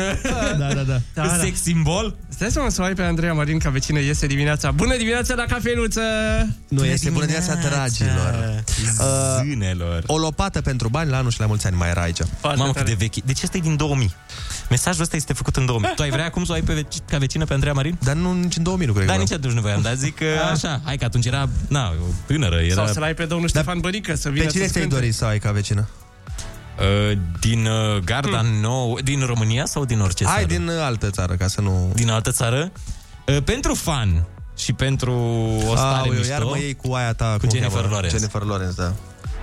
Da, 0.58 0.74
da, 0.74 0.84
da. 0.84 0.84
Da, 1.14 1.26
da. 1.26 1.38
sex 1.42 1.62
simbol? 1.62 2.16
Stai 2.30 2.52
să 2.52 2.60
mă 2.62 2.70
să 2.70 2.82
o 2.82 2.84
ai 2.84 2.94
pe 2.94 3.02
Andreea 3.04 3.34
Marin 3.34 3.60
ca 3.60 3.70
vecină 3.70 4.00
iese 4.00 4.28
dimineața. 4.28 4.72
Bună 4.72 4.98
dimineața 4.98 5.34
la 5.34 5.46
cafeluță! 5.46 6.02
Nu 6.68 6.86
este 6.86 7.10
bună 7.10 7.26
dimineața, 7.26 7.56
dragilor. 7.56 8.64
Uh, 9.00 9.06
Zânelor. 9.38 10.04
o 10.06 10.18
lopată 10.18 10.62
pentru 10.62 10.90
bani 10.90 11.10
la 11.10 11.18
anul 11.18 11.32
și 11.32 11.40
la 11.40 11.46
mulți 11.46 11.68
ani 11.68 11.76
mai 11.76 11.90
era 11.90 12.02
aici. 12.02 12.20
Mamă, 12.44 12.74
cât 12.74 12.86
de 12.86 12.96
vechi. 12.98 13.16
Deci 13.16 13.44
ăsta 13.44 13.58
e 13.58 13.60
din 13.60 13.76
2000. 13.76 14.14
Mesajul 14.72 15.02
ăsta 15.02 15.16
este 15.16 15.34
făcut 15.34 15.56
în 15.56 15.66
2000. 15.66 15.92
Tu 15.96 16.02
ai 16.02 16.10
vrea 16.10 16.26
acum 16.26 16.44
să 16.46 16.52
o 16.52 16.54
ai 16.56 16.62
pe 16.62 16.74
veci- 16.74 17.02
ca 17.10 17.18
vecină 17.18 17.46
pe 17.46 17.54
Andreea 17.54 17.74
Marin? 17.74 17.98
Dar 18.04 18.16
nu 18.16 18.34
nici 18.34 18.56
în 18.58 18.64
2000 18.64 18.88
nu 18.88 18.94
cred 18.94 19.06
Da, 19.06 19.14
că 19.14 19.20
nici 19.20 19.32
atunci 19.32 19.54
nu 19.54 19.62
voiam, 19.62 19.82
dar 19.82 19.94
zic 19.96 20.16
că 20.16 20.26
așa, 20.54 20.82
hai 20.86 20.98
că 20.98 21.06
atunci 21.06 21.26
era, 21.26 21.50
na, 21.68 21.90
o 21.90 22.14
tânără, 22.26 22.56
era... 22.60 22.74
Sau 22.74 22.94
să-l 22.94 23.04
ai 23.04 23.14
pe 23.14 23.26
domnul 23.26 23.48
Ștefan 23.48 23.80
Bănică 23.80 24.16
să 24.16 24.30
vină 24.30 24.44
Pe 24.46 24.52
cine 24.52 24.66
să 24.66 24.72
ți-ai 24.72 24.84
cânte. 24.84 25.00
dori 25.00 25.12
să 25.12 25.26
ai 25.26 25.40
ca 25.40 25.52
vecină? 25.52 25.88
Uh, 26.80 27.18
din 27.40 27.66
uh, 27.66 27.98
Garda 28.04 28.42
Nou, 28.62 29.00
din 29.04 29.22
România 29.26 29.66
sau 29.66 29.86
din 29.86 30.00
orice 30.00 30.26
Hai 30.26 30.34
țară? 30.34 30.48
din 30.48 30.68
uh, 30.68 30.74
altă 30.82 31.10
țară, 31.10 31.34
ca 31.36 31.48
să 31.48 31.62
nu... 31.62 31.92
Din 31.96 32.10
altă 32.10 32.32
țară? 32.32 32.72
Uh, 33.28 33.38
pentru 33.44 33.74
fan 33.74 34.26
și 34.58 34.74
pentru 34.74 35.14
o 35.70 35.76
stare 35.76 35.98
Aoleu, 35.98 36.14
mișto. 36.18 36.32
iar 36.32 36.44
mă 36.44 36.58
iei 36.58 36.76
cu 36.76 36.94
aia 36.94 37.14
ta, 37.14 37.32
cu 37.32 37.38
cum 37.38 37.48
o 37.48 37.52
Jennifer 37.52 37.80
cheamă? 37.80 37.92
Lawrence. 37.94 38.16
Jennifer 38.18 38.42
Lawrence, 38.42 38.74
da. 38.78 38.94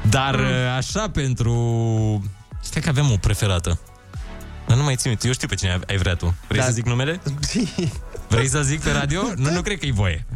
Dar 0.08 0.34
uh, 0.34 0.46
așa 0.76 1.08
pentru... 1.10 1.52
Stai 2.62 2.82
că 2.82 2.88
avem 2.88 3.10
o 3.10 3.16
preferată. 3.16 3.78
Dar 4.68 4.76
nu 4.76 4.82
mai 4.82 4.96
țin 4.96 5.08
minte. 5.10 5.26
Eu 5.26 5.32
știu 5.32 5.48
pe 5.48 5.54
cine 5.54 5.78
ai 5.86 5.96
vrea 5.96 6.14
tu. 6.14 6.34
Vrei 6.48 6.60
Da. 6.60 6.66
să 6.66 6.72
zic 6.72 6.86
numele? 6.86 7.20
Vrei 8.28 8.48
să 8.48 8.62
zic 8.62 8.80
pe 8.80 8.90
radio? 8.90 9.22
Nu, 9.36 9.50
nu 9.50 9.62
cred 9.62 9.78
că 9.78 9.86
e 9.86 9.92
voie. 9.92 10.26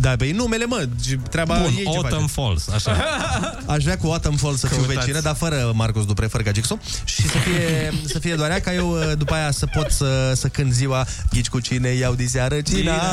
Da, 0.00 0.16
pe 0.16 0.32
numele, 0.34 0.64
mă, 0.64 0.88
și 1.06 1.16
treaba 1.16 1.54
Bun, 1.54 1.72
ei 1.76 1.82
ce 1.82 1.88
Autumn 1.96 2.26
face. 2.26 2.32
Falls, 2.32 2.68
așa. 2.68 2.96
Aș 3.74 3.82
vrea 3.82 3.96
cu 3.98 4.06
Autumn 4.06 4.36
Falls 4.36 4.60
să 4.60 4.66
fiu 4.66 4.76
Căutați. 4.76 4.98
vecină, 4.98 5.20
dar 5.20 5.34
fără 5.34 5.72
Marcus 5.74 6.06
Dupre, 6.06 6.26
fără 6.26 6.42
Gagixo 6.42 6.78
și 7.04 7.22
să 7.22 7.38
fie, 7.38 7.92
să 8.06 8.18
fie 8.18 8.34
doar 8.34 8.50
ea, 8.50 8.60
ca 8.60 8.74
eu 8.74 8.90
uh, 8.90 9.12
după 9.18 9.34
aia 9.34 9.50
să 9.50 9.66
pot 9.66 9.90
să, 9.90 10.32
să 10.34 10.48
cânt 10.48 10.72
ziua 10.72 11.06
Ghici 11.30 11.48
cu 11.48 11.60
cine 11.60 11.88
iau 11.88 12.14
de 12.14 12.26
seară 12.26 12.60
cina 12.60 12.92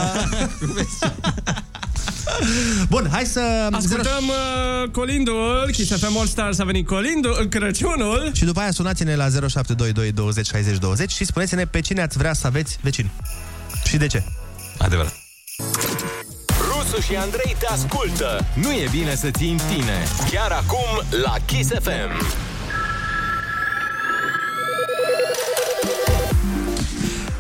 Bun, 2.90 3.08
hai 3.12 3.24
să... 3.26 3.68
Ascultăm 3.72 4.24
uh, 4.28 4.90
Colindul, 4.92 5.70
Kiss 5.72 5.98
FM 6.00 6.18
All 6.18 6.28
Stars 6.28 6.60
a 6.60 6.64
venit 6.64 6.88
Colindul, 6.88 7.48
Crăciunul. 7.50 8.32
Și 8.34 8.44
după 8.46 8.60
aia 8.60 8.72
sunați-ne 8.72 9.16
la 9.16 9.30
0722 9.30 10.12
20 10.12 10.48
60 10.48 10.78
20 10.78 11.12
și 11.12 11.26
spuneți-ne 11.26 11.66
pe 11.66 11.80
cine 11.80 12.02
ați 12.02 12.18
vrea 12.18 12.34
să 12.34 12.48
aveți 12.48 12.78
vecin. 12.82 13.10
Și 13.86 13.98
de 13.98 14.08
ce? 14.08 14.24
Adevărat. 14.78 15.14
Rusu 16.98 17.12
și 17.12 17.18
Andrei 17.18 17.56
te 17.60 17.66
ascultă. 17.66 18.46
Nu 18.54 18.72
e 18.72 18.88
bine 18.92 19.16
să 19.16 19.30
ții 19.32 19.52
în 19.52 19.58
tine. 19.58 20.04
Chiar 20.32 20.52
acum 20.52 21.20
la 21.24 21.36
Kiss 21.46 21.70
FM. 21.70 22.26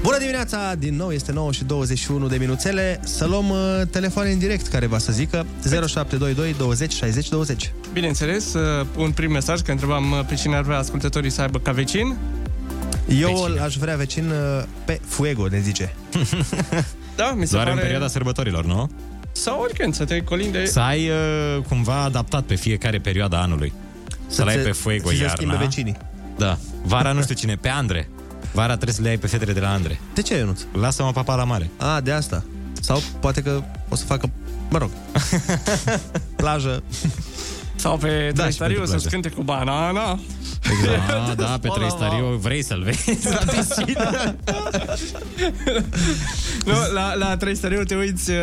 Bună 0.02 0.18
dimineața! 0.18 0.76
Din 0.76 0.96
nou 0.96 1.12
este 1.12 1.32
9 1.32 1.52
și 1.52 1.64
21 1.64 2.28
de 2.28 2.38
minuțele. 2.38 3.00
Să 3.04 3.26
luăm 3.26 3.50
uh, 3.50 3.58
telefoane 3.92 4.32
în 4.32 4.40
direct 4.40 4.68
care 4.68 4.86
va 4.86 4.98
să 4.98 5.12
zică 5.12 5.46
0722 5.64 6.56
20 6.58 6.94
60 6.94 7.30
20. 7.30 7.72
Bineînțeles, 7.94 8.54
uh, 8.54 8.86
un 8.98 9.12
prim 9.12 9.32
mesaj, 9.32 9.62
că 9.62 9.72
întrebam 9.72 10.12
uh, 10.12 10.26
pe 10.28 10.36
cine 10.36 10.56
ar 10.56 10.62
vrea 10.64 10.78
ascultătorii 10.78 11.30
să 11.30 11.42
aibă 11.42 11.60
ca 11.60 11.72
vecin. 11.72 12.18
Eu 13.20 13.44
îl 13.44 13.60
aș 13.64 13.76
vrea 13.76 13.96
vecin 13.96 14.30
uh, 14.30 14.64
pe 14.86 15.00
Fuego, 15.06 15.48
ne 15.48 15.60
zice. 15.60 15.94
Da, 17.16 17.34
mi 17.36 17.46
se 17.46 17.52
Doar 17.52 17.64
pare... 17.64 17.76
în 17.76 17.82
perioada 17.82 18.08
sărbătorilor, 18.08 18.66
nu? 18.66 18.90
Sau 19.42 19.60
oricând, 19.62 19.94
să 19.96 20.06
te 20.06 20.22
colinde... 20.24 20.66
Să 20.66 20.80
ai 20.80 21.10
uh, 21.10 21.64
cumva 21.68 22.02
adaptat 22.04 22.44
pe 22.44 22.56
fiecare 22.56 22.98
perioadă 23.00 23.36
a 23.36 23.42
anului. 23.42 23.74
Să-l 24.28 24.48
ai 24.48 24.54
se- 24.56 24.60
pe 24.62 24.72
Fuego 24.72 25.10
să 25.10 25.16
se 25.16 25.22
iarna. 25.22 25.36
schimbe 25.36 25.56
vecinii. 25.56 25.98
Da. 26.38 26.58
Vara 26.84 27.12
nu 27.12 27.22
știu 27.22 27.36
cine, 27.36 27.56
pe 27.56 27.68
Andre. 27.70 28.10
Vara 28.52 28.74
trebuie 28.74 28.94
să 28.96 29.02
le 29.02 29.10
ai 29.10 29.18
pe 29.18 29.28
fetele 29.28 29.54
de 29.54 29.60
la 29.60 29.72
Andre. 29.74 30.00
De 30.14 30.22
ce, 30.22 30.38
Ionuț? 30.38 30.62
Lasă-mă 30.74 31.12
papa 31.12 31.36
la 31.36 31.44
mare. 31.44 31.70
A, 31.78 32.02
de 32.02 32.12
asta. 32.12 32.44
Sau 32.82 33.02
poate 33.20 33.42
că 33.42 33.64
o 33.90 33.96
să 33.96 34.06
facă, 34.06 34.30
mă 34.70 34.78
rog, 34.78 34.90
plajă. 36.36 36.84
Sau 37.78 37.98
pe 37.98 38.08
Da, 38.08 38.20
și 38.28 38.34
Trăistariu 38.34 38.76
pentru 38.76 38.92
să-ți 38.98 39.10
plajă. 39.10 39.10
cânte 39.10 39.30
cu 39.30 39.42
banana. 39.44 40.20
Da, 40.86 41.34
da, 41.36 41.58
pe 41.62 41.68
trei 41.76 41.90
stariu 41.90 42.26
vrei 42.26 42.64
să-l 42.64 42.82
vezi 42.84 43.28
la 43.30 43.40
piscină. 43.54 44.36
Nu, 46.66 46.74
la, 46.94 47.14
la 47.14 47.38
Trăistariu 47.38 47.84
te 47.84 47.96
uiți 47.96 48.32
uh, 48.32 48.38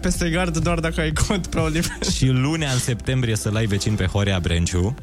peste 0.00 0.30
gard 0.30 0.56
doar 0.56 0.78
dacă 0.78 1.00
ai 1.00 1.12
cont 1.28 1.46
pe 1.46 1.58
Oliver. 1.58 1.98
Și 2.12 2.26
lunea 2.26 2.72
în 2.72 2.78
septembrie 2.78 3.36
să-l 3.36 3.56
ai 3.56 3.66
vecin 3.66 3.94
pe 3.94 4.04
Horea 4.06 4.38
Brenciu. 4.38 4.94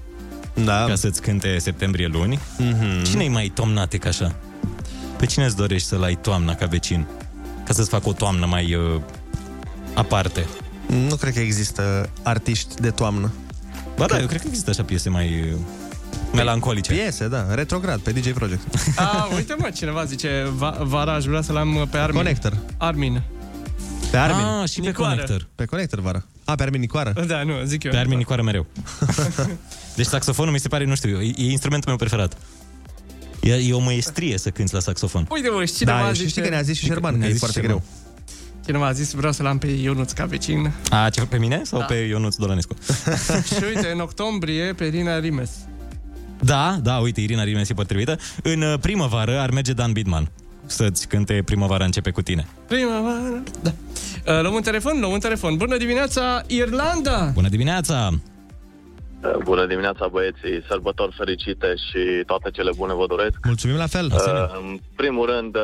Da. 0.63 0.85
Ca 0.87 0.95
să-ți 0.95 1.21
cânte 1.21 1.57
septembrie 1.59 2.07
luni. 2.07 2.39
Mm-hmm. 2.39 3.03
Cine-i 3.09 3.27
mai 3.27 3.51
tomnatic 3.55 4.05
așa? 4.05 4.35
Pe 5.17 5.25
cine 5.25 5.45
îți 5.45 5.55
dorești 5.55 5.87
să-l 5.87 6.03
ai 6.03 6.17
toamna 6.21 6.55
ca 6.55 6.65
vecin? 6.65 7.05
Ca 7.65 7.73
să-ți 7.73 7.89
facă 7.89 8.09
o 8.09 8.13
toamnă 8.13 8.45
mai 8.45 8.73
uh, 8.75 9.01
aparte. 9.93 10.45
Nu 11.07 11.15
cred 11.15 11.33
că 11.33 11.39
există 11.39 12.09
artiști 12.23 12.81
de 12.81 12.89
toamnă. 12.89 13.31
Ba 13.97 14.05
da, 14.05 14.19
eu 14.19 14.27
cred 14.27 14.41
că 14.41 14.47
există 14.47 14.69
așa 14.69 14.83
piese 14.83 15.09
mai 15.09 15.41
uh, 15.53 15.59
melancolice. 16.33 16.91
Piese, 16.93 17.27
da, 17.27 17.53
retrograd, 17.53 17.99
pe 17.99 18.11
DJ 18.11 18.31
Project. 18.31 18.61
A, 18.95 19.27
uite 19.35 19.55
mă, 19.57 19.69
cineva 19.69 20.03
zice, 20.03 20.47
va, 20.55 20.77
vara 20.81 21.13
aș 21.13 21.23
vrea 21.25 21.41
să-l 21.41 21.57
am 21.57 21.87
pe 21.91 21.97
Armin. 21.97 22.15
Connector. 22.15 22.57
Armin. 22.77 23.21
Pe 24.11 24.17
Armin. 24.17 24.43
Ah, 24.45 24.69
și 24.69 24.79
pe 24.79 24.87
Nicoară. 24.87 25.11
conector. 25.13 25.47
Pe 25.55 25.65
Connector 25.65 25.99
vara. 25.99 26.25
A, 26.45 26.55
pe 26.55 26.63
Armin 26.63 26.79
Nicoară. 26.79 27.13
Da, 27.27 27.43
nu, 27.43 27.53
zic 27.65 27.83
eu. 27.83 27.91
Pe 27.91 27.97
Armin 27.97 28.17
Nicoară 28.17 28.41
mereu. 28.41 28.65
deci 29.95 30.05
saxofonul 30.05 30.51
mi 30.53 30.59
se 30.59 30.67
pare, 30.67 30.85
nu 30.85 30.95
știu, 30.95 31.09
eu, 31.09 31.21
e, 31.21 31.33
e 31.37 31.49
instrumentul 31.51 31.89
meu 31.89 31.97
preferat. 31.97 32.37
E, 33.41 33.53
e 33.53 33.73
o 33.73 33.79
măestrie 33.79 34.37
să 34.37 34.49
cânti 34.49 34.73
la 34.73 34.79
saxofon. 34.79 35.27
Uite 35.29 35.49
mă, 35.49 35.65
și 35.65 35.73
cineva 35.73 36.01
Da, 36.01 36.11
zice... 36.11 36.23
și 36.23 36.29
știi 36.29 36.41
că 36.41 36.49
ne-a 36.49 36.61
zis 36.61 36.77
și 36.77 36.85
Șerban, 36.85 37.11
că 37.11 37.17
Ne-a 37.17 37.27
e 37.27 37.31
zis 37.31 37.39
foarte 37.39 37.59
și 37.59 37.65
greu. 37.65 37.83
Cineva 38.65 38.85
a 38.85 38.91
zis, 38.91 39.11
vreau 39.13 39.31
să-l 39.31 39.45
am 39.45 39.57
pe 39.57 39.67
Ionuț 39.67 40.11
ca 40.11 40.25
vecin. 40.25 40.71
A, 40.89 41.09
ce, 41.09 41.21
pe 41.21 41.37
mine 41.37 41.61
sau 41.63 41.79
Da. 41.79 41.85
pe 41.85 41.93
Ionuț 41.93 42.35
Dolanescu? 42.35 42.75
și 43.55 43.63
uite, 43.75 43.91
în 43.93 43.99
octombrie, 43.99 44.73
pe 44.73 44.85
Rina 44.85 45.19
Rimes. 45.19 45.49
Da, 46.39 46.77
da, 46.83 46.97
uite, 46.97 47.21
Irina 47.21 47.43
Rimes 47.43 47.69
e 47.69 47.73
potrivită. 47.73 48.17
În 48.43 48.61
uh, 48.61 48.73
primăvară 48.81 49.39
ar 49.39 49.49
merge 49.49 49.73
Dan 49.73 49.91
Bidman 49.91 50.29
să-ți 50.65 51.07
cânte 51.07 51.41
Primăvara 51.45 51.85
începe 51.85 52.09
cu 52.09 52.21
tine. 52.21 52.47
Primăvară. 52.67 53.43
Da. 53.61 53.73
Uh, 54.27 54.41
luăm 54.41 54.53
un 54.53 54.61
telefon, 54.61 54.99
luăm 54.99 55.11
un 55.11 55.19
telefon. 55.19 55.57
Bună 55.57 55.77
dimineața, 55.77 56.41
Irlanda! 56.47 57.31
Bună 57.33 57.47
dimineața! 57.49 58.19
Bună 59.43 59.65
dimineața, 59.65 60.07
băieții! 60.07 60.63
Sărbători 60.69 61.15
fericite 61.17 61.67
și 61.87 62.23
toate 62.25 62.49
cele 62.51 62.71
bune 62.75 62.93
vă 62.93 63.05
doresc. 63.07 63.37
Mulțumim 63.43 63.75
la 63.77 63.87
fel. 63.87 64.05
Uh, 64.13 64.19
în 64.61 64.79
primul 64.95 65.25
rând, 65.25 65.55
uh, 65.55 65.61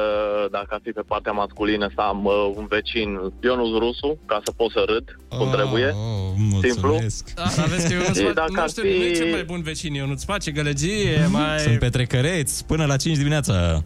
dacă 0.51 0.67
ar 0.69 0.79
fi 0.83 0.89
pe 0.91 1.01
partea 1.07 1.31
masculină, 1.31 1.87
să 1.95 2.01
am 2.01 2.25
uh, 2.25 2.51
un 2.55 2.65
vecin, 2.69 3.19
Ionus 3.43 3.79
Rusu, 3.79 4.19
ca 4.25 4.41
să 4.43 4.51
pot 4.51 4.71
să 4.71 4.83
râd 4.87 5.15
cum 5.37 5.49
trebuie. 5.51 5.87
Oh, 5.87 6.69
Simplu. 6.69 6.99
Da, 7.35 7.43
dar 7.57 7.67
vezi 7.67 7.87
că 7.87 7.93
Ionuț, 7.93 8.17
Și 8.17 8.23
fa- 8.29 8.33
dacă 8.33 8.51
nu 8.53 8.61
ar 8.61 8.69
știu, 8.69 8.83
nu 8.83 8.89
e 8.89 9.07
fi- 9.07 9.15
cel 9.15 9.31
mai 9.31 9.43
bun 9.43 9.61
vecin, 9.61 9.93
Ionuț 9.93 10.23
face 10.23 10.51
gălăgie, 10.51 11.27
mai... 11.31 11.59
Sunt 11.59 11.79
petrecăreți 11.79 12.65
până 12.65 12.85
la 12.85 12.95
5 12.95 13.17
dimineața 13.17 13.83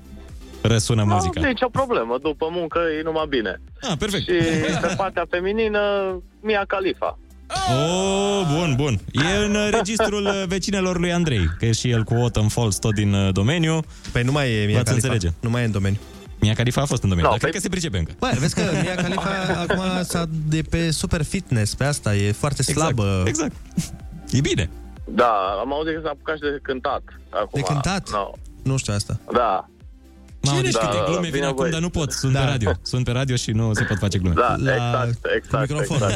răsună 0.61 1.03
Nu 1.03 1.13
muzica. 1.13 1.39
am 1.41 1.47
nicio 1.47 1.69
problemă, 1.69 2.17
după 2.21 2.47
muncă 2.51 2.79
e 2.99 3.01
numai 3.03 3.25
bine. 3.29 3.61
Ah, 3.81 3.95
perfect. 3.99 4.23
Și 4.23 4.31
pe 4.81 4.93
partea 4.97 5.25
feminină, 5.29 5.79
Mia 6.41 6.63
Khalifa. 6.67 7.19
Oh, 7.49 8.41
bun, 8.57 8.73
bun. 8.75 8.99
E 9.11 9.45
în 9.45 9.55
uh, 9.55 9.67
registrul 9.71 10.25
uh, 10.25 10.43
vecinelor 10.47 10.99
lui 10.99 11.13
Andrei, 11.13 11.49
că 11.59 11.65
e 11.65 11.71
și 11.71 11.89
el 11.89 12.03
cu 12.03 12.13
Autumn 12.13 12.47
Falls 12.47 12.77
tot 12.77 12.93
din 12.93 13.13
uh, 13.13 13.33
domeniu. 13.33 13.79
Păi 14.11 14.23
nu 14.23 14.31
mai 14.31 14.51
e 14.51 14.65
Mia 14.65 14.75
V-ați 14.75 14.85
Khalifa. 14.89 15.07
înțelege. 15.07 15.35
Nu 15.39 15.49
mai 15.49 15.61
e 15.61 15.65
în 15.65 15.71
domeniu. 15.71 15.99
Mia 16.39 16.53
Khalifa 16.53 16.81
a 16.81 16.85
fost 16.85 17.03
în 17.03 17.09
domeniu, 17.09 17.29
No, 17.29 17.35
dar 17.37 17.49
cred 17.49 17.51
păi- 17.51 17.55
că 17.55 17.61
se 17.61 17.69
pricepe 17.69 17.97
încă. 17.97 18.11
Bă, 18.19 18.31
vezi 18.39 18.55
că 18.55 18.61
Mia 18.81 18.95
Khalifa 18.95 19.29
acum 19.67 20.03
s-a 20.03 20.25
de 20.47 20.61
pe 20.69 20.91
super 20.91 21.23
fitness, 21.23 21.75
pe 21.75 21.83
asta, 21.83 22.15
e 22.15 22.31
foarte 22.31 22.63
Exact, 22.67 22.79
slabă. 22.79 23.23
exact. 23.25 23.51
E 24.31 24.39
bine. 24.41 24.69
Da, 25.07 25.31
am 25.59 25.73
auzit 25.73 25.93
că 25.93 25.99
s-a 26.03 26.09
apucat 26.09 26.35
și 26.35 26.41
de 26.41 26.59
cântat. 26.61 27.01
Acum, 27.29 27.49
De 27.53 27.61
cântat? 27.61 28.09
No. 28.11 28.31
Nu 28.63 28.77
știu 28.77 28.93
asta. 28.93 29.19
Da. 29.33 29.69
Mamă, 30.41 30.61
deci 30.61 30.71
Da, 30.71 30.79
câte 30.79 30.97
glume 31.05 31.19
vin 31.21 31.31
bine 31.31 31.45
acum, 31.45 31.55
voi. 31.57 31.71
dar 31.71 31.79
nu 31.81 31.89
pot. 31.89 32.11
Sunt 32.11 32.33
Da. 32.33 32.39
pe 32.39 32.45
radio. 32.45 32.71
Sunt 32.81 33.05
pe 33.05 33.11
radio 33.11 33.35
și 33.35 33.51
nu 33.51 33.73
se 33.73 33.83
pot 33.83 33.97
face 33.97 34.17
glume. 34.17 34.33
Da, 34.37 34.55
La- 34.57 34.73
exact, 34.73 35.25
exact. 35.35 35.69
microfon, 35.69 35.95
exact. 35.95 36.15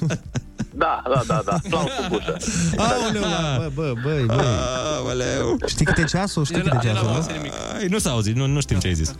nu? 0.00 0.06
Da, 0.74 1.02
da, 1.14 1.22
da, 1.26 1.42
da. 1.44 1.58
Plan 1.68 1.84
cu 1.84 1.90
bușă. 2.08 2.36
Aoleu, 2.76 3.20
la- 3.22 3.56
bă, 3.58 3.70
bă, 3.74 3.92
băi, 4.02 4.24
băi. 4.26 4.36
Aoleu. 4.98 5.56
Știi 5.66 5.84
cât 5.84 5.96
e 5.98 6.04
ceasul? 6.04 6.44
Știi 6.44 6.60
cât 6.62 6.72
e 6.72 6.78
ceasul, 6.82 7.06
nu? 7.08 7.26
Ai, 7.78 7.86
nu 7.88 7.98
s-a 7.98 8.10
auzit, 8.10 8.36
nu, 8.36 8.46
nu 8.46 8.60
știm 8.60 8.78
ce 8.78 8.86
ai 8.86 8.94
zis. 8.94 9.14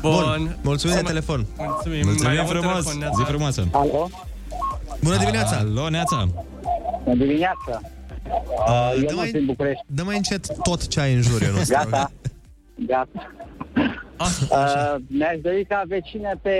Bun, 0.00 0.56
mulțumim 0.62 0.94
de 0.94 1.00
Să 1.00 1.02
mă- 1.02 1.08
telefon. 1.08 1.46
Mulțumim. 1.58 2.00
Mulțumim 2.04 2.22
Mai 2.32 2.38
am 2.38 2.46
un 2.46 2.50
frumos. 2.52 2.72
telefon, 2.72 2.98
Neața. 2.98 3.14
Zi 3.18 3.24
frumoasă. 3.24 3.68
Alo? 3.72 4.08
Bună 5.02 5.16
dimineața! 5.16 5.56
Alo, 5.56 5.88
Neața. 5.88 6.28
Bună 7.04 7.16
dimineața! 7.24 7.80
Uh, 8.68 8.92
eu 8.96 9.04
dă 9.04 9.10
nu 9.10 9.16
mai- 9.16 9.28
sunt 9.28 9.40
în 9.40 9.46
București. 9.46 9.84
Dă 9.86 10.02
mai 10.02 10.16
încet 10.16 10.46
tot 10.62 10.86
ce 10.86 11.00
ai 11.00 11.14
în 11.14 11.22
jur, 11.22 11.42
eu 11.42 11.52
nu 11.52 11.58
Gata. 11.68 12.10
Gata. 12.86 13.32
Uh, 14.50 14.94
mi-aș 15.06 15.36
dori 15.42 15.64
ca 15.68 15.82
vecine 15.86 16.38
pe 16.42 16.52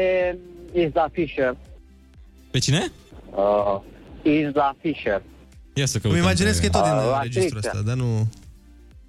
Isla 0.73 1.09
Fisher. 1.13 1.57
Pe 2.51 2.59
cine? 2.59 2.93
Uh, 3.35 3.81
Isla 4.29 4.77
Fisher. 4.81 5.23
Ia 5.75 5.87
să 5.87 5.99
căutăm. 5.99 6.19
Îmi 6.19 6.27
imaginez 6.27 6.59
că 6.59 6.67
e 6.67 6.69
tot 6.69 6.83
din 6.83 6.93
uh, 6.93 7.19
registrul 7.23 7.59
ăsta, 7.59 7.81
dar 7.87 7.95
nu... 7.95 8.29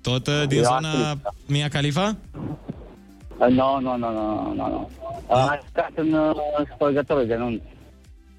Tot 0.02 0.28
uh, 0.28 0.44
din 0.48 0.64
zona 0.64 0.90
atrictă. 0.90 1.34
Mia 1.46 1.68
Khalifa? 1.68 2.16
Nu, 3.38 3.80
nu, 3.82 3.98
nu, 3.98 4.12
nu, 4.12 4.54
nu. 4.56 4.90
A 5.28 5.60
stat 5.70 5.92
în 5.96 6.14
uh, 6.14 6.32
spărgătorul 6.74 7.28
de 7.28 7.36
nunți. 7.36 7.64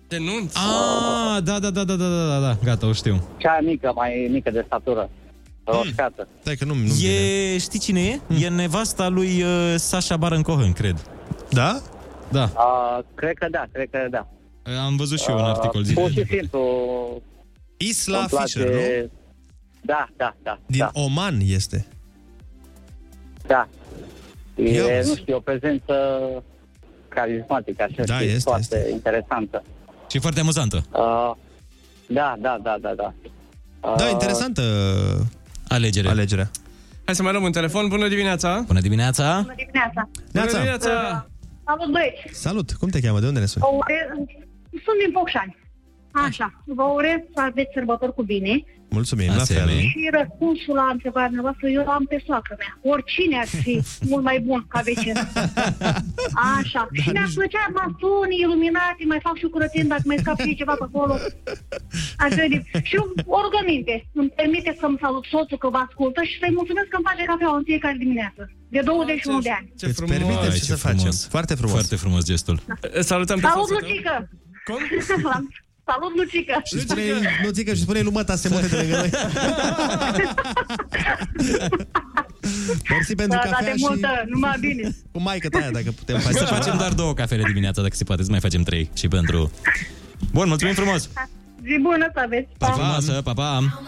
Denunț? 0.08 0.54
Ah, 0.54 1.42
da, 1.42 1.58
da, 1.58 1.70
da, 1.70 1.84
da, 1.84 1.94
da, 1.94 2.06
da, 2.06 2.40
da, 2.40 2.56
gata, 2.64 2.86
o 2.86 2.92
știu. 2.92 3.22
Cea 3.36 3.58
mică, 3.62 3.92
mai 3.94 4.28
mică 4.30 4.50
de 4.50 4.62
statură. 4.66 5.10
Roșcată. 5.64 6.22
Hmm. 6.22 6.38
Stai 6.40 6.54
că 6.54 6.64
nu, 6.64 6.74
nu 6.74 7.08
e. 7.08 7.58
Știi 7.58 7.78
cine 7.78 8.00
e? 8.00 8.20
Hmm. 8.26 8.42
E 8.42 8.48
nevasta 8.48 9.08
lui 9.08 9.42
uh, 9.42 9.74
Sasha 9.76 10.16
Baron 10.16 10.42
Cohen, 10.42 10.72
cred. 10.72 11.04
Da? 11.50 11.80
Da. 12.28 12.50
Uh, 12.54 12.98
cred 13.14 13.34
că 13.34 13.46
da, 13.50 13.64
cred 13.72 13.90
că 13.90 14.06
da. 14.10 14.28
Am 14.78 14.96
văzut 14.96 15.20
și 15.20 15.30
eu 15.30 15.36
un 15.38 15.44
articol 15.44 15.80
Uh, 15.80 15.86
zilele 15.86 16.00
Pur 16.06 16.10
și 16.10 16.14
trecute. 16.14 16.38
simplu... 16.40 17.22
Isla 17.76 18.18
îmi 18.18 18.28
place- 18.28 18.58
Fisher, 18.58 19.02
nu? 19.02 19.10
Da, 19.82 20.08
da, 20.16 20.36
da. 20.42 20.58
Din 20.66 20.78
da, 20.78 20.90
Oman 20.92 21.38
este. 21.44 21.86
da. 23.46 23.68
Ia 24.54 24.64
E, 24.86 24.98
uzi. 25.00 25.08
nu 25.08 25.16
știu, 25.16 25.36
o 25.36 25.40
prezență 25.40 25.94
carismatică, 27.08 27.82
așa, 27.82 28.02
Da, 28.04 28.14
știi, 28.18 28.26
este, 28.28 28.40
foarte 28.50 28.76
este. 28.76 28.90
interesantă. 28.90 29.62
Și 30.10 30.18
foarte 30.18 30.40
amuzantă. 30.40 30.84
Uh, 30.92 31.32
da, 32.08 32.36
da, 32.40 32.58
da, 32.62 32.76
da, 32.80 32.94
da. 32.96 33.12
Uh, 33.80 33.94
Da, 33.96 34.08
interesantă 34.08 34.62
Alegere. 35.68 36.08
alegerea. 36.08 36.50
Hai 37.04 37.14
să 37.14 37.22
mai 37.22 37.32
luăm 37.32 37.44
un 37.44 37.52
telefon. 37.52 37.88
Bună 37.88 38.08
dimineața! 38.08 38.62
Bună 38.66 38.80
dimineața! 38.80 39.40
Bună 39.40 39.54
dimineața! 39.56 40.08
Bună 40.12 40.24
Neața. 40.32 40.52
dimineața! 40.52 41.26
Salut, 41.66 41.90
băieți! 41.92 42.40
Salut, 42.40 42.72
cum 42.72 42.88
te 42.88 43.00
cheamă? 43.00 43.20
De 43.20 43.26
unde 43.26 43.40
ne 43.40 43.46
suni? 43.46 43.64
Vă 44.70 44.76
urez... 44.76 44.84
Sunt 44.84 44.98
din 45.04 45.12
Focșani. 45.12 45.56
Așa, 46.12 46.62
vă 46.78 46.82
urez 46.82 47.20
să 47.34 47.40
aveți 47.50 47.70
sărbători 47.74 48.14
cu 48.14 48.22
bine 48.22 48.54
Mulțumim, 48.98 49.26
la 49.26 49.32
fel. 49.32 49.40
Asemenea. 49.40 49.80
și 49.94 50.00
răspunsul 50.18 50.74
la 50.82 50.86
întrebarea 50.96 51.38
noastră, 51.42 51.66
eu 51.68 51.84
am 51.96 52.04
pe 52.12 52.18
soacră 52.26 52.54
mea. 52.62 52.72
Oricine 52.92 53.36
ar 53.44 53.46
fi 53.64 53.74
mult 54.10 54.24
mai 54.30 54.38
bun 54.48 54.60
ca 54.72 54.80
vecin. 54.90 55.14
Așa. 56.58 56.82
și 57.02 57.08
mi-ar 57.14 57.30
plăcea 57.38 57.64
masoni, 57.80 58.36
iluminati, 58.44 59.02
mai 59.12 59.20
fac 59.26 59.36
și 59.40 59.46
curățenie 59.54 59.88
dacă 59.94 60.02
mai 60.10 60.18
scap 60.22 60.38
și 60.46 60.54
ceva 60.60 60.74
pe 60.80 60.86
acolo. 60.88 61.14
Aș 62.24 62.30
vede. 62.40 62.58
Și 62.88 62.96
o 63.36 63.38
rugăminte. 63.46 63.94
Îmi 64.20 64.32
permite 64.40 64.70
să-mi 64.80 64.98
salut 65.04 65.24
soțul 65.34 65.58
că 65.62 65.68
vă 65.74 65.80
ascultă 65.86 66.20
și 66.30 66.34
să-i 66.40 66.54
mulțumesc 66.60 66.88
că 66.92 66.96
îmi 66.98 67.08
face 67.10 67.22
cafea 67.30 67.50
în 67.60 67.64
fiecare 67.70 67.96
dimineață. 68.04 68.42
De 68.74 68.80
21 68.80 69.40
de 69.48 69.52
ani. 69.58 69.66
Ce 69.80 69.86
Îți 69.86 69.94
frumos! 70.00 70.16
permite 70.16 70.44
Ai, 70.46 70.50
ce 70.58 70.58
ce 70.68 70.72
să 70.74 70.76
facem. 70.88 70.96
frumos. 70.98 71.18
Foarte 71.36 71.54
frumos. 71.60 71.74
Foarte 71.78 71.96
frumos 72.02 72.22
gestul. 72.32 72.56
Salutăm 73.12 73.36
pe 73.40 73.46
Salut, 73.46 73.66
soțul 73.66 73.76
tău. 73.80 73.88
Lucică! 73.88 74.14
Cum? 74.70 74.80
Salut, 75.90 76.16
Lucică! 76.16 76.60
Și 76.64 76.80
spune, 76.80 77.02
nu 77.44 77.50
țică 77.50 77.74
și 77.74 77.80
spune 77.80 78.00
lui 78.00 78.12
măta 78.12 78.36
să 78.36 78.40
se 78.40 78.48
mute 78.48 78.66
de 78.66 78.76
lângă 78.76 78.96
noi. 78.96 79.10
Mersi 82.90 83.14
pentru 83.14 83.38
Da, 83.42 83.44
da, 83.44 83.50
cafea 83.50 83.72
de 83.72 83.78
și 83.78 83.84
multă, 83.88 84.08
numai 84.28 84.56
bine. 84.60 84.96
cu 85.12 85.20
maică 85.20 85.48
ta 85.48 85.58
aia, 85.58 85.70
dacă 85.70 85.90
putem 85.96 86.18
face. 86.18 86.38
Să 86.38 86.44
facem 86.44 86.76
doar 86.76 86.92
două 86.92 87.14
cafele 87.14 87.42
dimineața, 87.46 87.82
dacă 87.82 87.94
se 87.96 88.04
poate, 88.04 88.22
să 88.22 88.30
mai 88.30 88.40
facem 88.40 88.62
trei. 88.62 88.90
Și 88.94 89.08
pentru... 89.08 89.50
Bun, 90.32 90.48
mulțumim 90.48 90.74
frumos! 90.74 91.08
Zi 91.62 91.78
bună 91.82 92.10
să 92.14 92.20
aveți! 92.24 92.48
Pa, 92.58 92.66
frumoasă, 92.66 93.20
pa, 93.24 93.32
pa! 93.32 93.80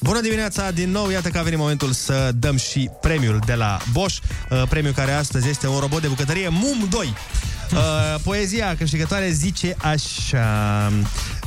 Bună 0.00 0.20
dimineața! 0.20 0.70
Din 0.70 0.90
nou, 0.90 1.10
iată 1.10 1.28
că 1.28 1.38
a 1.38 1.42
venit 1.42 1.58
momentul 1.58 1.92
să 1.92 2.30
dăm 2.34 2.56
și 2.56 2.90
premiul 3.00 3.38
de 3.46 3.54
la 3.54 3.78
Bosch. 3.92 4.16
Uh, 4.50 4.62
Premiul 4.68 4.94
care 4.94 5.12
astăzi 5.12 5.48
este 5.48 5.66
un 5.68 5.78
robot 5.78 6.00
de 6.00 6.06
bucătărie 6.08 6.48
MUM 6.48 6.86
2. 6.90 7.14
Uh, 7.72 8.20
poezia 8.22 8.74
câștigătoare 8.78 9.30
zice 9.30 9.76
așa 9.78 10.92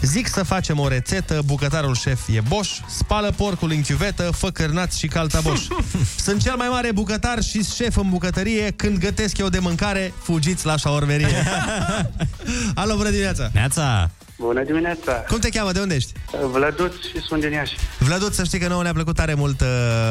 Zic 0.01 0.27
să 0.27 0.43
facem 0.43 0.79
o 0.79 0.87
rețetă, 0.87 1.41
bucătarul 1.45 1.95
șef 1.95 2.19
e 2.27 2.41
Bosch 2.47 2.77
Spală 2.87 3.31
porcul 3.31 3.71
în 3.71 3.81
chiuvetă, 3.81 4.31
fă 4.31 4.49
cârnați 4.49 4.99
și 4.99 5.07
calta 5.07 5.39
Bosch 5.39 5.67
Sunt 6.25 6.41
cel 6.41 6.55
mai 6.55 6.67
mare 6.67 6.91
bucătar 6.91 7.41
și 7.41 7.63
șef 7.63 7.97
în 7.97 8.09
bucătărie 8.09 8.71
Când 8.71 8.97
gătesc 8.97 9.37
eu 9.37 9.49
de 9.49 9.59
mâncare, 9.59 10.13
fugiți 10.21 10.65
la 10.65 10.77
șaormerie 10.77 11.27
Alo, 12.75 12.95
bună 12.95 13.09
dimineața! 13.09 13.49
Neața! 13.53 14.11
Bună 14.38 14.64
dimineața! 14.64 15.11
Cum 15.11 15.39
te 15.39 15.49
cheamă? 15.49 15.72
De 15.72 15.80
unde 15.80 15.95
ești? 15.95 16.11
Vlăduț 16.51 16.93
și 16.93 17.22
sunt 17.27 17.41
din 17.41 17.51
Iași. 17.51 17.76
Vladut, 17.99 18.34
să 18.34 18.43
știi 18.43 18.60
că 18.60 18.68
nouă 18.68 18.84
ne-a 18.84 18.93
plăcut 18.93 19.15
tare 19.15 19.34
mult 19.34 19.61
uh, 19.61 19.68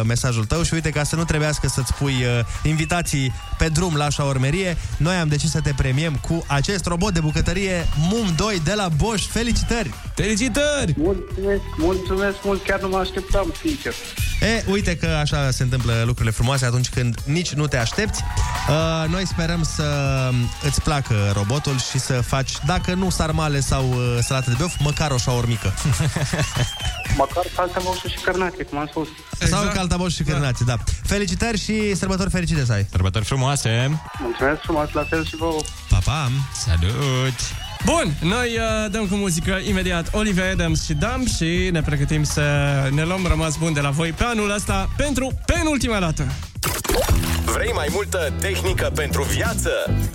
mesajul 0.07 0.45
tău 0.45 0.63
și 0.63 0.75
uite, 0.75 0.91
ca 0.91 1.03
să 1.03 1.17
nu 1.17 1.25
trebuiască 1.25 1.69
să-ți 1.69 1.95
pui 1.95 2.13
uh, 2.13 2.45
invitații 2.63 3.33
pe 3.59 3.69
drum 3.69 3.97
la 3.97 4.09
șaormerie, 4.09 4.77
noi 4.97 5.15
am 5.15 5.29
decis 5.29 5.51
să 5.51 5.61
te 5.61 5.73
premiem 5.77 6.19
cu 6.29 6.45
acest 6.47 6.87
robot 6.87 7.13
de 7.13 7.21
bucătărie 7.21 7.87
MUM 8.11 8.33
2 8.37 8.61
de 8.65 8.73
la 8.75 8.89
Bosch. 8.97 9.27
Felicitări! 9.31 9.95
Felicitări! 10.15 10.95
Mulțumesc, 10.97 11.63
mulțumesc 11.77 12.37
mult, 12.45 12.65
chiar 12.65 12.81
nu 12.81 12.89
mă 12.89 12.97
așteptam, 12.97 13.53
sincer. 13.63 13.93
E, 14.43 14.65
uite 14.71 14.97
că 14.97 15.07
așa 15.07 15.51
se 15.51 15.63
întâmplă 15.63 15.93
lucrurile 16.05 16.31
frumoase 16.31 16.65
atunci 16.65 16.89
când 16.89 17.19
nici 17.25 17.53
nu 17.53 17.67
te 17.67 17.77
aștepți. 17.77 18.23
Uh, 18.69 19.11
noi 19.11 19.27
sperăm 19.27 19.63
să 19.63 19.85
îți 20.63 20.83
placă 20.83 21.15
robotul 21.35 21.79
și 21.79 21.99
să 21.99 22.13
faci, 22.13 22.53
dacă 22.67 22.95
nu 22.95 23.11
sarmale 23.11 23.61
sau 23.61 23.89
uh, 23.89 24.12
salată 24.21 24.51
de 24.51 24.57
băuf, 24.59 24.75
măcar 24.79 25.11
o 25.11 25.17
șaormică. 25.17 25.75
Măcar 27.17 27.45
calta 27.57 27.81
moșă 27.83 28.09
și 28.09 28.19
cărnate, 28.19 28.63
cum 28.65 28.79
am 28.79 28.87
spus. 28.87 29.09
Sau 29.39 29.69
caltaboș 29.75 30.15
și 30.15 30.23
cârnați, 30.23 30.65
da. 30.65 30.77
Felicitări 31.03 31.59
și 31.59 31.95
sărbători 31.95 32.31
fericite 32.31 32.65
să 32.65 32.73
ai. 32.73 32.87
Sărbători 32.91 33.25
frumoase! 33.25 34.01
Mulțumesc 34.21 34.61
frumos, 34.61 34.91
la 34.93 35.05
fel 35.05 35.25
și 35.25 35.37
vouă. 35.37 35.61
Pa, 35.89 35.99
pa! 36.05 36.31
Salut! 36.55 37.35
Bun, 37.85 38.15
noi 38.21 38.49
uh, 38.59 38.91
dăm 38.91 39.07
cu 39.07 39.15
muzică 39.15 39.59
imediat 39.69 40.09
Olivia 40.13 40.51
Adams 40.51 40.85
și 40.85 40.95
Dam 40.95 41.27
și 41.27 41.69
ne 41.73 41.83
pregătim 41.83 42.25
să 42.25 42.43
ne 42.91 43.05
luăm 43.05 43.27
rămas 43.27 43.57
bun 43.57 43.73
de 43.73 43.81
la 43.81 43.91
voi 43.91 44.11
pe 44.11 44.25
anul 44.25 44.51
ăsta 44.55 44.89
pentru 44.97 45.33
penultima 45.47 45.99
dată. 45.99 46.27
Vrei 47.45 47.73
mai 47.73 47.87
multă 47.91 48.33
tehnică 48.41 48.91
pentru 48.95 49.23
viață? 49.23 49.71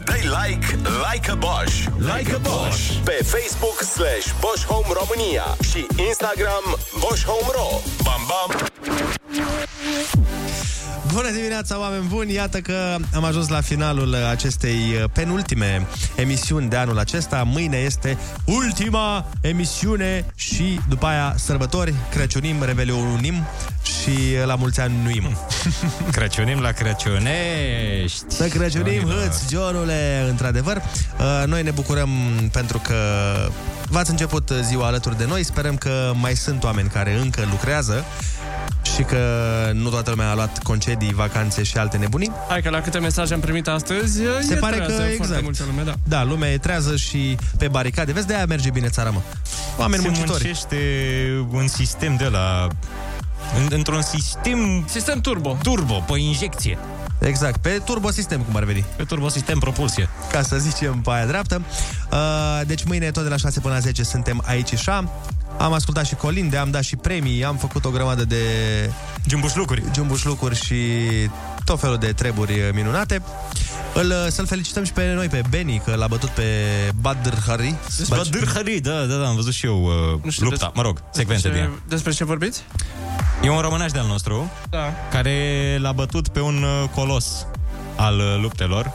Dă-i 0.06 0.22
like, 0.22 0.80
like 1.14 1.32
a 1.32 1.36
Bosch. 1.36 1.84
Like 1.98 2.34
a 2.34 2.38
Bosch. 2.38 2.92
Pe 3.04 3.18
Facebook 3.24 3.82
slash 3.82 4.28
Bosch 4.40 4.66
Home 4.66 4.88
România 5.02 5.58
și 5.72 5.86
Instagram 6.08 6.78
Bosch 7.00 7.26
Home 7.26 7.50
Ro. 7.54 7.68
Bam, 8.04 8.22
bam! 8.30 8.68
Bună 11.14 11.32
dimineața, 11.32 11.80
oameni 11.80 12.06
buni! 12.08 12.34
Iată 12.34 12.60
că 12.60 12.96
am 13.14 13.24
ajuns 13.24 13.48
la 13.48 13.62
finalul 13.62 14.16
acestei 14.30 14.76
uh, 14.76 15.10
penultime 15.14 15.88
emisiuni 16.16 16.70
de 16.70 16.76
anul 16.76 17.00
acesta. 17.00 17.44
Mâine 17.44 17.78
este 17.78 18.18
ultima 18.46 19.26
emisiune 19.42 20.26
și 20.36 20.80
după 20.90 21.06
aia 21.06 21.34
sărbători, 21.38 21.94
Crăciunim, 22.12 22.64
Revelionim 22.64 23.48
și 23.84 24.20
la 24.46 24.56
mulți 24.56 24.80
ani 24.80 24.94
nuim. 25.04 25.38
Crăciunim 26.12 26.60
la 26.60 26.72
Crăciunești! 26.72 28.26
Să 28.28 28.48
Crăciunim, 28.48 29.02
hâți, 29.02 29.44
Johnule, 29.52 30.26
într-adevăr. 30.30 30.76
Uh, 30.76 31.44
Noi 31.46 31.64
ne 31.64 31.72
bucurăm 31.72 32.10
pentru 32.52 32.80
că 32.80 32.96
v-ați 33.90 34.10
început 34.10 34.52
ziua 34.62 34.86
alături 34.88 35.18
de 35.18 35.26
noi. 35.26 35.44
Sperăm 35.44 35.76
că 35.78 36.12
mai 36.16 36.36
sunt 36.36 36.64
oameni 36.64 36.90
care 36.90 37.14
încă 37.14 37.48
lucrează 37.52 38.06
și 38.98 39.04
că 39.04 39.18
nu 39.74 39.90
toată 39.90 40.10
lumea 40.10 40.30
a 40.30 40.36
luat 40.36 40.64
concedii, 40.64 41.14
vacanțe 41.14 41.64
și 41.64 41.78
alte 41.78 41.98
nebunii. 41.98 42.32
Hai 42.50 42.62
că 42.62 42.70
la 42.70 42.82
câte 42.82 43.00
mesaje 43.00 43.34
am 43.34 43.40
primit 43.40 43.68
astăzi, 43.68 44.20
Se 44.42 44.54
e 44.54 44.56
pare 44.56 44.76
trează 44.76 44.92
că 44.94 44.98
foarte 45.02 45.14
exact. 45.14 45.44
multă 45.44 45.64
lume, 45.68 45.82
da. 45.84 45.94
Da, 46.04 46.24
lumea 46.24 46.52
e 46.52 46.58
trează 46.58 46.96
și 46.96 47.38
pe 47.58 47.68
baricade. 47.68 48.12
Vezi, 48.12 48.28
de-aia 48.28 48.46
merge 48.46 48.70
bine 48.70 48.88
țara, 48.88 49.10
mă. 49.10 49.20
Oameni 49.78 50.02
Se 50.02 50.08
muncitori. 50.08 50.44
muncește 50.44 50.78
un 51.52 51.68
sistem 51.68 52.16
de 52.16 52.26
la... 52.28 52.68
în- 53.62 53.68
Într-un 53.70 54.02
sistem... 54.02 54.86
Sistem 54.90 55.20
turbo. 55.22 55.58
Turbo, 55.64 55.94
pe 55.94 56.20
injecție. 56.20 56.78
Exact, 57.20 57.58
pe 57.58 57.82
turbosistem, 57.86 58.42
cum 58.42 58.56
ar 58.56 58.64
veni. 58.64 58.86
Pe 58.96 59.04
turbosistem 59.04 59.60
propulsie. 59.60 60.10
Ca 60.32 60.42
să 60.42 60.58
zicem 60.58 61.02
pe 61.02 61.10
aia 61.12 61.26
dreaptă. 61.26 61.62
Uh, 62.12 62.62
Deci 62.68 62.84
mâine 62.84 63.12
tot 63.12 63.24
de 63.24 63.30
la 63.30 63.38
6 63.38 63.60
până 63.60 63.74
la 63.74 63.80
10 63.80 64.04
suntem 64.04 64.44
aici 64.46 64.68
și 64.68 64.74
așa. 64.74 65.10
Am 65.58 65.74
ascultat 65.74 66.06
și 66.06 66.16
colinde, 66.16 66.58
am 66.58 66.72
dat 66.72 66.84
și 66.84 66.96
premii, 66.96 67.46
am 67.46 67.56
făcut 67.56 67.86
o 67.86 67.90
grămadă 67.90 68.26
de... 68.26 68.38
Jumbușlucuri. 69.26 69.84
Jumbușlucuri 69.96 70.56
și 70.56 70.76
tot 71.68 71.80
felul 71.80 71.98
de 71.98 72.12
treburi 72.14 72.72
minunate. 72.74 73.22
Îl, 73.94 74.14
să-l 74.30 74.46
felicităm 74.48 74.84
și 74.84 74.92
pe 74.92 75.14
noi, 75.14 75.28
pe 75.28 75.42
Benny, 75.50 75.82
că 75.86 75.96
l-a 75.96 76.08
bătut 76.08 76.30
pe 76.30 76.44
Badr 77.02 77.34
Hari. 77.48 77.76
Badr 78.10 78.48
Hari, 78.54 78.80
da, 78.80 79.02
da, 79.06 79.16
da, 79.16 79.28
am 79.28 79.36
văzut 79.36 79.54
și 79.54 79.66
eu 79.66 79.84
uh, 79.84 80.20
Nu 80.24 80.30
știu 80.30 80.46
lupta, 80.46 80.66
des- 80.66 80.76
mă 80.76 80.82
rog, 80.82 81.04
secvențe 81.12 81.42
din 81.50 81.52
despre, 81.52 81.72
ea. 81.76 81.82
despre 81.88 82.12
ce 82.12 82.24
vorbiți? 82.24 82.64
E 83.44 83.50
un 83.50 83.60
românaș 83.60 83.92
de-al 83.92 84.06
nostru 84.08 84.52
Da. 84.70 84.94
care 85.12 85.78
l-a 85.82 85.92
bătut 85.92 86.28
pe 86.28 86.40
un 86.40 86.64
uh, 86.64 86.90
colos 86.96 87.46
al 87.96 88.18
uh, 88.20 88.38
luptelor, 88.42 88.92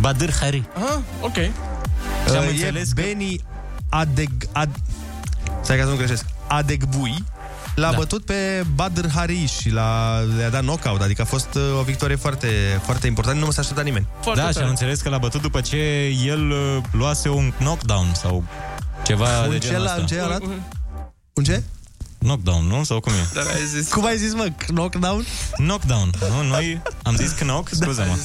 Badr 0.00 0.30
Hari. 0.40 0.62
Aha, 0.76 1.02
ok. 1.20 1.34
Și 1.34 2.36
am 2.36 2.42
Uh, 2.44 2.48
înțeles 2.50 2.90
e 2.90 2.92
că- 2.94 3.00
Benny 3.02 3.40
Adeg... 3.88 4.30
Ad... 4.52 4.70
Stai 5.62 5.76
ca 5.76 5.82
să 5.84 5.88
nu 5.90 5.96
greșesc. 5.96 6.24
Adegbui 6.46 7.24
l-a 7.80 7.90
da. 7.90 7.96
bătut 7.96 8.24
pe 8.24 8.64
Badr 8.74 9.06
Hari 9.14 9.46
și 9.60 9.70
l-a, 9.70 10.18
le-a 10.36 10.50
dat 10.50 10.60
knockout, 10.60 11.00
adică 11.00 11.22
a 11.22 11.24
fost 11.24 11.54
uh, 11.54 11.62
o 11.78 11.82
victorie 11.82 12.16
foarte, 12.16 12.48
foarte 12.84 13.06
importantă, 13.06 13.44
nu 13.44 13.50
s-a 13.50 13.60
așteptat 13.60 13.84
nimeni. 13.84 14.06
da, 14.34 14.50
și 14.50 14.58
am 14.58 14.68
înțeles 14.68 15.00
că 15.00 15.08
l-a 15.08 15.18
bătut 15.18 15.40
după 15.42 15.60
ce 15.60 15.76
el 16.26 16.50
uh, 16.50 16.76
luase 16.90 17.28
un 17.28 17.52
knockdown 17.58 18.14
sau 18.14 18.44
ceva 19.04 19.40
Un 19.44 19.50
de 19.50 19.58
ce 19.58 19.68
genul 19.68 19.82
la- 19.82 19.88
ăsta. 19.90 20.00
un 20.00 20.06
ce 20.06 20.20
a 20.20 20.26
luat? 20.26 20.42
Un 21.34 21.44
ce? 21.44 21.62
Knockdown, 22.18 22.66
nu? 22.66 22.84
Sau 22.84 23.00
cum 23.00 23.12
e? 23.12 23.28
Dar 23.34 23.44
ai 23.46 23.64
zis... 23.66 23.92
Cum 23.92 24.04
ai 24.04 24.16
zis, 24.16 24.34
mă? 24.34 24.46
Knockdown? 24.66 25.24
Knockdown, 25.56 26.10
nu? 26.28 26.48
Noi 26.48 26.80
am 27.02 27.16
zis 27.16 27.32
knock, 27.32 27.68
scuze-mă. 27.72 28.16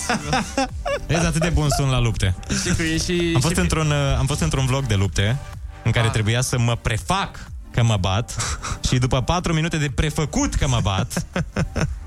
Vezi, 1.07 1.25
atât 1.25 1.41
de 1.41 1.49
bun 1.49 1.67
sunt 1.75 1.89
la 1.89 1.99
lupte. 1.99 2.35
Știi 2.59 2.75
că 2.75 2.83
e 2.83 2.97
și... 2.97 3.31
Am 3.35 3.41
fost, 3.41 3.53
și- 3.53 3.59
într-un, 3.59 3.91
uh, 3.91 4.17
am 4.17 4.25
fost 4.25 4.41
într-un 4.41 4.65
vlog 4.65 4.85
de 4.85 4.95
lupte 4.95 5.37
în 5.83 5.91
care 5.91 6.09
trebuia 6.09 6.41
să 6.41 6.59
mă 6.59 6.75
prefac 6.75 7.39
că 7.75 7.83
mă 7.83 7.97
bat 7.97 8.35
și 8.89 8.97
după 8.97 9.21
4 9.21 9.53
minute 9.53 9.77
de 9.77 9.89
prefăcut 9.95 10.53
că 10.55 10.67
mă 10.67 10.79
bat, 10.83 11.25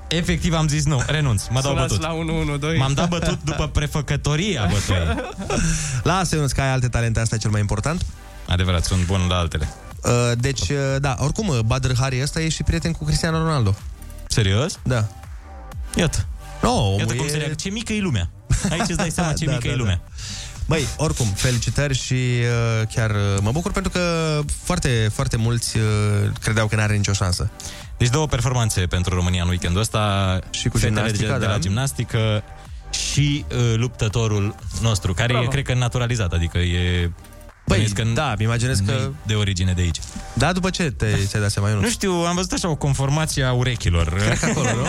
efectiv 0.09 0.55
am 0.55 0.69
zis 0.69 0.85
nu, 0.85 1.03
renunț, 1.07 1.43
mă 1.51 1.61
dau 1.61 1.71
Sunați 1.71 1.89
bătut. 1.89 2.07
la 2.07 2.13
112. 2.13 2.81
M-am 2.81 2.93
dat 2.93 3.09
bătut 3.09 3.39
după 3.45 3.69
prefăcătoria 3.69 4.71
bătăii. 4.73 5.33
Lasă, 6.03 6.35
Ionuț, 6.35 6.53
că 6.53 6.61
ai 6.61 6.71
alte 6.73 6.89
talente, 6.89 7.21
asta 7.21 7.35
e 7.35 7.39
cel 7.39 7.51
mai 7.51 7.61
important. 7.61 8.05
Adevărat, 8.47 8.85
sunt 8.85 9.07
bun 9.07 9.21
la 9.29 9.37
altele. 9.37 9.69
Uh, 10.05 10.11
deci, 10.39 10.69
uh, 10.69 10.77
da, 11.01 11.17
oricum, 11.19 11.49
uh, 11.49 11.59
Badr 11.59 11.93
Hari 11.99 12.23
ăsta 12.23 12.41
e 12.41 12.49
și 12.49 12.63
prieten 12.63 12.93
cu 12.93 13.05
Cristiano 13.05 13.39
Ronaldo. 13.39 13.75
Serios? 14.27 14.79
Da. 14.83 15.05
Iată. 15.95 16.27
No, 16.63 16.95
Iată 16.99 17.15
cum 17.15 17.27
e... 17.27 17.29
se 17.29 17.37
leagă. 17.37 17.55
Ce 17.55 17.69
mică 17.71 17.93
e 17.93 18.01
lumea. 18.01 18.31
Aici 18.71 18.81
îți 18.89 18.97
dai 18.97 19.11
seama 19.11 19.33
ce 19.39 19.45
Da, 19.45 19.53
mică 19.53 19.67
da, 19.67 19.73
e 19.73 19.77
da. 19.77 20.01
Lumea. 20.69 20.85
Băi, 20.85 20.87
oricum, 20.97 21.27
felicitări 21.27 21.95
și 21.95 22.15
uh, 22.15 22.87
chiar 22.95 23.11
uh, 23.11 23.41
mă 23.43 23.51
bucur 23.51 23.73
pentru 23.73 23.91
că 23.91 24.01
foarte, 24.63 25.11
foarte 25.13 25.37
mulți 25.37 25.77
uh, 25.77 25.83
credeau 26.41 26.67
că 26.67 26.77
n-are 26.77 26.97
nicio 26.97 27.13
șansă. 27.13 27.51
Deci 27.97 28.09
două 28.09 28.27
performanțe 28.27 28.81
pentru 28.81 29.15
România 29.15 29.43
în 29.43 29.49
weekendul 29.49 29.81
ăsta. 29.81 30.39
Și 30.51 30.69
cu 30.69 30.79
Fetele 30.79 31.01
gimnastica, 31.01 31.33
de, 31.33 31.39
de 31.39 31.45
da. 31.45 31.51
la 31.51 31.59
gimnastică 31.59 32.43
și 32.91 33.45
uh, 33.51 33.75
luptătorul 33.77 34.55
nostru, 34.83 35.15
care 35.15 35.33
Bravo. 35.33 35.45
e, 35.45 35.49
cred 35.49 35.65
că, 35.65 35.75
naturalizat, 35.75 36.33
adică 36.33 36.59
e... 36.59 37.11
Băi, 37.67 37.77
bănuiesc 37.77 37.95
că 37.95 38.03
da, 38.15 38.35
imaginez 38.39 38.79
că... 38.79 38.93
nu-i 38.93 39.15
de 39.27 39.35
origine 39.35 39.73
de 39.73 39.81
aici. 39.81 39.99
Da, 40.33 40.53
după 40.53 40.71
ce 40.71 40.83
te, 40.83 41.07
ți-ai 41.27 41.43
dat 41.43 41.51
seama, 41.51 41.69
Ionuț? 41.69 41.85
Nu 41.85 41.91
știu, 41.91 42.13
am 42.13 42.35
văzut 42.35 42.53
așa 42.53 42.69
o 42.69 42.75
conformație 42.75 43.45
a 43.45 43.53
urechilor. 43.53 44.09
Cred 44.09 44.39
că 44.39 44.45
acolo, 44.45 44.69
nu? 44.75 44.85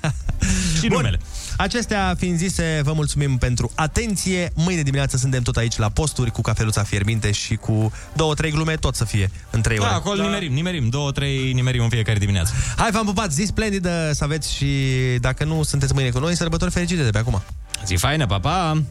și 0.80 0.86
numele. 0.86 1.18
Acestea 1.56 2.14
fiind 2.18 2.38
zise, 2.38 2.80
vă 2.84 2.92
mulțumim 2.92 3.36
pentru 3.38 3.70
atenție. 3.74 4.52
Mâine 4.54 4.82
dimineață 4.82 5.16
suntem 5.16 5.42
tot 5.42 5.56
aici 5.56 5.76
la 5.76 5.88
posturi 5.88 6.30
cu 6.30 6.40
cafeluța 6.40 6.82
fierbinte 6.82 7.30
și 7.32 7.56
cu 7.56 7.92
două, 8.16 8.34
trei 8.34 8.50
glume, 8.50 8.74
tot 8.74 8.94
să 8.94 9.04
fie 9.04 9.30
în 9.50 9.60
trei 9.60 9.76
Da, 9.78 9.84
ore. 9.84 9.92
acolo 9.94 10.22
nimerim, 10.22 10.52
nimerim. 10.52 10.88
Două, 10.88 11.10
trei 11.12 11.52
nimerim 11.52 11.82
în 11.82 11.88
fiecare 11.88 12.18
dimineață. 12.18 12.52
Hai, 12.76 12.90
v-am 12.90 13.04
pupat, 13.04 13.32
zi 13.32 13.44
splendidă 13.44 14.10
să 14.12 14.24
aveți 14.24 14.54
și 14.54 14.66
dacă 15.20 15.44
nu 15.44 15.62
sunteți 15.62 15.94
mâine 15.94 16.10
cu 16.10 16.18
noi, 16.18 16.36
sărbători 16.36 16.70
fericite 16.70 17.02
de 17.02 17.10
pe 17.10 17.18
acum. 17.18 17.42
Zi 17.86 17.94
faină, 17.94 18.26
pa, 18.26 18.38
pa! 18.38 18.82